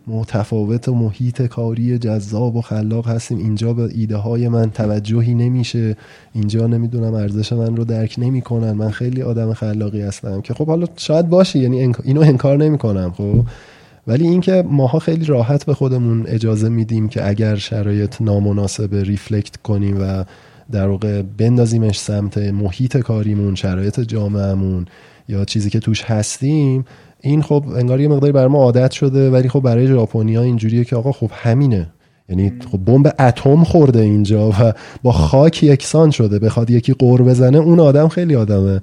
[0.07, 3.39] متفاوت و محیط کاری جذاب و خلاق هستیم.
[3.39, 5.97] اینجا به ایده های من توجهی نمیشه.
[6.35, 8.73] اینجا نمی‌دونم ارزش من رو درک نمی‌کنن.
[8.73, 13.45] من خیلی آدم خلاقی هستم که خب حالا شاید باشه یعنی اینو انکار نمی‌کنم خب.
[14.07, 19.97] ولی اینکه ماها خیلی راحت به خودمون اجازه میدیم که اگر شرایط نامناسب ریفلکت کنیم
[20.01, 20.25] و
[20.71, 24.87] در واقع بندازیمش سمت محیط کاریمون شرایط جامعهمون
[25.29, 26.85] یا چیزی که توش هستیم
[27.21, 30.97] این خب انگار یه مقداری بر ما عادت شده ولی خب برای ژاپنیا اینجوریه که
[30.97, 31.87] آقا خب همینه.
[32.29, 34.73] یعنی خب بمب اتم خورده اینجا و
[35.03, 36.39] با خاک یکسان شده.
[36.39, 38.81] بخواد یکی قور بزنه اون آدم خیلی آدمه.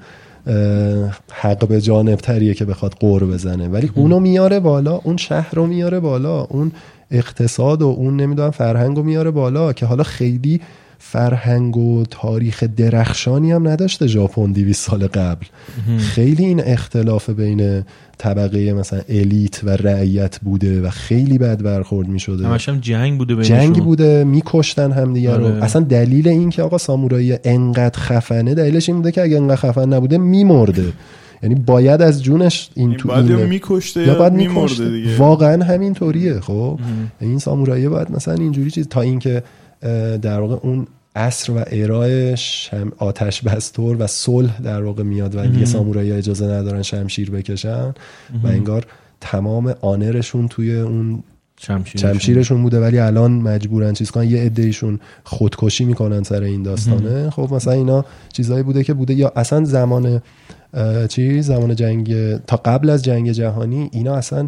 [1.31, 3.67] حق به جانب تریه که بخواد قور بزنه.
[3.67, 6.71] ولی اونو میاره بالا اون شهر رو میاره بالا اون
[7.11, 10.61] اقتصاد و اون نمی‌دونم فرهنگ رو میاره بالا که حالا خیلی
[11.01, 15.45] فرهنگ و تاریخ درخشانی هم نداشته ژاپن 200 سال قبل.
[15.97, 17.83] خیلی این اختلاف بین
[18.17, 23.17] طبقه مثلا الیت و رعیت بوده و خیلی بد برخورد می شده همش هم جنگ
[23.17, 23.57] بوده بینشون.
[23.57, 25.45] جنگ بوده میکشتن همدیگه رو.
[25.45, 25.63] آره.
[25.63, 29.93] اصلا دلیل این که آقا سامورایی انقدر خفنه دلیلش این بوده که اگه انقدر خفن
[29.93, 30.93] نبوده میمرده.
[31.43, 34.89] یعنی باید از جونش این تو بعد یا این میکشته یا باید میمرده میکشته.
[34.89, 35.17] دیگه.
[35.17, 36.79] واقعا همین طوریه خب
[37.21, 39.43] این سامورایی باید مثلا اینجوری چیز تا اینکه
[40.21, 45.45] در واقع اون عصر و ارائش هم آتش بستور و صلح در واقع میاد و
[45.45, 47.93] دیگه سامورایی اجازه ندارن شمشیر بکشن
[48.43, 48.85] و انگار
[49.21, 51.23] تمام آنرشون توی اون
[51.57, 52.79] شمشیر شمشیرشون بوده.
[52.79, 54.29] ولی الان مجبورن چیز کنن.
[54.29, 57.29] یه عدهشون خودکشی می‌کنن سر این داستانه.
[57.29, 59.13] خب مثلا اینا چیزایی بوده که بوده.
[59.13, 60.21] یا اصلا زمان
[61.09, 64.47] چی؟ زمان جنگ تا قبل از جنگ جهانی اینا اصلا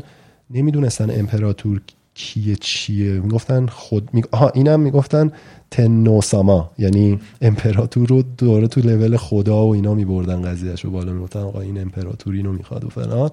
[0.49, 1.81] نمی‌دونستن امپراتور
[2.13, 4.23] کیه چیه؟ می‌گفتن خود می...
[4.31, 5.31] آها اینم می‌گفتن
[5.71, 11.13] تنوساما یعنی امپراتور رو دوره تو لول خدا و اینا میبردن قضیهش رو بالا.
[11.13, 13.29] می‌گفتن آقا این امپراتوری اینو می‌خواد و فلان.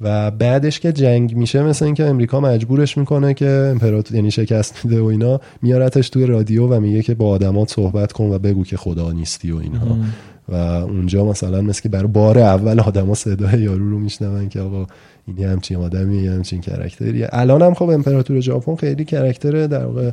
[0.00, 5.00] و بعدش که جنگ میشه مثل اینکه امریکا مجبورش می‌کنه که امپراتور یعنی شکست میده
[5.00, 8.76] و اینا میارتش توی رادیو و میگه که با آدمات صحبت کن و بگو که
[8.76, 9.98] خدا نیستی و اینها.
[10.48, 14.86] و اونجا مثلا مثل که برای بار اول آدما صدای یارو رو میشنون که آقا
[15.30, 19.66] این یه همچین آدمی یه همچین character یه الان هم خب امپراتور ژاپن خیلی character
[19.66, 20.10] در واقع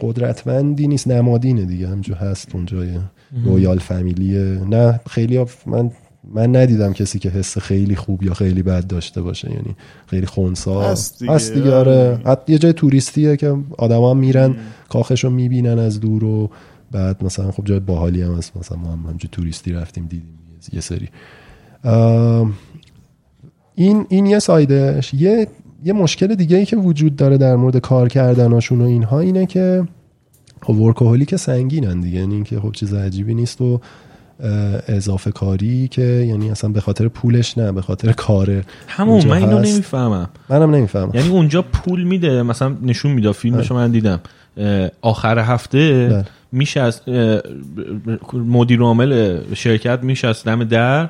[0.00, 1.88] قدرتمندی نیست نمادینه دیگه.
[1.88, 3.00] همجور هست اونجا یه
[3.44, 5.90] royal family یه نه خیلی ها- من
[6.34, 9.50] من ندیدم کسی که حس خیلی خوب یا خیلی بد داشته باشه.
[9.50, 9.76] یعنی
[10.06, 10.82] خیلی خونسا.
[10.90, 11.32] هست دیگه.
[11.32, 12.18] هست دیگه آره.
[12.26, 14.56] حتی یه جای توریستیه که آدما میرن
[14.88, 16.50] کاخش رو می‌بینن از دور و
[16.90, 18.56] بعد مثلا خب جای باحالی هم هست.
[18.56, 20.28] مثلا ما هم همجور توریستی رفتیم دیدیم
[20.72, 21.08] یه- سری.
[23.74, 25.14] این این یه سایدش.
[25.14, 25.48] یه
[25.84, 29.88] یه مشکل دیگه ای که وجود داره در مورد کار کردناشون و اینها اینه که
[30.62, 32.18] خب ورکوهولی که سنگینن دیگه.
[32.18, 33.80] یعنی اینکه خب چیز عجیبی نیست و
[34.88, 39.58] اضافه کاری که یعنی اصلا به خاطر پولش نه به خاطر کاره همون من اینو.
[39.58, 40.28] نمی‌فهمم.
[40.48, 41.10] منم نمی‌فهمم.
[41.14, 44.20] یعنی اونجا پول میده مثلا نشون میده فیلمشو من دیدم.
[45.00, 46.24] آخر هفته بله.
[46.52, 47.00] میشه از
[48.32, 51.08] مدیر عامل شرکت میشه از دم در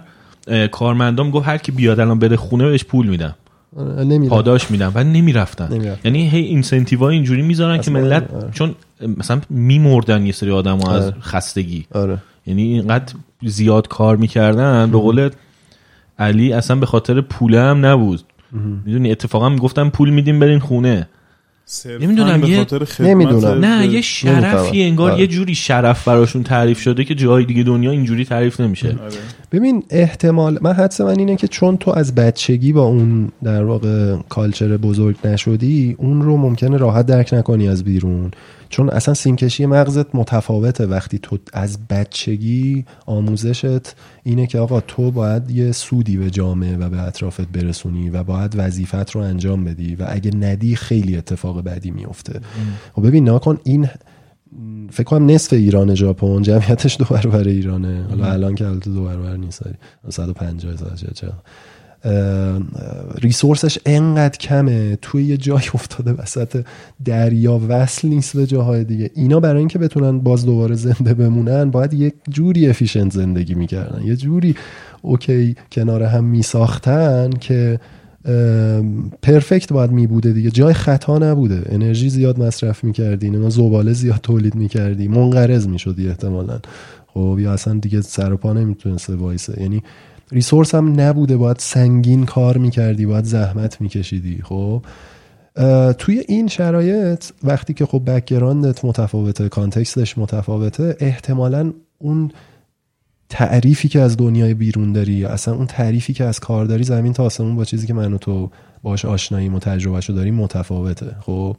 [0.70, 3.34] کارمندام گفت هر کی بیاد الان بره خونه بهش پول میدم.
[3.76, 4.92] آره، نمیره پاداش میدم.
[4.94, 5.72] و نمی‌رفتن.
[5.72, 6.00] نمی‌رفتن.
[6.04, 8.50] یعنی هی اینسنتیو اینجوری می‌ذارن که ملت آره.
[8.52, 8.74] چون
[9.18, 11.14] مثلا میمردن یه سری آدم از آره.
[11.20, 11.86] خستگی.
[11.92, 12.18] آره.
[12.46, 14.90] یعنی اینقدر زیاد کار می‌کردن.
[14.90, 15.30] به قول
[16.18, 18.22] علی اصلا به خاطر پوله هم نبود
[18.84, 21.08] می‌دونی اتفاقا می‌گفتن پول میدیم برین خونه.
[22.00, 23.64] نمی‌دونم، یه- خاطر خدمت نمی‌دونم.
[23.64, 24.82] نه یه شرفی.
[24.82, 25.20] انگار آره.
[25.20, 28.98] یه جوری شرف براشون تعریف شده که جای دیگه دنیا اینجوری تعریف نمیشه آره.
[29.52, 34.16] ببین احتمال من حدس من اینه که چون تو از بچگی با اون در واقع
[34.28, 38.30] کالچر بزرگ نشدی اون رو ممکنه راحت درک نکنی از بیرون
[38.74, 45.50] چون اصلا سیمکشی مغزت متفاوته وقتی تو از بچگی آموزشت اینه که آقا تو باید
[45.50, 50.06] یه سودی به جامعه و به اطرافت برسونی و باید وظیفت رو انجام بدی و
[50.08, 52.40] اگه ندی خیلی اتفاق بدی میفته.
[52.92, 53.88] خب ببین نکن این
[54.90, 58.06] فکر کنم نصف ایران ژاپن جمعیتش دو برابر ایرانه.
[58.08, 59.62] حالا الان که البته دو برابر نیست
[60.08, 60.96] 150 هزار
[63.22, 64.98] resource ش انقدر کمه.
[65.02, 66.64] توی یه جای افتاده وسط
[67.04, 67.60] دریا.
[67.68, 69.10] وصل نیست به جاهای دیگه.
[69.14, 74.02] اینا برای اینکه بتونن باز دوباره زنده بمونن باید یک جوری efficient زندگی می‌کردن.
[74.06, 74.54] یه جوری
[75.02, 77.80] okay کنار هم میساختن که
[79.22, 80.50] perfect باید می بوده دیگه.
[80.50, 81.62] جای خطا نبوده.
[81.68, 83.30] انرژی زیاد مصرف می‌کردی.
[83.30, 85.08] ما زباله زیاد تولید می‌کردی.
[85.08, 86.58] منقرض می‌شدی احتمالا.
[87.06, 89.60] خب یا اصلا دیگه سر و پا نمی‌تونسته وایسه.
[89.62, 89.82] یعنی
[90.32, 94.42] resource هم نبوده باید سنگین کار می‌کردی باید زحمت میکشیدی.
[94.42, 94.82] خب؟
[95.98, 102.30] توی این شرایط وقتی که خب background ت متفاوته context ش متفاوته احتمالا اون
[103.28, 107.24] تعریفی که از دنیای بیرون داری اصلا اون تعریفی که از کار داری زمین تا
[107.24, 108.50] آسمون با چیزی که من و تو
[108.82, 111.16] باش آشناییم و تجربهشو داریم متفاوته.
[111.20, 111.56] خب؟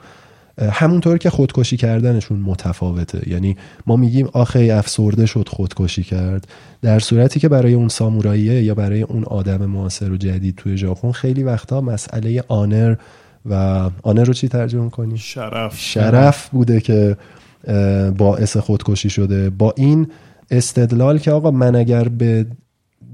[0.61, 3.29] همونطور که خودکشی کردنشون متفاوته.
[3.29, 6.47] یعنی ما میگیم آخه افسرده شد خودکشی کرد.
[6.81, 11.11] در صورتی که برای اون ساموراییه یا برای اون آدم معاصر و جدید توی ژاپن
[11.11, 12.95] خیلی وقتا مسئله آنر
[13.45, 13.53] و
[14.03, 15.79] آنر رو چی ترجمه کنی شرف.
[15.79, 17.17] شرف بوده که
[18.17, 19.49] باعث خودکشی شده.
[19.49, 20.07] با این
[20.51, 22.45] استدلال که آقا من اگر به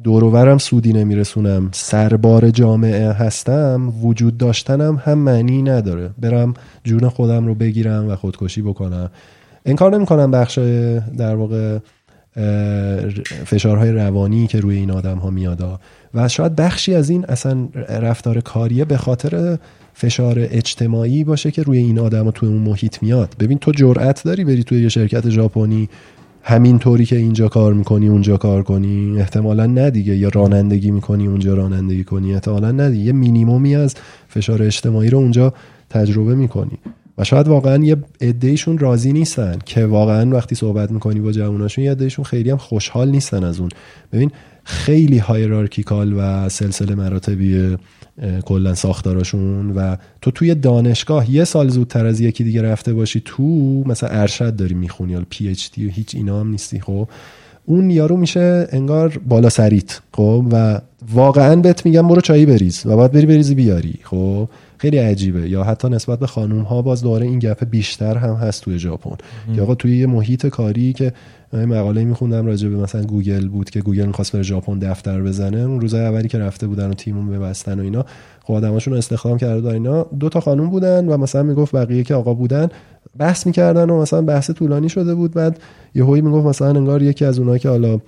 [0.03, 1.69] دوروورم سودی نمیرسونم.
[1.71, 6.09] سربار جامعه هستم وجود داشتنم هم معنی نداره.
[6.21, 9.09] برم جون خودم رو بگیرم و خودکشی بکنم.
[9.65, 10.59] انکار نمی‌کنم بخش
[11.17, 11.79] در واقع
[13.45, 15.79] فشارهای روانی که روی این آدم ها میادا
[16.13, 19.57] و شاید بخشی از این اصلا رفتار کاریه به خاطر
[19.93, 23.35] فشار اجتماعی باشه که روی این آدم ها توی اون محیط میاد.
[23.39, 25.89] ببین تو جرأت داری بری توی یه شرکت ژاپنی
[26.43, 29.19] همین طوری که اینجا کار می‌کنی اونجا کار کنی.
[29.19, 32.33] احتمالا ندیگه یا رانندگی می‌کنی اونجا رانندگی کنی.
[32.33, 33.95] احتمالا ندیگه یه مینیمومی از
[34.27, 35.53] فشار اجتماعی رو اونجا
[35.89, 36.77] تجربه می‌کنی.
[37.17, 41.91] و شاید واقعا یه عدهشون راضی نیستن که واقعا وقتی صحبت می‌کنی با جواناشون یه
[41.91, 43.69] عدهشون خیلی هم خوشحال نیستن از اون.
[44.13, 44.31] ببین
[44.63, 47.77] خیلی هایرارکیکال و سلسله مراتبی
[48.45, 53.43] کلا ساختاراشون و تو توی دانشگاه یه سال زودتر از یکی دیگه رفته باشی تو
[53.85, 57.07] مثلا ارشد داری می‌خونی یا PhD و هیچ اینا هم نیستی خب؟
[57.65, 60.81] اون یارو میشه انگار بالا سریت خب؟ و
[61.13, 64.49] واقعا بهت میگم برو چایی بریز و باید بری بریزی بیاری خب؟
[64.81, 65.49] خیلی عجیبه.
[65.49, 69.15] یا حتی نسبت به خانوم ها باز دوره این gap بیشتر هم هست توی ژاپن.
[69.53, 71.13] یا آقا توی یه محیط کاری که
[71.53, 75.81] مقاله میخوندم راجع به مثلا گوگل بود که گوگل می‌خواست بره ژاپن دفتر بزنه اون
[75.81, 78.05] روزای اولی که رفته بودن و تیمون ببستن و اینا
[78.43, 80.05] خب آدماشون استخدام کرده اینا.
[80.19, 82.69] دو تا خانوم بودن و مثلا می‌گفت بقیه که آقا بودن
[83.17, 85.33] بحث می‌کردن و مثلا بحث طولانی شده بود.
[85.33, 85.59] بعد
[85.95, 87.99] یه هایی می‌گفت مثلا انگار یکی از اونایی که حالا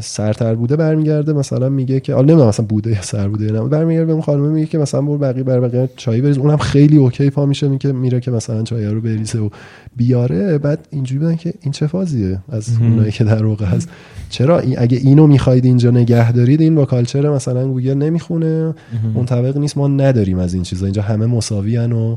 [0.00, 1.32] سرتر بوده برمیگرده.
[1.32, 3.60] مثلا میگه که حالا نمی‌دونم مثلا بوده یا سر بوده نه.
[3.60, 6.38] برمیگرده به اون خانم میگه که مثلا برو بقیه بر بقیه چای بریز.
[6.38, 7.68] اونم خیلی اوکی پا میشه.
[7.68, 9.48] میگه میره که مثلا چای رو بریزه و
[9.96, 10.58] بیاره.
[10.58, 13.88] بعد اینجوری بودن که این چه فازیه از اونایی که در واقع هست
[14.30, 18.74] چرا؟ اگه اینو می‌خواید اینجا نگه دارید این با culture مثلا گوگل نمی‌خونه.
[19.14, 19.76] منطبق نیست.
[19.76, 20.86] ما نداریم از این چیزا.
[20.86, 22.16] اینجا همه مساوی و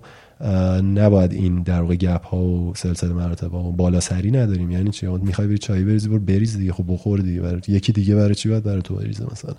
[0.96, 4.72] نباید این در واقع گپ ها و سلسله مراتب ها و بالا سری نداریم.
[4.72, 7.42] یعنی چی؟ می‌خوای بری چای بریزی برو بریز دیگه خب بخور دیگه.
[7.42, 9.56] برای یکی دیگه برای چی باید برای تو بریزه مثلا؟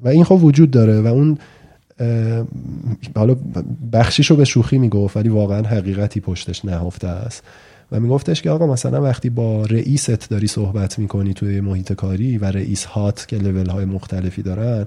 [0.00, 1.38] و این خب وجود داره و اون
[3.16, 3.36] حالا
[3.92, 7.42] بخشیشو به شوخی می‌گفت ولی واقعا حقیقتی پشتش نهفته است.
[7.92, 12.44] و میگفتش که آقا مثلا وقتی با رئیست داری صحبت می‌کنی توی محیط کاری و
[12.44, 14.86] رئیس هات که لول های مختلفی دارن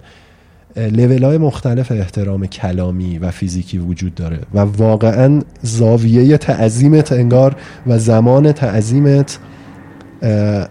[0.75, 7.55] لیول های مختلف احترام کلامی و فیزیکی وجود داره و واقعا زاویه تعظیمت انگار
[7.87, 9.39] و زمان تعظیمت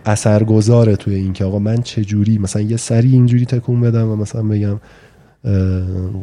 [0.06, 4.42] اثرگذاره توی این که آقا من چجوری مثلا یه سری اینجوری تکون بدم و مثلا
[4.42, 4.81] بگم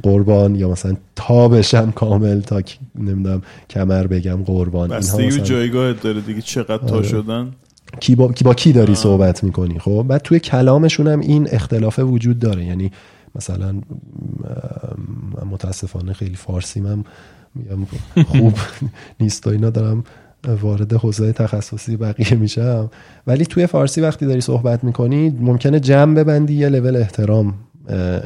[0.04, 2.62] قربان یا مثلا تا بشم کامل تا
[2.96, 4.90] نمی‌دونم کمر بگم قربان.
[4.90, 7.08] بسته جایگاه داره دیگه چقدر تا آره.
[7.08, 7.52] شدن؟
[8.00, 12.00] کی با, کی با کی داری صحبت می‌کنی؟ خب؟ بعد توی کلامشون هم این اختلاف
[12.00, 12.92] وجود داره یعنی
[13.36, 13.82] مثلا
[15.52, 17.04] متاسفانه خیلی فارسی من
[17.56, 17.86] میگم
[18.26, 18.54] خوب
[19.20, 20.04] نیست و اینا دارم
[20.62, 22.92] وارد حوزه تخصصی بقیه میشم.
[23.28, 27.54] ولی توی فارسی وقتی داری صحبت می‌کنی ممکنه جمع ببندی یه لول احترام.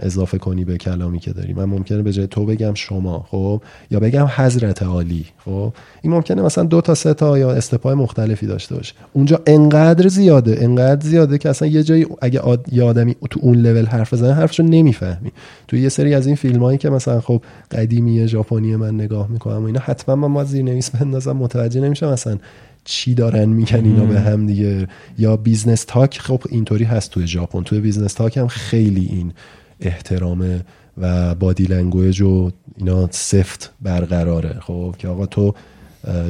[0.01, 3.61] اضافه کنی به کلامی که داری من ممکنه به جای تو بگم شما خب؟
[3.91, 8.47] یا بگم حضرت عالی خب؟ این ممکنه مثلا دو تا سه تا یا استپای مختلفی
[8.47, 8.93] داشته باشه.
[9.13, 13.85] اونجا انقدر زیاده انقدر زیاده که اصلا یه جایی اگه یه آدمی تو اون لول
[13.85, 15.31] حرف بزنه حرفشو نمی‌فهمی.
[15.67, 19.63] تو یه سری از این فیلم هایی که مثلا خب قدیمی ژاپنی من نگاه می‌کنم
[19.63, 22.37] و اینا حتما من ما زیر نویس بندازم متوجه نمیشم مثلا
[22.83, 24.87] چی دارن میگن اینا به هم دیگه؟
[25.17, 27.63] یا business talk خب اینطوری هست توی ژاپن.
[27.63, 29.33] توی business talk هم خیلی این
[29.79, 30.61] احترامه
[30.97, 34.59] و body language و اینا سفت برقراره.
[34.59, 35.53] خب که آقا تو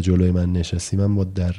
[0.02, 1.56] جلوی من نشستی من با در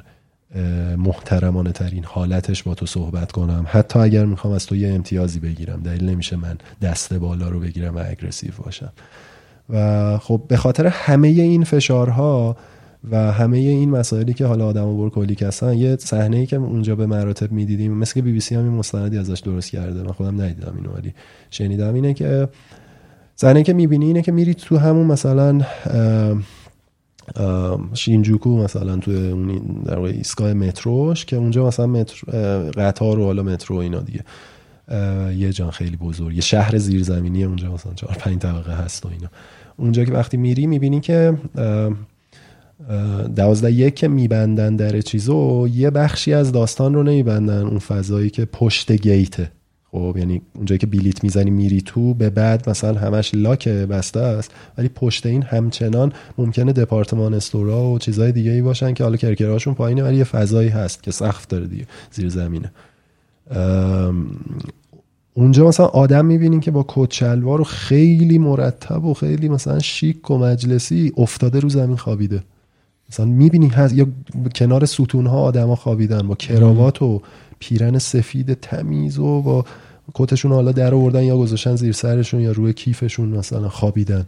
[0.96, 3.66] محترمانه ترین حالتش با تو صحبت کنم.
[3.68, 7.96] حتی اگر می‌خوام از تو یه امتیازی بگیرم دلیل نمیشه من دست بالا رو بگیرم
[7.96, 8.92] و اگرسیو باشم.
[9.70, 12.56] و خب به خاطر همه این فشارها
[13.10, 17.06] و همه این مسائلی که حالا آدم برکولیک هستن یه صحنه ای که اونجا به
[17.06, 20.40] مراتب می‌دیدیم مثل که بی بی سی هم این مستندی ازش درست کرده من خودم
[20.40, 21.14] ندیدم اینو ولی
[21.50, 22.48] شنیدم اینه که
[23.36, 25.60] صحنه که می‌بینی اینه که میری تو همون مثلا
[27.94, 32.32] شینجوکو مثلا تو اون در واقع ایستگاه متروش که اونجا مثلا مترو
[32.76, 34.20] قطار و حالا مترو اینا دیگه.
[35.36, 39.28] یه جان خیلی بزرگ یه شهر زیرزمینی اونجا مثلا چهار پنج طبقه هست و اینا.
[39.76, 41.38] اونجا که وقتی میری می‌بینی که
[43.36, 48.44] دوازده یک که میبندن در چیزو یه بخشی از داستان رو نمیبندن اون فضایی که
[48.44, 49.50] پشت گیته
[49.94, 54.50] خب یعنی اونجایی که بلیت می‌زنی میری تو به بعد مثلا همش لاک بسته است
[54.78, 59.74] ولی پشت این همچنان ممکنه دپارتمان استورا و چیزهای دیگه ای باشن که حالا کرکرهاشون
[59.74, 62.72] پایینه ولی یه فضایی هست که سقف داره دیگه زیر زمینه.
[65.34, 70.38] اونجا مثلا آدم می‌بینین که با کچلوار و خیلی مرتب و خیلی مثلا شیک و
[70.38, 72.42] مجلسی افتاده رو زمین خوابیده.
[73.14, 74.06] مثلا می‌بینی هست یا
[74.54, 77.22] کنار ستون ها آدما خوابیدن با کراوات و
[77.58, 79.64] پیرن سفید تمیز و با
[80.14, 84.26] کتشون حالا در آوردن یا گذاشتن زیر سرشون یا روی کیفشون مثلا خوابیدن.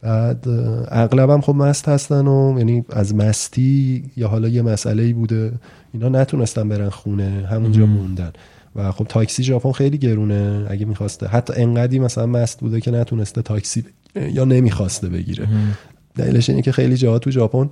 [0.00, 0.44] بعد
[0.88, 5.52] اغلبم خب مست هستن و یعنی از مستی یا حالا یه مسئله ای بوده
[5.92, 8.32] اینا نتونستن برن خونه همونجا موندن.
[8.76, 11.26] و خب تاکسی ژاپن خیلی گرونه اگه می‌خواسته.
[11.26, 13.84] حتی انقدی مثلا مست بوده که نتونسته تاکسی
[14.32, 15.48] یا نمی‌خواسته بگیره.
[16.14, 17.70] دلیلش اینه که خیلی جاها تو ژاپن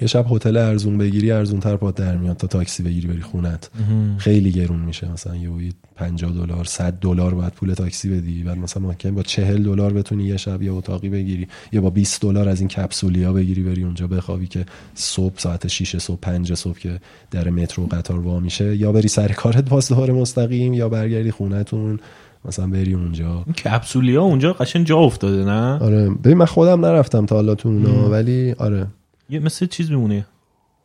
[0.00, 3.70] یه شب هتل ارزون بگیری ارزون تر پاد در میاد تا تاکسی بگیری بری خونت.
[4.18, 5.12] خیلی گرون میشه.
[5.12, 5.50] مثلا یه
[5.96, 8.42] 50 دلار 100 دلار باید پول تاکسی بدی.
[8.42, 11.48] بعد مثلا ممکن با 40 دلار بتونی یه شب یه اتاقی بگیری.
[11.72, 15.98] یا با 20 دلار از این کپسولیا بگیری بری اونجا بخوابی که صبح ساعت 6
[15.98, 18.76] صبح 5 صبح که در مترو قطار وا میشه.
[18.76, 22.00] یا بری سر کارت دوباره مستقیم یا برگردی خونتون.
[22.44, 23.44] مثلا بری اونجا.
[23.64, 26.10] کپسولیا اونجا قشنگ جا افتاده نه؟ آره.
[26.10, 28.86] ببین من خودم نرفتم تا حالا تو اونا ولی آره.
[29.30, 30.26] یه مثل چیز میمونه.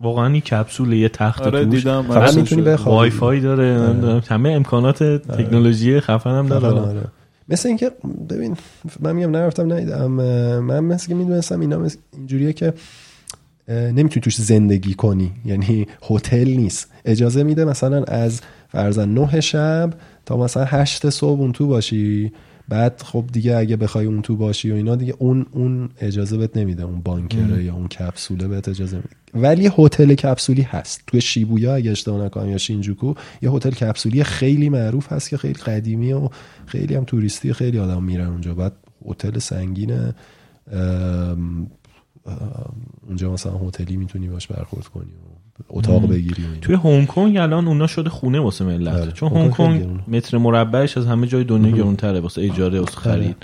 [0.01, 1.75] واقعا این کپسول یه تخت آره توش.
[1.75, 2.97] دیدم فقط می‌تونی بخوابی.
[2.97, 7.03] وای فای داره نمی‌دونم همه امکانات تکنولوژی خفن هم داره آره، آره.
[7.49, 7.91] مثل اینکه
[8.29, 8.57] ببین
[8.99, 10.11] من میگم نرفتم ندیدم.
[10.61, 12.73] من مثل که می‌دونستم اینا مثل اینجوریه که
[13.69, 15.31] نمی‌تونی توش زندگی کنی.
[15.45, 16.91] یعنی هتل نیست.
[17.05, 19.93] اجازه میده مثلا از فرزن نه شب
[20.25, 22.31] تا مثلا هشت صبح اون تو باشی.
[22.69, 26.57] بعد خب دیگه اگه بخوای اون تو باشی و اینا دیگه اون اون اجازه بهت
[26.57, 29.09] نمیده اون بانکره یا اون کپسوله بهت اجازه میده.
[29.33, 31.03] ولی هتل کپسولی هست.
[31.07, 35.53] توی شیبویا اگه اشتباه نکنم یا شینجوکو یه هتل کپسولی خیلی معروف هست که خیلی
[35.53, 36.29] قدیمی و
[36.65, 38.53] خیلی هم توریستی خیلی آدم میرن اونجا.
[38.53, 38.73] بعد
[39.09, 40.15] هتل سنگینه
[43.07, 45.11] اونجا مثلا هتلی می‌تونی باش برخورد کنی
[45.69, 48.93] اتاق بگیری توی هنگ کنگ الان اونا شده خونه واسه ملت.
[48.93, 49.11] بله.
[49.11, 53.35] چون هنگ کنگ متر مربعش از همه جای دنیا گرونتره واسه اجاره واسه خرید.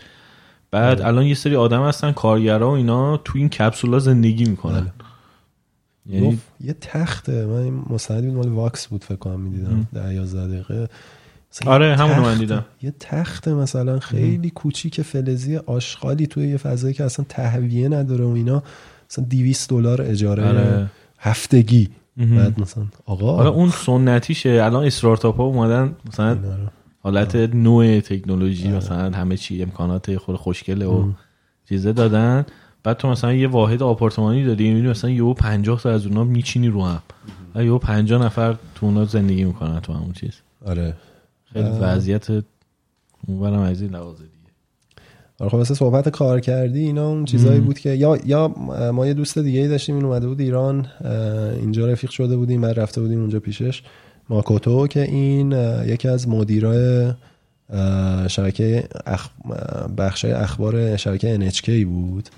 [0.71, 4.87] بعد الان یه سری آدم هستن کارگرا و اینا تو این کپسولا زندگی می‌کنن.
[6.09, 7.45] یعنی گفت یه تخته.
[7.45, 10.89] من این مال واکس بود فکر کنم می‌دیدم ده 11 دقیقه.
[11.65, 12.65] آره، یه همونو من دیدم.
[12.81, 18.29] یه تخت مثلا خیلی کوچیک فلزی آشغالی توی یه فضایی که اصلا تهویه نداره و
[18.29, 18.63] اینا.
[19.11, 20.89] مثلا 200 دلار اجاره آره.
[21.19, 21.89] هفتگی.
[22.19, 24.49] بعد مثلا آقا حالا اون سنتیشه.
[24.49, 26.37] الان استارتاپ ها اومدن مثلا.
[27.03, 31.11] حالت نوع تکنولوژی مثلا همه چی امکانات خود خوشگله و
[31.69, 32.45] چیزه دادن.
[32.83, 36.67] بعد تو مثلا یه واحد آپارتمانی داری می‌بینی مثلا یهو 50 تا از اونها میچینی
[36.67, 37.01] رو هم.
[37.55, 40.33] و یهو 50 نفر تو اونا زندگی می‌کنن تو همون چیز.
[40.65, 40.93] آره.
[41.53, 42.27] خیلی وضعیت
[43.27, 44.21] اونورم از این لحاظ
[45.39, 48.47] آره خب صحبت کار کردی اینا اون چیزایی بود که یا یا
[48.93, 50.87] ما یه دوست دیگه ای داشتیم این اومده بود ایران
[51.59, 53.83] اینجا رفیق شده بودیم بعد رفته بودیم اونجا پیشش.
[54.29, 55.51] ماکوتو که این
[55.85, 57.13] یکی از مدیرای
[58.27, 59.29] شبکه اخ...
[59.97, 62.29] بخشای اخبار شبکه NHK بود.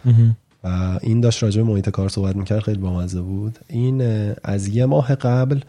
[0.64, 3.60] و این داشت راجع به محیط کار صحبت می‌کرد خیلی بامزه بود.
[3.68, 4.02] این
[4.44, 5.60] از یه ماه قبل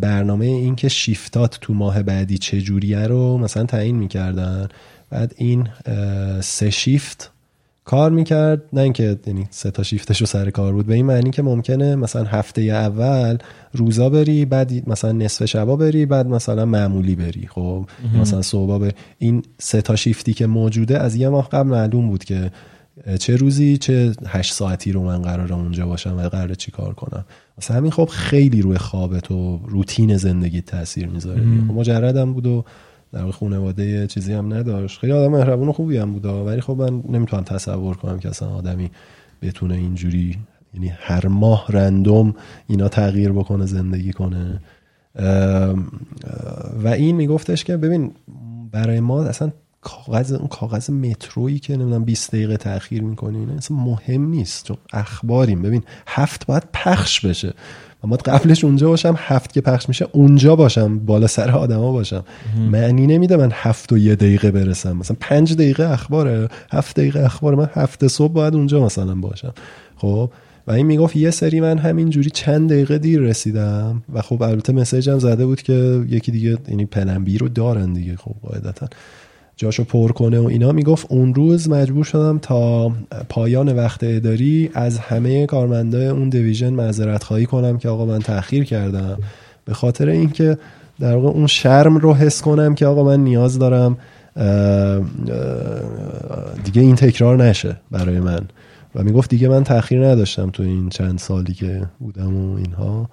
[0.00, 4.68] برنامه این که شیفتات تو ماه بعدی چجوریه رو مثلا تعیین می‌کردن.
[5.10, 5.68] بعد این
[6.40, 7.30] سه شیفت
[7.84, 8.62] کار می‌کرد.
[8.72, 10.86] نه اینکه یعنی سه تا شیفتش رو سر کار بود.
[10.86, 13.38] به این معنی که ممکنه مثلا هفته اول
[13.72, 17.46] روزا بری بعد مثلا نصف شبا بری بعد مثلا معمولی بری.
[17.46, 17.86] خب
[18.20, 22.24] مثلا صبح بری این سه تا شیفتی که موجوده از یه ماه قبل معلوم بود
[22.24, 22.50] که
[23.20, 27.24] چه روزی چه هشت ساعتی رو من قراره اونجا باشم و قراره چی کار کنم.
[27.58, 31.40] مثلا همین خب خیلی روی خوابت و روتین زندگی تاثیر می‌ذاره.
[31.68, 32.64] خب مجردم بود و
[33.12, 35.00] در واقع خانواده چیزی هم نداشت.
[35.00, 38.48] خیلی آدم مهربون و خوبی هم بود ولی خب من نمی‌تونم تصور کنم که اصلا
[38.48, 38.90] آدمی
[39.42, 40.38] بتونه اینجوری
[40.74, 42.34] یعنی هر ماه رندوم
[42.66, 44.60] اینا تغییر بکنه زندگی کنه.
[46.84, 48.12] و این میگفتش که ببین
[48.72, 54.28] برای ما اصلا کاغذ اون کاغذ مترویی که نمی‌دونم 20 دقیقه تاخیر می‌کنه اصلا مهم
[54.28, 54.64] نیست.
[54.64, 55.62] چون اخباریم.
[55.62, 57.54] ببین هفت باید پخش بشه.
[58.04, 62.24] و باید قبلش اونجا باشم هفت که پخش میشه اونجا باشم بالا سر آدما باشم.
[62.70, 64.96] معنی نمیده من هفت و یه دقیقه برسم.
[64.96, 69.54] مثلا پنج دقیقه اخباره هفت دقیقه اخبار من هفت صبح باید اونجا مثلا باشم.
[69.96, 70.30] خب؟
[70.66, 74.72] و این می‌گفت یه سری من همین جوری چند دقیقه دیر رسیدم و خب البته
[74.72, 78.86] مسیج هم زده بود که یکی دیگه یعنی پلنبی رو دارن دیگه خب قاعدتا.
[79.60, 80.72] جاشو پر کنه و اینا.
[80.72, 82.92] می‌گفت اون روز مجبور شدم تا
[83.28, 88.64] پایان وقت اداری از همه کارمندای اون دیویژن معذرت خواهی کنم که آقا من تاخیر
[88.64, 89.18] کردم.
[89.64, 90.58] به خاطر اینکه
[91.00, 93.96] در واقع اون شرم رو حس کنم که آقا من نیاز دارم
[96.64, 98.40] دیگه این تکرار نشه برای من.
[98.94, 103.10] و می‌گفت دیگه من تاخیر نداشتم تو این چند سالی که بودم و اینها.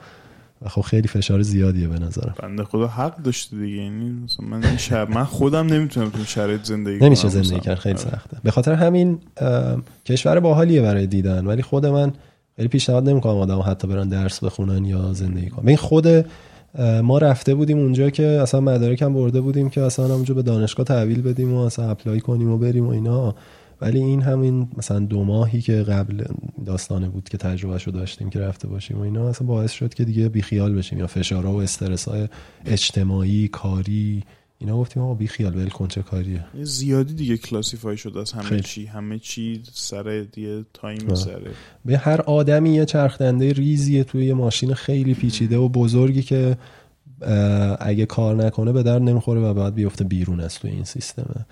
[0.66, 2.36] و خب خیلی فشار زیادیه به نظرم.
[2.44, 3.84] بنده خدا حق داشته دیگه.
[3.84, 7.60] یعنی مثلا من این شب من خودم نمی‌تونم تو شرایط زندگی نمیشه زندگی.
[7.60, 8.10] کرد خیلی آره.
[8.12, 8.38] سخته.
[8.44, 9.20] به خاطر همین
[10.06, 12.14] کشور باحالیه برای دیدن ولی خود من
[12.56, 15.68] خیلی پیشنهاد نمی‌کنم آدم حتی برن درس بخونن یا زندگی کنن.
[15.68, 16.08] این خود
[17.04, 21.22] ما رفته بودیم اونجا که اصلا مدارکم برده بودیم که اصلا اونجا به دانشگاه تحویل
[21.22, 23.36] بدیم و اصلا اپلای کنیم و بریم و اینا.
[23.86, 26.24] ولی این همین مثلا دو ماهی که قبل
[26.66, 30.30] داستانه بود که تجربهشو داشتیم که رفته باشیم و اینا اصلا باعث شد که دیگه
[30.30, 32.28] بیخیال بشیم یا فشارها و استرس های
[32.66, 34.24] اجتماعی کاری
[34.60, 36.46] اینا گفتیم آقا بی خیال ول کن چه کاریه.
[36.62, 38.86] زیادی دیگه classify شده از همه چی.
[38.86, 41.52] همه چی سر دیگه time سره.
[41.86, 46.58] به هر آدمی یه چرخدنده ریزیه توی یه ماشین خیلی پیچیده و بزرگی که
[47.80, 51.46] اگه کار نکنه به در نمی‌خوره و بعد بیفته بیرون از توی این سیستمه.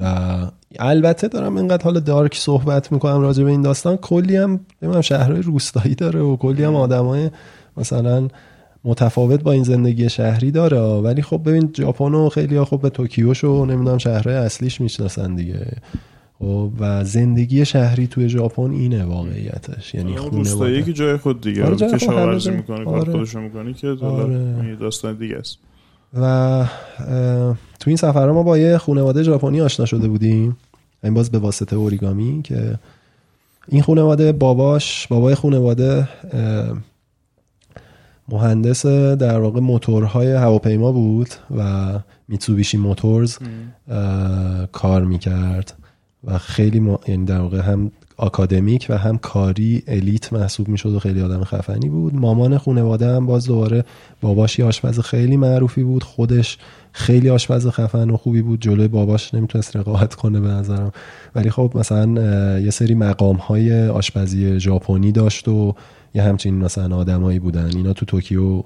[0.00, 0.36] و
[0.78, 4.60] البته دارم اینقدر حال dark صحبت می‌کنم راجع به این داستان کلی هم
[5.00, 7.30] شهرهای روستایی داره و کلی هم آدمای
[7.76, 8.28] مثلا
[8.84, 12.90] متفاوت با این زندگی شهری داره ولی خب ببین ژاپن و خیلی ها خب به
[12.90, 15.66] توکیوش و نمی‌دونم شهرهای اصلیش می‌شناسن دیگه.
[16.38, 21.76] خب و زندگی شهری توی ژاپن اینه واقعیتش یعنی خونه که جای خود دیگه آره
[21.76, 23.12] کشاورزی می‌کنه کار آره.
[23.12, 24.76] خودشو می‌کنه که آره.
[24.76, 25.58] داستان دیگه است.
[26.14, 26.64] و
[27.80, 30.56] تو این سفر ما با یه خانواده ژاپنی آشنا شده بودیم.
[31.04, 32.78] این باز به واسطه اوریگامی که
[33.68, 36.08] این خانواده باباش بابای خانواده
[38.28, 41.92] مهندس در واقع موتورهای هواپیما بود و
[42.28, 43.38] میتسوبیشی موتورز
[44.72, 45.74] کار می‌کرد
[46.24, 46.98] و خیلی م...
[47.08, 51.88] یعنی در واقع هم آکادمیک و هم کاری الیت محسوب می‌شد و خیلی آدم خفنی
[51.88, 52.14] بود.
[52.14, 53.84] مامان خانواده هم باز دوباره
[54.20, 56.04] باباشی آشپز خیلی معروفی بود.
[56.04, 56.58] خودش
[56.92, 58.60] خیلی آشپز خفن و خوبی بود.
[58.60, 60.92] جلوی باباش نمی‌تونست رقابت کنه به نظرم.
[61.34, 65.74] ولی خب مثلا یه سری مقام های آشپزی ژاپنی داشت و
[66.14, 67.70] یه همچین مثلا آدمایی بودن.
[67.76, 68.62] اینا تو توکیو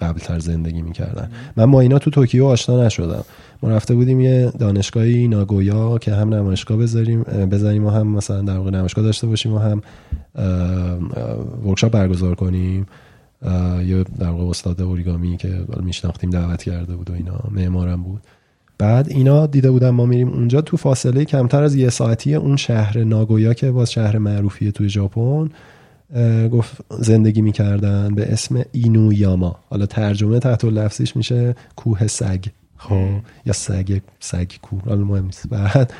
[0.00, 1.30] قبل تر زندگی می‌کردن.
[1.56, 3.24] من با اینا تو توکیو آشنا نشدم.
[3.62, 8.56] ما رفته بودیم یه دانشگاهی ناگویا که هم نمایشگاه بذاریم بزنیم و هم مثلا در
[8.56, 9.82] واقع نمایشگاه داشته باشیم و هم
[11.66, 12.86] workshop برگزار کنیم.
[13.86, 18.20] یه در واقع استاد اوریگامی که میشناختیم دعوت کرده بود و اینا معمارم بود.
[18.78, 23.04] بعد اینا دیده بودن ما میریم اونجا تو فاصله کمتر از یه ساعتی اون شهر
[23.04, 25.50] ناگویا که باز شهر معروفیه توی ژاپن
[26.52, 29.56] گفت زندگی می‌کردن به اسم اینویاما.
[29.70, 32.44] حالا ترجمه تحت لفظیش میشه کوه سگ.
[32.88, 33.08] خب
[33.46, 35.48] یا سگ سگ کوه حالا مهم نیست.
[35.48, 35.92] بعد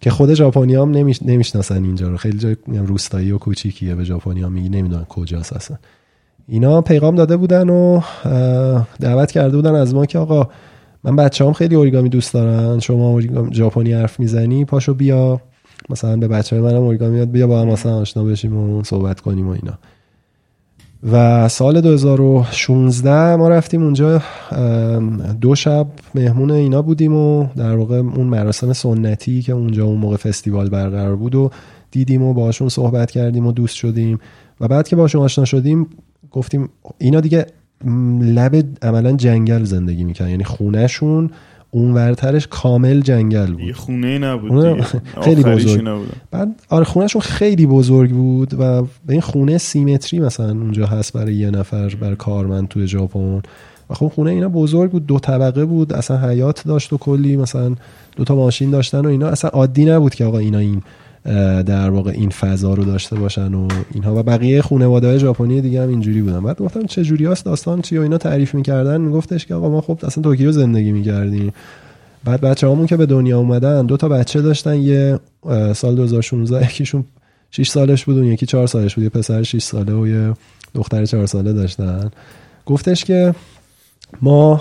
[0.00, 0.90] که خود ژاپنی هم
[1.22, 2.16] نمی‌شناسن اینجا رو.
[2.16, 5.76] خیلی جای روستایی و کوچیکیه به ژاپنی میگی نمی‌دونن کجاست اصلا.
[6.48, 8.00] اینا پیغام داده بودن و
[9.00, 10.48] دعوت کرده بودن از ما که آقا
[11.04, 13.20] من بچه هم خیلی اوریگامی دوست دارن شما
[13.52, 15.40] ژاپنی حرف می‌زنی پاشو بیا.
[15.90, 19.48] مثلا به بچه های منم اوریگامی بیا با هم مثلا آشنا بشیم و صحبت کنیم
[19.48, 19.78] و اینا.
[21.02, 24.22] و سال 2016 ما رفتیم اونجا
[25.40, 30.16] دو شب مهمون اینا بودیم و در واقع اون مراسم سنتی که اونجا اون موقع
[30.16, 31.50] فستیوال برقرار بود و
[31.90, 34.18] دیدیم و باشون صحبت کردیم و دوست شدیم.
[34.60, 35.86] و بعد که باشون آشنا شدیم
[36.30, 37.46] گفتیم اینا دیگه
[38.20, 41.30] لب عملا جنگل زندگی می‌کنن یعنی خونهشون
[41.70, 43.60] اون ورترش کامل جنگل بود.
[43.60, 44.82] یه خونه نبود
[45.22, 45.88] خیلی بزرگ.
[46.30, 51.34] بعد آره خونهشون خیلی بزرگ بود و به این خونه سیمتری مثلا اونجا هست برای
[51.34, 53.42] یه نفر برای کارمند توی ژاپن.
[53.90, 57.74] و خب خونه اینا بزرگ بود دو طبقه بود اصلا حیات داشت و کلی مثلا
[58.16, 59.28] دو تا ماشین داشتن و اینا.
[59.28, 60.82] اصلا عادی نبود که آقا اینا این
[61.66, 64.16] در واقع این فضا رو داشته باشن و اینها.
[64.16, 66.40] و بقیه خانواده های ژاپنی دیگه هم اینجوری بودن.
[66.40, 69.00] بعد گفتم چه جوری هست داستان چی و اینا تعریف می‌کردن.
[69.00, 71.52] میگفتش که آقا ما خب اصلا توکیو زندگی می‌کردیم.
[72.24, 74.76] بعد بچه همون که به دنیا اومدن دو تا بچه داشتن.
[74.76, 75.18] یه
[75.74, 77.04] سال 2016 یکیشون
[77.50, 79.04] 6 سالش بود یکی 4 سالش بود.
[79.04, 80.34] یه پسر 6 ساله و یه
[80.74, 82.10] دختر 4 ساله داشتن.
[82.66, 83.34] گفتش که
[84.22, 84.60] ما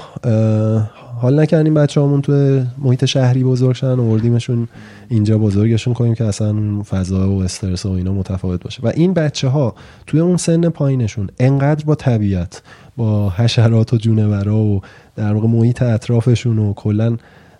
[1.21, 4.67] حال نکردیم بچه همون توی محیط شهری بزرگ شدن
[5.09, 8.81] اینجا بزرگشون کنیم که اصلا فضا و استرس و اینا متفاوت باشه.
[8.83, 9.75] و این بچه ها
[10.07, 12.61] توی اون سن پایینشون انقدر با طبیعت
[12.97, 14.81] با حشرات و جونورا و
[15.15, 17.17] در واقع محیط اطرافشون و کلا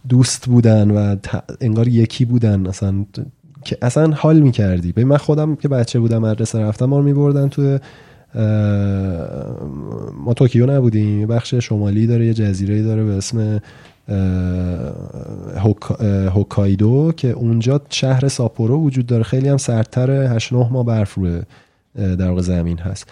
[0.10, 1.16] دوست بودن و
[1.62, 2.68] انگار یکی بودن.
[2.68, 3.06] اصلا
[3.64, 4.92] که اصلا حال می‌کردی.
[4.92, 7.80] به من خودم که بچه بودم مدرسه رفتم ما رو میبردن توی
[10.26, 11.28] ما توکیو نبودیم.
[11.28, 13.62] بخش شمالی داره یه جزیره داره به اسم
[16.30, 19.24] هوکایدو که اونجا شهر ساپورو وجود داره.
[19.24, 21.42] خیلی هم سردتر 8 9 ما برف روی
[21.96, 23.08] در واقع زمین هست.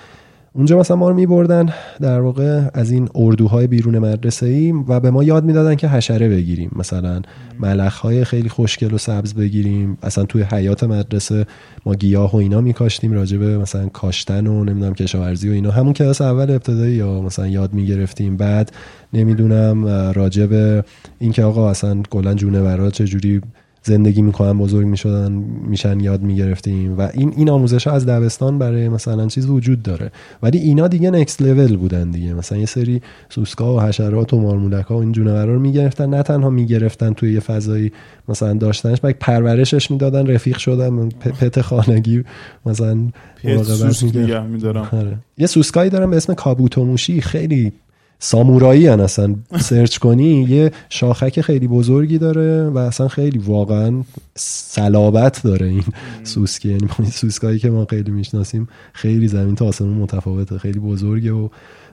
[0.57, 1.69] اونجا مثلا ما رو میبردن.
[2.01, 6.29] در واقع از این اردوهای بیرون مدرسه ای و به ما یاد می‌دادن که حشره
[6.29, 6.71] بگیریم.
[6.75, 7.21] مثلا
[7.59, 9.97] ملخ های خیلی خوشگل و سبز بگیریم.
[10.03, 11.45] اصلا توی حیات مدرسه
[11.85, 15.71] ما گیاه و اینا میکاشتیم راجع به مثلا کاشتن و نمی‌دونم کشاورزی و اینا.
[15.71, 18.37] همون کلاس اول ابتدایی یا مثلا یاد می‌گرفتیم.
[18.37, 18.71] بعد
[19.13, 20.83] نمی‌دونم راجع به
[21.19, 23.41] اینکه آقا اصلا کلا جونورا چه جوری
[23.87, 25.31] زندگی می‌کنن بزرگ می‌شدن
[25.67, 30.11] میشن یاد می‌گرفتیم و این این آموزش ها از دبستان برای مثلا چیز وجود داره.
[30.43, 32.33] ولی اینا دیگه نکست لول بودن دیگه.
[32.33, 36.09] مثلا یه سری سوسکا و حشرات و مارمولک ها و این جونورا رو می‌گرفتن.
[36.09, 37.91] نه تنها می‌گرفتن توی یه فضایی
[38.29, 42.23] مثلا داشتنش بلکه پرورشش می‌دادن رفیق شدن پت خانگی
[42.65, 42.97] مثلا
[43.43, 44.03] مراقبت
[44.49, 44.89] میدارم.
[44.91, 45.17] آره.
[45.37, 47.21] یه سوسکایی دارم به اسم کابوتوموشی.
[47.21, 47.73] خیلی
[48.19, 49.35] سامورایی هن اصلا.
[49.59, 54.03] سرچ کنی یه شاخک خیلی بزرگی داره و اصلا خیلی واقعا
[54.35, 55.83] سلابت داره این
[56.23, 61.31] سوسکه یعنی این سوسکایی که ما خیلی می‌شناسیم خیلی زمین تا آسمون متفاوته خیلی بزرگه
[61.31, 61.49] و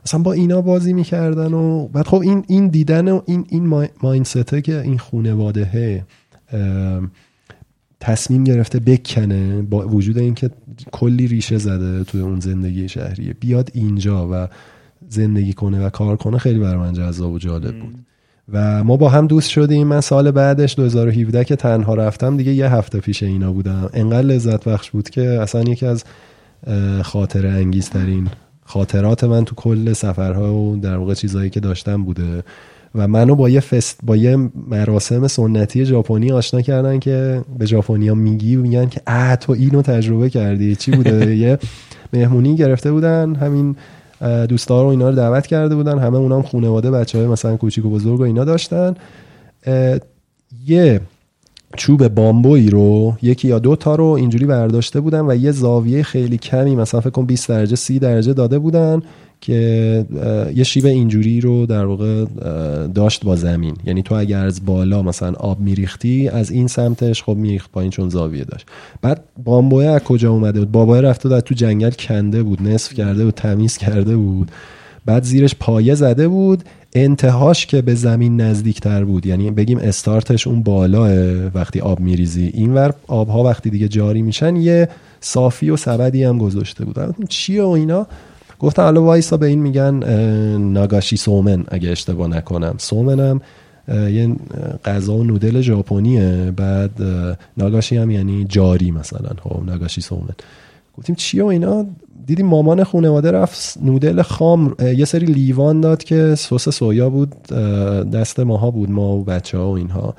[0.06, 4.62] مثلا با اینا بازی می‌کردن و بعد خب این این دیدن و این این ماینسته
[4.62, 6.04] که این خونواده
[8.00, 10.50] تصمیم گرفته بکنه با وجود اینکه
[10.92, 13.32] کلی ریشه زده توی اون زندگی شهریه.
[13.32, 14.48] بیاد اینجا و
[15.08, 17.94] زندگی کنه و کار کنه خیلی برای من جذاب و جالب بود.
[18.52, 19.86] و ما با هم دوست شدیم.
[19.86, 23.90] من سال بعدش 2017 که تنها رفتم دیگه یه هفته پیش اینا بودم.
[23.94, 26.04] انقدر لذت بخش بود که اصلا یکی از
[27.02, 28.28] خاطر انگیزترین
[28.64, 32.44] خاطرات من تو کل سفرها و در واقع چیزهایی که داشتم بوده.
[32.94, 38.14] و منو با یه فست با یه مراسم سنتی ژاپنی آشنا کردن که به ژاپنیا
[38.14, 40.76] میگی میگن که اه تو اینو تجربه کردی.
[40.76, 41.58] چی بوده؟ یه
[42.12, 43.34] مهمونی گرفته بودن.
[43.34, 43.76] همین
[44.48, 45.98] دوستا رو اینا رو دعوت کرده بودن.
[45.98, 48.94] همه اونام خانواده بچه های مثلا کوچیک و بزرگ و اینا داشتن.
[50.66, 51.00] یه
[51.76, 56.38] چوب بامبویی رو یکی یا دو تا رو اینجوری برداشته بودن و یه زاویه خیلی
[56.38, 59.02] کمی مثلا فکر کن 20 درجه 30 درجه داده بودن
[59.44, 60.04] که
[60.54, 62.24] یه شیب اینجوری رو در واقع
[62.94, 63.76] داشت با زمین.
[63.86, 68.08] یعنی تو اگر از بالا مثلا آب میریختی از این سمتش خب میریخت پایین چون
[68.08, 68.66] زاویه داشت.
[69.02, 73.24] بعد بامبوه از کجا اومده بود؟ بابای رفته در تو جنگل کنده بود نصف کرده
[73.24, 74.50] بود تمیز کرده بود.
[75.06, 76.64] بعد زیرش پایه زده بود
[76.94, 79.26] انتهاش که به زمین نزدیکتر بود.
[79.26, 81.10] یعنی بگیم استارتش اون بالاه
[81.54, 82.50] وقتی آب میریزی.
[82.54, 84.88] اینور آبها وقتی دیگه جاری میشن یه
[85.20, 87.28] صافی و سبدی هم گذاشته بود.
[87.28, 88.06] چیه و اینا؟
[88.58, 90.04] گفتم حالا وایسا به این میگن
[90.58, 92.74] ناگاشی سومن اگه اشتباه نکنم.
[92.78, 93.40] سومنم
[93.88, 94.36] یه
[94.84, 96.90] غذا و نودل ژاپنیه بعد
[97.56, 99.30] ناگاشی هم یعنی جاری مثلا.
[99.42, 100.34] خب ناگاشی سومن.
[100.98, 101.86] گفتیم چیه و اینا؟
[102.26, 107.32] دیدیم مامان خانواده رفت نودل خام یه سری لیوان داد که سس سویا بود
[108.12, 110.14] دست ماها بود ما و بچه ها و اینها.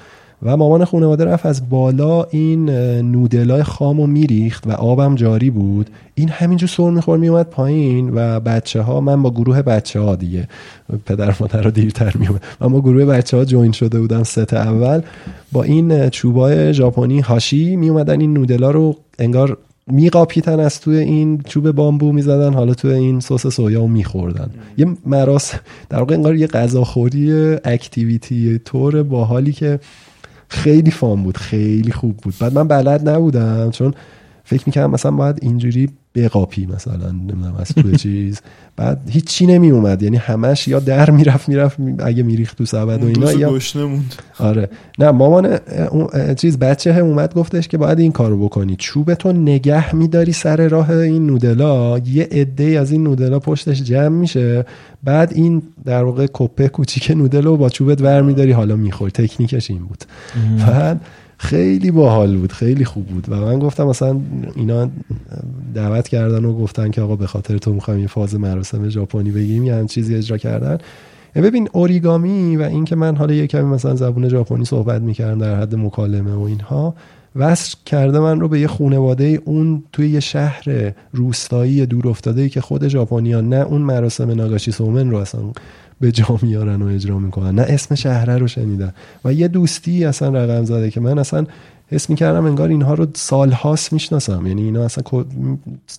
[0.45, 5.89] و مامان خانواده رفت از بالا این نودلای خام و میریخت و آبم جاری بود.
[6.15, 10.47] این همینجور سر میخور میومد پایین و بچه ها من با گروه بچه ها دیگه
[11.05, 15.01] پدر مادر رو دیرتر میومد من با گروه بچه ها جوین شده بودم ست اول.
[15.51, 19.57] با این چوبای ژاپنی هاشی میومدن این نودلا رو انگار
[19.87, 24.49] میقاپیتن از توی این چوب بامبو می‌زدن حالا توی این سس سویا رو میخوردن.
[24.77, 25.53] یه مراس
[25.89, 27.31] در واقع انگار یه غذاخوری
[27.63, 29.79] اکتیویتی طور باحالی که
[30.47, 32.33] خیلی فام بود خیلی خوب بود.
[32.39, 33.93] بعد من بلد نبودم چون
[34.45, 38.41] فکر می‌کردم مثلا باید اینجوری بقاپی مثلا نمی‌دونم از توی چیز.
[38.75, 43.07] بعد هیچی نمی اومد یعنی همش یا در می‌رفت می‌رفت اگه میریخت تو سبد و
[43.07, 44.15] اینا یا موند.
[44.39, 44.69] آره.
[44.99, 45.59] نه مامان
[46.35, 48.75] چیز بچه هم اومد گفتش که باید این کارو بکنی.
[48.79, 51.97] چوب تو نگه میداری سر راه این نودلا.
[51.97, 54.65] یه عده از این نودلا پشتش جمع میشه.
[55.03, 58.51] بعد این در واقع کپه کوچیک نودل با چوبت ور میداری.
[58.51, 59.11] حالا می‌خوری.
[59.11, 60.05] تکنیکش این بود.
[60.67, 61.01] بعد
[61.37, 63.25] خیلی باحال بود خیلی خوب بود.
[63.29, 64.19] و من گفتم مثلا
[64.55, 64.89] اینا
[65.73, 69.63] دعوت کردن و گفتن که آقا به خاطر تو می‌خوایم یه فاز مراسم ژاپنی بگیم
[69.63, 70.77] یه هم چیزی اجرا کردن.
[71.35, 75.75] ببین اوریگامی و اینکه من حالا یه کمی مثلا زبون ژاپنی صحبت می‌کردم در حد
[75.75, 76.95] مکالمه و اینها
[77.35, 82.61] وصل کرده من رو به یه خونواده اون توی یه شهر روستایی دور افتاده که
[82.61, 85.41] خود ژاپنیان نه اون مراسم ناگاشی سومن رو اصلا
[85.99, 88.93] به جا میارن و اجرا می‌کنن نه اسم شهره رو شنیدن.
[89.25, 91.45] و یه دوستی اصلا رقم زده که من اصلا
[91.87, 94.47] حس می‌کردم انگار اینها رو سالهاست می‌شناسم.
[94.47, 95.03] یعنی اینا اصلا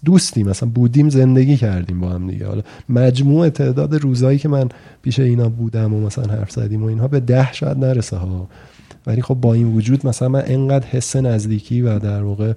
[0.04, 2.46] دوستی مثلا بودیم زندگی کردیم با هم دیگه.
[2.46, 4.68] حالا مجموع تعداد روزایی که من
[5.02, 8.48] پیش اینا بودم و مثلا حرف زدیم و اینها به ده شاید نرسه ها.
[9.06, 12.52] ولی خب با این وجود مثلا من انقدر حس نزدیکی و در واقع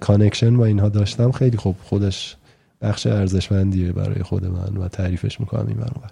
[0.00, 2.36] connection با اینها داشتم خیلی خب خودش
[2.82, 6.10] بخش ارزشمندیه برای خود من و تعریفش می‌کنم این برابر.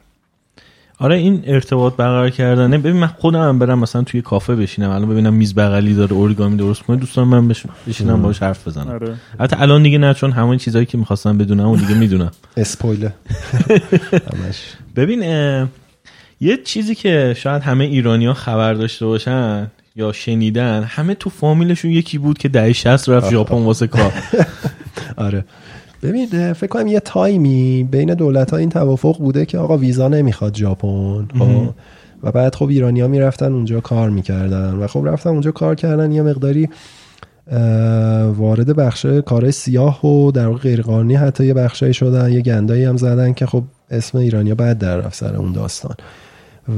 [0.98, 2.78] آره این ارتباط برقرار کردنه.
[2.78, 4.90] ببین من خودم هم برم مثلا توی کافه بشینم.
[4.90, 7.48] الان ببینم میز بغلی داره اوریگامی درست کنه دوستان من
[7.86, 8.90] بشینم باهاش حرف بزنم.
[8.90, 9.14] آره.
[9.40, 12.30] حتی الان دیگه نه چون همون چیزایی که می‌خواستم بدونم اون دیگه می‌دونم.
[12.56, 13.14] اسپویله
[14.96, 15.22] ببین
[16.40, 21.90] یه چیزی که شاید همه ایرانی ها خبر داشته باشن یا شنیدن همه تو فامیلشون
[21.90, 24.12] یکی بود که دهه 60 رفت ژاپن واسه کار.
[25.16, 25.44] آره.
[26.02, 30.56] ببین فکر کنم یه تایمی بین دولت ها این توافق بوده که آقا ویزا نمی‌خواد
[30.56, 31.74] ژاپن خب؟
[32.22, 36.12] و بعد خب ایرانی ها می‌رفتن اونجا کار می‌کردن و خب رفتن اونجا کار کردن.
[36.12, 36.68] یه مقداری
[38.36, 42.32] وارد بخش کارهای سیاه و در واقع غیرقانونی حتی یه بخشایی شدن.
[42.32, 45.94] یه گندایی هم زدن که خب اسم ایرانیا بعد در رفت سر اون داستان.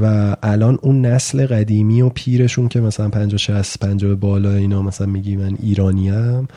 [0.01, 5.07] و الان اون نسل قدیمی و پیرشون که مثلا 50 60 50 بالا اینا مثلا
[5.07, 6.47] میگی من ایرانیم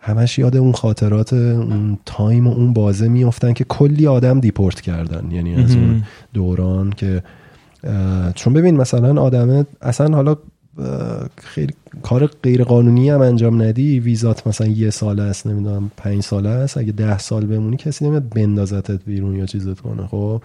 [0.00, 5.30] همش یاد اون خاطرات اون time و اون بازه میفتن که کلی آدم deport کردن.
[5.30, 6.02] یعنی از اون
[6.34, 7.22] دوران که
[8.34, 10.36] چون ببین مثلا آدمه اصلا حالا
[11.36, 16.48] خیلی کار غیر قانونی هم انجام ندی ویزات مثلا یه ساله است نمی‌دونم پنج ساله
[16.48, 20.42] است اگه ده سال بمونی کسی نمیاد بندازتت بیرون یا چیزت کنه خب؟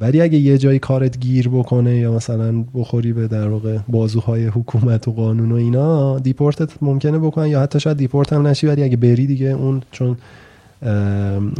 [0.00, 5.08] ولی اگه یه جایی کارت گیر بکنه یا مثلا بخوری به در واقع بازوهای حکومت
[5.08, 8.82] و قانون و اینا deport ت ممکنه بکنن یا حتی شاید deport هم نشی ولی
[8.82, 10.16] اگه بری دیگه اون چون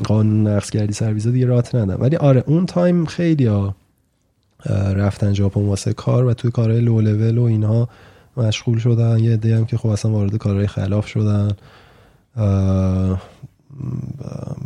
[0.05, 1.95] قانون نقض کردی سرویزا دیگه رات ندن.
[1.95, 3.75] ولی آره اون time خیلی ها
[4.95, 7.89] رفتن ژاپن واسه کار و توی کارهای لو لول و اینها
[8.37, 9.19] مشغول شدن.
[9.19, 11.51] یه عده هم که خب اصلا وارد کارهای خلاف شدن.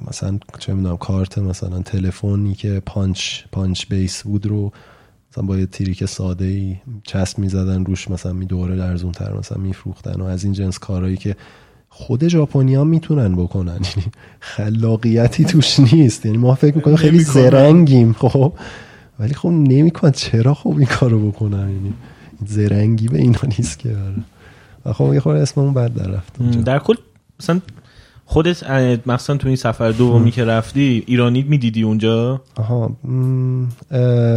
[0.08, 4.73] مثلا چه می‌دونم کارت مثلا تلفنی که punch punch base بود رو
[5.33, 9.58] مثلا با یه trick ساده ای چسب می‌زدن روش مثلا می دوره ارزون تر مثلا
[9.58, 11.36] میفروختن و از این جنس کارهایی که
[11.89, 13.73] خود ژاپنیا می‌تونن بکنن.
[13.73, 14.07] یعنی
[14.41, 16.26] خلاقیتی توش نیست.
[16.26, 18.52] یعنی ما فکر می‌کنیم خیلی زرنگیم خب.
[19.18, 21.94] ولی خب نمیکن چرا خب این کارو بکنن؟ یعنی
[22.47, 23.97] زرنگی به اینا نیست که.
[24.86, 26.94] و خب یه خورده اسممون بد در رفت در کل
[27.41, 27.60] مثلا
[28.27, 28.70] خودت
[29.07, 32.97] مثلا تو این سفر دومی که رفتی ایرانی می‌دیدی اونجا؟ آها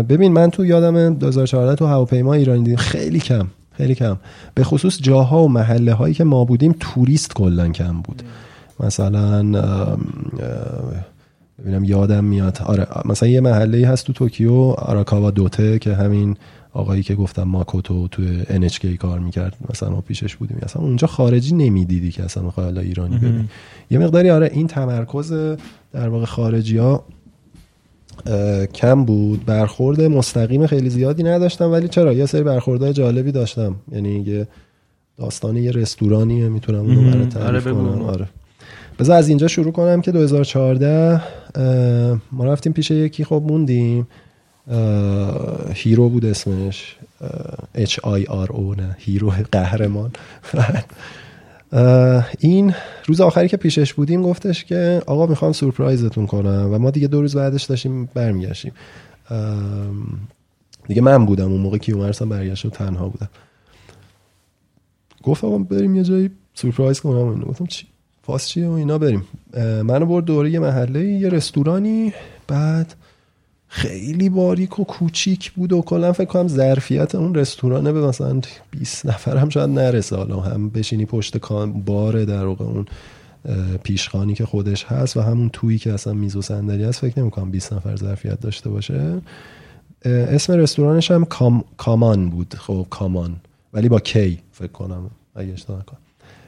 [0.09, 4.17] ببین من تو یادم 2014 تو هواپیما ایرانی دیدم خیلی کم خیلی کم.
[4.55, 8.23] به خصوص جاها و محله هایی که ما بودیم توریست کلا کم بود.
[8.79, 9.43] مثلا
[11.59, 12.59] ببینم یادم میاد.
[12.65, 16.37] آره مثلا یه محله هست تو توکیو آراکاوا دوته که همین
[16.77, 20.57] آقایی که گفتم ماکوتو تو NHK کار می‌کرد مثلا ما پیشش بودیم.
[20.61, 23.49] اصلا اونجا خارجی نمی‌دیدی که اصلا می‌خوای ایرانی ببین
[23.91, 25.33] یه مقداری آره این تمرکز
[25.93, 27.03] در واقع خارجی ها
[28.73, 29.45] کم بود.
[29.45, 33.75] برخورد مستقیم خیلی زیادی نداشتم ولی چرا؟ یه سری برخوردهای جالبی داشتم.
[33.91, 34.47] یعنی یه
[35.17, 38.01] داستان یه رستورانیه می‌تونم اونو برای تعریف آره کنم.
[38.01, 38.27] آره.
[38.99, 41.21] بذار از اینجا شروع کنم که 2014
[42.31, 44.07] ما رفتیم پیش یکی خب موندیم.
[45.73, 46.95] هیرو بود اسمش.
[47.77, 50.11] H I R O نه hero قهرمان.
[52.39, 52.73] این
[53.05, 57.07] روز آخری که پیشش بودیم گفتش که آقا می‌خوام surprise تون کنم و ما دیگه
[57.07, 58.71] دو روز بعدش داشتیم برمیگشتیم.
[60.87, 63.29] دیگه من بودم اون موقع کیومرسم برگشت و تنها بودم.
[65.23, 67.41] گفت آقا بریم یه جایی سورپرایز کنم.
[67.41, 67.87] گفتم چی؟
[68.23, 69.23] فاس چیه؟ و اینا بریم.
[69.83, 72.13] منو برد دوره یه محله یه رستورانی
[72.47, 72.95] بعد
[73.77, 78.41] خیلی باریک و کوچیک بود و کلا فکر کنم ظرفیت اون رستورانه به مثلا
[78.71, 80.15] 20 نفر هم شاید نرسه.
[80.15, 82.85] حالا هم بشینی پشت کان بار در واقع اون
[83.83, 87.51] پیشخانی که خودش هست و همون تویی که اصلا میز و صندلی هست فکر نمی‌کنم
[87.51, 89.21] 20 نفر ظرفیت داشته باشه.
[90.05, 91.25] اسم رستورانش هم
[91.77, 92.55] کامان بود.
[92.57, 93.35] خب کامان.
[93.73, 95.99] ولی با کی فکر کنم اگه اشتباه نکنم.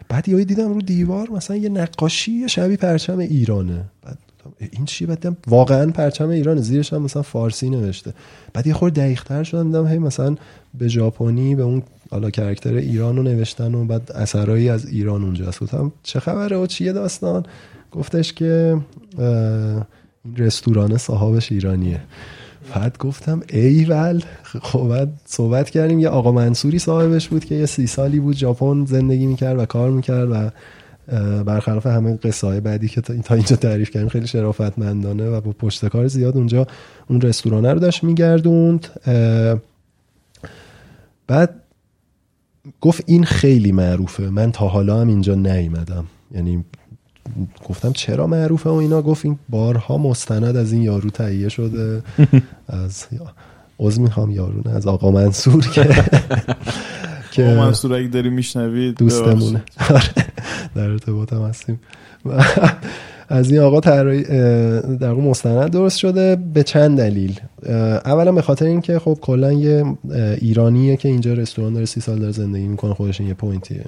[0.09, 3.85] بعد یهو دیدم رو دیوار مثلا یه نقاشی شبیه پرچم ایرانه.
[4.01, 4.17] بعد
[4.71, 8.13] این چی بعد واقعا پرچم ایران زیرش هم مثلا فارسی نوشته.
[8.53, 10.35] بعد یه خورده دقیق تر شدم دیدم هی مثلا
[10.73, 15.59] به ژاپنی به اون حالا کرکتر ایران رو نوشتن و بعد اثرایی از ایران اونجاست
[15.59, 17.45] گفتم چه خبره؟ و چیه داستان؟
[17.91, 18.77] گفتش که
[19.17, 22.01] این رستوران صاحبش ایرانیه.
[22.75, 27.87] بعد گفتم ایول خب بعد صحبت کردیم یه آقا منصوری صاحبش بود که یه سی
[27.87, 30.49] سالی بود ژاپن زندگی می‌کرد و کار می‌کرد و
[31.45, 36.07] برخلاف همه قصه های بعدی که تا اینجا تعریف کردیم خیلی شرافتمندانه و با پشتکار
[36.07, 36.67] زیاد اونجا
[37.09, 38.87] اون رستورانه رو داشت میگردوند.
[41.27, 41.55] بعد
[42.81, 44.29] گفت این خیلی معروفه.
[44.29, 46.05] من تا حالا هم اینجا نیومدم.
[46.31, 46.63] یعنی
[47.69, 52.03] گفتم چرا معروفه و اینا؟ گفت این بارها مستند از این یارو تهیه شده.
[52.67, 53.05] از
[53.79, 55.89] عضو می‌خوام یارو از آقا منصور که
[57.31, 59.63] که منصور اگه داری میشنوید دوستمونه.
[59.89, 60.01] آره،
[60.75, 61.79] در ارتباط هم هستیم.
[63.29, 63.79] از این آقا
[64.99, 67.39] در مستند درست شده به چند دلیل.
[68.05, 69.85] اولا به خاطر اینکه خب کلا یه
[70.41, 73.85] ایرانیه که اینجا رستوران داره سی سال داره زندگی می‌کنه خودش یه پوینتیه.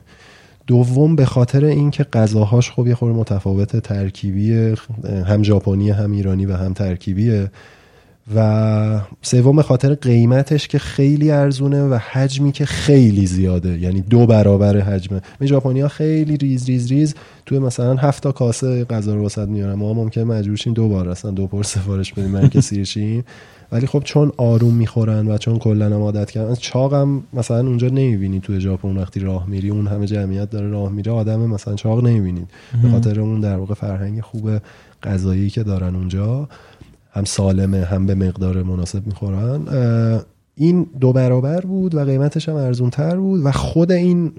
[0.67, 4.75] دوم به خاطر اینکه غذاهاش خب یه خورده متفاوت ترکیبی
[5.27, 7.51] هم ژاپنی هم ایرانی و هم ترکیبیه.
[8.35, 13.79] و سوم به خاطر قیمتش که خیلی ارزونه و حجمی که خیلی زیاده.
[13.79, 15.21] یعنی دو برابر حجمه.
[15.39, 17.15] می ژاپنی ها خیلی ریز ریز ریز.
[17.45, 19.73] توی مثلا هفت تا کاسه غذا رو واست میارن.
[19.73, 23.23] ما ممکن مجبور شیم دو بار اصلا دو پرس سفارش بدیم من که سیرشیم
[23.71, 28.39] ولی خب چون آروم می‌خورن و چون کلا هم عادت کردن چاقم مثلا اونجا نمی‌بینی
[28.39, 29.69] تو ژاپن وقتی راه میری.
[29.69, 31.11] اون همه جمعیت داره راه میره.
[31.11, 32.47] آدم مثلا چاق نمی‌بینید.
[32.83, 34.49] به خاطر اون در واقع فرهنگ خوب
[35.03, 36.49] غذایی که دارن اونجا.
[37.11, 39.61] هم سالمه هم به مقدار مناسب می‌خورن.
[40.55, 44.31] این دو برابر بود و قیمتش هم ارزون تر بود و خود این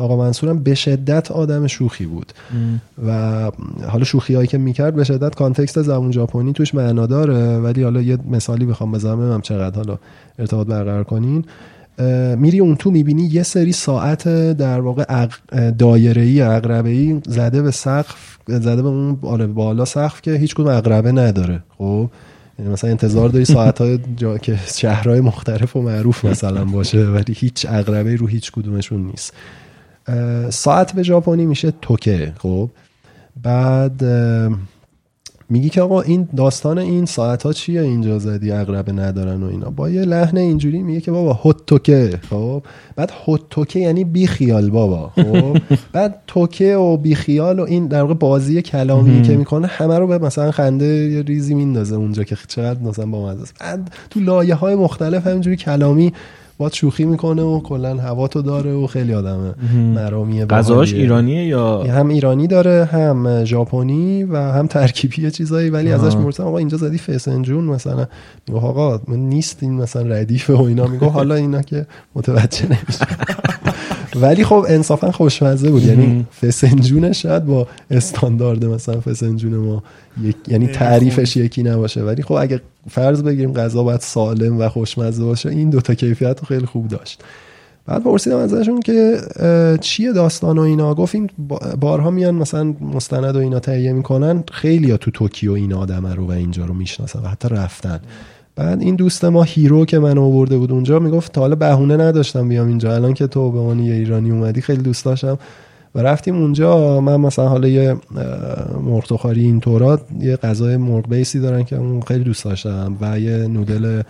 [0.00, 2.32] آقا منصور هم به شدت آدم شوخی بود.
[3.06, 3.50] و
[3.88, 7.58] حالا شوخی هایی که می‌کرد به شدت کانتکست زبون ژاپنی توش معنا داره.
[7.58, 9.98] ولی حالا یه مثالی بخوام بزنم هم چقدر حالا
[10.38, 11.44] ارتباط برقرار کنین.
[12.38, 15.26] میری اون تو می‌بینی یه سری ساعت در واقع
[15.78, 20.54] دایره ای عقربه ای زده به سقف زده به اون آره بالا سقف که هیچ
[20.54, 21.62] کدوم عقربه نداره.
[21.78, 22.10] خب؟
[22.58, 24.38] یعنی مثلا انتظار داری ساعت های جا...
[24.38, 29.32] که شهرهای مختلف و معروف مثلا باشه ولی هیچ اقربه رو هیچ کدومشون نیست.
[30.50, 32.70] ساعت به ژاپنی میشه توکه خب؟
[33.42, 34.02] بعد
[35.50, 39.70] میگی که آقا این داستان این ساعت ها چیه؟ اینجا زدی اقربه ندارن و اینا.
[39.70, 42.62] با یه لحن اینجوری میگه که بابا هوت توکه خب؟
[42.96, 45.58] بعد هوت توکه یعنی بی خیال بابا خب؟
[45.92, 50.06] بعد توکه و بی خیال و این در واقع بازی کلامی که می‌کنه همه رو
[50.06, 54.74] به مثلا خنده یه ریزی میندازه اونجا که چقدر مثلا با بعد تو لایه های
[54.74, 56.12] مختلف همینجوری کلامی
[56.58, 59.54] با شوخی می‌کنه و کلا هوا تو داره و خیلی آدم
[59.94, 66.16] مرامیه غذاش ایرانیه یا؟ هم ایرانی داره هم ژاپنی و هم ترکیبی چیزایی ولی ازش
[66.16, 68.06] می‌پرسم آقا اینجا زدی فسنجون مثلا؟
[68.48, 70.86] میگه آقا من نیست این مثلا ردیفه و اینا.
[70.86, 73.06] میگه حالا اینا که متوجه نمیشه
[74.20, 75.84] ولی خب انصافا خوشمزه بود.
[75.84, 79.82] یعنی فسنجون شاید با استاندارد مثلا فسنجون ما
[80.48, 82.02] یعنی تعریفش یکی نباشه.
[82.02, 86.46] ولی خب اگه فرض بگیریم غذا باید سالم و خوشمزه باشه این دوتا کیفیت رو
[86.46, 87.22] خیلی خوب داشت.
[87.86, 89.16] بعد پرسیدم ازشون که
[89.80, 91.26] چیه داستان و اینا؟ گفتیم
[91.80, 94.44] بارها میان مثلا مستند و اینا تهیه می‌کنن.
[94.52, 98.00] خیلی ها تو توکیو این آدم رو و اینجا رو می‌شناسن و حتی رفتن.
[98.56, 102.48] بعد این دوست ما هیرو که من آورده بود اونجا می‌گفت تا حالا بهونه نداشتم
[102.48, 102.94] بیام اینجا.
[102.94, 105.38] الان که تو به عنوان یه ایرانی اومدی خیلی دوست داشتم.
[105.94, 107.00] و رفتیم اونجا.
[107.00, 107.96] من مثلا حالا یه
[108.82, 112.96] مرغ این طورات یه غذای مرغ بیسی دارن که اون خیلی دوست داشتم.
[113.00, 114.02] و یه نودل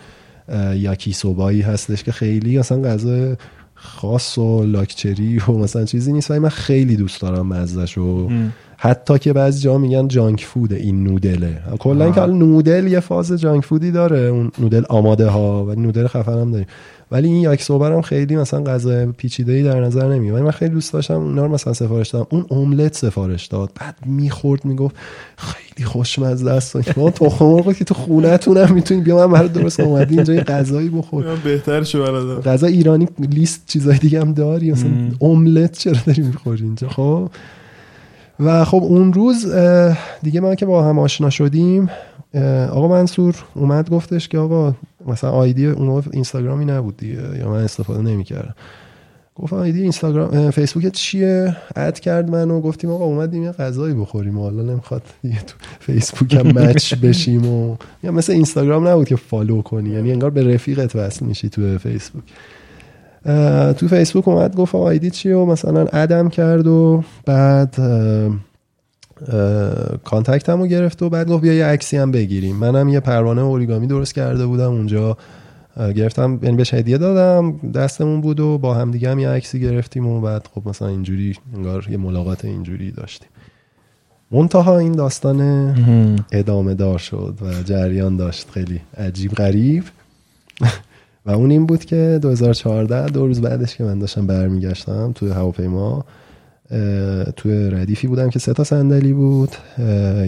[0.75, 3.36] یاکی سوبایی هستش که خیلی اصلا غذا
[3.75, 6.31] خاص و لاکچری و مثلا چیزی نیست.
[6.31, 8.28] و من خیلی دوست دارم مزدش و
[8.78, 11.58] حتی که بعضی جا میگن جانک فود این نودله.
[11.78, 14.18] کلا که نودل یه فاز جانک فودی داره.
[14.18, 16.66] اون نودل آماده ها و نودل خفن هم داریم.
[17.10, 20.34] ولی این یک هم خیلی مثلا غذا پیچیده ای در نظر نمیاد.
[20.34, 22.26] ولی من خیلی دوست داشتم اونا رو مثلا سفارش دادم.
[22.30, 23.70] اون املت سفارش داد.
[23.80, 24.96] بعد می‌خورد می‌گفت
[25.36, 26.98] خیلی خوشمزه است.
[26.98, 30.40] ما تخم مرغ که تو خونه‌تون هم می‌تونید بیا من برات درست اومدی اینجا یه
[30.40, 31.24] غذایی بخور.
[31.44, 32.50] بهتر شو برادر.
[32.52, 34.72] غذا ایرانی لیست چیزای دیگه هم داری.
[34.72, 34.90] مثلا
[35.20, 37.30] املت چرا داری می‌خوری اینجا؟ خب.
[38.40, 39.55] و خب اون روز
[40.23, 41.90] دیگه ما که با هم آشنا شدیم
[42.70, 44.74] آقا منصور اومد گفتش که آقا
[45.06, 48.55] مثلا آیدی اون اینستاگرامی نبود دیگه یا من استفاده نمی‌کردم.
[49.34, 54.62] گفت آیدی اینستاگرام فیسبوک چیه؟ اد کرد منو گفتیم آقا اومدیم یه غذایی بخوریم حالا
[54.62, 59.90] نمی‌خواد دیگه تو فیسبوک هم مچ بشیم و یا مثل اینستاگرام نبود که فالو کنی
[59.90, 62.23] یعنی انگار به رفیقت وصل میشی تو فیسبوک.
[63.78, 67.76] تو فیسبوک اومد گفت آیدی چیه؟ و مثلا ادم کرد و بعد
[70.05, 72.56] کانتکتمو رو گرفت و بعد گفت بیا یه عکسی هم بگیریم.
[72.56, 75.16] منم یه پروانه اوریگامی درست کرده بودم اونجا.
[75.96, 80.06] گرفتم یعنی بهش هدیه دادم دستمون بود و با هم دیگه هم یه عکسی گرفتیم
[80.06, 83.28] و بعد خب مثلا اینجوری انگار یه ملاقات اینجوری داشتیم.
[84.30, 85.40] منتها این داستان
[86.32, 88.50] ادامه دار شد و جریان داشت.
[88.50, 89.84] خیلی عجیب غریب.
[91.26, 96.05] و اون این بود که 2014 دو روز بعدش که من داشتم برمیگشتم توی هواپیما
[97.36, 99.50] توی ردیفی بودم که سه تا صندلی بود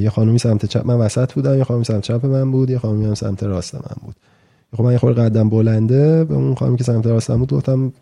[0.01, 3.05] یه خانومی سمت چپ من وسط بودم یه خانومی سمت چپ من بود یه خانومی
[3.05, 4.15] هم سمت راست من بود.
[4.77, 7.93] خب من یه خورده قدم بلنده به اون خانومی که سمت راست من بود گفتم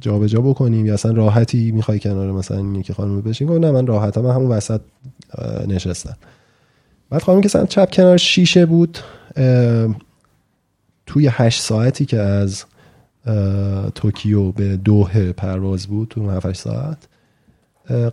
[0.00, 3.70] جابجا جا بکنیم یا اصلا راحتی می‌خوای کنار مثلا این که خانومی بشین؟ گفت نه
[3.70, 4.80] من راحتم من همون وسط
[5.68, 6.16] نشستم.
[7.10, 8.98] بعد خانومی که سمت چپ کنار شیشه بود
[11.06, 12.64] توی هشت ساعتی که از
[13.94, 16.98] توکیو به دوه پرواز بود تو 7 ساعت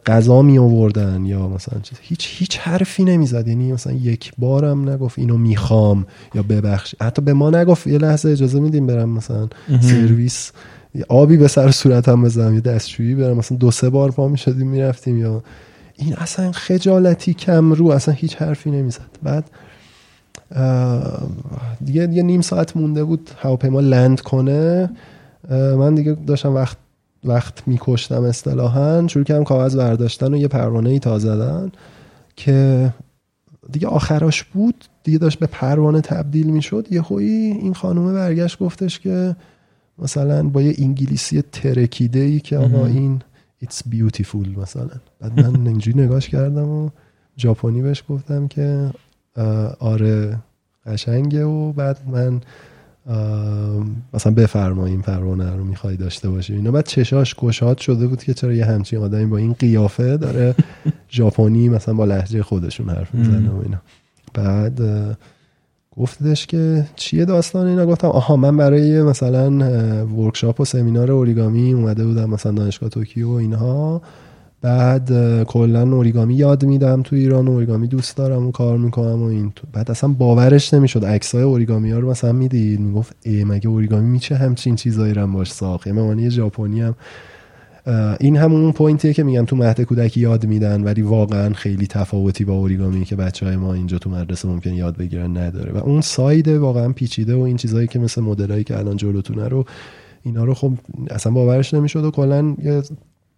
[0.05, 1.97] غذا می آوردن یا مثلا چیز.
[2.01, 6.05] هیچ هیچ حرفی نمی‌زد یعنی مثلا یک بارم نگفت اینو می‌خوام
[6.35, 6.95] یا ببخش.
[7.01, 7.87] حتی به ما نگفت.
[7.87, 9.49] یه لحظه اجازه میدیم برم مثلا
[9.81, 10.51] سرویس.
[11.07, 12.53] آبی به سر صورتم بزنم.
[12.53, 13.37] یه دستشویی برم.
[13.37, 15.43] مثلا دو سه بار پا می‌شدیم می‌رفتیم یا
[15.95, 19.49] این اصلا خجالتی کم رو اصلا هیچ حرفی نمی‌زد بعد
[21.85, 24.89] دیگه یه نیم ساعت مونده بود هواپیما لند کنه.
[25.49, 26.77] من دیگه داشتم وقت
[27.23, 29.07] وقت میکشتم اصطلاحا.
[29.07, 31.71] شروع کردم کاغذ برداشتن و یه پروانه ای تا زدن
[32.35, 32.89] که
[33.71, 34.85] دیگه آخراش بود.
[35.03, 36.87] دیگه داشت به پروانه تبدیل می‌شد.
[36.91, 39.35] یه خویی این خانومه برگشت گفتش که
[39.99, 43.21] مثلا با یه انگلیسی ترکیده ای که آقا این
[43.63, 44.89] it's beautiful مثلا.
[45.19, 46.89] بعد من اینجوری نگاش کردم و
[47.37, 48.91] ژاپنی بهش گفتم که
[49.79, 50.37] آره
[50.85, 52.41] قشنگه و بعد من
[54.13, 56.53] مثلا بفرما این پروانه رو می‌خوای داشته باشی.
[56.53, 60.55] اینا بعد چشاش گشاد شده بود که چرا یه همچین آدمی با این قیافه داره
[61.11, 63.81] ژاپنی مثلا با لحجه خودشون حرف می‌زنه و اینا.
[64.33, 64.81] بعد
[65.97, 69.49] گفتش که چیه داستان اینا؟ گفتم آها من برای مثلا
[70.05, 74.01] ورکشاپ و سمینار اوریگامی اومده بودم مثلا دانشگاه توکیو و اینها.
[74.63, 79.53] بعد کلا اوریگامی یاد میدم تو ایران اوریگامی دوست دارم و کار می‌کنم و این
[79.73, 81.05] بعد اصلا باورش نمی‌شد.
[81.05, 85.51] عکسای اوریگامی ها رو مثلا می‌دید می‌گفت ای مگه اوریگامی میشه همچین چیزایی رو باش
[85.51, 86.95] ساخت؟ یه ژاپنی هم
[88.19, 92.53] این همون پوینتیه که میگم تو مهد کودکی یاد میدن ولی واقعا خیلی تفاوتی با
[92.53, 95.71] اوریگامی که بچه های ما اینجا تو مدرسه ممکن یاد بگیرن نداره.
[95.71, 99.65] و اون ساید واقعا پیچیده و این چیزهایی که مثل مدلایی که الان جلوتونه رو
[100.23, 100.73] اینا رو خب
[101.09, 102.55] اصلا باورش نمی‌شد و کلا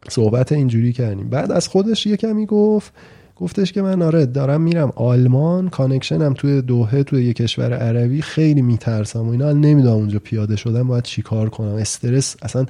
[0.10, 1.30] صحبت اینجوری کردیم.
[1.30, 2.94] بعد از خودش یه کمی گفت
[3.36, 8.62] گفتش که من آره دارم میرم آلمان کانکشنم توی دوهه توی یه کشور عربی خیلی
[8.62, 9.52] میترسم و اینا.
[9.52, 11.76] نمی‌دونم اونجا پیاده شدم باید چیکار کنم.
[11.76, 12.66] استرس اصلا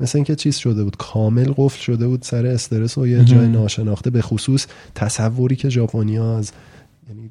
[0.00, 4.10] مثل اینکه چیز شده بود کامل قفل شده بود سر استرس و یه جای ناشناخته.
[4.10, 6.52] به خصوص تصوری که ژاپنیا از
[7.08, 7.30] یعنی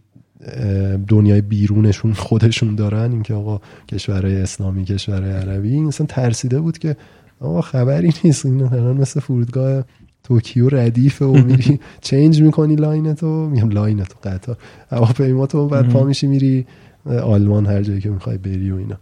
[1.08, 3.12] دنیای بیرونشون خودشون دارن.
[3.12, 6.96] اینکه آقا کشورهای اسلامی کشورهای عربی مثلا ترسیده بود که
[7.40, 8.46] آقا خبری نیست.
[8.46, 9.84] این الان مثل فرودگاه
[10.24, 14.58] توکیو ردیفه و میری change می‌کنی line تو میگم line تو قطار.
[14.90, 16.66] هواپیماتو بعد پا میشی میری
[17.06, 18.98] آلمان هر جایی که می‌خوای بری و اینا.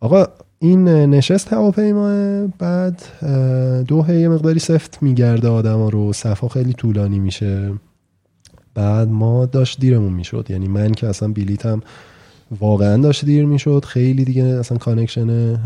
[0.00, 0.26] آقا
[0.58, 3.02] این نشست هواپیما بعد
[3.88, 6.12] دو یه مقداری سفت می‌گرده آدما رو.
[6.12, 7.72] صف‌ها خیلی طولانی میشه.
[8.74, 10.46] بعد ما داشت دیرمون می‌شد.
[10.50, 11.80] یعنی من که اصلا بلیتم
[12.60, 13.84] واقعا داشت دیر می‌شد.
[13.84, 15.56] خیلی دیگه اصلا connection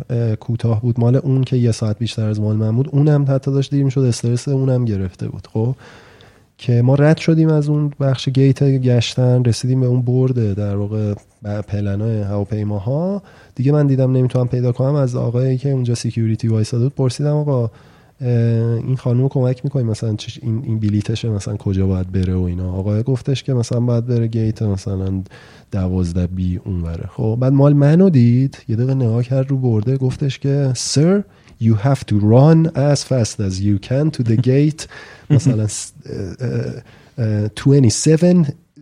[0.41, 1.01] کوتاه بود.
[1.01, 4.01] مال اون که یه ساعت بیشتر از مال من بود اونم حتی داشت دیر می‌شد.
[4.01, 5.75] استرس اونم گرفته بود خب.
[6.59, 10.77] که ما رد شدیم از اون بخش گیت گشتن رسیدیم به اون board ه در
[10.77, 11.15] واقع
[11.69, 13.23] پلنای هواپیماها.
[13.55, 14.95] دیگه من دیدم نمی‌تونم پیدا کنم.
[14.95, 17.71] از آقایی که اونجا security وایساده بود پرسیدم آقا
[18.21, 22.73] این خانم کمک می‌کنی؟ مثلا این این بلیتشه مثلا کجا باید بره و اینا.
[22.73, 25.23] آقای گفتش که مثلا باید بره گیت مثلا
[25.73, 28.59] دوازده بی اون بره خب بعد مال منو دید.
[28.69, 29.97] یه دقیقه نگاه کرد رو برده.
[29.97, 31.23] گفتش که سر
[31.63, 34.87] you have to run as fast as you can to the gate.
[35.31, 35.67] مثلا
[37.73, 38.25] 27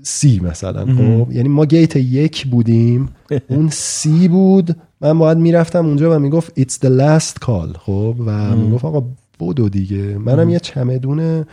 [0.03, 0.87] سی مثلا.
[0.87, 3.09] خب یعنی ما گیت یک بودیم.
[3.49, 4.77] اون سی بود.
[5.01, 7.79] من باید می‌رفتم اونجا و می‌گفت it's the last call.
[7.79, 9.05] خب و می‌گفت آقا
[9.39, 10.19] بودو دیگه.
[10.19, 11.45] منم یه چمدون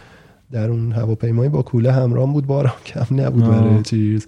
[0.52, 4.26] در اون هواپیمایی با کوله همراه بود بارم کم نبود برای چیز.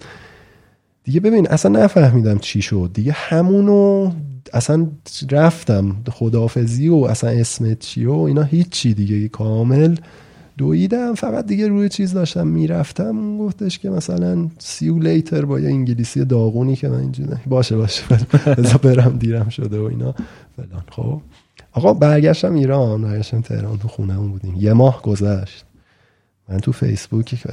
[1.04, 2.90] دیگه ببین اصلا نفهمیدم چی شد.
[2.94, 4.10] دیگه همونو
[4.52, 4.86] اصلا
[5.30, 9.28] رفتم خدافزی و اصلا اسمت چی و اینا هیچی دیگه.
[9.28, 9.96] کامل
[10.58, 13.38] دویدم فقط دیگه روی چیز داشتم می‌رفتم.
[13.38, 18.02] گفتش که مثلا سیو لیتر با یه انگلیسی داغونی که من اینجوری باشه باشه.
[18.58, 20.14] بذار برم دیرم شده و اینا.
[20.56, 20.82] فلان.
[20.90, 21.20] خب.
[21.76, 24.54] آقا برگشتم ایران برگشتم تهران تو خونهمون بودیم.
[24.58, 25.64] یه ماه گذشت.
[26.48, 27.46] من تو فیسبوک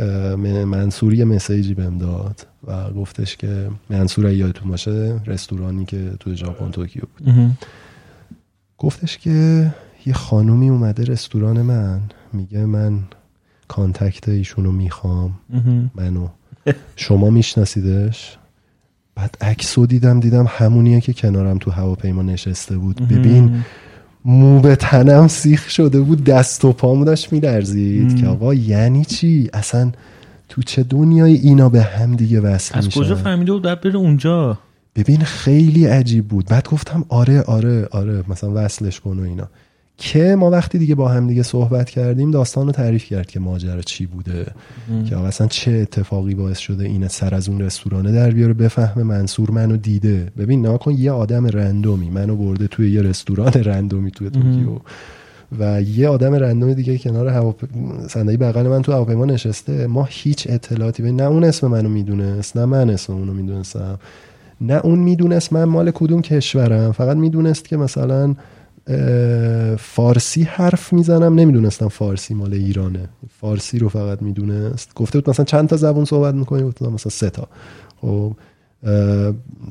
[0.66, 6.36] منصور یه message ی بهم داد و گفتش که منصور یادتون باشه رستورانی که تو
[6.36, 7.52] ژاپن توکیو بود.
[8.78, 9.74] گفتش که
[10.06, 12.02] یه خانومی اومده رستوران من
[12.34, 13.00] میگه من
[13.68, 15.40] contact ایشونو می‌خوام
[15.96, 16.28] منو.
[16.96, 18.38] شما میشناسیدش؟
[19.16, 23.08] بعد عکسو دیدم دیدم همونیه که کنارم تو هواپیما نشسته بود.
[23.08, 23.64] ببین
[24.26, 28.22] مو به تنم سیخ شده بود دست و پامو داشت میلرزید.
[28.22, 29.92] که آقا یعنی چی؟ اصلا
[30.50, 34.58] تو چه دنیای اینا به هم دیگه وصل از کجا فهمیده بود؟ بره اونجا.
[34.96, 36.46] ببین خیلی عجیب بود.
[36.46, 39.50] بعد گفتم آره آره آره مثلا وصلش کن و اینا.
[40.04, 43.82] که ما وقتی دیگه با هم دیگه صحبت کردیم داستان رو تعریف کرد که ماجرا
[43.82, 44.46] چی بوده.
[45.10, 48.54] که اصلا چه اتفاقی باعث شده این سر از اون رستورانه در بیاره.
[48.54, 50.32] بفهمه منصور منو دیده.
[50.38, 52.10] ببین نکن یه آدم رندومی.
[52.10, 54.80] منو برده توی یه رستوران رندومی توی توکیو.
[55.60, 57.56] و یه آدم رندوم دیگه کنار هوا
[58.08, 59.88] صندلی بغل من تو هواپیما نشسته.
[59.88, 64.00] ما هیچ اطلاعاتی به نه اون اسم منو می‌دونست نه من اسم اونو می‌دونستم
[64.62, 66.92] نه اون می‌دونست من مال کدوم کشورم.
[66.92, 68.36] فقط می‌دونست که مثلا
[69.80, 71.36] فارسی حرف می‌زنم.
[71.36, 73.10] نمی‌دونستم فارسی مال ایرانه.
[73.40, 74.94] فارسی رو فقط می‌دونست.
[74.96, 77.48] گفته بود مثلا چند تا زبون صحبت می‌کنی؟ گفتم مثلا سه تا.
[78.02, 78.34] خب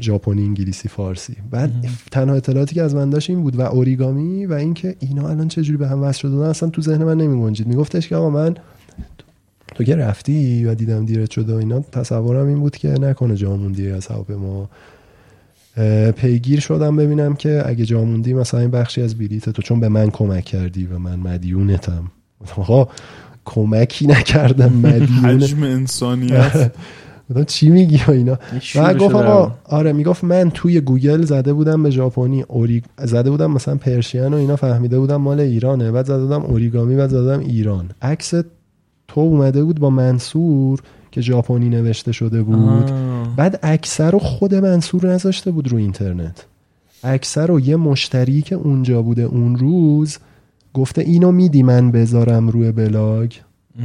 [0.01, 1.37] ژاپنی انگلیسی فارسی.
[1.51, 1.71] بعد
[2.11, 5.63] تنها اطلاعاتی که از من داشت این بود و اوریگامی و اینکه اینا الان چه
[5.63, 8.55] جوری به هم وصل شدن اصلا تو ذهن من نمیگنجید میگفتش که آقا من
[9.75, 13.91] تو که رفتی و دیدم دیرت شده و اینا تصورم این بود که نکنه جاموندی
[13.91, 14.71] از هواپیما
[16.17, 20.11] پیگیر شدم ببینم که اگه جاموندی مثلا این بخشی از بلیت تو چون به من
[20.11, 22.11] کمک کردی و من مدیونتم.
[22.57, 22.89] آقا
[23.45, 25.25] کمکی نکردم مدیون.
[25.25, 26.73] حجم انسانیت.
[27.31, 28.39] گفتم چی میگی و اینا؟
[28.75, 33.51] و گفت آقا آره می‌گفت من توی گوگل زده بودم به ژاپنی اوریگ زده بودم
[33.51, 37.41] مثلا Persian و اینا فهمیده بودم مال ایرانه بعد زده بودم اوریگامی بعد زده بودم
[37.41, 37.91] ایران.
[38.03, 38.31] عکس
[39.09, 40.81] تو اومده بود با منصور
[41.13, 43.37] که ژاپنی نوشته شده بود آه.
[43.37, 46.47] بعد عکس رو خود منصور نذاشته بود رو اینترنت
[47.05, 50.19] عکس رو یه مشتری که اونجا بوده اون روز
[50.75, 53.33] گفته اینو میدی من بذارم روی بلاگ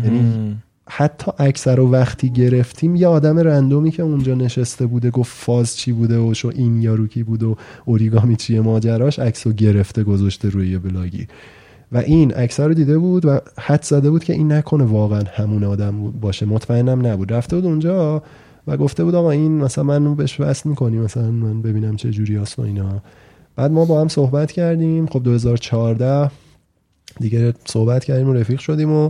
[0.04, 0.56] یعنی.
[0.90, 5.92] حتی اکثر رو وقتی گرفتیم یه آدم رندومی که اونجا نشسته بوده گفت فاز چی
[5.92, 10.50] بوده و شو این یارو کی بود و اوریگامی چیه ماجراش عکس رو گرفته گذاشته
[10.50, 11.28] روی یه بلاگی
[11.92, 15.64] و این اکثر رو دیده بود و حد زده بود که این نکنه واقعا همون
[15.64, 16.46] آدم باشه.
[16.46, 17.34] مطمئنم نبود.
[17.34, 18.24] رفته بود اونجا
[18.68, 22.36] و گفته بود آقا این مثلا من بهش وصل می‌کنی مثلا من ببینم چه جوری
[22.36, 23.02] هست و اینا.
[23.56, 25.08] بعد ما با هم صحبت کردیم.
[25.08, 26.32] خب 2014
[27.20, 29.10] دیگه صحبت کردیم و رفیق شدیم و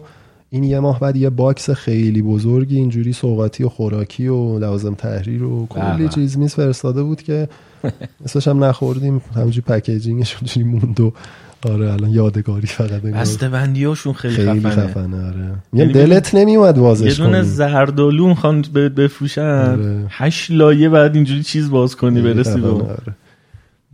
[0.50, 5.44] این یه ماه بعد یه box خیلی بزرگی اینجوری سوغاتی و خوراکی و لوازم تحریر
[5.44, 6.10] و کلی.
[6.10, 7.50] چیز میز فرستاده بود که
[8.26, 9.22] مثلش هم نخوردیم.
[9.36, 11.14] همجوری packaging ش اونجوری موند و
[11.66, 13.22] آره الان یادگاری فقط انگار.
[13.22, 17.42] بسته بندی هاشون خیلی, خیلی خفنه خفنه آره یعنی یعنی دلت نمیومد یه وازش دونه
[17.42, 20.06] کنی زردالو می‌خوان بهت بفروشن آره.
[20.10, 22.68] هشت لایه بعد اینجوری چیز باز کنی برسی به.
[22.68, 23.16] آره.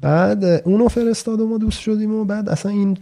[0.01, 2.98] بعد اونو فرستاد و ما دوست شدیم و بعد اصلا این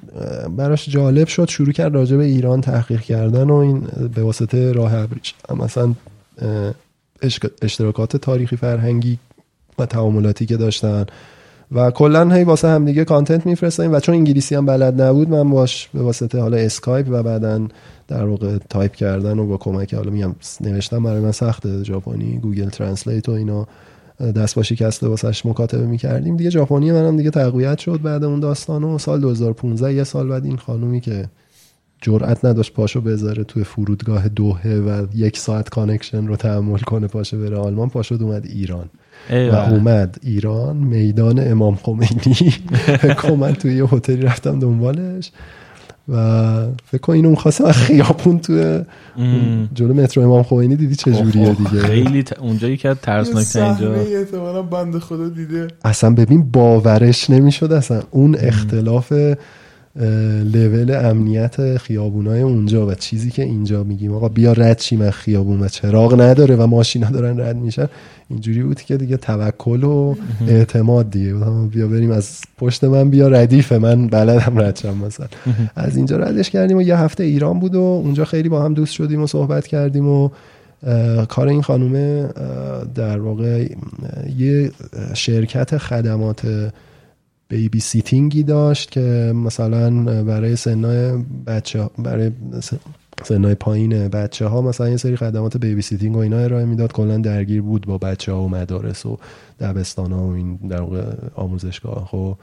[0.58, 4.94] براش جالب شد شروع کرد راجع به ایران تحقیق کردن و این به واسطه راه
[4.94, 5.94] ابریشم مثلا
[7.62, 9.18] اشتراکات تاریخی فرهنگی
[9.80, 11.06] و تعاملاتی که داشتن
[11.72, 15.50] و کلا هی واسه هم دیگه content میفرستیم و چون انگلیسی هم بلد نبود من
[15.50, 17.68] باش به واسطه حالا اسکایپ و بعدا
[18.08, 22.70] در واقع تایپ کردن و با کمک حالا میگم نوشتن برای من سخته ژاپنی Google
[22.70, 23.68] Translate و اینا
[24.36, 26.38] دست و پا شکسته واسش مکاتبه می‌کردیم.
[26.38, 30.46] دیگه ژاپنی منم دیگه تقویت شد بعد اون داستان و سال 2015 یه سال بعد
[30.46, 31.30] این خانومی که
[32.02, 37.38] جرأت نداشت پاشو بذاره توی فرودگاه دوحه و یک ساعت connection رو تحمل کنه پاشه
[37.38, 38.90] بره آلمان پاشد اومد ایران.
[39.30, 39.56] و.
[39.56, 42.54] اومد ایران میدان امام خمینی.
[43.42, 45.32] من توی یه هتلی رفتم دنبالش.
[46.10, 46.16] و
[46.86, 47.66] فکر کن اینو می‌خواستم.
[47.66, 48.82] از خیابون توی
[49.18, 49.70] ام.
[49.74, 52.40] جلو مترو امام خمینی دیدی چه جوریه اوه، دیگه؟ خیلی ت...
[52.40, 55.68] اونجا یکی از ترسناک اینجا احتمالا بنده خدا دیده.
[55.86, 58.02] اصلا ببین باورش نمی‌شد اصلا.
[58.12, 59.14] اون اختلاف
[60.44, 64.14] لول امنیت خیابونای اونجا و چیزی که اینجا میگیم.
[64.14, 67.88] آقا بیا رد شیم از خیابون و چراغ نداره و ماشینا دارن رد میشن.
[68.30, 70.16] اینجوری بود که دیگه توکل و
[70.48, 71.34] اعتماد دیگه.
[71.72, 75.28] بیا بریم از پشت من بیا ردیفه من بلدم رد شم مثلا.
[75.76, 78.94] از اینجا ردش کردیم و یه هفته ایران بود و اونجا خیلی با هم دوست
[78.94, 80.30] شدیم و صحبت کردیم و
[81.30, 82.30] کار این خانومه
[82.96, 83.68] در واقع
[84.38, 84.72] یه
[85.14, 86.72] شرکت خدمات
[87.52, 92.32] baby sitting ی داشت که مثلا برای سنای بچه برای
[93.24, 96.92] سنای پایین بچه ها مثلا یه سری خدمات baby sitting و اینا ارائه می‌داد.
[96.92, 99.18] کلا درگیر بود با بچه ها و مدارس و
[99.60, 100.82] دبستان ها و این در
[101.36, 102.38] آموزشگاه خب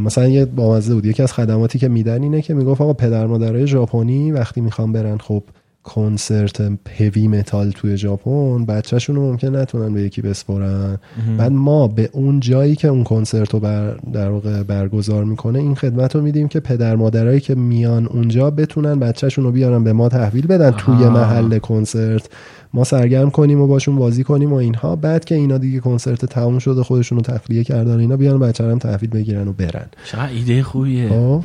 [0.00, 1.06] مثلا یه بامزه بود.
[1.06, 5.18] یکی از خدماتی که میدن اینه که می‌گفت آقا پدر مادرای ژاپنی وقتی می‌خوان برن
[5.18, 5.42] خب
[5.84, 6.60] کنسرت
[6.98, 10.98] هوی متال توی ژاپن بچهشون رو ممکن نتونن به یکی بسپرن.
[11.38, 15.74] بعد ما به اون جایی که اون کنسرت رو بر در واقع برگزار می‌کنه این
[15.74, 20.08] خدمت رو میدیم که پدر مادرایی که میان اونجا بتونن بچهشون رو بیارن به ما
[20.08, 21.10] تحویل بدن توی آها.
[21.10, 22.28] محل کنسرت.
[22.74, 24.96] ما سرگرم کنیم و باشون بازی کنیم و اینها.
[24.96, 28.78] بعد که اینا دیگه کنسرت تموم شده خودشون رو تخلیه کردن اینا بیان بچه هم
[28.78, 29.86] تحویل بگیرن و برن.
[30.04, 31.08] چقدر ایده خوبیه.
[31.08, 31.42] خب؟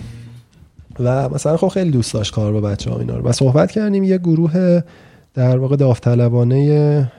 [0.99, 3.23] و مثلا خب خیلی دوست داشت کار با بچه ها اینا رو.
[3.23, 4.81] و صحبت کردیم یه گروه
[5.33, 7.11] در واقع داوطلبانه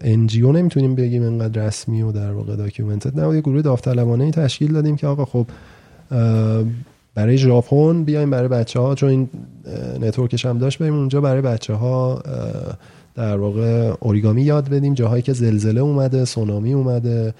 [0.00, 4.96] NGO نمی‌تونیم بگیم انقدر رسمی و در واقع documented نه یه گروه داوطلبانه تشکیل دادیم
[4.96, 5.46] که آقا خب
[7.14, 9.28] برای ژاپن بیایم برای بچه ها چون این
[10.00, 12.22] network ش هم داشت بریم اونجا برای بچه ها
[13.14, 17.34] در واقع اوریگامی یاد بدیم جاهایی که زلزله اومده سونامی اومده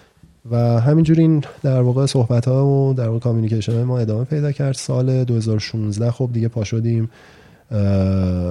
[0.50, 4.74] و همینجوری این در واقع صحبت ها و در واقع کامیونیکیشن ما ادامه پیدا کرد.
[4.74, 7.10] سال 2016 خب دیگه پا شدیم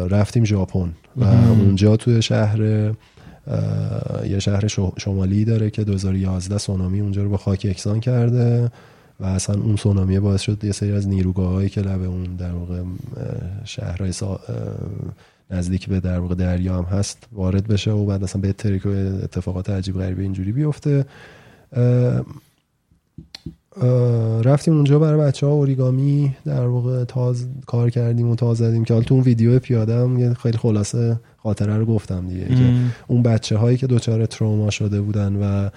[0.10, 2.60] رفتیم ژاپن و اونجا توی شهر
[4.26, 8.72] یه شهر شمالی داره که 2011 سونامی اونجا رو با خاک یکسان کرده
[9.20, 12.52] و اصلا اون سونامی باعث شد یه سری از نیروگاه هایی که لب اون در
[12.52, 12.82] واقع
[13.64, 14.40] شهرهای سا-
[15.52, 18.90] نزدیک به در واقع دریا هم هست وارد بشه و بعد اصلا به تریک و
[19.24, 21.06] اتفاقات عجیب غریبی اینجوری بیفته.
[24.44, 28.94] رفتیم اونجا برای بچه ها اوریگامی در واقع تاز کار کردیم و تاز زدیم که
[28.94, 32.74] حالا تو اون ویدیو یه خیلی خلاصه خاطره رو گفتم دیگه که.
[33.08, 35.70] اون بچه هایی که دچار تروما شده بودن و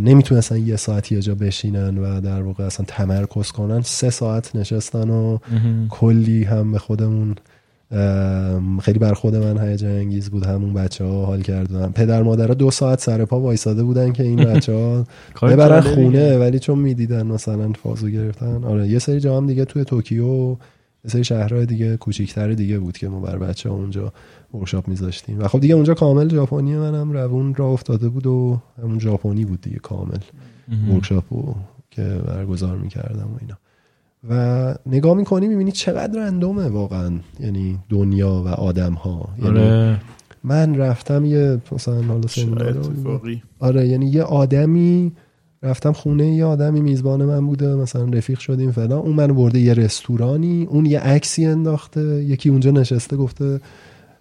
[0.00, 5.10] نمی‌تونستن یه ساعت یه جا بشینن و در واقع اصلا تمرکز کنن سه ساعت نشستن
[5.10, 5.38] و.
[5.90, 7.36] کلی هم به خودمون
[8.82, 12.70] خیلی بر خود من هیجان انگیز بود همون بچه ها حال کردن پدر مادرها دو
[12.70, 15.06] ساعت سر پا وایساده بودن که این بچه ها
[15.42, 15.80] ببرن.
[15.80, 20.56] خونه ولی چون می‌دیدن مثلا فازو گرفتن آره یه سری جا هم دیگه توی توکیو
[21.04, 24.12] یه سری شهرهای دیگه کوچیکتر دیگه بود که ما بر بچه ها اونجا
[24.54, 28.98] workshop میذاشتیم و خب دیگه اونجا کامل ژاپنی منم روون را افتاده بود و همون
[28.98, 30.18] ژاپنی بود دیگه کامل.
[30.92, 31.24] workshop
[31.90, 33.58] که برگزار می‌کردم و اینا
[34.28, 40.00] و نگاه می‌کنی می‌بینی چقدر رندومه واقعا یعنی دنیا و آدم ها یعنی آره.
[40.44, 43.20] من رفتم یه مثلا حالا
[43.58, 45.12] آره یعنی یه آدمی
[45.62, 49.74] رفتم خونه یه آدمی میزبان من بوده مثلا رفیق شدیم فلان اون من برده یه
[49.74, 53.60] رستورانی اون یه عکسی انداخته یکی اونجا نشسته گفته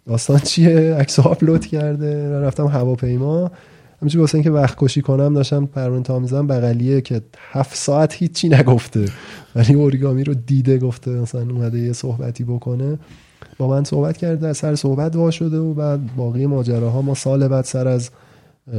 [0.05, 3.51] داستان چیه؟ عکس آپلود کرده و رفتم هواپیما
[4.01, 9.05] همینجوری واسه اینکه وقت کشی کنم داشتم پرون تامیزم بغلیه که هفت ساعت هیچی نگفته.
[9.55, 12.99] ولی اوریگامی رو دیده گفته مثلا اومده یه صحبتی بکنه.
[13.57, 17.47] با من صحبت کرده از سر صحبت وا شده و بعد باقی ماجراها ما سال
[17.47, 18.09] بعد سر از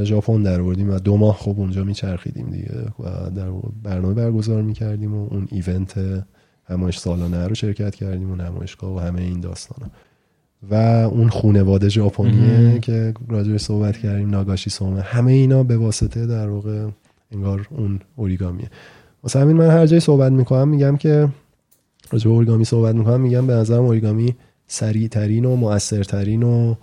[0.03, 3.49] ژاپن در آوردیم و دو ماه خب اونجا میچرخیدیم دیگه و در
[3.83, 5.93] برنامه برگزار می‌کردیم و اون ایونت
[6.65, 9.91] همایش سالانه رو شرکت کردیم و نمایشگاه و همه این داستانا.
[10.71, 10.75] و
[11.11, 12.79] اون خونواده ژاپنیه.
[12.79, 15.01] که راجعش صحبت کردیم ناگاشی سومه.
[15.01, 16.87] همه اینا به واسطه در واقع
[17.31, 18.69] انگار اون اوریگامیه.
[19.23, 21.29] واسه همین من هر جایی صحبت می‌کنم میگم که
[22.11, 24.35] راجع به اوریگامی صحبت می‌کنم میگم به نظرم اوریگامی
[24.67, 26.75] سریع ترین و مؤثرترین و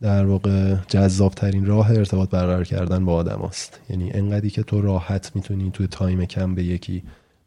[0.00, 4.80] در واقع جذاب ترین راه ارتباط برقرار کردن با آدم است یعنی انقدری که تو
[4.80, 7.02] راحت می‌تونی توی تایم کم به یکی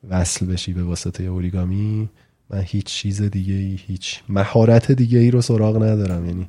[0.10, 2.10] وصل بشی به واسطه اوریگامی
[2.50, 6.26] من هیچ چیز دیگه ای هیچ مهارت دیگه ای رو سراغ ندارم.
[6.26, 6.48] یعنی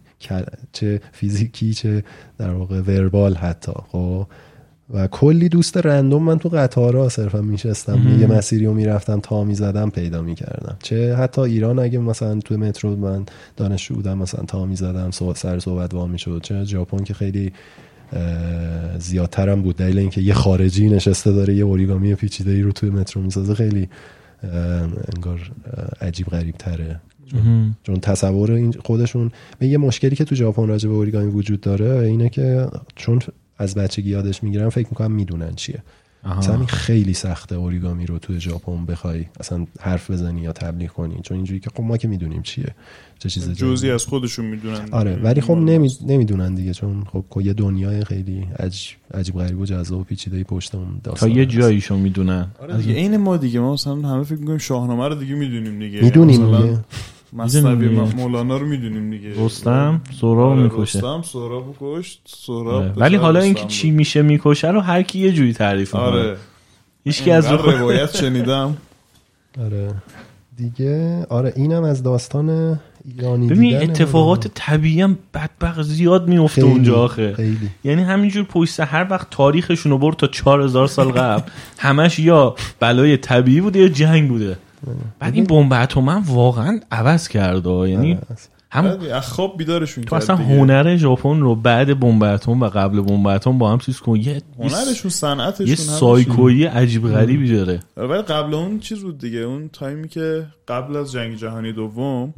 [0.72, 2.04] چه فیزیکی چه
[2.38, 3.72] در واقع وربال حتی.
[3.88, 4.26] خب؟
[4.94, 8.18] و کلی دوست رندوم من تو قطارا صرفا میشستم.
[8.20, 10.76] یه مسیری رو می‌رفتم تا می‌زدم پیدا می‌کردم.
[10.82, 15.94] چه حتی ایران اگه مثلا تو مترو من دانشجو بودم مثلا تا می‌زدم سر صحبت
[15.94, 16.40] وا می‌شد.
[16.42, 17.52] چه ژاپن که خیلی
[18.98, 19.76] زیادترم بود.
[19.76, 23.88] دلیل اینکه یه خارجی نشسته داره یه اوریگامی پیچیده ای رو توی مترو می‌سازه خیلی
[25.15, 25.50] انگار
[26.00, 27.00] عجیب غریب تره
[27.34, 27.76] مهم.
[27.83, 32.07] چون تصور این خودشون به یه مشکلی که تو ژاپن راجع به اوریگامی وجود داره
[32.07, 33.18] اینه که چون
[33.58, 35.83] از بچگی یادش می‌گیرن فکر می‌کنم می‌دونن چیه.
[36.24, 41.20] مثلا این خیلی سخته اوریگامی رو توی ژاپن بخوای اصلا حرف بزنی یا تبلیغ کنی.
[41.22, 42.74] چون اینجوری که خب ما که می‌دونیم چیه
[43.18, 43.90] چه چیز جزئی.
[43.90, 45.90] از خودشون می‌دونن آره ولی خب نمی...
[46.06, 46.74] نمی‌دونن دیگه.
[46.74, 51.10] چون خب یه دنیای خیلی عجیب, عجیب غریب و جذاب و پیچیده پشت اون تا
[51.10, 51.50] داستان یه هست.
[51.50, 52.50] جاییشو می‌دونن.
[52.60, 53.60] آره دیگه عین ما دیگه.
[53.60, 56.00] ما مثلا همه فکر می‌کنیم شاهنامه رو دیگه می‌دونیم دیگه.
[56.00, 56.84] می‌دونیم
[57.32, 58.16] دیگه.
[58.16, 59.44] مولانا رو می‌دونیم دیگه.
[59.44, 60.98] رستم سهراب آره، می‌کشه.
[60.98, 62.92] رستم سهراب کشت سهراب آره.
[62.97, 63.65] ولی حالا اینکه.
[63.66, 66.10] چی میشه می‌کشه رو هر کی یه جوری تعریف می‌کنه.
[66.10, 66.36] آره.
[67.05, 68.76] هیچ از اینقدر روایت شنیدم.
[69.65, 69.94] آره.
[70.57, 77.34] دیگه آره اینم از داستان ایرانی ببین اتفاقات طبیعی هم بدبخت زیاد میفته اونجا آخه.
[77.34, 77.68] خیلی.
[77.84, 83.16] یعنی همینجور پشت هر وقت تاریخشون رو برد تا 4000 سال قبل همش یا بلای
[83.16, 84.58] طبیعی بوده یا جنگ بوده.
[85.18, 88.24] بعد این بمب اتم واقعا عوض کرده یعنی آره.
[88.70, 90.48] هم خواب بیدارشون تو کرد اصلا دیگه.
[90.48, 94.42] هنر ژاپن رو بعد بمب اتم و قبل بمب اتم با هم چیز کن یه
[94.58, 95.74] هنرشون صنعتشون یه.
[95.74, 100.97] سایکویی عجیب غریبی داره آره، ولی قبل اون چیز بود دیگه اون تایمی که قبل
[100.97, 102.34] از جنگ جهانی دوم.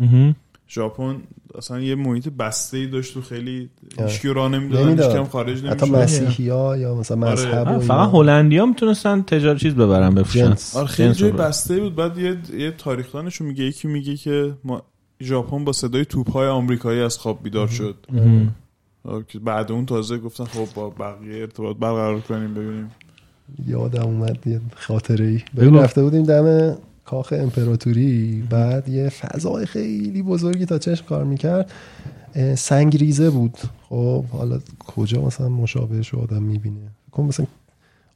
[0.71, 1.17] ژاپن
[1.59, 4.11] اصلا یه محیط بسته ای داشت و خیلی آره.
[4.11, 5.07] هیچ راه نمی‌داد نمی‌داد.
[5.07, 7.33] هیچ کم خارج حتی نمی‌شد مسیحی ها یا مثلا آره.
[7.33, 7.81] مذهب اینا.
[7.81, 10.77] فقط هلندیا می‌تونستن تجار چیز ببرن بفروشن جنس.
[10.77, 11.33] آره خیلی جای.
[11.33, 14.83] بسته بود بعد یه یه تاریخدانشون میگه یکی میگه که ما
[15.23, 18.07] ژاپن با صدای توپ‌های آمریکایی از خواب بیدار شد
[19.29, 22.91] که بعد اون تازه گفتن خب با بقیه ارتباط برقرار کنیم ببینیم
[23.67, 25.43] یادم اومد یه خاطره ای.
[25.71, 31.71] رفته بودیم دم کاخ امپراتوری بعد یه فضای خیلی بزرگی تا چشم کار می‌کرد.
[32.57, 33.59] سنگریزه بود.
[33.89, 36.81] خب حالا کجا مثلا مشابهش رو آدم می‌بینه؟
[37.13, 37.47] کن مثلا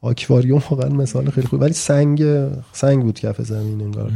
[0.01, 1.61] آکواریوم واقعا مثال خیلی خوب.
[1.61, 2.23] ولی سنگ
[2.73, 4.13] سنگ بود کف زمین انگار.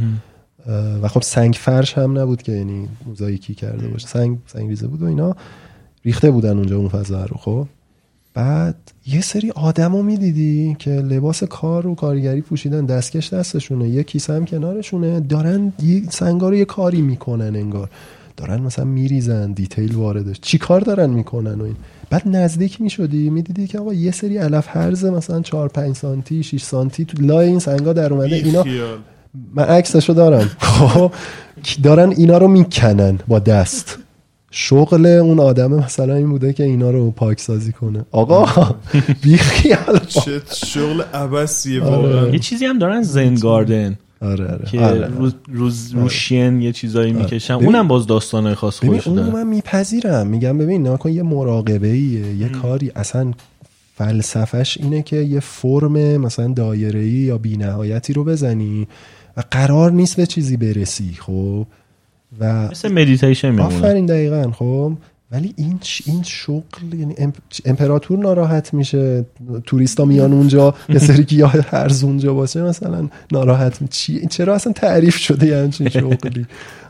[1.01, 4.07] و خب سنگ فرش هم نبود که یعنی موزاییکی کرده باشه.
[4.07, 5.35] سنگ سنگ ریزه بود و اینا.
[6.05, 7.67] ریخته بودن اونجا اون فضا رو خب.
[8.33, 8.75] بعد
[9.13, 14.33] یه سری آدم رو می‌دیدی که لباس کار و کارگری پوشیدن دستکش دستشونه یه کیسه
[14.33, 17.89] هم کنارشونه دارن یه سنگا رو یه کاری می‌کنن انگار.
[18.37, 20.39] دارن مثلا میریزن دیتیل واردش.
[20.41, 21.75] چی کار دارن می‌کنن و این؟
[22.09, 26.63] بعد نزدیک می‌شدی می‌دیدی که آقا یه سری علف هرز مثلا 4 5 سانتی 6
[26.63, 28.63] سانتی تو لای این سنگا در اومده اینا.
[29.55, 30.49] من عکسشو دارم.
[30.59, 31.11] خب
[31.83, 33.97] دارن اینا رو می‌کنن با دست.
[34.51, 38.05] شغل اون آدم مثلا این بوده که اینا رو پاک سازی کنه.
[38.11, 38.75] آقا
[39.23, 41.95] بیخیال چه شغل عبسیه آره.
[41.95, 42.29] واقعا.
[42.29, 43.97] یه چیزی هم دارن زن گاردن.
[44.21, 44.65] آره آره.
[44.71, 45.07] که آره.
[45.07, 47.55] روز روز روشین یه چیزایی می‌کشن.
[47.57, 50.27] ببین- اونم باز داستانهای خاص خودش اون داره من میپذیرم.
[50.27, 53.31] میگم ببین نکن یه مراقبه ایه یه کاری اصلا
[53.95, 58.87] فلسفهش اینه که یه فرم مثلا دایره یا بینهایتی رو بزنی
[59.37, 61.65] و قرار نیست به چیزی برسی خب؟
[62.39, 63.65] و مثل مدیتیشن میمونه.
[63.65, 64.93] آفرین دقیقا خب.
[65.31, 67.35] ولی این این شغل یعنی امپ...
[67.65, 69.25] امپراتور ناراحت میشه.
[69.65, 75.17] توریستا میان اونجا یه سری گیاه هرز اونجا باشه مثلا ناراحت چی چرا اصلا تعریف
[75.17, 76.45] شده یه همچین شغلی؟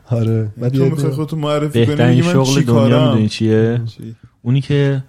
[0.09, 0.47] آره.
[0.57, 5.03] بعد تو می‌خوای خودتو معرفی کنی بهترین شغل چی دنیا می‌دونی چیه؟ چی؟ اونی که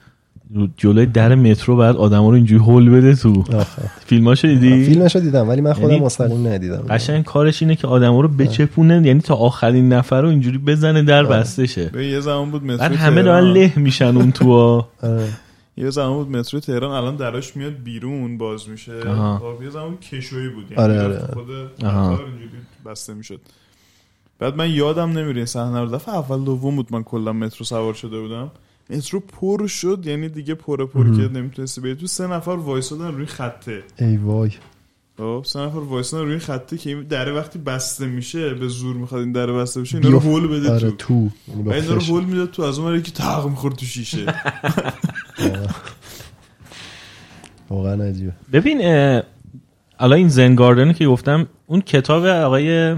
[0.77, 3.45] جلوی در مترو بعد آدم رو اینجوری هول بده تو.
[4.07, 6.85] فیلماشو دیدی؟ فیلمشو دیدم ولی من خودم یعنی مستقیم ندیدم.
[6.91, 11.25] قشنگ کارش اینه که آدم رو بچپونه یعنی تا آخرین نفر رو اینجوری بزنه در
[11.25, 13.53] بسته شه به یه زمان بود مترو بعد همه دارن.
[13.53, 14.53] له میشن اون تو.
[15.03, 15.29] آره.
[15.77, 19.01] یه زمان بود مترو تهران الان دراش میاد بیرون باز میشه.
[19.39, 21.19] خب یه زمان کشویی بود یعنی آره، آره.
[21.19, 22.51] خود اینجوری
[22.87, 23.41] بسته می‌شد.
[24.39, 28.21] بعد من یادم نمیره صحنه رو دفعه اول دوم بود من کلا مترو سوار شده
[28.21, 28.51] بودم.
[28.91, 31.95] مترو پر شد یعنی دیگه پر پر که نمی‌تونستی بری.
[31.95, 33.83] تو سه نفر وایسادن روی خطه.
[33.99, 34.51] ای وای.
[35.19, 39.23] خب سه نفر وایسادن روی خطه که این دره وقتی بسته میشه به زور می‌خواد
[39.23, 41.29] این دره بسته بشه اینا رو هول بده آره تو.
[41.49, 42.01] یعنی اینا رو.
[42.01, 42.63] هول میده تو.
[42.63, 44.27] از اون که تاق می‌خورد تو شیشه.
[47.71, 48.33] واقعا عجیبه.
[48.53, 48.81] ببین
[49.99, 52.97] الان این Zen garden که گفتم اون کتاب آقای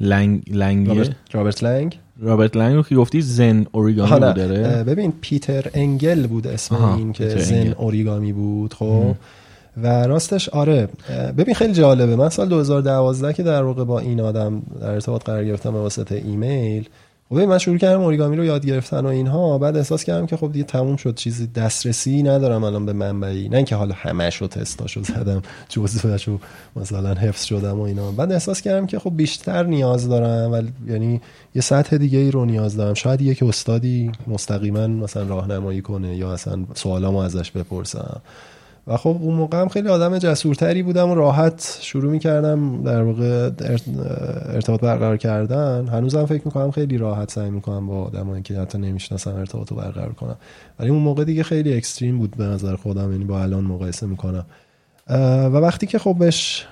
[0.00, 4.10] لنگ رابرت, رابرت لنگ؟ رابرت لنگ رو که گفتی Zen origami.
[4.10, 7.72] بود داره ببین پیتر انگل بود اسم این که Zen انگل.
[7.76, 9.14] اوریگامی بود خب
[9.82, 10.88] و راستش آره
[11.38, 15.44] ببین خیلی جالبه من سال 2012 که در واقع با این آدم در ارتباط قرار
[15.44, 16.88] گرفتم به واسطه ایمیل
[17.30, 20.52] ببین من شروع کردم اوریگامی رو یاد گرفتن و اینها بعد احساس کردم که خب
[20.52, 23.48] دیگه تموم شد چیزی دسترسی ندارم الان به منبعی.
[23.48, 26.38] نه اینکه حالا همش رو تستاشو زدم جزوهشو
[26.76, 28.10] مثلا حفظ شدم و اینا.
[28.10, 31.20] بعد احساس کردم که خب بیشتر نیاز دارم ولی یعنی
[31.54, 32.94] یه سطح دیگه ای رو نیاز دارم.
[32.94, 38.20] شاید یک استادی مستقیما مثلا راهنمایی کنه یا اصلا سوالامو ازش بپرسم.
[38.88, 43.50] و خب اون موقع هم خیلی آدم جسورتری بودم و راحت شروع می‌کردم در واقع
[43.58, 43.88] ارت-
[44.54, 45.88] ارتباط برقرار کردن.
[45.88, 50.36] هنوزم فکر می‌کنم خیلی راحت سعی می‌کنم با آدمایی که حتی نمی‌شناسم ارتباط برقرار کنم.
[50.78, 54.44] ولی اون موقع دیگه خیلی اکستریم بود به نظر خودم یعنی با الان مقایسه می‌کنم.
[55.10, 56.66] و وقتی که خب بهش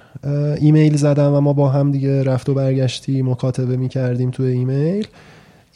[0.60, 5.06] ایمیل زدم و ما با هم دیگه رفت و برگشتی مکاتبه می‌کردیم تو ایمیل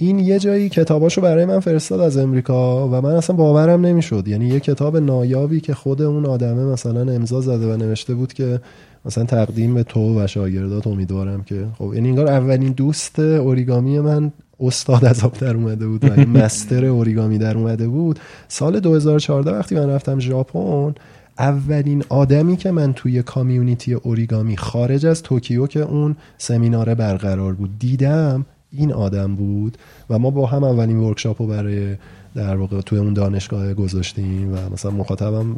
[0.03, 4.29] این یه جایی کتاباشو برای من فرستاد از امریکا و من اصلا باورم نمی‌شد.
[4.29, 8.61] یعنی یه کتاب نایابی که خود اون آدمه مثلا امضا زده و نوشته بود که
[9.05, 14.33] مثلا تقدیم به تو و شاگردات امیدوارم که خب یعنی انگار اولین دوست اوریگامی من
[14.61, 18.19] استاد از آب در اومده بود و مستر اوریگامی در اومده بود.
[18.49, 20.95] سال 2014 وقتی من رفتم ژاپن
[21.39, 27.79] اولین آدمی که من توی کامیونیتی اوریگامی خارج از توکیو که اون سمیناره برقرار بود
[27.79, 29.79] دیدم این آدم بود
[30.11, 31.97] و ما با هم اولین ورکشاپ رو برای
[32.35, 35.57] در واقع توی اون دانشگاه گذاشتیم و مثلا مخاطبم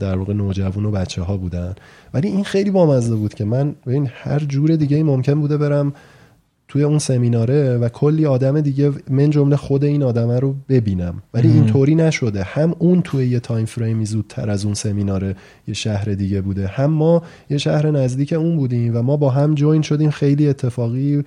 [0.00, 1.74] در واقع نوجوان و بچه ها بودن.
[2.14, 5.92] ولی این خیلی بامزه بود که من ببین هر جور دیگه ممکن بوده برم
[6.68, 11.22] توی اون سمیناره و کلی آدم دیگه من جمله خود این آدمه رو ببینم.
[11.34, 12.42] ولی اینطوری نشده.
[12.42, 15.36] هم اون توی یه time frame ی زودتر از اون سمیناره
[15.68, 16.66] یه شهر دیگه بوده.
[16.66, 20.10] هم ما یه شهر نزدیک اون بودیم و ما با هم join شدیم.
[20.10, 21.24] خیلی اتفاقی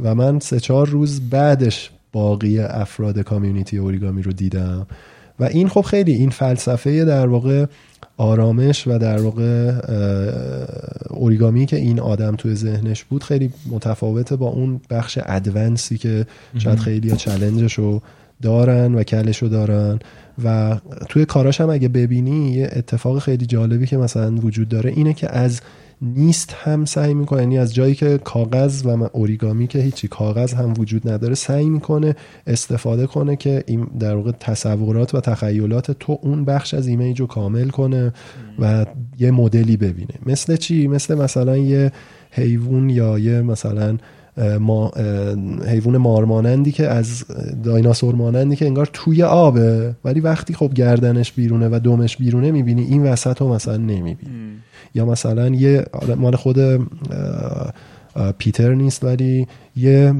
[0.00, 4.86] و من سه چهار روز بعدش باقی افراد community اوریگامی رو دیدم.
[5.40, 7.66] و این خب خیلی این فلسفه در واقع
[8.16, 9.72] آرامش و در واقع
[11.10, 16.26] اوریگامی که این آدم توی ذهنش بود خیلی متفاوته با اون بخش ادونسی که
[16.58, 18.02] شاید خیلی چلنجش رو
[18.42, 19.98] دارن و کلش رو دارن.
[20.44, 20.76] و
[21.08, 25.32] توی کاراش هم اگه ببینی یه اتفاق خیلی جالبی که مثلا وجود داره اینه که
[25.32, 25.60] از
[26.02, 27.40] نیست هم سعی می‌کنه.
[27.40, 32.16] یعنی از جایی که کاغذ و اوریگامی که هیچی کاغذ هم وجود نداره سعی می‌کنه
[32.46, 37.26] استفاده کنه که این در واقع تصورات و تخیلات تو اون بخش از ایمیج رو
[37.26, 38.12] کامل کنه
[38.58, 38.86] و
[39.18, 40.14] یه مدلی ببینه.
[40.26, 41.92] مثل چی؟ مثل مثلا یه
[42.30, 43.98] حیوان یا یه مثلا
[44.60, 44.90] ما
[45.66, 47.24] حیوان مارمانندی که از
[47.64, 49.94] دایناسور مانندی که انگار توی آبه.
[50.04, 54.16] ولی وقتی خب گردنش بیرونه و دمش بیرونه می‌بینی این وسط رو مثلا نمی‌بینی.
[54.94, 55.84] یا مثلا یه
[56.16, 56.58] مال خود
[58.38, 60.12] پیتر نیست ولی یه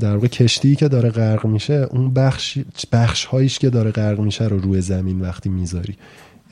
[0.00, 2.58] در واقع کشتی که داره غرق میشه اون بخش
[2.92, 5.96] بخش هایش که داره غرق میشه رو روی زمین وقتی می‌ذاری.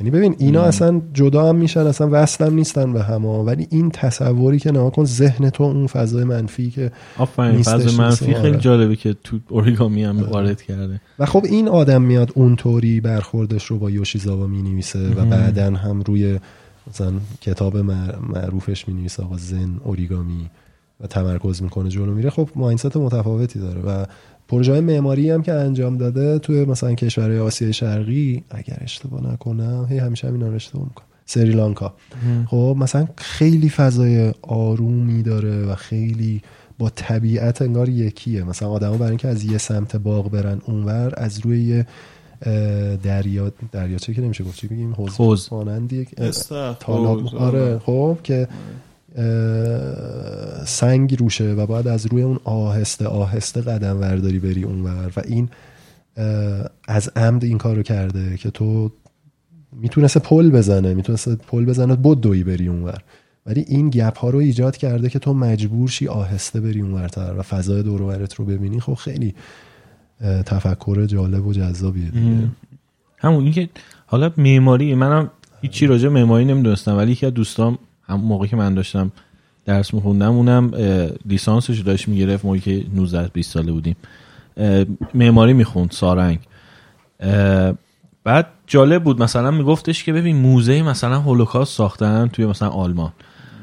[0.00, 3.90] یعنی ببین اینا اصلا جدا هم میشن اصلا وصل هم نیستن به هم ولی این
[3.90, 8.00] تصوری که نها کن ذهن تو اون فضای منفی که آفرین نیست.
[8.00, 8.58] منفی خیلی آره.
[8.58, 13.78] جالبه که تو اوریگامی هم وارد کرده و خب این آدم میاد اونطوری برخوردش رو
[13.78, 16.38] با یوشیزاوا می نویسه و بعدا هم روی
[16.90, 20.50] مثلا کتاب مع- معروفش می نویسه آقا زن اوریگامی
[21.00, 24.04] و تمرکز می‌کنه جلو میره خب ماینست متفاوتی داره و
[24.48, 29.86] پروژه های معماری هم که انجام داده توی مثلا کشورهای آسیای شرقی اگر اشتباه نکنم
[29.90, 31.06] هی همیشه همینا رو اشتباه می‌کنم.
[31.26, 31.94] سریلانکا.
[32.46, 36.42] خب مثلا خیلی فضای آرومی داره و خیلی
[36.78, 38.44] با طبیعت انگار یکیه.
[38.44, 41.86] مثلا آدما برای اینکه از یه سمت باغ برن اونور از روی یه
[43.02, 45.52] دریا دریاچه که نمیشه گفت چی بگیم حوض حوض.
[45.52, 46.14] مانند یک
[46.80, 48.56] تالاب آره خب که اه،
[50.66, 55.48] سنگ روشه و باید از روی اون آهسته آهسته قدم ورداری بری اونور و این
[56.88, 58.92] از عمد این کارو کرده که تو
[59.72, 63.02] می‌تونسته پل بزنه می‌تونسته پل بزنه بود دوی بری اونور.
[63.46, 67.42] ولی این گپ ها رو ایجاد کرده که تو مجبور شی آهسته بری اونورتر و
[67.42, 68.80] فضای دور رو ببینی.
[68.80, 69.34] خب خیلی
[70.46, 72.10] تفکر جالب و جذابیه
[73.18, 73.68] همون این که
[74.06, 75.30] حالا معماری منم
[75.60, 77.78] هیچی راجع معماری نمی‌دونستم ولی یکی از دوستام
[78.08, 79.12] هم موقعی که من داشتم
[79.64, 80.70] درس میخوندم اونم
[81.26, 83.96] لیسانسش رو داشت می‌گرفت موقعی که 19 20 ساله بودیم.
[85.14, 86.38] معماری می‌خوند سارنگ.
[88.24, 93.12] بعد جالب بود مثلا میگفتش که ببین موزه مثلا هولوکاست ساختن توی مثلا آلمان.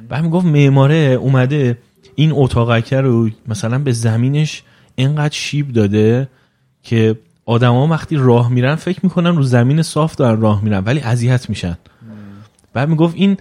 [0.09, 1.77] بعد می‌گفت معماره اومده
[2.15, 4.63] این اتاقکه رو مثلا به زمینش
[4.95, 6.30] اینقدر شیب داده
[6.83, 7.15] که
[7.45, 11.77] آدما وقتی راه میرن فکر می‌کنن رو زمین صاف دارن راه میرن ولی اذیت میشن.
[12.73, 13.38] بعد می‌گفت این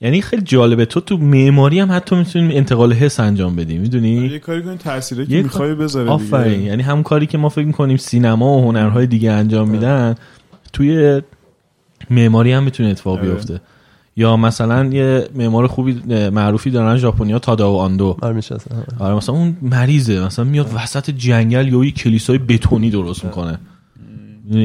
[0.00, 0.84] یعنی خیلی جالبه.
[0.84, 5.26] تو تو معماری هم حتی می‌تونی انتقال حس انجام بدی می‌دونی؟ یه کاری کنی تأثیری
[5.26, 6.62] که می‌خوای بذاره آفرین.
[6.62, 10.14] یعنی همون کاری که ما فکر می‌کنیم سینما و هنرهای دیگه انجام میدن
[10.72, 11.22] توی
[12.10, 13.30] معماری هم می‌تونه اتفاق آره.
[13.30, 13.60] بیفته.
[14.16, 15.92] یا مثلا یه معمار خوبی
[16.30, 18.16] معروفی دارن ژاپنیا تاداو آندو.
[18.22, 18.40] آره.
[18.98, 20.26] آره مثلا اون مریضه.
[20.26, 23.58] مثلا میاد وسط جنگل یا یه کلیسای بتونی درست می‌کنه.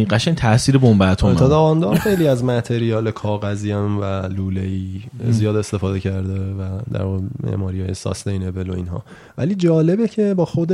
[0.10, 6.00] قشنگ تاثیر بمب اتم تا خیلی از متریال کاغذی هم و لوله ای زیاد استفاده
[6.00, 7.06] کرده و در
[7.44, 9.04] معماری های ساستینبل و اینها.
[9.38, 10.74] ولی جالبه که با خود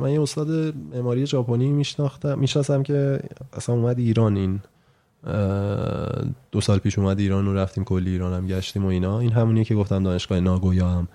[0.00, 3.20] من یه استاد معماری ژاپنی میشناختم می‌شناسم که
[3.52, 4.60] اصلا اومد ایران این
[6.52, 9.18] دو سال پیش اومد ایران و رفتیم کلی ایران هم گشتیم و اینا.
[9.18, 11.08] این همونیه که گفتم دانشگاه ناگویا هم.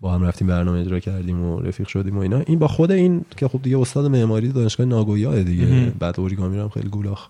[0.00, 2.38] با هم رفتیم برنامه اجرا کردیم و رفیق شدیم و اینا.
[2.46, 5.66] این با خود این که خب دیگه استاد معماری دانشگاه ناگویا دیگه.
[5.66, 5.92] مهم.
[5.98, 7.28] بعد اوریگامی هم خیلی گولاخ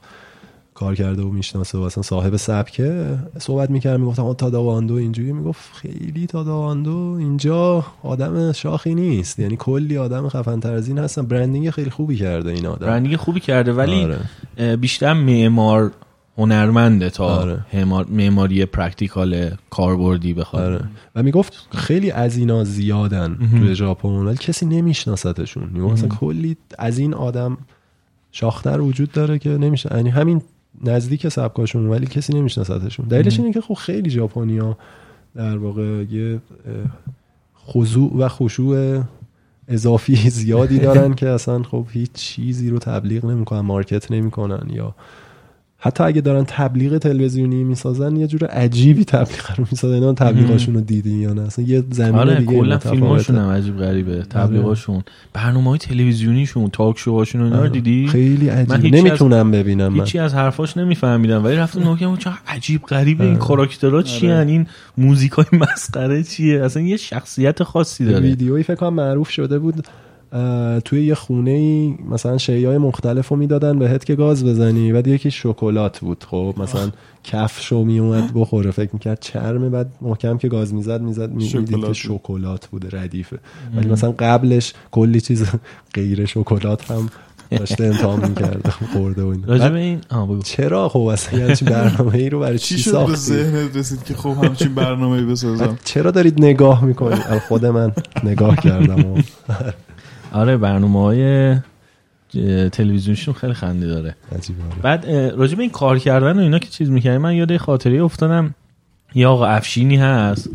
[0.75, 5.71] کار کرده و می‌شناسه و اصلا صاحب سبکه صحبت می‌کرد می‌گفتم تادائو آندو اینجوری می‌گفت
[5.75, 9.39] خیلی تادائو آندو اینجا آدم شاخی نیست.
[9.39, 11.23] یعنی کلی آدم خفن تر از این هستن.
[11.23, 12.87] branding خیلی خوبی کرده این آدم.
[12.87, 14.77] branding خوبی کرده ولی آره.
[14.77, 15.93] بیشتر معمار
[16.39, 17.85] هنرمنده تا آره.
[18.11, 20.63] معماری practical کاربردی بخواد.
[20.63, 20.85] آره.
[21.15, 24.09] و می‌گفت خیلی از اینا زیادن توی ژاپن.
[24.09, 27.59] ولی کسی نمیشناستشون مثلا کلی از این آدم
[28.33, 29.91] شاختر وجود داره که نمیشه.
[29.95, 30.43] یعنی همین
[30.85, 34.77] نزدیک سبکاشون ولی کسی نمیشناستشون دلیلش اینه که خب خیلی ژاپنیا
[35.35, 36.41] در واقع یه
[37.67, 39.03] خضوع و خشوع
[39.69, 44.95] اضافی زیادی دارن که اصلا خب هیچ چیزی رو تبلیغ نمی‌کنن مارکت نمی‌کنن یا
[45.81, 49.95] حتی اگه دارن تبلیغ تلویزیونی می‌سازن یه جور عجیبی تبلیغ رو می‌سازن.
[49.95, 52.79] اینا تبلیغاشون رو دیدی یا نه؟ اصلا یه زمین آره دیگه کلا.
[52.79, 55.03] فیلماشون هم عجیب غریبه تبلیغاشون.
[55.33, 57.71] برنامه های تلویزیونیشون تاک شوهاشون اینا رو آره.
[57.71, 58.95] دیدی؟ خیلی من عجیب.
[58.95, 60.01] از- نمی‌تونم ببینم من.
[60.01, 64.47] هیچی از حرفاش نمیفهمیدم ولی رفتم نگاه چه عجیب غریبه این کاراکترها چی آره.
[64.47, 64.67] این
[64.99, 68.21] موزیکای مسخره چیه؟ اصلا یه شخصیت خاصی داره.
[68.21, 69.87] ویدیویی فکر کنم معروف شده بود.
[70.85, 75.31] توی یه خونه ای مثلا شیای مختلف رو می‌دادن بهت که گاز بزنی بعد یکی
[75.31, 76.25] شکلات بود.
[76.31, 76.91] خب مثلا
[77.25, 81.93] کفشو میومد بخوره فکر می‌کرد چرمه بعد محکم که گاز می‌زد می‌زد می‌دید شکلات که.
[81.93, 82.67] شکلات.
[82.67, 83.39] بوده ردیفه.
[83.77, 85.45] ولی مثلا قبلش کلی چیز
[85.95, 87.09] غیر شکلات هم
[87.51, 89.35] داشته امتحان می‌کرده خورده و
[89.75, 90.01] این
[90.45, 94.15] چرا؟ خب اصلا یه همچین برنامه ای رو برای چی چی ساختی؟ ذهنت رسید که
[94.15, 97.93] خب همچین برنامه بسازم؟ بعد چرا دارید نگاه می‌کنید؟ خود من
[98.25, 99.25] نگاه کردم
[100.39, 101.57] آره برنامه های
[102.73, 104.17] تلویزیونشون خیلی خنده داره.
[104.37, 104.83] عجیبه آره.
[104.83, 108.03] بعد راجع به این کار کردن و اینا که چیز می‌کنه من یاد یه خاطره
[108.03, 108.55] افتادم
[109.15, 110.51] یه آقا افشینی هست.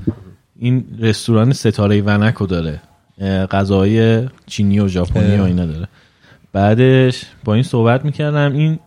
[0.60, 2.82] این رستوران ستاره ونکو داره.
[3.20, 5.44] اه، غذاهای چینی و ژاپنی و.
[5.44, 5.88] اینا داره.
[6.54, 8.80] بعدش با این صحبت می‌کردم این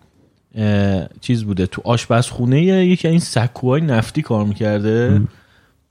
[1.20, 5.20] چیز بوده تو آشپزخونه یکی این سکوهای نفتی کار می‌کرده.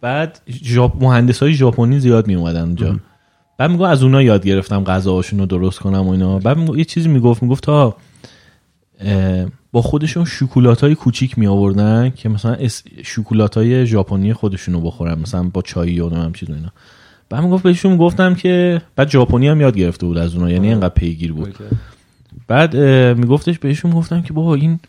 [0.02, 3.00] بعد ژاپ مهندس های ژاپنی زیاد می اومدن اونجا
[3.58, 6.40] بعد میگو از اونا یاد گرفتم غذاهاشون رو درست کنم و اینا.
[6.40, 7.96] بعد میگو یه چیزی می‌گفت می‌گفت تا
[9.72, 12.58] با خودشون شکلات های کوچیک می آوردن که مثلا
[13.04, 16.72] شکلات های ژاپنی خودشون رو بخورن مثلا با چای و هم چیز اینا.
[17.30, 20.94] بعد می‌گفت بهشون گفتم که بعد ژاپنی هم یاد گرفته بود از اونا یعنی اینقدر
[20.94, 21.56] پیگیر بود.
[22.48, 22.78] بعد
[23.18, 24.80] میگفتش بهشون گفتم که بابا این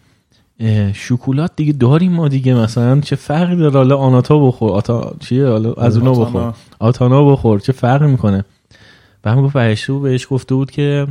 [0.94, 5.72] شکلات دیگه داریم ما دیگه مثلا چه فرقی داره؟ حالا آناتا بخور آتا چیه؟ حالا
[5.72, 6.26] از اونا آتانا.
[6.26, 6.54] بخور.
[6.78, 8.44] آتانا بخور چه فرقی می‌کنه؟
[9.26, 11.06] بعد می‌گفت برشتو بهش گفته بود که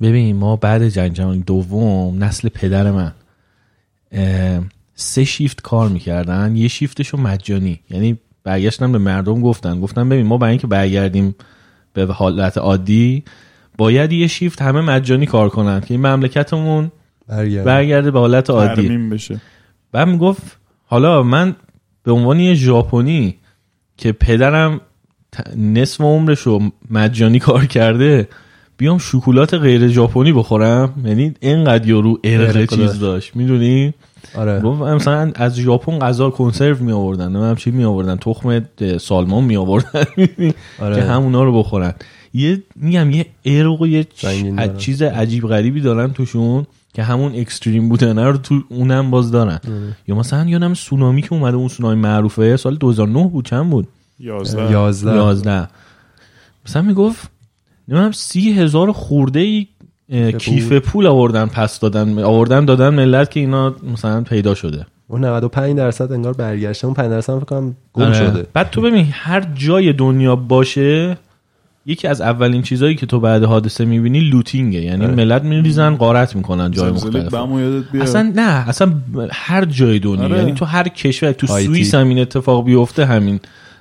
[0.00, 3.12] ببین ما بعد جنگ جهانی دوم نسل پدر من
[4.94, 7.80] سه شیفت کار می‌کردن یه شیفتشو مجانی.
[7.90, 9.80] یعنی برگشتن به مردم گفتن.
[9.80, 11.34] گفتن ببین ما برای اینکه برگردیم
[11.92, 13.24] به حالت عادی
[13.78, 16.92] باید یه شیفت همه مجانی کار کنن که این مملکتمون
[17.28, 18.88] برگرد برگرده به حالت عادی.
[18.88, 19.40] بشه.
[19.92, 21.56] بعد می‌گفت حالا من
[22.02, 23.36] به عنوان یه ژاپنی
[23.96, 24.80] که پدرم
[25.56, 28.28] نصف عمرشو مجانی کار کرده
[28.78, 33.94] بیام شکلات غیر ژاپنی بخورم؟ یعنی اینقدر یارو ارقه چیز داشت می‌دونی؟
[34.34, 34.62] آره.
[34.94, 38.64] مثلا از ژاپن غذا کنسرو می آوردن نمی‌دونم چی می آوردن تخم
[39.00, 40.04] سالمون می آوردن؟
[40.82, 40.96] آره.
[40.96, 41.94] که همونا رو بخورن.
[42.34, 44.06] یه میگم یه ارق و یه.
[44.78, 49.60] چیز عجیب غریبی دارن توشون که همون اکستریم بودن رو تو اونم باز دارن.
[50.08, 54.70] یا مثلا یادم سونامی که اومده اون سونامی معروفه سال 2009 بود چند بود؟ یازده
[54.70, 55.68] یازده 11
[56.66, 57.30] مثلا می‌گفت
[57.88, 59.66] نمی‌دونم سی هزار خورده ای.
[60.38, 65.76] کیف پول آوردن پس دادن آوردن دادن ملت که اینا مثلا پیدا شده اون 95
[65.76, 68.14] درصد انگار برگشته اون 5 درصد هم فکر کنم گم آره.
[68.14, 71.18] شده بعد تو ببین هر جای دنیا باشه
[71.86, 75.14] یکی از اولین چیزهایی که تو بعد حادثه می‌بینی لوتینگه یعنی آره.
[75.14, 77.34] ملت میریزن غارت می‌کنن جای مختلف
[78.00, 78.92] اصلا نه اصلا
[79.32, 80.38] هر جای دنیا آره.
[80.38, 81.46] یعنی تو هر کشور تو.
[81.46, 83.40] سوئیس هم این اتفاق بیفته همین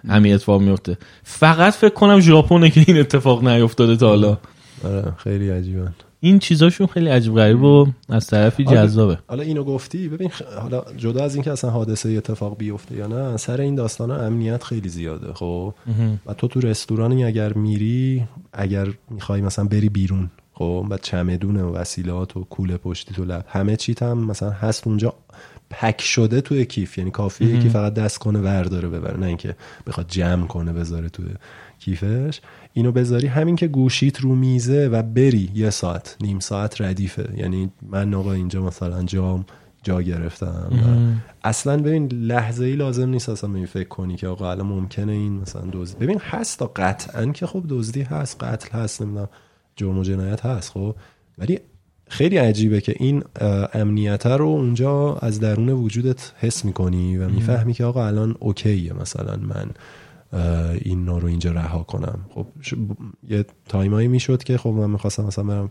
[0.10, 0.98] همین اتفاق میفته.
[1.24, 4.38] فقط فکر کنم ژاپنه که این اتفاق نیفتاده تا حالا.
[4.86, 5.88] آره خیلی عجیبه
[6.20, 8.64] این چیزاشون خیلی عجیب غریب و از طرفی.
[8.66, 9.18] جذابه.
[9.28, 13.38] حالا اینو گفتی؟ ببین خ- حالا جدا از اینکه اصلا حادثه اتفاق بیفته یا نه
[13.38, 15.74] سر این داستان امنیت خیلی زیاده خب؟
[16.26, 21.74] و تو تو رستورانی اگر میری اگر می‌خوای مثلا بری بیرون خب؟ و چمدون و
[21.76, 25.14] وسیلات و کوله پشتی تو لب همه چیت هم مثلا هست اونجا
[25.70, 26.98] پک شده توی کیف.
[26.98, 29.56] یعنی کافیه که فقط دست کنه ورداره ببره نه اینکه
[29.88, 31.26] بخواد جمع کنه بذاره توی
[31.80, 32.42] کیفش.
[32.74, 33.28] اینو بذاری.
[33.28, 37.34] همین که گوشیت رو میزه و بری یه ساعت نیم ساعت ردیفه.
[37.38, 39.46] یعنی من آقا اینجا مثلا جام
[39.84, 44.52] جا گرفتم و اصلا ببین لحظه ای لازم نیست اصلا ببین فکر کنی که آقا
[44.52, 49.02] الان ممکنه این مثلا دزدی ببین هست تا قطعا که خب دزدی هست قتل هست
[49.02, 49.30] نمی‌دونم
[49.76, 50.96] جرم و جنایت هست خب.
[51.38, 51.60] ولی
[52.08, 53.24] خیلی عجیبه که این
[53.74, 58.94] امنیت رو اونجا از درون وجودت حس می‌کنی و می‌فهمی که آقا الان okay ـه
[58.94, 59.70] مثلا من
[60.82, 62.20] این رو اینجا رها کنم.
[62.30, 62.46] خب
[63.30, 65.70] یه time ـایی می‌شد که خب من می‌خواستم مثلا برم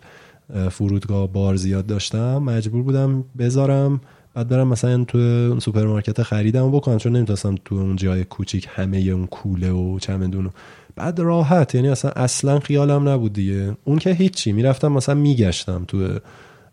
[0.54, 4.00] اه، فرودگاه بار زیاد داشتم مجبور بودم بذارم
[4.34, 8.98] بعد برم مثلا تو سوپرمارکت خریدم و بکنم چون نمی‌تونستم تو اون جای کوچیک همه
[8.98, 10.50] اون کوله و چمدون
[10.96, 11.74] بعد راحت.
[11.74, 13.76] یعنی اصلا اصلا خیالم نبود دیگه.
[13.84, 14.52] اون که هیچی.
[14.52, 16.08] می‌رفتم مثلا میگشتم تو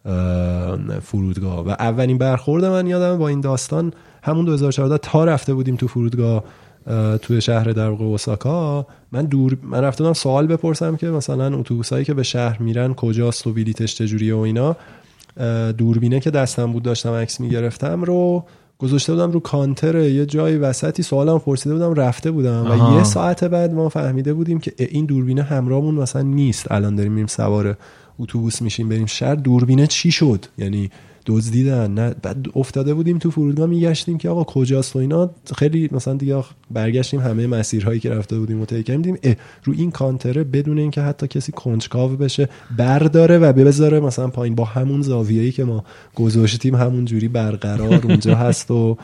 [0.06, 1.66] اه، فرودگاه.
[1.66, 3.93] و اولین برخورد من یادم با این داستان.
[4.24, 6.43] همون 2014 تا رفته بودیم تو فرودگاه
[6.88, 8.88] اه، توی شهر در واقع اوساکا.
[9.11, 13.48] من دور من رفته بودم سوال بپرسم که مثلا اتوبوسایی که به شهر میرن کجاست
[13.48, 14.75] و بلیتش چجوریه و اینا.
[15.77, 18.43] دوربینه که دستم بود داشتم عکس می‌گرفتم رو
[18.82, 22.66] گذاشته بودم رو کانتر یه جای وسطی سوالم پرسیده بودم رفته بودم.
[22.66, 22.98] و آها.
[22.98, 26.72] یه ساعت بعد ما فهمیده بودیم که این دوربینه همراهمون مثلا نیست.
[26.72, 27.77] الان داریم میریم سوار
[28.19, 29.35] اتوبوس میشیم بریم شهر.
[29.35, 30.92] دوربینه چی شد؟ یعنی
[31.25, 35.30] دزدیدن نه بعد افتاده بودیم تو فرودگاه میگشتیم که آقا کجاست و اینا.
[35.56, 39.17] خیلی مثلا دیگه برگشتیم همه مسیرهایی که رفته بودیم و طی کردیم
[39.64, 44.56] رو این کانتره بدون اینکه حتی کسی کنجکاو بشه برداره و بذاره مثلا پایین.
[44.56, 45.83] با همون زاویه‌ای که ما
[46.16, 48.98] گذاشتیم همون جوری برقرار اونجا هست و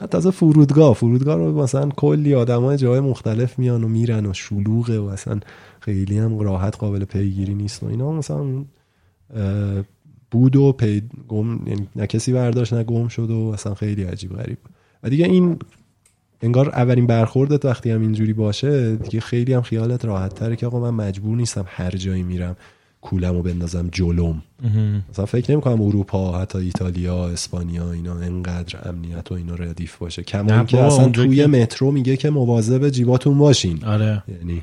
[0.00, 0.94] حتی از فرودگاه.
[0.94, 5.40] فرودگاه رو مثلا کلی آدمای جای مختلف میان و میرن و شلوغه و اصلا
[5.80, 8.12] خیلی هم راحت قابل پیگیری نیست و اینا.
[8.12, 8.64] مثلا
[10.34, 14.32] بود و پی گم یعنی نه کسی برداشت نه گم شد و اصلا خیلی عجیب
[14.32, 14.58] غریب
[15.02, 15.58] و دیگه این
[16.42, 20.90] انگار اولین برخوردت وقتی هم اینجوری باشه دیگه خیلی هم خیالت راحت تره که آقا
[20.90, 22.56] من مجبور نیستم هر جایی میرم.
[23.04, 24.42] کولمو بندازم جلوم.
[25.10, 30.22] مثلا فکر نمی کنم اروپا حتی ایتالیا اسپانیا اینا انقدر امنیت و اینا ردیف باشه.
[30.22, 33.84] کما بابا، اصلا توی که- مترو میگه که مواظب جیباتون باشین.
[33.84, 34.22] آره.
[34.28, 34.62] یعنی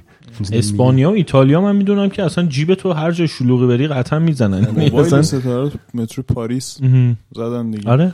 [0.52, 5.22] اسپانیا و ایتالیا من می‌دونم که اصلا جیب تو هر جا شلوغی بری قطعا می‌زنن.
[5.22, 6.78] ستاره مترو پاریس.
[7.36, 7.90] زدن دیگه.
[7.90, 8.12] آره.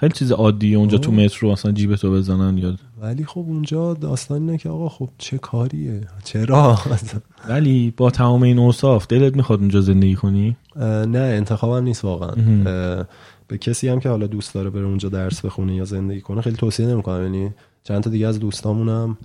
[0.00, 4.42] خیلی چیز عادیه اونجا تو مترو اصلا جیب تو بزنن یا ولی خب اونجا داستان
[4.42, 6.78] اینه که آقا خب چه کاریه؟ چرا؟
[7.48, 10.56] ولی با تمام این اوصاف دلت می‌خواد اونجا زندگی کنی؟
[11.06, 12.34] نه انتخابم نیست واقعا.
[13.48, 16.56] به کسی هم که حالا دوست داره بره اونجا درس بخونه یا زندگی کنه خیلی
[16.56, 17.22] توصیه نمی‌کنم.
[17.22, 17.50] یعنی
[17.84, 19.18] چند تا دیگه از دوستامونم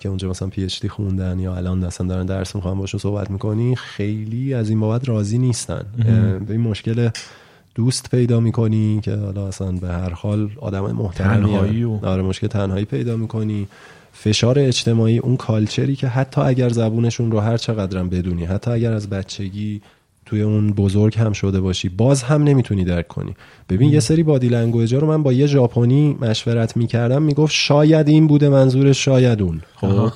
[0.00, 3.30] که اونجا مثلا پی اچ دی خوندن یا الان اصلا دارن درس می‌خوان باشون صحبت
[3.30, 5.82] می‌کنی خیلی از این بابت راضی نیستن.
[6.46, 7.08] به این مشکل
[7.78, 12.84] دوست پیدا می‌کنی که حالا اصلا به هر حال آدم محترمی و- آره مشکل تنهایی
[12.84, 13.68] پیدا می‌کنی.
[14.12, 19.10] فشار اجتماعی اون کالچری که حتی اگر زبونشون رو هر چقدرم بدونی حتی اگر از
[19.10, 19.80] بچگی
[20.28, 21.88] توی اون بزرگ هم شده باشی.
[21.88, 23.34] باز هم نمی‌تونی درک کنی.
[23.68, 28.26] ببین یه سری body language رو من با یه ژاپنی مشورت می‌کردم می‌گفت شاید این
[28.26, 29.60] بوده منظورش شاید اون.
[29.76, 30.12] خب؟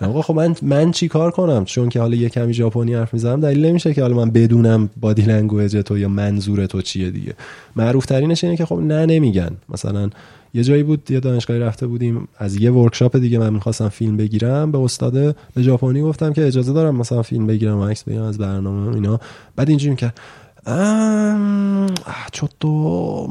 [0.00, 3.66] آقا خب من من چیکار کنم؟ چون که حالا یه کمی ژاپنی حرف می‌زنم دلیل
[3.66, 7.34] نمیشه که حالا من بدونم body language تو یا منظور تو چیه دیگه.
[7.76, 9.50] معروف ترینش اینه که خب نه نمیگن.
[9.68, 10.10] مثلا
[10.54, 12.28] یه جایی بود یه دانشگاهی رفته بودیم.
[12.38, 14.72] از یه workshop دیگه من می‌خواستم فیلم بگیرم.
[14.72, 18.38] به استاده به ژاپنی گفتم که اجازه دارم مثلا فیلم بگیرم و عکس بگیرم از
[18.38, 19.20] برنامه و اینا.
[19.56, 20.20] بعد اینجوری می‌کرد.
[20.66, 22.68] ام، آه، چوتو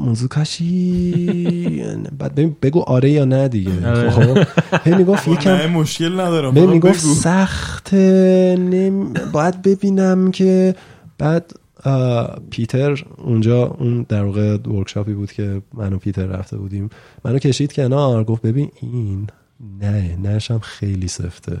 [0.00, 1.84] موزوکاشی
[2.18, 3.70] بعد ببین بگو آره یا نه دیگه.
[4.10, 4.38] خب.
[4.84, 7.14] هی می‌گفت یکم مشکل ندارم می‌گفت بگو.
[7.14, 9.12] سخت نم...
[9.32, 10.74] باید ببینم که
[11.18, 11.52] بعد
[12.50, 16.90] پیتر اونجا اون در واقع ورکشاپی بود که من و پیتر رفته بودیم.
[17.24, 19.26] منو کشید کنار گفت ببین این
[19.80, 21.58] نه نشم خیلی سفته.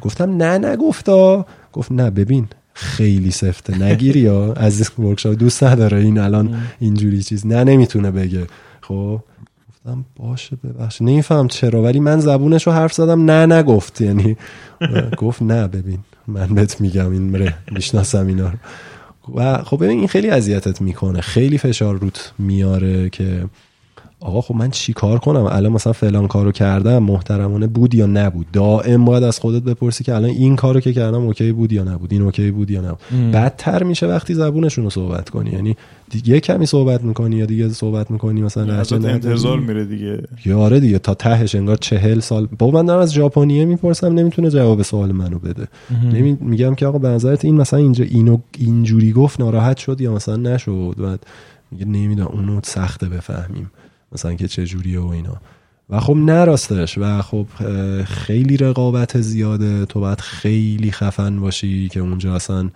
[0.00, 1.46] گفتم نه نگفتا.
[1.72, 3.82] گفت نه ببین خیلی سفته.
[3.82, 7.46] نگیری یا از این workshop دوست نداره این الان اینجوری چیز.
[7.46, 8.46] نه نمی‌تونه بگه.
[8.80, 9.20] خب
[9.68, 13.30] گفتم باشه ببخش نمی‌فهمم چرا ولی من زبونش رو حرف زدم.
[13.30, 14.00] نه نگفت.
[14.00, 14.36] یعنی
[15.18, 15.98] گفت نه ببین.
[16.26, 18.58] من بهت میگم اینم من می‌شناسم اینا رو.
[19.34, 21.20] و خب ببین این خیلی اذیتت می‌کنه.
[21.20, 23.44] خیلی فشار روت میاره که
[24.24, 28.46] آقا خب من چی کار کنم؟ الان مثلا فلان کارو کردم محترمانه بود یا نبود؟
[28.52, 32.12] دائم باید از خودت بپرسی که الان این کارو که کردم okay بود یا نبود
[32.12, 33.30] این okay بود یا نبود.
[33.32, 35.50] بدتر میشه وقتی زبونشون رو صحبت کنی.
[35.50, 35.76] یعنی
[36.10, 38.74] دیگه کمی صحبت می‌کنی یا دیگه صحبت می‌کنی مثلا.
[38.92, 40.22] انتظار میره دیگه.
[40.44, 42.46] یا آره دیگه تا تهش انگار چهل سال.
[42.58, 45.68] با من دارم از ژاپنیه می‌پرسم نمی‌تونه جواب سوال منو بده.
[46.12, 46.38] نمی...
[46.40, 50.36] میگم که آقا به نظرت این مثلا اینجا اینو اینجوری گفت ناراحت شد یا مثلا
[50.36, 51.26] نشد؟ بعد
[51.70, 53.70] میگه نمی‌دونم اونو سخته بفهمیم.
[54.14, 55.36] مثلا که چه جوریه و اینا.
[55.90, 57.46] و خب نراستش و خب
[58.04, 59.86] خیلی رقابت زیاده.
[59.86, 62.70] تو باید خیلی خفن باشی که اونجا اصلا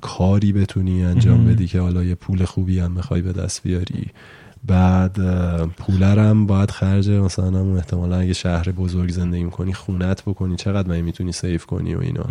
[0.00, 4.06] کاری بتونی انجام بدی که حالا یه پول خوبی هم می‌خوای به دست بیاری.
[4.66, 5.16] بعد
[5.66, 10.56] پولرم باید خرج مثلا احتمالا اگه شهر بزرگ زندگی می‌کنی خونت بکنی.
[10.56, 12.26] چقدر من می‌تونی سیف کنی و اینا.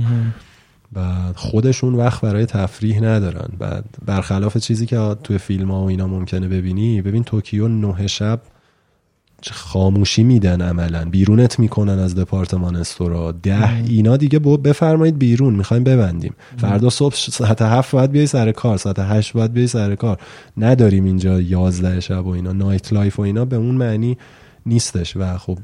[0.91, 3.49] بعد خودشون وقت برای تفریح ندارن.
[3.59, 8.41] بعد برخلاف چیزی که توی فیلم ها و اینا ممکنه ببینی ببین توکیو نه شب
[9.51, 11.05] خاموشی میدن عملا.
[11.05, 13.31] بیرونت می‌کنن از دپارتمان استورا.
[13.31, 16.33] ده اینا دیگه بفرمایید بیرون می‌خوایم ببندیم.
[16.57, 20.17] فردا صبح ساعت هفت باید بیای سر کار ساعت هشت باید بیای سر کار.
[20.57, 24.17] نداریم اینجا یازده شب و اینا nightlife و اینا به اون معنی
[24.67, 25.57] نیستش و خب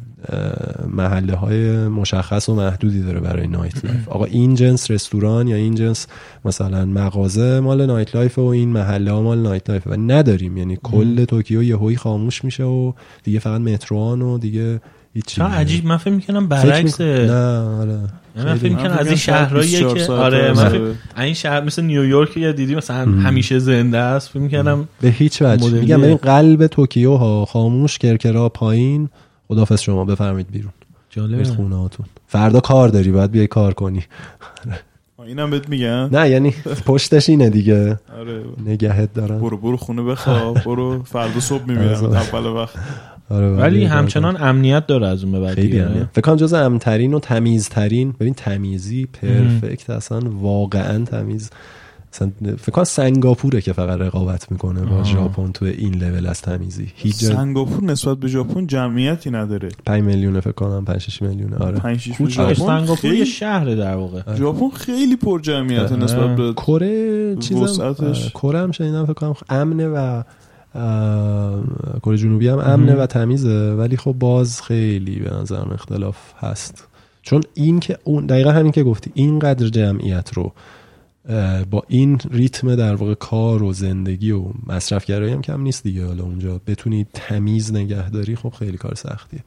[0.88, 4.10] محله های مشخص و محدودی داره برای nightlife.
[4.10, 6.08] آقا این جنس رستوران یا این جنس
[6.46, 9.88] مثلا مغازه مال nightlife و این محله ها مال nightlife.
[9.88, 10.58] و نداریم.
[10.58, 14.82] یعنی کل توکیو یهویی خاموش میشه و دیگه فقط متروان و دیگه
[15.22, 15.48] چرا.
[15.48, 18.00] عجیب من فکر می‌کنم برعکس می‌کنم- نه آره.
[18.36, 18.70] من فکر.
[18.70, 20.70] می‌کنم از این می‌کنم 24 که آره من.
[20.70, 20.92] فکر-
[21.24, 25.70] این شهر مثل نیویورک یا دیدی مثلا همیشه زنده است فکر می‌کردم به هیچ وجه.
[25.72, 29.10] میگم ببین قلب توکیو ها خاموش کرکرا پایین.
[29.48, 30.72] خدافظ شما بفرمایید بیرون.
[31.10, 31.44] جالبه.
[31.44, 32.06] خونه هاتون.
[32.28, 34.04] فردا کار داری باید بیای کار کنی.
[35.28, 36.52] اینم بهت میگن نه یعنی
[36.86, 38.00] پشتش اینه دیگه.
[38.20, 38.44] آره.
[38.66, 39.40] نگهت دارن.
[39.40, 41.94] برو برو خونه بخواب برو فردا صبح می‌بینم.
[41.94, 42.18] آره.
[42.18, 42.76] اول وقت.
[43.34, 45.56] آره ولی همچنان امنیت داره از اون به بعد.
[45.56, 45.84] خیلی.
[46.12, 48.12] فکر کنم جز امترین و تمیزترین.
[48.20, 51.50] ببین تمیزی پرفکت اصلا واقعا تمیز.
[52.14, 56.88] اصلا فکر کنم سنگاپوره که فقط رقابت می‌کنه با ژاپن تو این لول از تمیزی.
[56.96, 59.70] هیچ جا سنگاپور نسبت به ژاپن جمعیتی نداره.
[59.86, 61.58] 5 میلیونه فکر کنم 5 6 میلیونه.
[61.58, 61.80] آره.
[61.80, 64.36] 5 6 آره، ژاپن سنگاپور یه خیلی شهر در واقع.
[64.36, 66.04] ژاپن خیلی پر جمعیت آره.
[66.04, 67.82] نسبت به کره چیزم.
[67.82, 70.24] آره، کره هم شنیدم فکر کنم امنه و
[72.04, 76.88] کره جنوبی هم امنه و تمیزه ولی خب باز خیلی به نظرم اختلاف هست.
[77.22, 80.54] چون این که اون دقیقا همین که گفتی اینقدر جمعیت رو
[81.72, 86.06] با این ریتم در واقع کار و زندگی و مصرفگرایی هم کم نیست دیگه.
[86.06, 89.44] حالا اونجا بتونی تمیز نگهداری خب خیلی کار سختیه.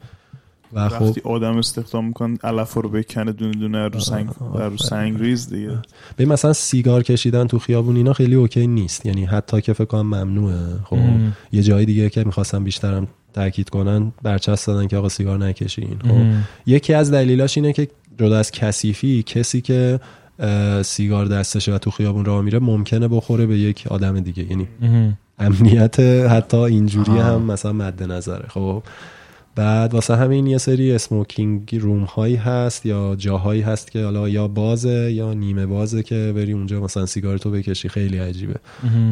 [0.72, 4.28] و خب وقتی آدم استخدام می‌کنن علف رو بکنه دونه دونه رو سنگ
[4.58, 5.78] در رو سنگ ریز دیگه.
[6.16, 9.06] به مثلا سیگار کشیدن تو خیابون اینا خیلی okay نیست.
[9.06, 10.56] یعنی حتی که فکر کنم ممنوعه.
[10.84, 11.32] خب ام.
[11.52, 15.98] یه جای دیگه که می‌خواستم بیشترم تاکید کنن برچسب دادن که آقا سیگار نکشین.
[16.02, 16.20] خب
[16.66, 17.88] یکی از دلیلاش اینه که
[18.18, 20.00] جدا از کثیفی کسی که
[20.82, 24.50] سیگار دستشه و تو خیابون راه میره ممکنه بخوره به یک آدم دیگه.
[24.50, 24.68] یعنی
[25.38, 28.44] امنیت حتی اینجوری هم مثلا مد نظره.
[28.48, 28.82] خب
[29.56, 34.48] بعد واسه همین یه سری اسموکینگ روم هایی هست یا جاهایی هست که حالا یا
[34.48, 38.54] بازه یا نیمه بازه که بری اونجا مثلا سیگار تو بکشی خیلی عجیبه.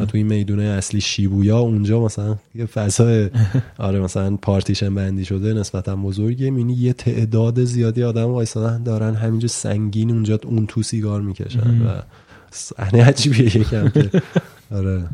[0.01, 3.31] و تو این میدون اصلی شیبویا اونجا مثلا یه فضای
[3.79, 9.49] آره مثلا پارتیشن بندی شده نسبتا بزرگه یعنی یه تعداد زیادی آدم وایسادن دارن همینجا
[9.49, 12.03] سنگین اونجا اون تو سیگار می‌کشن و
[12.51, 14.11] صحنه عجیبیه یکم که
[14.77, 15.05] آره.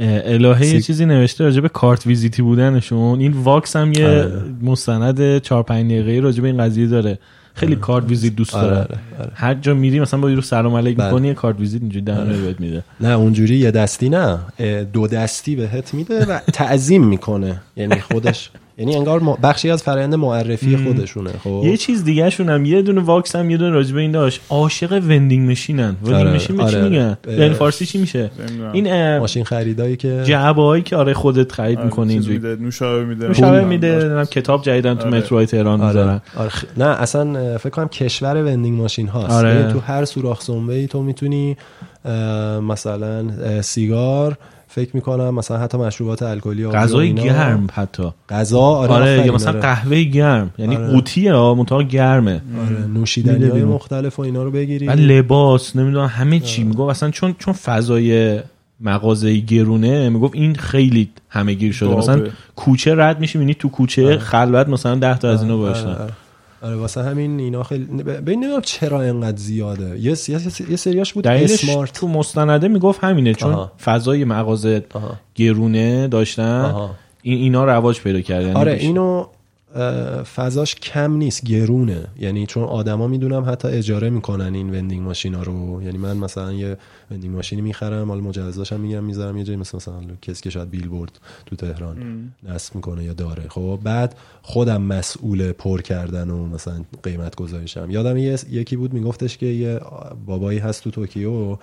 [0.00, 3.20] الهه یه سی- چیزی نوشته راجع به کارت ویزیتی بودنشون.
[3.20, 4.42] این Vox هم یه آره.
[4.62, 7.18] مستند 4 5 دقیقه‌ای راجع به این قضیه داره.
[7.54, 9.30] خیلی کارت ویزیت دوست آره، داره آره، آره.
[9.34, 11.06] هر جا میری مثلا با یه رو سلام علیک بله.
[11.06, 12.82] می‌کنی یه کارت ویزیت اینجوری دهن بهت میده.
[13.00, 14.38] نه اونجوری یه دستی نه.
[14.92, 17.60] دو دستی بهت میده و تعظیم می‌کنه.
[17.76, 21.62] یعنی خودش یعنی انگار بخشی از فرآیند معرفی خودشونه خب.
[21.64, 24.40] یه چیز دیگه شون هم یه دونه واکس هم یه دونه راجع به این داشت.
[24.48, 25.96] عاشق وندینگ مشینن.
[26.02, 26.88] وندینگ آره، مشین چی آره.
[26.88, 28.30] میگن؟ یعنی فارسی چی میشه.
[28.72, 32.36] این ماشین خریدایی که جعبه هایی که آره خودت خرید آره، می‌کنی اینجوری.
[32.36, 33.28] میده، نوشابه میده.
[33.28, 35.18] پول میده کتاب جدیدن تو آره.
[35.18, 35.88] متروهای تهران آره.
[35.88, 36.20] می‌ذارن.
[36.36, 39.30] آره نه اصلا فکر کنم کشور وندینگ ماشین هاست.
[39.30, 39.54] آره.
[39.54, 41.56] یعنی تو هر سوراخ سنبه ای تو می‌تونی
[42.62, 43.24] مثلا
[43.62, 47.14] سیگار فکر می‌کنم مثلا حتی مشروبات الکلی غذای.
[47.14, 49.60] گرم حتی غذا آره, آره یا مثلا آره.
[49.60, 50.86] قهوه گرم یعنی آره.
[50.86, 53.64] قوطیه ها منتها گرمه آره نوشیدنی های.
[53.64, 58.40] مختلف و اینا رو بگیری و لباس نمی‌دونم همه چی می‌گفت اصلا چون چون فضای
[58.80, 62.00] مغازه گرونه می‌گفت این خیلی همه گیر شده بابه.
[62.00, 62.22] مثلا
[62.56, 65.96] کوچه رد میشی می‌بینی تو کوچه خلوت مثلا ده تا از اینا آره، باشن
[66.62, 66.76] آره.
[66.76, 71.26] واسه همین اینا خیلی ببین نمی‌دونم چرا اینقدر زیاده یه س- یه, یه سریاش بود
[71.26, 73.72] اسمارت تو مستنده می‌گفت همینه چون آها.
[73.84, 75.16] فضای مغازه آها.
[75.34, 76.90] گرونه داشتن آها.
[77.22, 79.26] این اینا رواج پیدا کردن آره اینو
[80.34, 82.04] فضاش کم نیست گرونه.
[82.20, 85.82] یعنی چون آدما می‌دونم حتی اجاره می‌کنن این وندینگ ماشینا رو.
[85.82, 86.76] یعنی من مثلا یه
[87.10, 90.70] وندینگ ماشینی می‌خرم حالا مجوزش هم می‌گیرم می‌ذارم یه جایی مثل مثلا کسی که شاید
[90.70, 91.96] بیلبورد تو تهران
[92.48, 93.42] نصب می‌کنه یا داره.
[93.48, 99.38] خب بعد خودم مسئول پر کردن و مثلا قیمت گذاریشم یادم یه یکی بود میگفتش
[99.38, 99.80] که یه
[100.26, 101.56] بابایی هست تو توکیو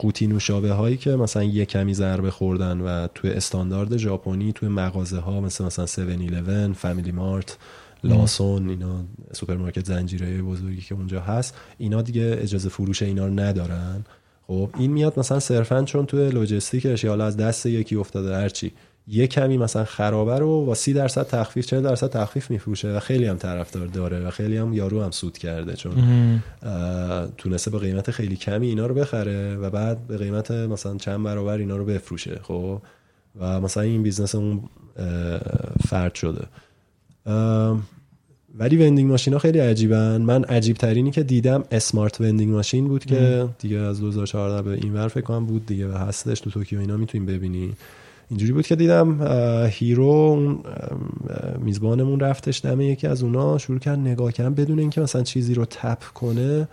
[0.00, 5.18] قوطی نوشابه هایی که مثلا یه کمی ضربه خوردن و توی استاندارد ژاپنی توی مغازه
[5.18, 5.86] ها مثل مثلا
[6.72, 7.58] 7-11 FamilyMart
[8.04, 14.04] Lawson اینا سوپرمارکت زنجیره بزرگی که اونجا هست اینا دیگه اجازه فروش اینا رو ندارن.
[14.46, 18.72] خب این میاد مثلا صرفا چون توی لوجستیکش یا حالا از دست یکی افتاده هرچی.
[19.12, 23.26] یه کمی مثلا خرابه رو با سی درصد تخفیف 40 درصد تخفیف میفروشه و خیلی
[23.26, 25.92] هم طرفدار داره و خیلی هم یارو هم سود کرده چون
[27.38, 31.58] تونسته به قیمت خیلی کمی اینا رو بخره و بعد به قیمت مثلا چند برابر
[31.58, 32.82] اینا رو بفروشه خب؟
[33.40, 34.60] و مثلا این business اون
[35.88, 36.44] فرد شده.
[38.58, 40.22] ولی vending machine ها خیلی عجیبن.
[40.22, 44.94] من عجیب ترینی که دیدم smart vending machine بود که دیگه از 2014 به این
[44.94, 47.72] ور فکر کنم بود دیگه و هستش تو توکیو اینا می‌تونیم ببینی.
[48.30, 49.26] اینجوری بود که دیدم
[49.70, 50.36] هیرو
[51.58, 55.64] میزبانمون رفتش دم یکی از اونا شروع کرد نگاه کردن بدون اینکه مثلا چیزی رو
[55.64, 56.68] tap کنه.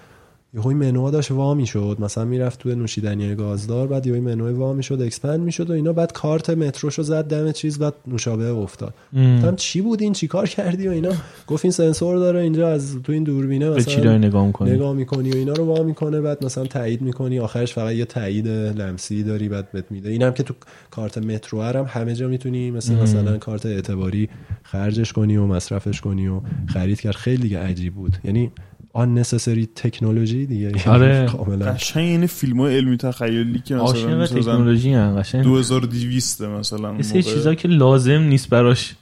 [0.53, 1.97] یهو منو ها داشت وا می‌شد.
[1.99, 5.93] مثلا می‌رفت توی نوشیدنی گازدار بعد یهو منو وا می‌شد expand می‌شد و اینا.
[5.93, 8.93] بعد کارت متروشو زد دم چیز بعد نوشابه افتاد.
[9.13, 11.11] گفتم چی بود این؟ چیکار کردی و اینا؟
[11.47, 14.71] گفت این سنسور داره اینجا از تو این دوربینه به چی داری مثلا نگاه می‌کنی؟
[14.71, 17.39] نگاه می‌کنی و اینا رو وا می‌کنه بعد مثلا تایید می‌کنی.
[17.39, 20.09] آخرش فقط یه تایید لمسی داری بعد بهت میده.
[20.09, 20.53] اینم که تو
[20.91, 24.29] کارت مترو هم همه جا می‌تونی مثل مثلا کارت اعتباری
[24.63, 27.15] خرجش کنی و مصرفش کنی و خرید کرد.
[27.15, 28.17] خیلی دیگه عجیب بود.
[28.23, 28.51] یعنی
[28.93, 30.61] unnecessary technology دیگه.
[30.61, 31.25] یعنی آره.
[31.25, 31.65] کاملا.
[31.65, 35.43] قشنگ این فیلم های علمی تخیلی که مثلا تکنولوژی هم قشنگ.
[35.43, 37.21] 2200 مثلا یه.
[37.21, 38.95] چیزا که لازم نیست براش.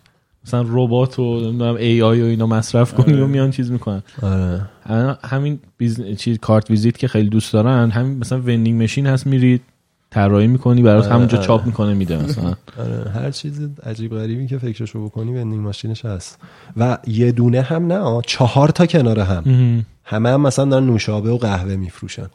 [0.47, 3.23] مثلا ربات و نمی‌دونم AI و اینا مصرف کنی آره.
[3.23, 4.03] و میان چیز می‌کنن.
[4.21, 4.61] آره.
[4.83, 6.15] الان همین busin...
[6.15, 9.61] چیز کارت ویزیت که خیلی دوست دارن همین مثلا vending machine هست میرید.
[10.15, 11.47] طراحی می‌کنی برات آره، همونجا آره.
[11.47, 12.53] چاپ می‌کنه میده مثلا.
[12.83, 16.39] آره هر چیز عجیب غریبی که فکرشو بکنی vending machine ش هست.
[16.77, 19.85] و یه دونه هم نه چهار تا کنار هم.
[20.03, 22.27] همه هم مثلا دارن نوشابه و قهوه میفروشن.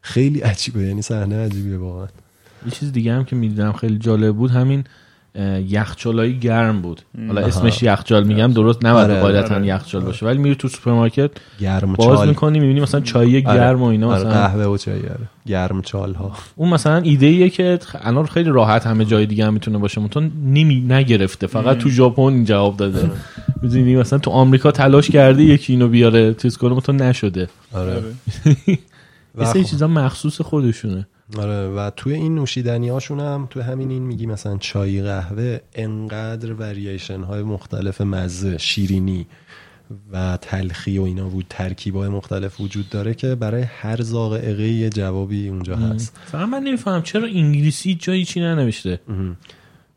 [0.00, 2.06] خیلی عجیبه یعنی صحنه عجیبیه واقعا.
[2.66, 4.84] یه چیز دیگه هم که می‌دیدم خیلی جالب بود همین
[5.68, 7.00] یخچالای گرم بود.
[7.26, 9.66] حالا اسمش یخچال میگم درست نباید آره، قاعدتا آره.
[9.66, 10.26] یخچال باشه.
[10.26, 12.28] ولی میری تو سوپرمارکت گرم باز چال.
[12.28, 13.58] می‌کنی می‌بینی مثلا چای آره.
[13.58, 14.30] گرم و اینا آره، مثلا.
[14.30, 15.28] قهوه و چای آره.
[15.46, 19.54] گرم چال ها اون مثلا ایده ایه که الان خیلی راحت همه جای دیگه هم
[19.54, 20.00] می‌تونه باشه.
[20.00, 21.46] منتها نمی نگرفته.
[21.46, 23.10] فقط تو ژاپن جواب داده.
[23.62, 27.48] می‌دونی مثلا تو آمریکا تلاش کرده یکی اینو بیاره چیز کنه نشده.
[27.72, 27.92] آره.
[27.92, 29.56] آره.
[29.58, 31.06] یه چیزا مخصوص خودشونه.
[31.38, 36.52] آره و توی این نوشیدنی هاشون هم توی همین این میگی مثلا چای قهوه انقدر
[36.52, 39.26] ورییشن های مختلف مزه شیرینی
[40.12, 45.48] و تلخی و اینا بود ترکیبای مختلف وجود داره که برای هر ذائقه یه جوابی
[45.48, 46.16] اونجا هست.
[46.24, 49.00] فقط من نمیفهم چرا انگلیسی جایی چی ننوشته؟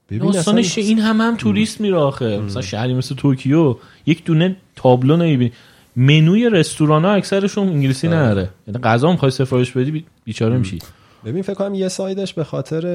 [0.10, 2.40] ببین داستانش اصلا- این هم هم توریست میره آخه.
[2.40, 3.76] مثلا شهری مثل توکیو
[4.06, 5.52] یک دونه تابلو نمی‌بینی.
[5.96, 8.08] منوی رستوران ها اکثرشون انگلیسی.
[8.08, 10.80] نداره یعنی غذا می‌خوای سفارش بدی بی- بیچاره میشی.
[11.26, 12.86] ببین فکر کنم یه side ش به خاطر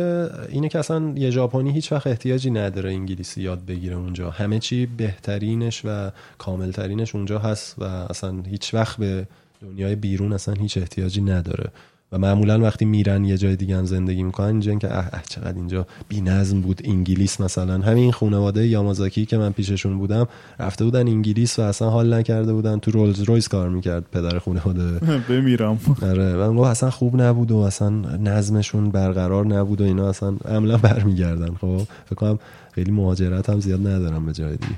[0.49, 4.31] اینه که اصلا یه ژاپنی هیچ وقت احتیاجی نداره انگلیسی یاد بگیره اونجا.
[4.31, 9.27] همه چی بهترینش و کاملترینش اونجا هست و اصلا هیچ وقت به
[9.62, 11.70] دنیای بیرون اصلا هیچ احتیاجی نداره.
[12.15, 15.23] و معمولا وقتی میرن یه جای دیگه هم زندگی می‌کنن اینجا این که اه, اه
[15.28, 17.78] چقدر اینجا بی نظم بود انگلیس مثلا.
[17.78, 20.28] همین خانواده یامازاکی که من پیششون بودم
[20.59, 24.99] رفته بودن انگلیس و اصلا حال نکرده بودن تو رولز رویس کار می‌کرد پدر خانواده.
[25.28, 25.78] بمیرم.
[26.02, 31.55] آره و اصلا خوب نبود و اصلا نظمشون برقرار نبود و اینا اصلا عملا برمیگردن.
[31.55, 32.39] خب فکر کنم
[32.73, 34.75] خیلی مهاجرت هم زیاد ندارم به جای دیگه.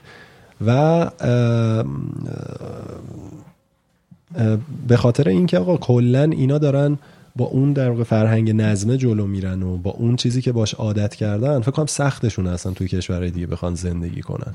[0.66, 2.12] و ام،
[4.36, 4.58] اه،
[4.88, 6.98] به خاطر اینکه آقا کلا اینا دارن
[7.36, 11.14] با اون در واقع فرهنگ نظمه جلو میرن و با اون چیزی که باش عادت
[11.14, 14.54] کردن فکر کنم سختشون اصلا توی کشورهای دیگه بخوان زندگی کنن.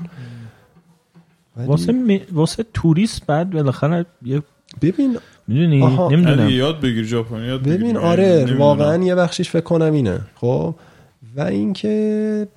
[1.56, 2.18] واسه م...
[2.32, 4.42] واسه توریست بعد بالاخره یه
[4.82, 6.48] ببین می‌دونی؟ نمی‌دونم.
[6.48, 7.76] یاد بگیر ژاپنی یاد بگیر.
[7.76, 8.60] ببین آره نمی‌دونم.
[8.60, 10.20] واقعا یه بخشیش فکر کنم اینه.
[10.34, 10.74] خب؟
[11.36, 12.48] و اینکه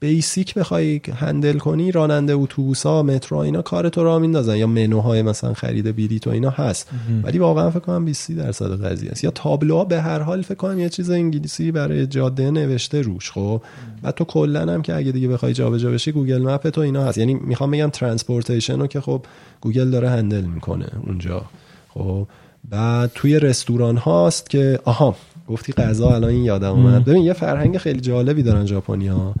[0.00, 5.22] بیسیک بخوای هندل کنی راننده اتوبوس ها مترو اینا کار تو را میندازن یا منوهای
[5.22, 6.88] مثلا خرید بلیط و اینا هست.
[7.22, 9.24] ولی واقعا فکر کنم 20 درصد قضیه است.
[9.24, 13.62] یا تابلوها به هر حال فکر کنم یه چیز انگلیسی برای جاده نوشته روش خب؟
[14.02, 17.18] و تو کلا هم که اگه دیگه بخوای جابجا بشی Google Map و اینا هست.
[17.18, 19.24] یعنی می‌خوام بگم transportation رو که خب
[19.60, 21.44] گوگل داره handle می‌کنه اونجا
[21.88, 22.26] خب؟
[22.70, 25.16] بعد توی رستوران هاست که آها
[25.48, 27.04] گفتی غذا الان این یادم اومد.
[27.04, 29.34] ببین یه فرهنگ خیلی جالبی دارن ژاپنیا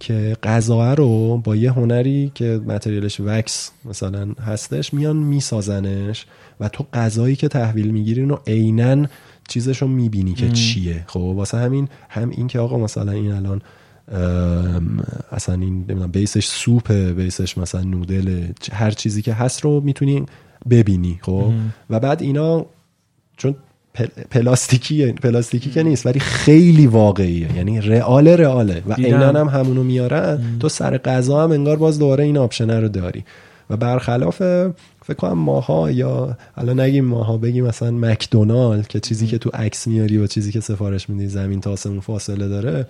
[0.00, 6.26] که غذا رو با یه هنری که material ش wax مثلا هستش میان میسازنش
[6.60, 9.06] و تو غذایی که تحویل می‌گیری رو عینا
[9.48, 11.04] چیزش رو می‌بینی که چیه.
[11.06, 13.62] خب واسه همین هم این که آقا مثلا این الان
[15.32, 20.26] اصلا این بیسش سوپه بیسش مثلا نودل هر چیزی که هست رو می‌تونی
[20.70, 21.52] ببینی خب؟
[21.90, 22.66] و بعد اینا
[23.36, 23.54] چون
[23.94, 27.56] پل- پلاستیکی که نیست ولی خیلی واقعیه.
[27.56, 28.82] یعنی رئال رئاله.
[28.86, 28.92] و.
[28.92, 30.56] عینا هم همونو میارن.
[30.60, 33.24] تو سر غذا هم انگار باز دوباره این آپشنه رو داری.
[33.70, 34.36] و برخلاف
[35.04, 39.86] فکر کنم ماها یا الان نگیم ماها بگیم مثلا مکدونالد که چیزی که تو عکس
[39.86, 42.86] میاری و چیزی که سفارش میدی زمین تا آسمون فاصله داره.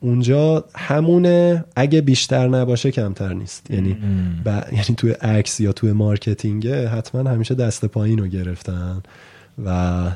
[0.00, 3.70] اونجا همونه اگه بیشتر نباشه کمتر نیست.
[3.70, 3.96] یعنی
[4.44, 4.48] ب...
[4.72, 9.02] یعنی توی عکس یا توی marketing حتما همیشه دست پایین رو گرفتن.
[9.64, 10.10] و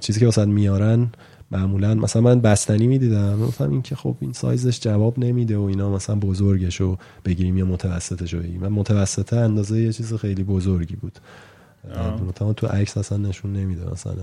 [0.00, 1.08] چیزی که واسه میارن
[1.50, 5.90] معمولا مثلا من بستنی می‌دیدم مثلا این که خب این سایزش جواب نمیده و اینا
[5.90, 8.60] مثلا بزرگش رو بگیریم یا متوسطش رو بگیریم.
[8.60, 11.18] من متوسطه اندازه یه چیز خیلی بزرگی بود.
[12.30, 14.14] مثلا تو عکس اصلا نشون نمیده مثلا.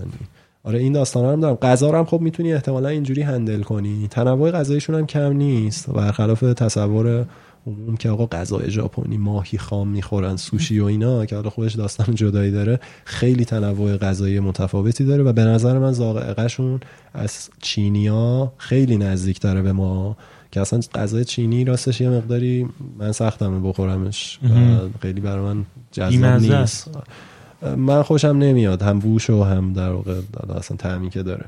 [0.64, 1.54] آره این داستان هم دارم.
[1.54, 4.08] غذا هم خب می‌تونی احتمالا اینجوری هندل کنی.
[4.10, 5.90] تنوع غذایشون هم کم نیست.
[5.90, 7.26] برخلاف تصور
[7.66, 12.14] عموم که آقا غذای ژاپنی ماهی خام می‌خورن سوشی و اینا که حالا خودش داستان
[12.14, 16.80] جدایی داره خیلی تنوع غذایی متفاوتی داره و به نظر من ذائقه‌شون
[17.14, 20.16] از چینیا خیلی نزدیک داره به ما
[20.52, 26.24] که اصلا غذای چینی راستش یه مقداری من سختمه بخورمش و خیلی برای من جذاب
[26.24, 26.90] نیست.
[27.76, 30.14] من خوشم نمیاد هم بوش و هم در واقع
[30.56, 31.44] اصلا تعمی که داره.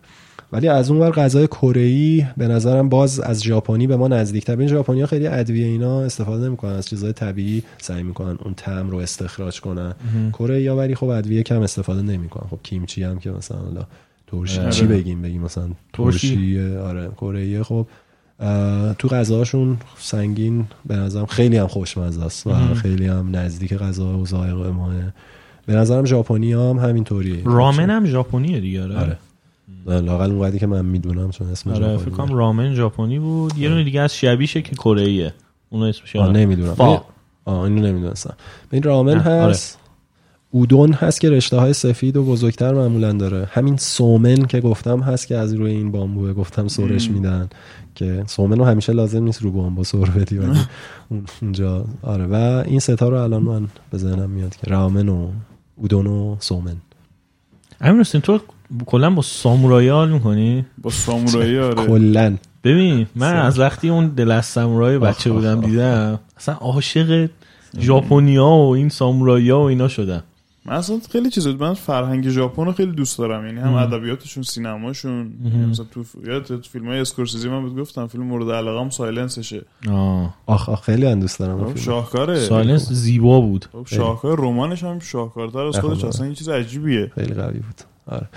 [0.53, 4.69] ولی از اون ور غذای کره به نظرم باز از ژاپنی به ما نزدیکتر این
[4.69, 8.97] ژاپنی ها خیلی ادویه اینا استفاده نمی‌کنن از چیزهای طبیعی سعی می‌کنن اون طعم رو
[8.99, 9.95] استخراج کنن.
[10.33, 12.49] کره یا ولی خب ادویه کم استفاده نمی‌کنن.
[12.51, 13.87] خب کیمچی هم که مثلا حالا
[14.27, 14.71] ترشی آره.
[14.71, 16.61] چی بگیم؟ بگیم مثلا ترشی.
[16.77, 17.87] آره کره خب
[18.99, 24.27] تو غذاشون سنگین به نظرم خیلی هم خوشمزه است و خیلی هم نزدیک غذا و
[24.27, 24.95] ذائقه ماه.
[25.67, 27.43] به نظرم ژاپنی هم همینطوریه.
[27.45, 28.97] رامن هم ژاپنیه دیگه آره.
[28.97, 29.19] آره.
[29.87, 33.59] لاقل اونقدری که من می‌دونم چون اسم آره فکر کنم رامن ژاپنی بود.
[33.59, 35.35] یه دونه دیگه از شبیشه که کره ایه
[35.71, 36.33] اون اسمش یادم.
[36.33, 36.75] نمی‌دونم.
[36.75, 37.05] فا.
[37.45, 38.35] آه اینو نمی‌دونستم.
[38.73, 39.21] این رامن آره.
[39.51, 39.79] هست.
[40.51, 43.49] اودون هست که رشته های سفید و بزرگتر معمولا داره.
[43.53, 46.33] همین سومن که گفتم هست که از روی این بامبوه.
[46.33, 47.49] گفتم سرش میدن
[47.95, 50.59] که سومن رو همیشه لازم نیست رو بامبو سر بدی ولی
[51.09, 52.27] اون- اونجا آره.
[52.27, 55.29] و این ستا رو الان من به ذهنم میاد که رامن و
[55.77, 56.77] اودون و سومن.
[57.81, 58.41] حسین تو
[58.87, 61.87] کلا با سامورایی حال می‌کنی؟ با سامورایی آره.
[61.87, 62.37] کلا.
[62.65, 67.29] ببین من از وقتی اون دل از سامورای بچه بودم دیدم اصلا عاشق
[67.79, 70.23] ژاپنیا و این سامورایی و اینا شدم.
[70.67, 73.47] من اصلا خیلی چیزا من فرهنگ ژاپن رو خیلی دوست دارم.
[73.47, 75.33] یعنی هم ادبیاتشون سینماشون.
[75.45, 78.91] یعنی مثلا تو یاد تو فیلم های اسکورسیزی من بهت گفتم فیلم مورد علاقه هم
[78.91, 79.63] Silence شه.
[79.91, 80.35] آه.
[80.47, 81.77] آخ آخ خیلی هم دوست دارم خب فیلم.
[81.77, 82.41] شاهکاره.
[82.41, 83.67] Silence زیبا بود.
[83.73, 86.05] خب شاهکار رمانش هم شاهکارتر از خودش.
[86.05, 87.13] اصلا این چیز عجیبیه.
[87.15, 87.81] خیلی قوی بود.
[88.07, 88.29] آره.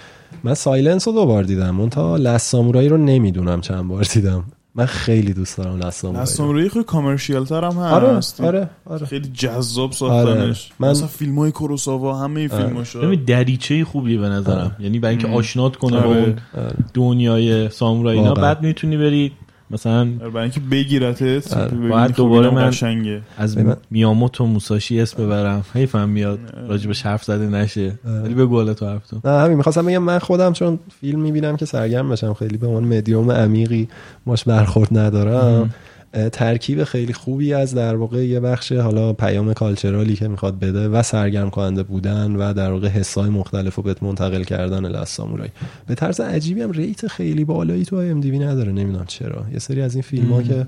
[0.44, 4.44] من Silence رو دو بار دیدم من تا Last Samurai رو نمی‌دونم چند بار دیدم
[4.78, 6.32] من خیلی دوست دارم لست سامورایی رو.
[6.32, 10.56] نستاموری خیلی کامرشیال تر هم آره هست آره آره خیلی جذاب ساختنش آره.
[10.80, 12.64] من- مثلا فیلم های کوروساوا همه این آره.
[12.64, 16.18] فیلماشو ببین دریچه خوبیه به نظرم یعنی برای اینکه آشنات کنه با آره.
[16.20, 16.76] اون آره.
[16.94, 18.34] دنیای سامورایی اینا.
[18.34, 19.32] بعد می‌تونی بری
[19.72, 21.78] مثلا برای اینکه بگیرتت آره.
[21.90, 23.22] باید خب دوباره من- قشنگه.
[23.38, 23.58] از.
[23.92, 25.66] میاموتو موساشی اسم ببرم.
[25.74, 26.40] حیفم میاد.
[26.68, 28.00] راجبش حرف زده نشه.
[28.24, 29.20] ولی بگو حالا تو حرف تو.
[29.26, 29.58] نه همین.
[29.58, 32.34] می‌خواستم بگم من خودم چون فیلم می‌بینم که سرگرم بشم.
[32.34, 33.88] خیلی به عنوان مدیوم عمیقی
[34.26, 35.74] ماش برخورد ندارم.
[36.16, 40.90] ترکیب خیلی خوبی از در واقع یه بخش حالا پیام cultural ی که می‌خواد بده
[40.90, 45.52] و سرگرم کننده بودن و در واقع حسای مختلف رو بهت منتقل کردن Last Samurai
[45.88, 49.96] به طرز عجیبی هم rate خیلی بالایی تو IMDb نداره نمی‌دونم چرا یه سری از
[49.96, 50.68] این فیلم ها که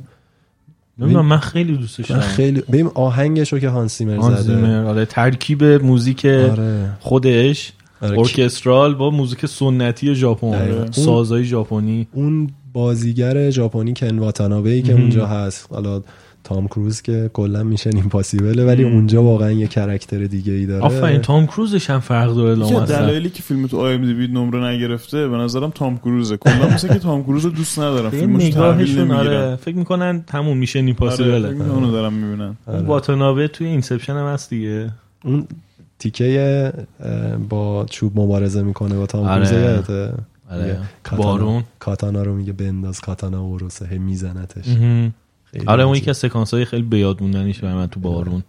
[1.00, 5.64] نمی‌دونم من خیلی دوستش دارم خیلی ببین آهنگش رو که هانس زده زیمر، آره ترکیب
[5.64, 8.20] موزیک آره خودش آره.
[8.20, 10.48] orchestral با موزیک سنتی ژاپن.
[10.48, 10.92] آره.
[10.92, 14.94] سازای ژاپنی اون بازیگر ژاپنی کن واتانابه ای که.
[14.94, 15.68] اونجا هست.
[15.72, 16.02] حالا
[16.44, 20.84] تام کروز که کلا Mission Impossible ه ولی اونجا واقعا یه character دیگه ای داره.
[20.84, 22.86] آفرین تام کروزش هم فرق داره لامصب.
[22.86, 26.38] دلایلی که فیلم تو IMDb نمره نگرفته به نظرم تام کروزه.
[26.38, 30.80] کلا مثل که تام کروز رو دوست ندارم فیلمش نگاهشون آره فکر می‌کنن تموم میشه
[30.80, 32.58] آره فکر می‌کنم اونو دارم می‌بینن.
[32.68, 32.82] آره.
[32.82, 34.90] واتانابه توی Inception هم هست دیگه.
[35.26, 35.48] اون
[36.00, 36.74] تیکه
[37.50, 39.46] با چوب مبارزه می‌کنه با تام آره.
[39.46, 40.10] کروز
[40.52, 40.80] آره.
[41.18, 41.64] بارون.
[41.80, 43.88] کاتانا رو میگه بنداز کاتانا اوروسه.
[43.88, 44.66] هی میزنتش.
[45.44, 45.96] خیلی آره اون.
[45.96, 48.44] یکی از سکانس های خیلی بیاد موندنیش برای من تو بارون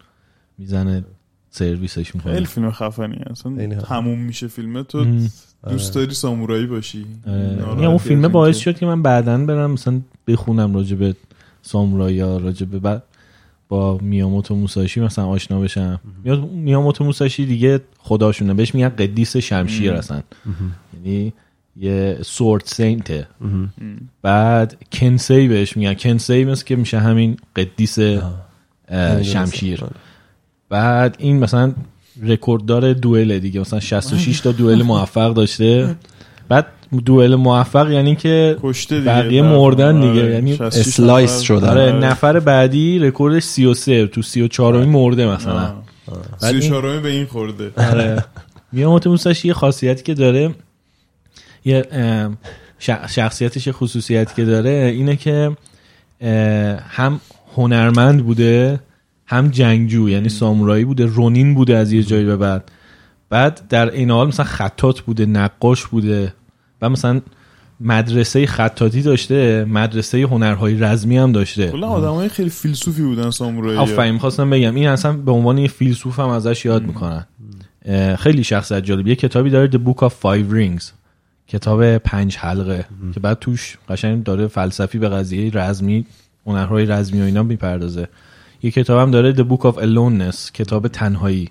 [0.59, 1.05] می‌زنه
[1.51, 3.75] سرویسش خیلی می‌کنه فیلم خفنی اصلا خیلی.
[3.75, 5.07] تموم میشه فیلم تو.
[5.71, 7.07] دوست داری سامورایی باشی.
[7.27, 11.15] ناراحتی اون از فیلم اینکه- باعث شد که من بعدا برم مثلا بخونم راجع به
[11.63, 13.03] سامورایی ها راجع به بعد
[13.69, 16.01] با میاموتو موساشی مثلا آشنا بشم.
[16.25, 18.55] یا میاموتو موساشی دیگه خداشونه.
[18.55, 20.23] بهش میگن قدیس شمشیر اصلا.
[21.05, 21.33] یعنی
[21.81, 23.27] یه sword saint ه.
[24.23, 27.99] بعد کنسی بهش میگن کنسی مثل که میشه همین قدیس.
[29.23, 29.81] شمشیر
[30.69, 31.73] بعد این مثلا
[32.23, 35.97] رکورددار دوئل دیگه مثلا 66 تا دوئل موفق داشته
[36.49, 36.67] بعد
[37.05, 39.53] دوئل موفق یعنی که کشته دیگه بقیه طرف.
[39.53, 40.23] مردن دیگه.
[40.23, 40.33] آره.
[40.35, 41.45] یعنی 66 slice نفر.
[41.45, 41.69] شدن.
[41.69, 45.75] آره نفر بعدی رکوردش 33 تو 34 مرده مثلا آه.
[46.43, 48.25] بعد سی و این- چهارمی به این خورده آره
[48.73, 50.55] میاموتو موساشی یه خاصیتی که داره
[51.65, 51.87] یه
[53.09, 55.57] شخصیتش یه خصوصیتی که داره اینه که
[56.89, 57.21] هم
[57.57, 58.81] هنرمند بوده
[59.27, 62.71] هم جنگجو یعنی سامورایی بوده رونین بوده از یه جایی به بعد.
[63.31, 66.35] بعد در این حال مثلا خطات بوده نقاش بوده
[66.83, 67.21] و مثلا
[67.81, 71.71] مدرسه خطاطی داشته مدرسه هنرهای رزمی هم داشته.
[71.71, 76.21] کلا آدمای خیلی فیلسوفی بودن سامورایی آفرین می‌خواستم بگم این اصلا به عنوان یه فیلسوف
[76.21, 77.27] هم ازش یاد می‌کنن.
[78.19, 79.07] خیلی شخصیت جالب.
[79.07, 80.85] یه کتابی داره The Book of Five Rings.
[81.49, 86.07] کتاب پنج حلقه که بعد توش قشنگ داره فلسفی به قضیه رزمی
[86.47, 88.09] هنرهای رزمی و اینا می‌پردازه
[88.63, 91.51] یه کتاب هم داره The Book of Aloneness کتاب تنهایی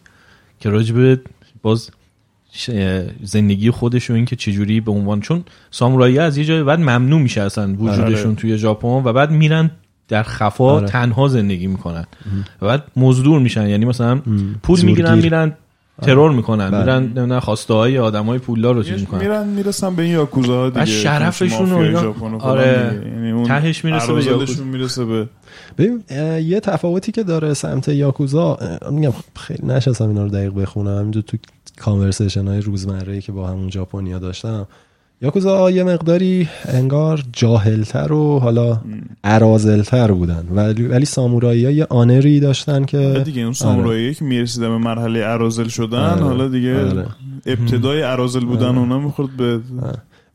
[0.60, 1.20] که راجب
[1.62, 1.92] باز
[3.24, 7.42] زندگی خودش و اینکه چجوری به عنوان چون سامورایی از یه جای بعد ممنوع میشه
[7.42, 8.36] اصلا وجودشون آره.
[8.36, 9.72] توی ژاپن و بعد میرن
[10.08, 10.88] در خفا آره.
[10.88, 12.06] تنها زندگی می‌کنن
[12.62, 14.22] و بعد مزدور میشن یعنی مثلا
[14.64, 14.82] پول.
[14.82, 15.54] می‌گیرن میرن
[16.02, 16.80] ترور می‌کنن بله.
[16.80, 20.86] میرن نمی‌دونم خواسته های آدمای پولدار رو چیز می‌کنن میرن می‌رسن به این یاکوزا دیگه
[20.86, 22.90] شرفشون و مافیای اینا- ژاپن و فلان آره.
[22.90, 23.12] دیگه.
[23.12, 24.64] یعنی اون تهش می‌رسه به یاکوزا.
[24.64, 25.30] می‌رسه به
[25.78, 26.04] ببین
[26.48, 28.58] یه تفاوتی که داره سمت یاکوزا
[28.92, 31.38] میگم خیلی نشستم اینا رو دقیق بخونم همینجور تو
[31.82, 34.68] کانورسیشن های روزمره که با همون ژاپنیا داشتم
[35.22, 38.82] یاکوزا یه مقداری انگار جاهلتر و حالا
[39.24, 44.26] ارازلتر بودن ولی ولی سامورایی ها یه آنری داشتن که بعد دیگه اون سامورایی که
[44.26, 46.24] می‌رسیدن به مرحله ارازل شدن آره.
[46.24, 47.06] حالا دیگه آره.
[47.46, 49.60] ابتدای ارازل بودن اونا می‌خورد به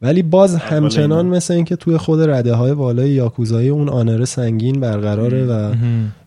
[0.02, 1.36] ولی باز همچنان اینا.
[1.36, 5.74] مثل اینکه توی خود رده های بالای یاکوزایی اون آنره سنگین برقراره و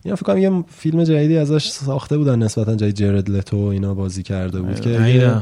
[0.04, 4.22] اینا فکر کنم یه فیلم جدیدی ازش ساخته بودن نسبتا جای جرد لتو اینا بازی
[4.22, 5.32] کرده بود که.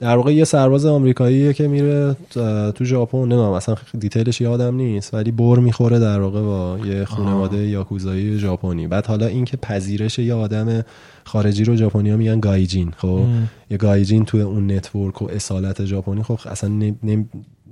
[0.00, 2.16] در واقع یه سرباز آمریکاییه که میره
[2.74, 7.04] تو ژاپن نمی‌دونم اصلا detail ش یادم نیست ولی بر می‌خوره در واقع با یه
[7.04, 8.86] خانواده یاکوزایی ژاپنی.
[8.86, 10.84] بعد حالا اینکه پذیرش یه آدم
[11.24, 13.20] خارجی رو ژاپنیا میگن گایجین خب؟
[13.70, 17.28] یه گایجین توی اون network و اصالت ژاپنی خب اصلا نم- نم-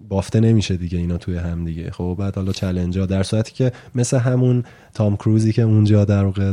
[0.09, 1.91] بافته نمیشه دیگه اینا توی هم دیگه.
[1.91, 6.25] خب بعد حالا challenge ها در صورتی که مثل همون تام کروزی که اونجا در
[6.25, 6.53] واقع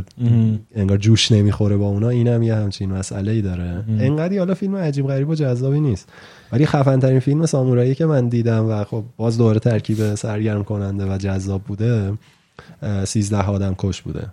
[0.74, 5.06] انگار جوش نمی‌خوره با اونا اینم یه همچین مسئله ای داره انقدی حالا فیلم عجیب
[5.06, 6.08] غریب و جذابی نیست.
[6.52, 11.14] ولی خفن ترین فیلم سامورایی که من دیدم و خب باز دوباره ترکیب سرگرم کننده
[11.14, 12.12] و جذاب بوده
[13.04, 14.26] سیزده آدم کش بوده.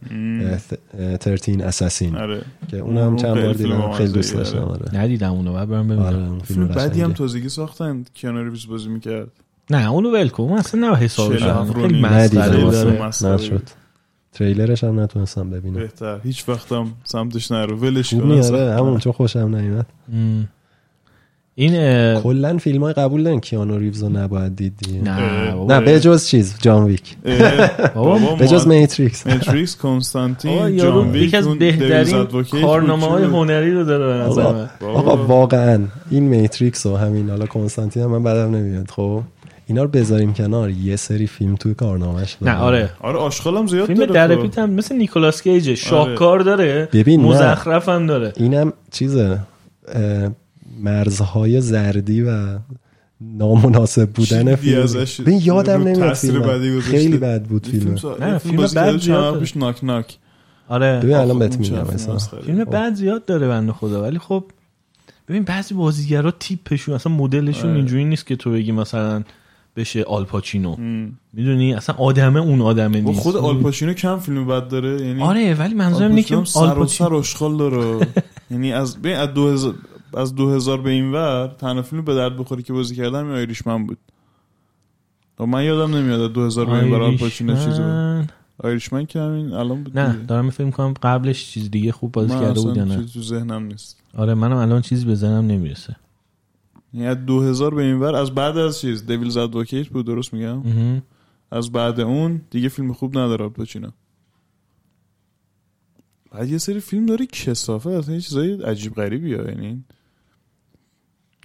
[1.17, 2.17] ترتین اساسین.
[2.17, 2.41] آره.
[2.67, 3.91] که اونم چند بار دیدم.
[3.91, 4.43] خیلی دوست آره.
[4.43, 4.95] داشتم آره.
[4.95, 6.05] ندیدم اونو بعد برم ببینم.
[6.05, 7.13] آره فیلم بعدی هم.
[7.13, 9.27] تازگی ساختن کیانو ریویز بازی می‌کرد.
[9.69, 10.43] نه اونو ول کن.
[10.43, 11.43] اصلا نه حسابش.
[11.73, 13.69] خیلی مسخره نشد
[14.33, 15.79] تریلرش هم نتونستم ببینم.
[15.79, 16.19] بهتر.
[16.23, 17.77] هیچ وقتم سمتش نرو.
[17.77, 18.31] ولش کن.
[18.31, 18.77] اصلا.
[18.77, 19.85] همون چون خوشم نیومد.
[21.55, 21.73] این
[22.19, 25.01] کلا فیلم های قبول دارن کیانو ریوز رو نباید دید دیگه.
[25.01, 25.53] نه.
[25.53, 27.17] نه به جز چیز جان ویک.
[28.39, 29.27] به جز Matrix.
[29.27, 32.25] ماتریکس آقا کنستانتین جان ویک یکی از بهترین
[32.61, 33.23] کارنامه های.
[33.23, 34.23] هنری رو داره
[34.81, 35.79] آقا, واقعا
[36.11, 39.21] این Matrix و همین حالا کنستانتین من بدم نمیاد خب؟
[39.67, 42.89] اینا رو بذاریم کنار یه سری فیلم توی کارنامهش نه آره.
[42.99, 44.59] آره آشغالم زیاد فیلم داره در خب.
[44.59, 46.89] هم مثل نیکولاس کیج شاهکار داره.
[47.07, 48.33] مزخرف هم داره.
[48.37, 49.39] اینم چیزه
[50.81, 52.59] مرزهای زردی و
[53.21, 54.85] نامناسب بودن فیلم
[55.19, 56.79] ببین یادم نمیاد فیلم.
[56.79, 59.39] خیلی بد بود این فیلم نه، این فیلم بد زیاد.
[59.39, 60.17] پیش ناک ناک
[60.69, 61.83] آره ببین الان بهت میگم.
[62.45, 64.43] فیلم بعد زیاد داره بنده خدا ولی خب
[65.27, 67.77] ببین بعضی بازیگرا تیپشون اصلا مدلشون آره.
[67.77, 69.23] اینجوری نیست که تو بگی مثلا
[69.75, 70.75] بشه آلپاچینو.
[71.33, 75.53] می‌دونی اصلا آدمه اون آدمه با نیست خود آلپاشینو کم فیلم بد داره یعنی آره
[75.53, 78.07] ولی منظورم اینه که آلپاشینو هم سر و آلپاچینو سر اشغال داره
[78.51, 79.75] یعنی از ببین از 2000
[80.13, 83.85] از 2000 به این ور تنها فیلم به درد بخوری که بازی کردم این آیریشمن
[83.85, 83.97] بود.
[85.39, 88.31] و من یادم نمیاد از 2000 به این ور آلپاشینو چیزی بود.
[88.63, 89.05] آیریشمن.
[89.05, 90.25] که همین الان بود نه.
[90.27, 93.63] دارم فکر کنم قبلش چیز دیگه خوب بازی کرده بود یا نه؟ چیز تو ذهنم
[93.63, 93.97] نیست.
[94.17, 95.95] آره منم الان چیزی به ذهنم نمی‌رسه.
[96.93, 100.63] یعنی از 2000 به این ور از بعد از چیز دیویلز ادوکیت بود درست میگم.
[101.51, 103.89] از بعد اون دیگه فیلم خوب نداره آلپاچینو
[106.31, 109.83] بعد یه سری فیلم داره کسافه اصلا یه چیزای عجیب غریبی ها یعنی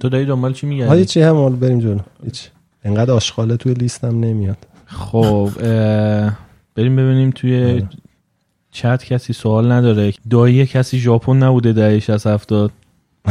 [0.00, 2.50] تو داری دنبال چی حالا میگردی چی هم حالا بریم جلو؟ هیچ.
[2.84, 4.58] انقدر آشغاله توی لیستم نمیاد.
[4.86, 5.50] خب
[6.74, 7.88] بریم ببینیم توی آره.
[8.70, 10.12] چت کسی سوال نداره.
[10.30, 12.70] دایی کسی ژاپن نبوده دهش از هفتاد.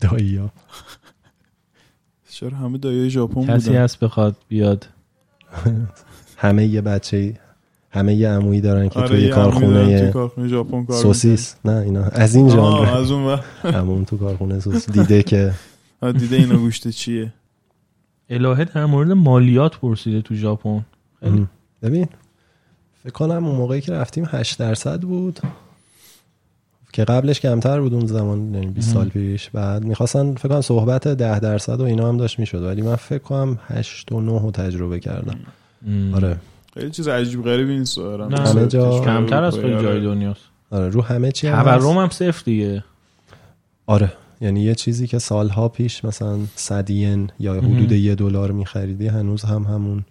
[0.00, 0.50] دایی ها
[2.30, 4.86] چرا همه دایای ژاپن کسی بودن؟ هست بخواد بیاد.
[6.36, 7.34] همه یه بچه
[7.90, 11.54] همه یه عمویی دارن که آره توی کارخونه ژاپن کار سوسیس.
[11.64, 12.04] نه اینا.
[12.04, 12.88] از این ژانر
[13.64, 14.90] از اون تو کارخونه سوسیس.
[14.90, 15.52] دیده که
[16.10, 17.32] دیده اینا گوشت چیه؟
[18.30, 20.84] الهه در مورد مالیات پرسیده تو ژاپن.
[21.82, 22.08] ببین
[23.02, 25.40] فکر کنم اون موقعی که رفتیم 8 درصد بود.
[26.92, 29.50] که قبلش کمتر بود اون زمان یعنی 20 سال پیش.
[29.50, 32.62] بعد می‌خواستن فکر کنم صحبت 10 درصد و اینا هم داشت می‌شد.
[32.62, 35.38] ولی من فکر کنم 8 و 9 رو تجربه کردم.
[35.86, 36.14] ام.
[36.14, 36.36] آره.
[36.74, 38.48] خیلی چیز عجیب غریبی نیست دارم نه.
[38.48, 40.40] همه جا- کمتر از خیلی جای دنیاست.
[40.70, 41.80] آره رو همه چی هم هست.
[41.84, 42.84] تورم هم صفر دیگه.
[43.86, 44.12] آره.
[44.42, 49.62] یعنی یه چیزی که سالها پیش مثلا صدین یا حدود یه دلار میخریدی هنوز هم
[49.62, 50.04] همون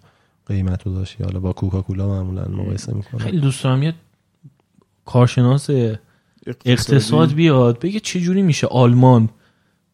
[0.46, 1.24] قیمت رو داشتی.
[1.24, 3.82] حالا با کوکاکولا معمولا مقایسه می‌کنه خیلی دوست دارم.
[3.82, 3.94] یه
[5.04, 5.70] کارشناس
[6.64, 9.28] اقتصاد بیاد بگه چه جوری میشه آلمان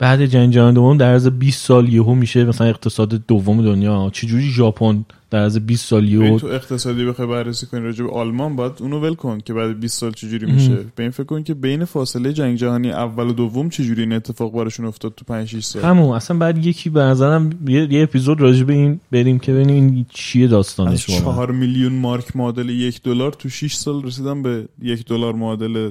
[0.01, 4.11] بعد جنگ جهانی دوم در عرض 20 سال یهو میشه مثلا اقتصاد دوم دنیا.
[4.13, 8.11] چه جوری ژاپن در عرض 20 سال یهو تو اقتصادی بخوای بررسی کنی راجع به
[8.13, 10.77] آلمان باید اونو ول کن که بعد 20 سال چجوری میشه.
[10.97, 14.53] به این فکر کن که بین فاصله جنگ جهانی اول و دوم چجوری این اتفاق
[14.53, 15.83] براشون افتاد تو 5 6 سال.
[15.83, 19.85] همون اصلا بعد یکی به نظرم یه, یه اپیزود راجع به این بریم که ببینیم
[19.95, 21.25] این چیه از داستانش واقعا.
[21.25, 25.91] چهار میلیون مارک معادل یک دلار تو 6 سال رسیدن به یک دلار معادل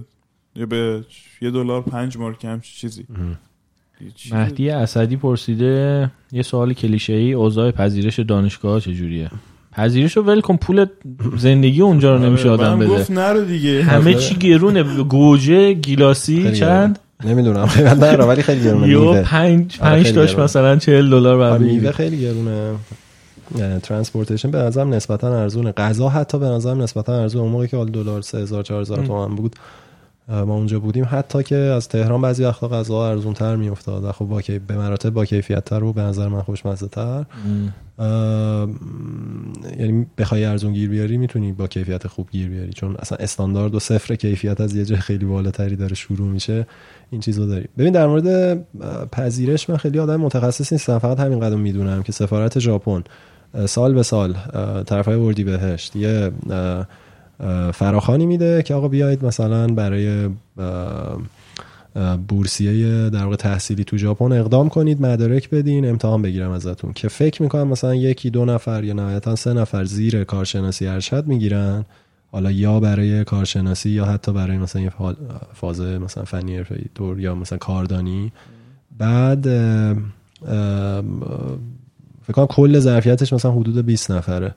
[0.56, 1.04] یا به
[1.42, 3.02] یه دلار پنج مارک همچین چیزی.
[3.04, 3.38] چیز-
[4.32, 9.30] مهدی اسدی پرسیده یه سوال کلیشه ای اوضاع پذیرش دانشگاه چجوریه؟
[9.72, 10.86] پذیرش رو ول کن پول
[11.38, 12.88] زندگی اونجا رو نمیشه آره، آدم منم بده.
[12.90, 13.84] گفت نرو دیگه.
[13.84, 17.66] همه چی گرونه گوجه گیلاسی چند؟ نمی‌دونم.
[17.66, 19.22] قیمت نداره ولی خیلی گرونه یو میوه.
[19.22, 20.44] پنج آره، پنج خیلی تاش گرونه.
[20.44, 22.76] مثلا 40 دلار آره، بعد میوه خیلی گرونه.
[23.84, 25.72] transportation به نظرم نسبتا ارزونه.
[25.72, 27.44] غذا حتی به نظرم نسبتا ارزونه.
[27.44, 29.56] اون موقعی که حال دلار 3000 4000 تومان بود.
[30.30, 31.08] ما اونجا بودیم.
[31.10, 34.04] حتی که از تهران بعضی وقتا غذا ارزون تر میافتاد.
[34.04, 37.26] و خب با به مراتب با کیفیت تر و به نظر من خوشمزه تر
[38.00, 38.70] اه،
[39.80, 42.74] یعنی بخوای ارزون گیر بیاری می‌تونی با کیفیت خوب گیر بیاری.
[42.74, 46.68] چون اصلا استاندارد و صفر کیفیت از یه جای خیلی بالاتری داره شروع میشه.
[47.10, 47.68] این چیزو داری.
[47.78, 48.60] ببین در مورد
[49.12, 51.00] پذیرش من خیلی آدم متخصص نیستم.
[51.00, 53.04] فقط همین قدم می‌دونم که سفارت ژاپن
[53.66, 54.36] سال به سال
[54.86, 56.88] طرفای وردی بهشت یه اه،
[57.74, 60.30] فراخانی میده که آقا بیایید مثلا برای
[62.28, 66.94] بورسیه در واقع تحصیلی تو ژاپن اقدام کنید مدارک بدین امتحان بگیرم ازتون.
[66.94, 71.86] که فکر می‌کنم مثلا یکی دو نفر یا نهایتا سه نفر زیر کارشناسی ارشد می‌گیرن.
[72.32, 75.16] حالا یا برای کارشناسی یا حتی برای مثلا یه فا-
[75.54, 76.64] فاز مثلا فنی
[76.96, 78.32] طور یا مثلا کاردانی.
[78.98, 79.44] بعد
[82.24, 84.56] فکر کنم کل ظرفیتش مثلا حدود 20 نفره.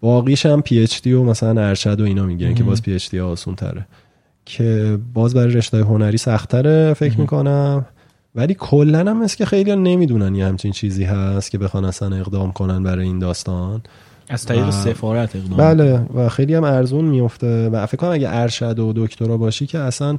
[0.00, 3.10] باقیش هم پی اچ دی و مثلا ارشد و اینا می‌گیرن که باز پی اچ
[3.10, 3.86] دی آسون تره
[4.44, 7.86] که باز برای رشته هنری سختتره فکر می‌کنم.
[8.34, 12.52] ولی کلا هم مثل که خیلی نمی‌دونن یه همچین چیزی هست که بخوان اصلا اقدام
[12.52, 13.82] کنن برای این داستان.
[14.28, 15.56] از طریق و- سفارت اقدام.
[15.56, 19.78] بله و خیلی هم ارزون میفته و فکر کنم اگه ارشد و دکترا باشی که
[19.78, 20.16] اصلا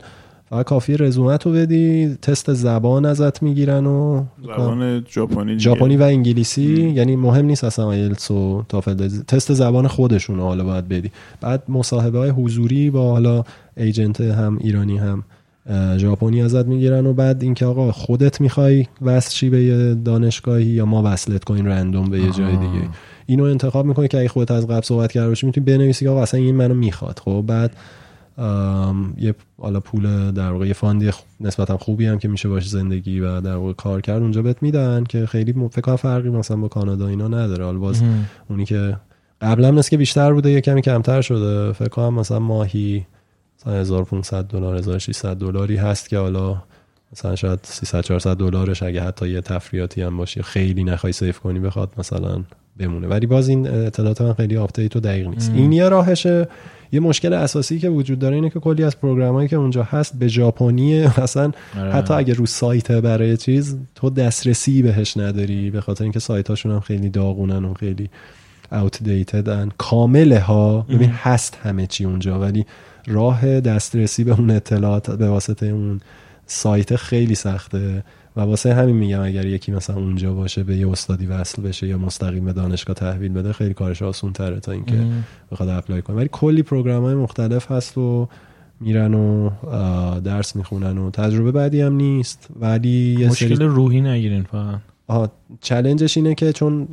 [0.50, 5.60] فقط کافی رزومت رو بدی تست زبان ازت می‌گیرن و زبان ژاپنی.
[5.60, 9.08] ژاپنی و انگلیسی یعنی مهم نیست اصلا آیلتس و تافل.
[9.08, 11.12] تست زبان خودشون حالا باید بدی.
[11.42, 13.44] بعد مصاحبه های حضوری با حالا
[13.78, 15.24] agent هم ایرانی هم
[15.98, 21.02] ژاپنی ازت می‌گیرن و بعد اینکه آقا خودت می‌خوای وصل به یه دانشگاهی یا ما
[21.06, 22.56] وصلت کنیم random به یه جای.
[22.56, 22.90] دیگه.
[23.26, 26.22] اینو انتخاب می‌کنی که اگه خودت از قبل صحبت کرده باشی می‌تونی بنویسی که آقا
[26.22, 27.22] اصلا این منو می‌خواد.
[27.26, 27.72] خب بعد
[29.18, 33.42] یه حالا پول در واقع یه فاندی نسبتا خوبی هم که میشه باش زندگی و
[33.42, 37.08] در واقع کار کرد اونجا بهت میدن که خیلی فکر کنم فرقی مثلا با کانادا
[37.08, 37.66] اینا نداره.
[37.66, 38.04] حالا باز.
[38.50, 38.98] اونی که
[39.42, 41.72] قبلا مثل که بیشتر بوده یه کمی کمتر شده.
[41.72, 43.06] فکر کنم مثلا ماهی
[43.60, 46.64] مثلا 1500 دلار 1600 دلاری هست که حالا
[47.14, 51.60] مثلا شاید 300 400 دلارش اگه حتی یه تفریاتی هم باشه خیلی نخوای سیف کنی
[51.60, 52.44] بخواد مثلا
[52.78, 53.08] بمونه.
[53.08, 55.52] ولی باز این اطلاعات من خیلی update و دقیق نیست.
[55.52, 56.48] این یه راهشه.
[56.92, 60.20] یه مشکل اساسی که وجود داره اینه که کلی از program ایی که اونجا هست
[60.20, 61.12] به ژاپنیه.
[61.24, 61.92] مثلا آره.
[61.92, 66.72] حتی اگه رو سایت برای چیز تو دسترسی بهش نداری به خاطر اینکه سایت هاشون
[66.72, 68.10] هم خیلی داغونن و خیلی
[68.72, 70.82] outdated ن کاملا.
[70.82, 72.66] ببین هست همه چی اونجا ولی
[73.08, 76.02] راه دسترسی به اون اطلاعات به واسطه اون
[76.48, 78.04] سایت خیلی سخته
[78.36, 81.98] و واسه همین میگم اگر یکی مثلا اونجا باشه به یه استادی وصل بشه یا
[81.98, 85.06] مستقیم به دانشگاه تحویل بده خیلی کارش آسون تره تا اینکه.
[85.52, 86.16] بخواد اپلای کنه.
[86.16, 88.28] ولی کلی پروگرام های مختلف هست و
[88.80, 89.50] میرن و
[90.20, 92.48] درس می‌خونن و تجربه بعدی هم نیست.
[92.60, 94.80] ولی یه مشکل سری روحی نگیرین فقط.
[95.08, 96.88] آها چلنجش اینه که چون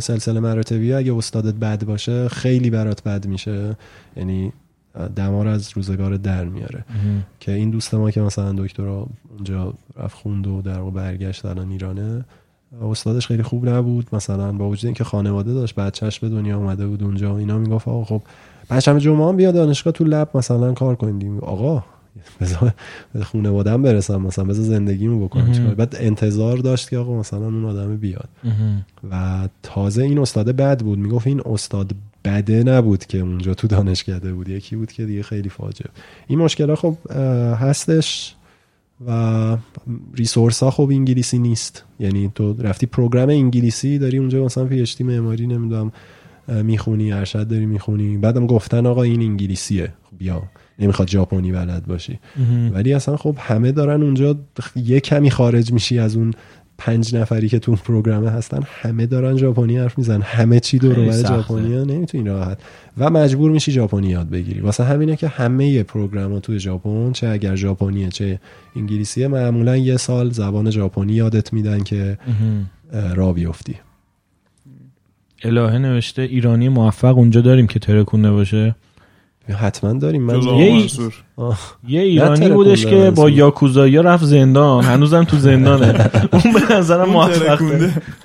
[0.00, 3.76] سلسله مراتبی اگه استادت بد باشه خیلی برات بد میشه.
[4.16, 4.52] یعنی
[4.94, 6.84] اه، دمار از روزگار در میاره.
[7.40, 11.70] که این دوست ما که مثلا دکترا اونجا رفت خوند و در واقع برگشت الان
[11.70, 12.24] ایرانه
[12.82, 17.02] استادش خیلی خوب نبود مثلا با وجود اینکه خانواده داشت بچهش به دنیا اومده بود
[17.02, 18.22] اونجا اینا می‌گفت آقا خب
[18.68, 21.84] پنجشنبه جمعه هم بیا دانشگاه تو لب مثلا کار کنیم آقا
[22.40, 22.72] بذار
[23.12, 25.52] به خانواده‌ام برسم مثلا بذار زندگیمو بکنم.
[25.52, 28.28] چیکار؟ بعد انتظار داشت که آقا مثلا اون آدم بیاد.
[29.10, 31.92] و تازه این استاد بد بود می‌گفت این استاد
[32.24, 34.48] بده نبود که اونجا تو دانشکده بود.
[34.48, 35.90] یکی بود که دیگه خیلی فاجعه.
[36.26, 36.96] این مشکل خب
[37.60, 38.34] هستش
[39.06, 39.56] و
[40.14, 41.84] resource ها خب انگلیسی نیست.
[42.00, 45.92] یعنی تو رفتی program انگلیسی داری اونجا مثلا PhD معماری نمی‌دونم
[46.48, 48.16] می‌خونی ارشد داری می‌خونی.
[48.16, 49.86] بعدم گفتن آقا این انگلیسیه.
[49.86, 50.42] خب بیا
[50.78, 52.18] نمی‌خواد ژاپنی بلد باشی.
[52.72, 54.38] ولی اصلا خب همه دارن اونجا
[54.76, 56.34] یه کمی خارج میشی از اون
[56.78, 60.22] پنج نفری که تو اون program ه هستن همه دارن ژاپنی حرف می‌زنن.
[60.22, 61.12] همه چی دور و.
[61.12, 62.58] ژاپنی نمی‌تونی راحت.
[62.98, 64.60] و مجبور میشی ژاپنی یاد بگیری.
[64.60, 68.40] واسه همینه که همه پروگرام ها توی ژاپن چه اگر ژاپنیه چه
[68.76, 72.18] انگلیسیه معمولا یه سال زبان ژاپنی یادت میدن که
[73.14, 73.74] را بیفتی.
[75.42, 78.74] الهه نوشته ایرانی موفق اونجا داریم که ترکونه باشه.
[79.52, 80.88] حتما داریم من یه ای-.
[81.88, 83.30] یه ایرانی بودش که با منصور.
[83.30, 87.62] یاکوزایی رفت زندان هنوزم تو زندانه اون به نظرم موفق.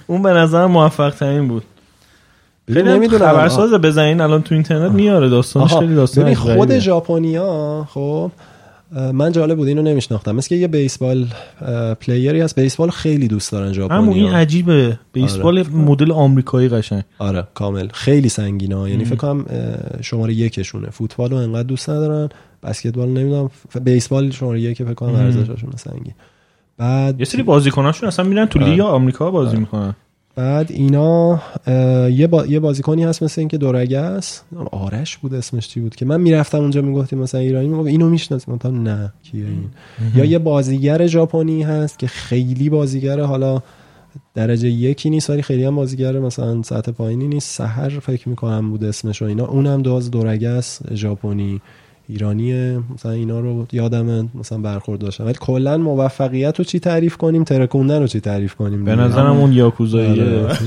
[0.08, 1.64] اون به نظرم موفق ترین بود
[2.68, 3.26] خیلی نمی‌دونم.
[3.26, 6.80] خبرساز بزنین الان تو اینترنت میاره داستانش خیلی داستان ببین خود.
[6.80, 8.32] ژاپنیا خب
[9.14, 10.36] من جالب بود اینو نمیشناختم.
[10.36, 11.28] مثل که یه بیسبال
[12.02, 12.60] پلیری هست.
[12.60, 17.04] بیسبال خیلی دوست دارن همون این ژاپنیا عجیبه بیسبال مدل آمریکایی قشنگ.
[17.20, 17.88] آره کامل.
[17.94, 18.90] خیلی سنگینه ها.
[18.90, 19.06] یعنی.
[19.06, 19.46] فکر کنم
[20.02, 20.90] شماره یکشونه.
[20.90, 22.30] فوتبال رو انقدر دوست ندارن.
[22.64, 23.50] بسکتبال نمی‌دونم.
[23.84, 25.26] بیسبال شماره یک فکر کنم ام.
[25.26, 26.14] ورزششون سنگین.
[26.78, 28.70] بعد یه سری بازیکناشون اصلا میرن تو آره.
[28.70, 29.96] لیگ آمریکا بازی می‌کنن.
[30.40, 31.42] بعد اینا
[32.10, 32.46] یه, با...
[32.46, 34.46] یه بازیکنی هست مثل اینکه دورگه است.
[34.72, 38.56] آرش بود اسمش چی بود که من می‌رفتم اونجا می‌گفتیم مثلا ایرانی می‌گفت اینو می‌شناسیم
[38.56, 39.70] گفتم نه کیه این؟
[40.16, 43.62] یا یه بازیگر ژاپنی هست که خیلی بازیگر حالا
[44.34, 47.56] درجه یکی نیست ولی خیلی هم بازیگر مثلا سطح پایینی نیست.
[47.58, 49.46] سحر فکر می‌کنم بود اسمش و اینا.
[49.46, 51.62] اونم دوز دورگه است ژاپنی.
[52.10, 55.26] ایرانیه مثلا اینا رو یادم مثلا برخورد داشتم.
[55.26, 58.96] ولی کلا موفقیت رو چی تعریف کنیم؟ ترکوندن رو چی تعریف کنیم؟ به.
[58.96, 60.24] نظرم اون یاکوزاییه.
[60.24, 60.58] آره.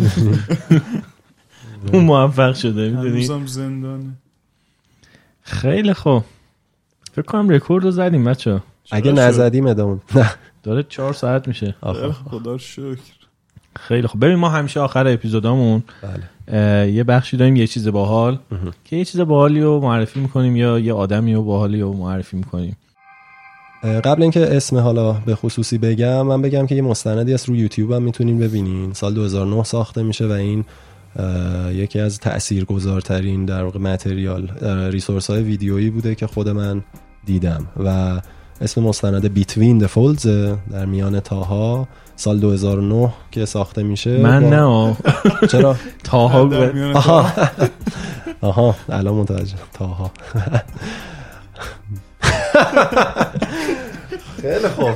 [1.92, 4.04] اون موفق شده می‌دونی؟ زندانه.
[5.42, 6.24] خیلی خوب.
[7.12, 8.60] فکر کنم رکورد رو زدیم بچه.
[8.90, 9.12] اگه.
[9.12, 10.30] نزدیم ادامون نه.
[10.62, 11.74] داره چهار ساعت میشه.
[12.30, 12.96] خدا شکر.
[13.76, 14.24] خیلی خوب.
[14.24, 16.22] ببین ما همیشه آخر اپیزودامون بله.
[16.92, 18.38] یه بخشی داریم یه چیز باحال.
[18.84, 22.76] که یه چیز باحالی رو معرفی می‌کنیم یا یه آدمی رو باحالی رو معرفی می‌کنیم.
[24.04, 27.92] قبل اینکه اسم حالا به خصوصی بگم من بگم که یه مستندی از روی یوتیوب
[27.92, 28.92] هم می‌تونین ببینین.
[28.92, 30.64] سال 2009 ساخته میشه و این
[31.70, 34.48] یکی از تاثیرگذارترین در واقع متریال
[34.90, 36.84] ریسورس های ویدیویی بوده که خود من
[37.26, 37.66] دیدم.
[37.84, 38.20] و
[38.60, 40.26] اسم مستند بیتوین د فولز
[40.72, 41.88] در میان تاها.
[42.16, 44.18] سال 2009 که ساخته میشه.
[44.18, 44.96] من با- نه.
[45.52, 46.40] چرا؟ تاها
[46.94, 47.32] آها.
[48.40, 48.74] آها.
[48.88, 49.54] الان متوجه.
[49.72, 50.10] تاها.
[54.42, 54.88] خیلی خوب.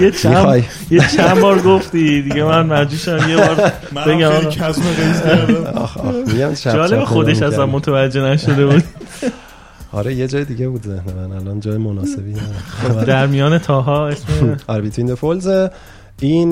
[0.00, 2.22] یه چند یه چند بار گفتی.
[2.22, 4.04] دیگه من مجبور شدم یه بار بگم.
[4.04, 4.50] خیلی آقا.
[4.50, 6.86] کزم قیز کردم.
[6.86, 7.66] جالب خودش اصلا.
[7.66, 8.84] متوجه نشده بود.
[9.92, 11.32] آره یه جای دیگه بود ذهن من.
[11.36, 12.34] الان جای مناسبی.
[13.06, 15.48] در میان تاها اسم آره Between Folds
[16.20, 16.50] این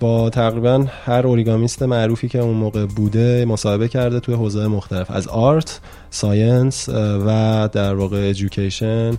[0.00, 5.10] با تقریبا هر origamist معروفی که اون موقع بوده مصاحبه کرده توی حوزه مختلف.
[5.10, 6.88] از art science
[7.26, 9.16] و در واقع education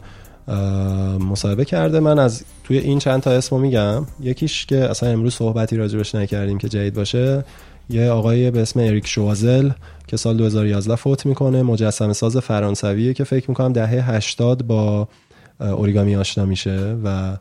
[1.20, 2.00] مصاحبه کرده.
[2.00, 4.06] من از توی این چند تا اسمو میگم.
[4.20, 7.46] یکیش که اصلا امروز صحبتی راجبش نکردیم که جدید باشه
[7.90, 9.70] یه آقای به اسم اریک ژوازل
[10.08, 15.08] که سال 2011 فوت می‌کنه مجسمه ساز فرانسویه که فکر می‌کنم دهه 80 با
[15.60, 17.38] اوریگامی آشنا میشه و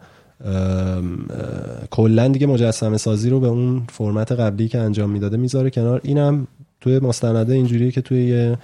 [1.90, 6.00] کلا دیگه مجسمه سازی رو به اون فرمت قبلی که انجام می‌داده می‌ذاره کنار.
[6.05, 6.47] اینم
[6.81, 8.58] توی مستنده اینجوریه که توی یه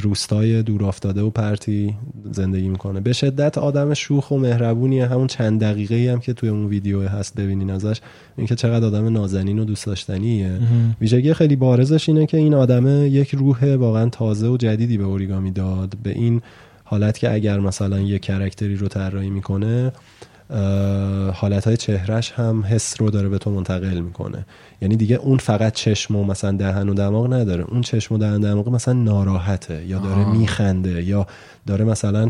[0.00, 1.94] روستای دور افتاده و پرتی
[2.32, 3.00] زندگی می‌کنه.
[3.00, 5.06] به شدت آدم شوخ و مهربونیه.
[5.06, 8.00] همون چند دقیقه هم که توی اون ویدیو هست ببینین ازش
[8.36, 10.58] اینکه چقدر آدم نازنین و دوست داشتنیه.
[11.00, 15.50] ویژگی خیلی بارزش اینه که این آدمه یک روح واقعا تازه و جدیدی به اوریگامی
[15.50, 15.94] داد.
[16.02, 16.42] به این
[16.84, 19.92] حالت که اگر مثلا یه کرکتری رو طراحی می‌کنه
[21.34, 24.46] حالت های چهرش هم حس رو داره به تو منتقل می‌کنه.
[24.82, 27.64] یعنی دیگه اون فقط چشم و مثلا دهن و دماغ نداره.
[27.64, 30.38] اون چشم و دهن و دماغ مثلا ناراحته یا داره آه.
[30.38, 31.26] میخنده یا
[31.66, 32.28] داره مثلا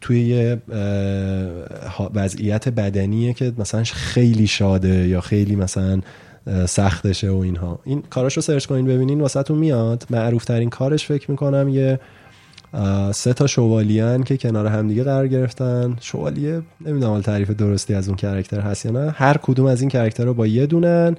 [0.00, 0.58] توی یه
[2.14, 6.00] وضعیت بدنیه که مثلا خیلی شاده یا خیلی مثلا
[6.66, 7.78] سختشه و اینها.
[7.84, 10.06] این کاراشو سرچ کنین ببینین واسهتون میاد.
[10.10, 12.00] معروف ترین کارش فکر می‌کنم یه
[13.12, 15.96] سه تا شوالیان که کنار همدیگه قرار گرفتن.
[16.00, 19.10] شوالیه نمی‌دونم حال تعریف درستی از اون character هست یا نه.
[19.10, 21.16] هر کدوم از این character رو با یه دونن.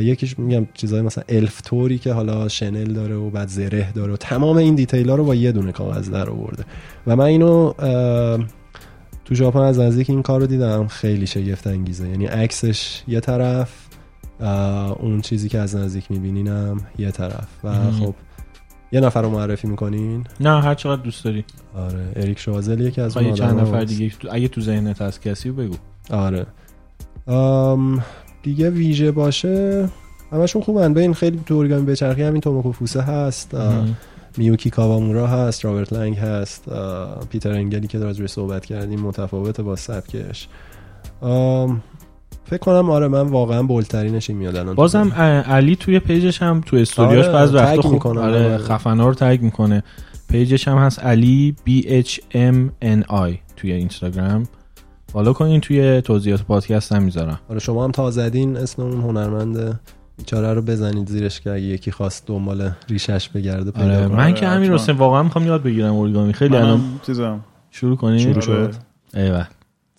[0.00, 4.16] یکیش میگم چیزای مثلا الف توری که حالا شنل داره و بعد زره داره و
[4.16, 6.64] تمام این detail ها رو با یه دونه کاغذ در آورده
[7.06, 7.72] و من اینو
[9.24, 10.86] تو ژاپن از نزدیک این کار رو دیدم.
[10.86, 13.72] خیلی شگفت انگیزه یعنی عکسش یه طرف
[15.00, 17.48] اون چیزی که از نزدیک میبینیم یه طرف.
[17.64, 17.90] و.
[17.90, 18.14] خب
[18.92, 21.44] یه نفر رو معرفی می‌کنین؟ نه هر چقدر دوست داری.
[21.74, 23.84] آره اریک شوازل یکی از اون چند نفر.
[23.84, 25.74] دیگه اگه تو ذهنت هست کسی بگو.
[26.10, 26.46] آره.
[27.26, 28.04] آم،
[28.42, 29.88] دیگه ویژه باشه.
[30.32, 30.94] همشون خوبن.
[30.94, 33.56] ببین خیلی تو اورگامی بچرخی همین توموکو فوسه هست.
[34.36, 36.64] میوکی کاوامورا هست رابرت لنگ هست.
[37.30, 40.48] پیتر انگلی که راجبش صحبت کردیم متفاوته با سبکش.
[41.20, 41.82] آم،
[42.50, 45.12] فکر کنم آره من واقعا بولترینش این میاد الان بازم
[45.46, 48.20] علی توی page ش هم توی استوریاش آره، بعض وقتا خوب می‌کنه.
[48.20, 48.58] آره آره.
[48.58, 49.82] خفنا رو tag می‌کنه
[50.30, 51.70] page ش هم هست علی B
[52.06, 54.46] H M N I توی اینستاگرام
[55.12, 59.80] follow کنین توی توضیحات پادکست هم می‌ذارم آره شما هم تا زدین اسم اون هنرمند
[60.18, 64.16] بیچاره رو بزنید زیرش که اگه یکی خواست دنبال ریشش بگرده پیدا آره کنه.
[64.16, 64.74] من که همین حتما.
[64.76, 68.72] حسین واقعا می‌خوام یاد بگیرم اوریگامی خیلی الان چیزم شروع کنیم شروع آره.
[68.72, 68.74] شد
[69.14, 69.46] ایوه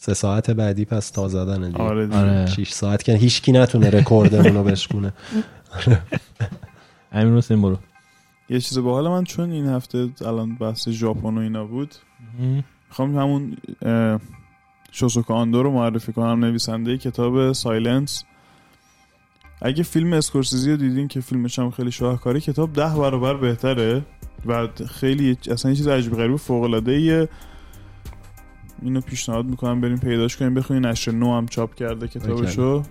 [0.04, 1.84] سه ساعت بعدی پس تا زدن دیگه.
[1.84, 2.18] آره دیگه.
[2.18, 2.46] آره.
[2.46, 5.14] 6 ساعت که هیچ کی نتونه رکوردمون رو بشکونه.
[7.12, 7.78] امیر حسین برو.
[8.50, 11.96] یه چیز باحال من چون این هفته الان بحث ژاپن و اینا بود
[12.90, 13.58] می‌خوام همون
[14.92, 16.46] شوساکو اندو رو معرفی کنم.
[16.46, 18.24] نویسنده کتاب Silence.
[19.62, 24.02] اگه فیلم اسکورسیزی رو دیدین که فیلمش هم خیلی شاهکاری کتاب ده برابر بهتره.
[24.46, 27.30] و خیلی اصلا یه چیز عجیب غریب فوق العاده ایه.
[28.82, 30.53] اینو پیشنهاد می‌کنم بریم پیداش کنیم.
[30.53, 32.84] بخونین نشر نو هم چاپ کرده کتابشو.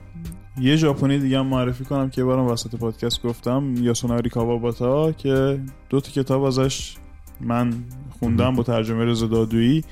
[0.61, 6.01] یه ژاپنی دیگه هم معرفی کنم که بارم وسط پادکست گفتم یاسوناری کاواباتا که دو
[6.01, 6.97] تا کتاب ازش
[7.41, 7.75] من
[8.19, 9.85] خوندم با ترجمه رضا دادویی.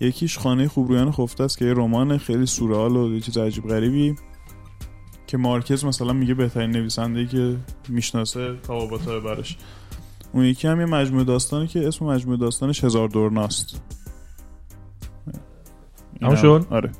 [0.00, 4.14] یکیش خانه خوبرویان خفته است که یه رمان خیلی سورئال و یه چیز عجیب غریبی
[5.26, 7.56] که مارکز مثلا میگه بهترین نویسنده که
[7.88, 9.56] می‌شناسه کاواباتا براش
[10.32, 13.80] اون یکی هم یه مجموعه داستانی که اسم مجموعه داستانش هزار دورناست.
[16.20, 16.90] تموم شد؟ آره.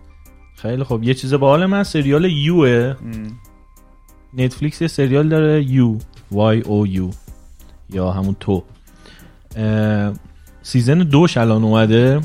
[0.56, 2.94] خیلی خب یه چیز باحال من سریال You ه.
[4.34, 5.98] نتفلیکس یه سریال داره You.
[6.30, 7.10] Y O U.
[7.90, 8.62] یا همون تو.
[10.62, 12.20] season دوش الان اومده.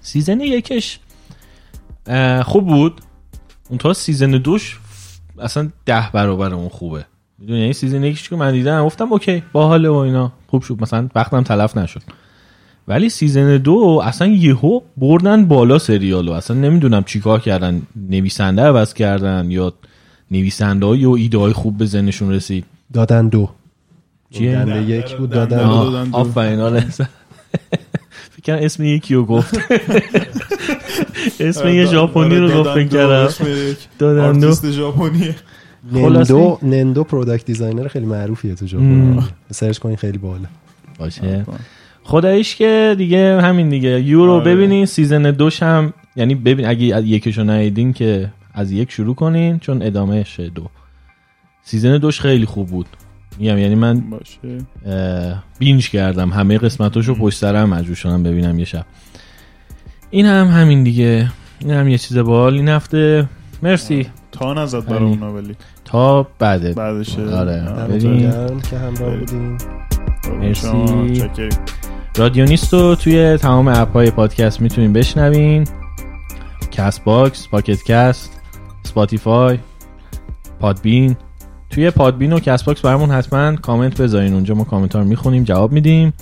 [0.00, 1.00] season یکش
[2.42, 3.00] خوب بود.
[3.68, 4.78] اون تا season دوش
[5.38, 7.06] اصلا ده برابر اون خوبه.
[7.38, 10.32] می‌دونی؟ یعنی season یکش که من دیدم گفتم OK باحاله و اینا.
[10.46, 10.82] خوب شد.
[10.82, 12.02] مثلا وقتم تلف نشد.
[12.88, 16.32] ولی season دو اصلا یهو بردن بالا سریالو.
[16.32, 17.82] اصلا نمی‌دونم چیکار کردن.
[18.10, 19.72] نویسنده عوض کردن یا
[20.30, 22.64] نویسنده های و ایده های خوب به ذهنشون رسید.
[22.92, 23.48] دادن دو.
[24.30, 25.64] چیه؟ یک بود دادن دو.
[25.64, 26.16] آه، دادن دو.
[26.16, 26.84] آفرین آره.
[28.36, 29.60] فکر اسم یکی رو گفت.
[31.40, 33.28] اسم یه ژاپنی رو گفت فکر کردم.
[33.98, 34.54] دادن دو.
[35.92, 39.24] نندو نندو product designer خیلی معروفیه تو ژاپن.
[39.50, 40.48] search کنین خیلی بالا
[40.98, 41.44] باشه.
[42.06, 44.00] خداییش که دیگه همین دیگه.
[44.00, 44.44] You رو آره.
[44.54, 49.58] ببینین season دوش هم یعنی ببین اگه از یکشو ندیدین که از یک شروع کنین
[49.58, 50.66] چون ادامهش دو.
[51.62, 52.86] season دوش خیلی خوب بود.
[53.38, 54.58] میگم یعنی من باشه.
[55.58, 56.30] binge کردم.
[56.30, 58.86] همه قسمتاشو پشت سر هم مجبور شدم ببینم یه شب.
[60.10, 61.30] این هم همین دیگه.
[61.58, 63.28] این هم یه چیز بال این هفته
[63.62, 64.06] مرسی.
[64.32, 65.02] تا نزد برای.
[65.02, 66.72] اونا ولی تا بعده.
[66.72, 67.98] بعدش آره.
[67.98, 69.16] گرم که همراه.
[69.16, 69.58] بودین
[70.40, 70.68] مرسی.
[72.18, 75.66] رادیونیست رو توی تمام اپ های پادکست می‌تونین بشنوین.
[76.70, 78.40] کست باکس، پاکت کست،
[78.82, 79.58] سپاتیفای،
[80.60, 81.16] پادبین
[81.70, 84.34] توی پادبین و کست باکس برامون حتما کامنت بذارین.
[84.34, 86.12] اونجا ما کامنت ها رو می‌خونیم جواب میدیم.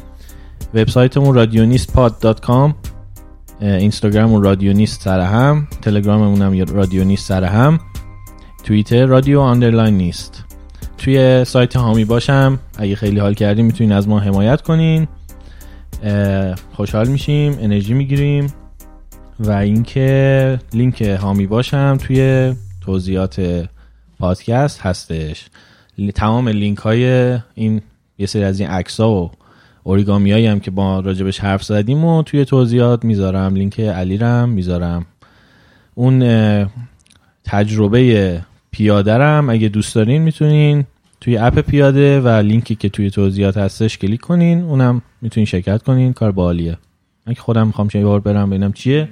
[0.74, 2.74] وبسایتمون رادیونیست پاد dot com
[3.60, 7.80] اینستاگراممون رادیونیست سر هم تلگراممون هم رادیونیست سر هم.
[8.64, 10.44] توییتر رادیو underline نیست.
[10.98, 12.58] توی سایت حامی باشم.
[12.78, 15.08] اگه خیلی حال کردین می‌تونین از ما حمایت کنین.
[16.72, 18.52] خوشحال میشیم انرژی می‌گیریم
[19.40, 23.66] و اینکه لینک حامی باشم توی توضیحات
[24.18, 25.46] پادکست هستش.
[26.14, 27.82] تمام لینک های این
[28.18, 29.30] یه سری از این عکس ها و
[29.82, 33.54] اوریگامی هایی هم که با راجبش حرف زدیم و توی توضیحات می‌ذارم.
[33.54, 35.06] لینک علی رم می‌ذارم.
[35.94, 36.20] اون
[37.44, 40.84] تجربه پیاده رم اگه دوست دارین می‌تونین
[41.24, 44.62] توی اپ پیاده و لینکی که توی توضیحات هستش کلیک کنین.
[44.62, 46.12] اونم می‌تونین شرکت کنین.
[46.12, 46.78] کار باحالیه
[47.26, 49.08] من که خودم می‌خوام یه بار برم ببینم چیه.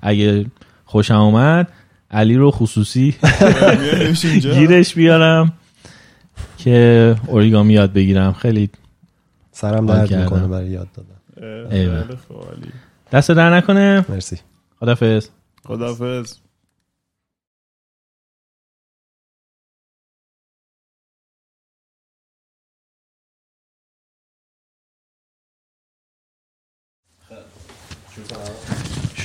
[0.00, 0.46] اگه
[0.84, 1.68] خوشم اومد
[2.10, 3.14] علی رو خصوصی
[4.54, 5.52] گیرش بیارم
[6.58, 8.32] که اوریگامی یاد بگیرم.
[8.32, 8.70] خیلی
[9.52, 10.14] سرم درد.
[10.14, 12.08] می‌کنه برای یاد دادن.
[13.12, 14.04] دست در نکنه.
[14.08, 14.36] مرسی.
[14.80, 15.28] خدافظ
[15.64, 16.34] خداحافظ.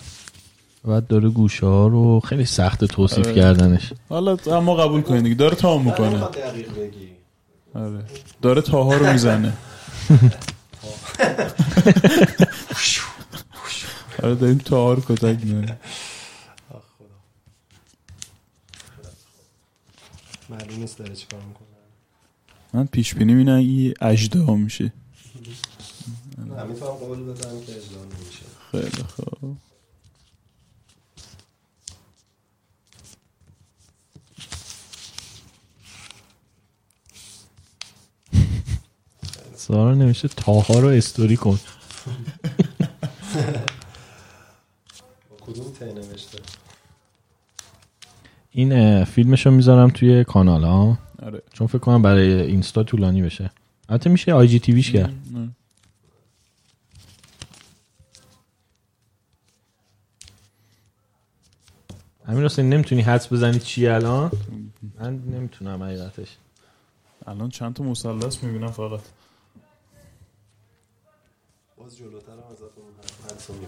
[0.84, 3.34] و بعد داره گوشه ها رو خیلی سخت توصیف آره.
[3.34, 3.92] کردنش.
[4.08, 5.34] حالا اما قبول کنید دیگه.
[5.34, 6.18] داره تا می‌کنه.
[6.18, 7.08] بگی.
[7.74, 8.04] آره.
[8.42, 9.52] داره تاها رو می‌زنه.
[14.22, 15.78] آره داریم تاها رو کتک می‌زنیم.
[20.50, 21.67] معلوم نیست داره چیکار می‌کنه.
[22.72, 24.92] من پیش بینی اینه این اجدا میشه.
[26.68, 28.44] می‌تونم قول بدم که اجرا نمیشه.
[28.70, 29.56] خیلی خوب.
[39.56, 41.58] سارا نمیشه تاها رو استوری کن.
[45.46, 46.38] کدوم ته نوشته؟
[48.50, 50.98] این اه، فیلمشو می‌ذارم توی کانال ها.
[51.22, 51.42] آره.
[51.52, 53.50] چون فکر کنم برای اینستا طولانی بشه.
[53.88, 55.12] البته میشه آی جی تیویش کرد.
[62.26, 64.30] همین حسین نمی‌تونی حدس بزنی چی الان؟
[65.00, 66.36] من نمی‌تونم حقیقتش.
[67.26, 69.00] الان چند تا مثلث می‌بینم فقط.
[71.76, 72.38] باز جلوتر هم
[73.46, 73.66] خیلی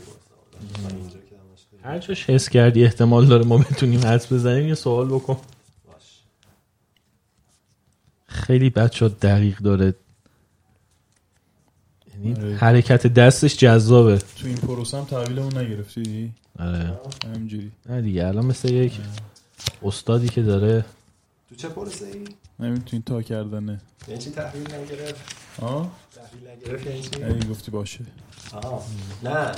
[1.82, 5.36] هر جاش حس کردی احتمال داره ما بتونیم حدس بزنیم یه سوال بکن.
[8.40, 9.94] خیلی بچه دقیق داره.
[12.14, 12.56] یعنی آره.
[12.56, 14.18] حرکت دستش جذابه.
[14.18, 17.00] تو این پروسه هم تحویلمون نگرفتی؟ آره.
[17.34, 17.70] همینجوری.
[17.88, 18.92] نه دیگه الان مثل یک
[19.82, 20.84] استادی که داره.
[21.48, 22.24] تو چه پروسه ای؟
[22.60, 23.80] نمی‌تونی تا کردنه.
[24.08, 28.00] یعنی چی تحویل نگرفت؟ آه؟ تحویل نگرفت یعنی گفتی باشه.
[28.52, 28.82] آها
[29.22, 29.52] نه.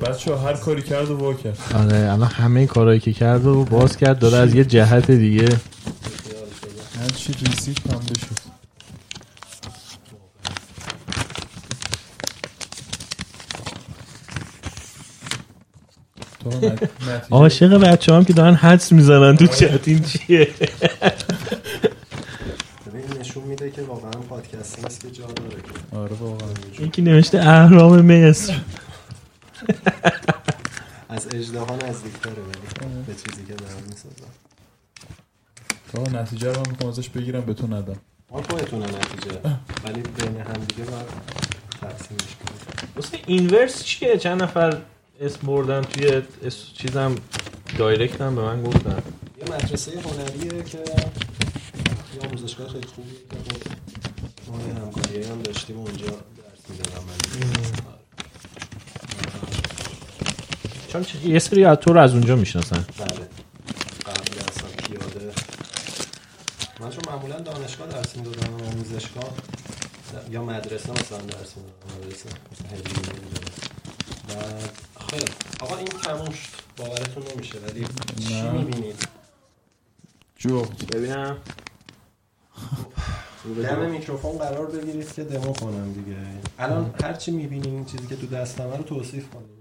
[0.00, 1.58] بچه هر کاری کرد و وا کرد.
[1.74, 5.48] آره الان همه کارهایی که کرد و باز کرد داره از یه جهت دیگه.
[7.00, 8.50] هر چی ریسیت پنبه شد.
[17.30, 20.48] عاشق بچه هم که دارن حدس می‌زنن تو چت این چیه؟
[23.70, 25.96] که واقعا پادکست نیست که جا داره که.
[25.96, 26.48] آره واقعا.
[26.80, 28.60] یکی نوشته اهرام مصر.
[31.08, 34.32] از اجده ها نزدیکتره ولی به چیزی که دارم می‌سازم.
[35.92, 37.96] تا نتیجه رو می‌خوام ازش بگیرم به تو ندم.
[38.30, 39.40] ما خودتونه نتیجه.
[39.84, 41.06] ولی بین هم دیگه باید
[41.80, 42.90] تقسیمش کنیم.
[42.96, 44.76] واسه اینورس چیه؟ چند نفر
[45.20, 46.64] اسم بردن توی اس...
[46.74, 47.14] چیزم؟
[47.78, 49.02] دایرکت هم به من گفتن.
[49.38, 50.78] یه مدرسه هنریه که
[52.30, 53.10] آموزشگاه خیلی خوبی
[54.46, 57.14] ما یه همکاری هم داشتیم اونجا درس می‌دادم من.
[60.88, 62.84] چون یه سری از تو رو از اونجا می‌شناسن.
[62.98, 63.08] بله.
[64.06, 65.32] قبل اصلا پیاده.
[66.80, 69.34] من چون معمولا دانشگاه درس می‌دادم آموزشگاه.
[70.30, 72.28] یا مدرسه مثلا درس می‌دادم مدرسه
[74.28, 74.70] بعد
[75.10, 75.24] خیلی
[75.60, 76.60] آقا این تموم شد.
[76.76, 77.86] باورتون نمیشه ولی
[78.28, 78.42] چی.
[78.42, 79.08] می‌بینید؟
[80.38, 81.36] جفت ببینم.
[83.62, 86.16] دم میکروفون قرار بگیرید که دمو کنم دیگه.
[86.58, 89.60] الان هر چی می‌بینین این چیزی که تو دستمه رو توصیف کنید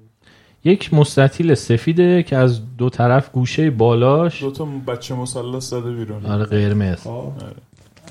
[0.63, 6.25] یک مستطیل سفیده که از دو طرف گوشه بالاش دو تا بچه مثلث زده بیرون.
[6.25, 6.97] آره قرمز.
[6.97, 7.09] خب.
[7.09, 7.33] آره.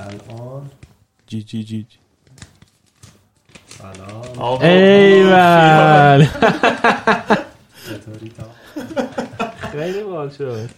[0.01, 0.71] الان.
[1.27, 1.99] جی جی جی جی.
[3.67, 6.27] سلام ایول.
[8.37, 8.45] تا؟
[9.73, 10.71] خیلی بال شد.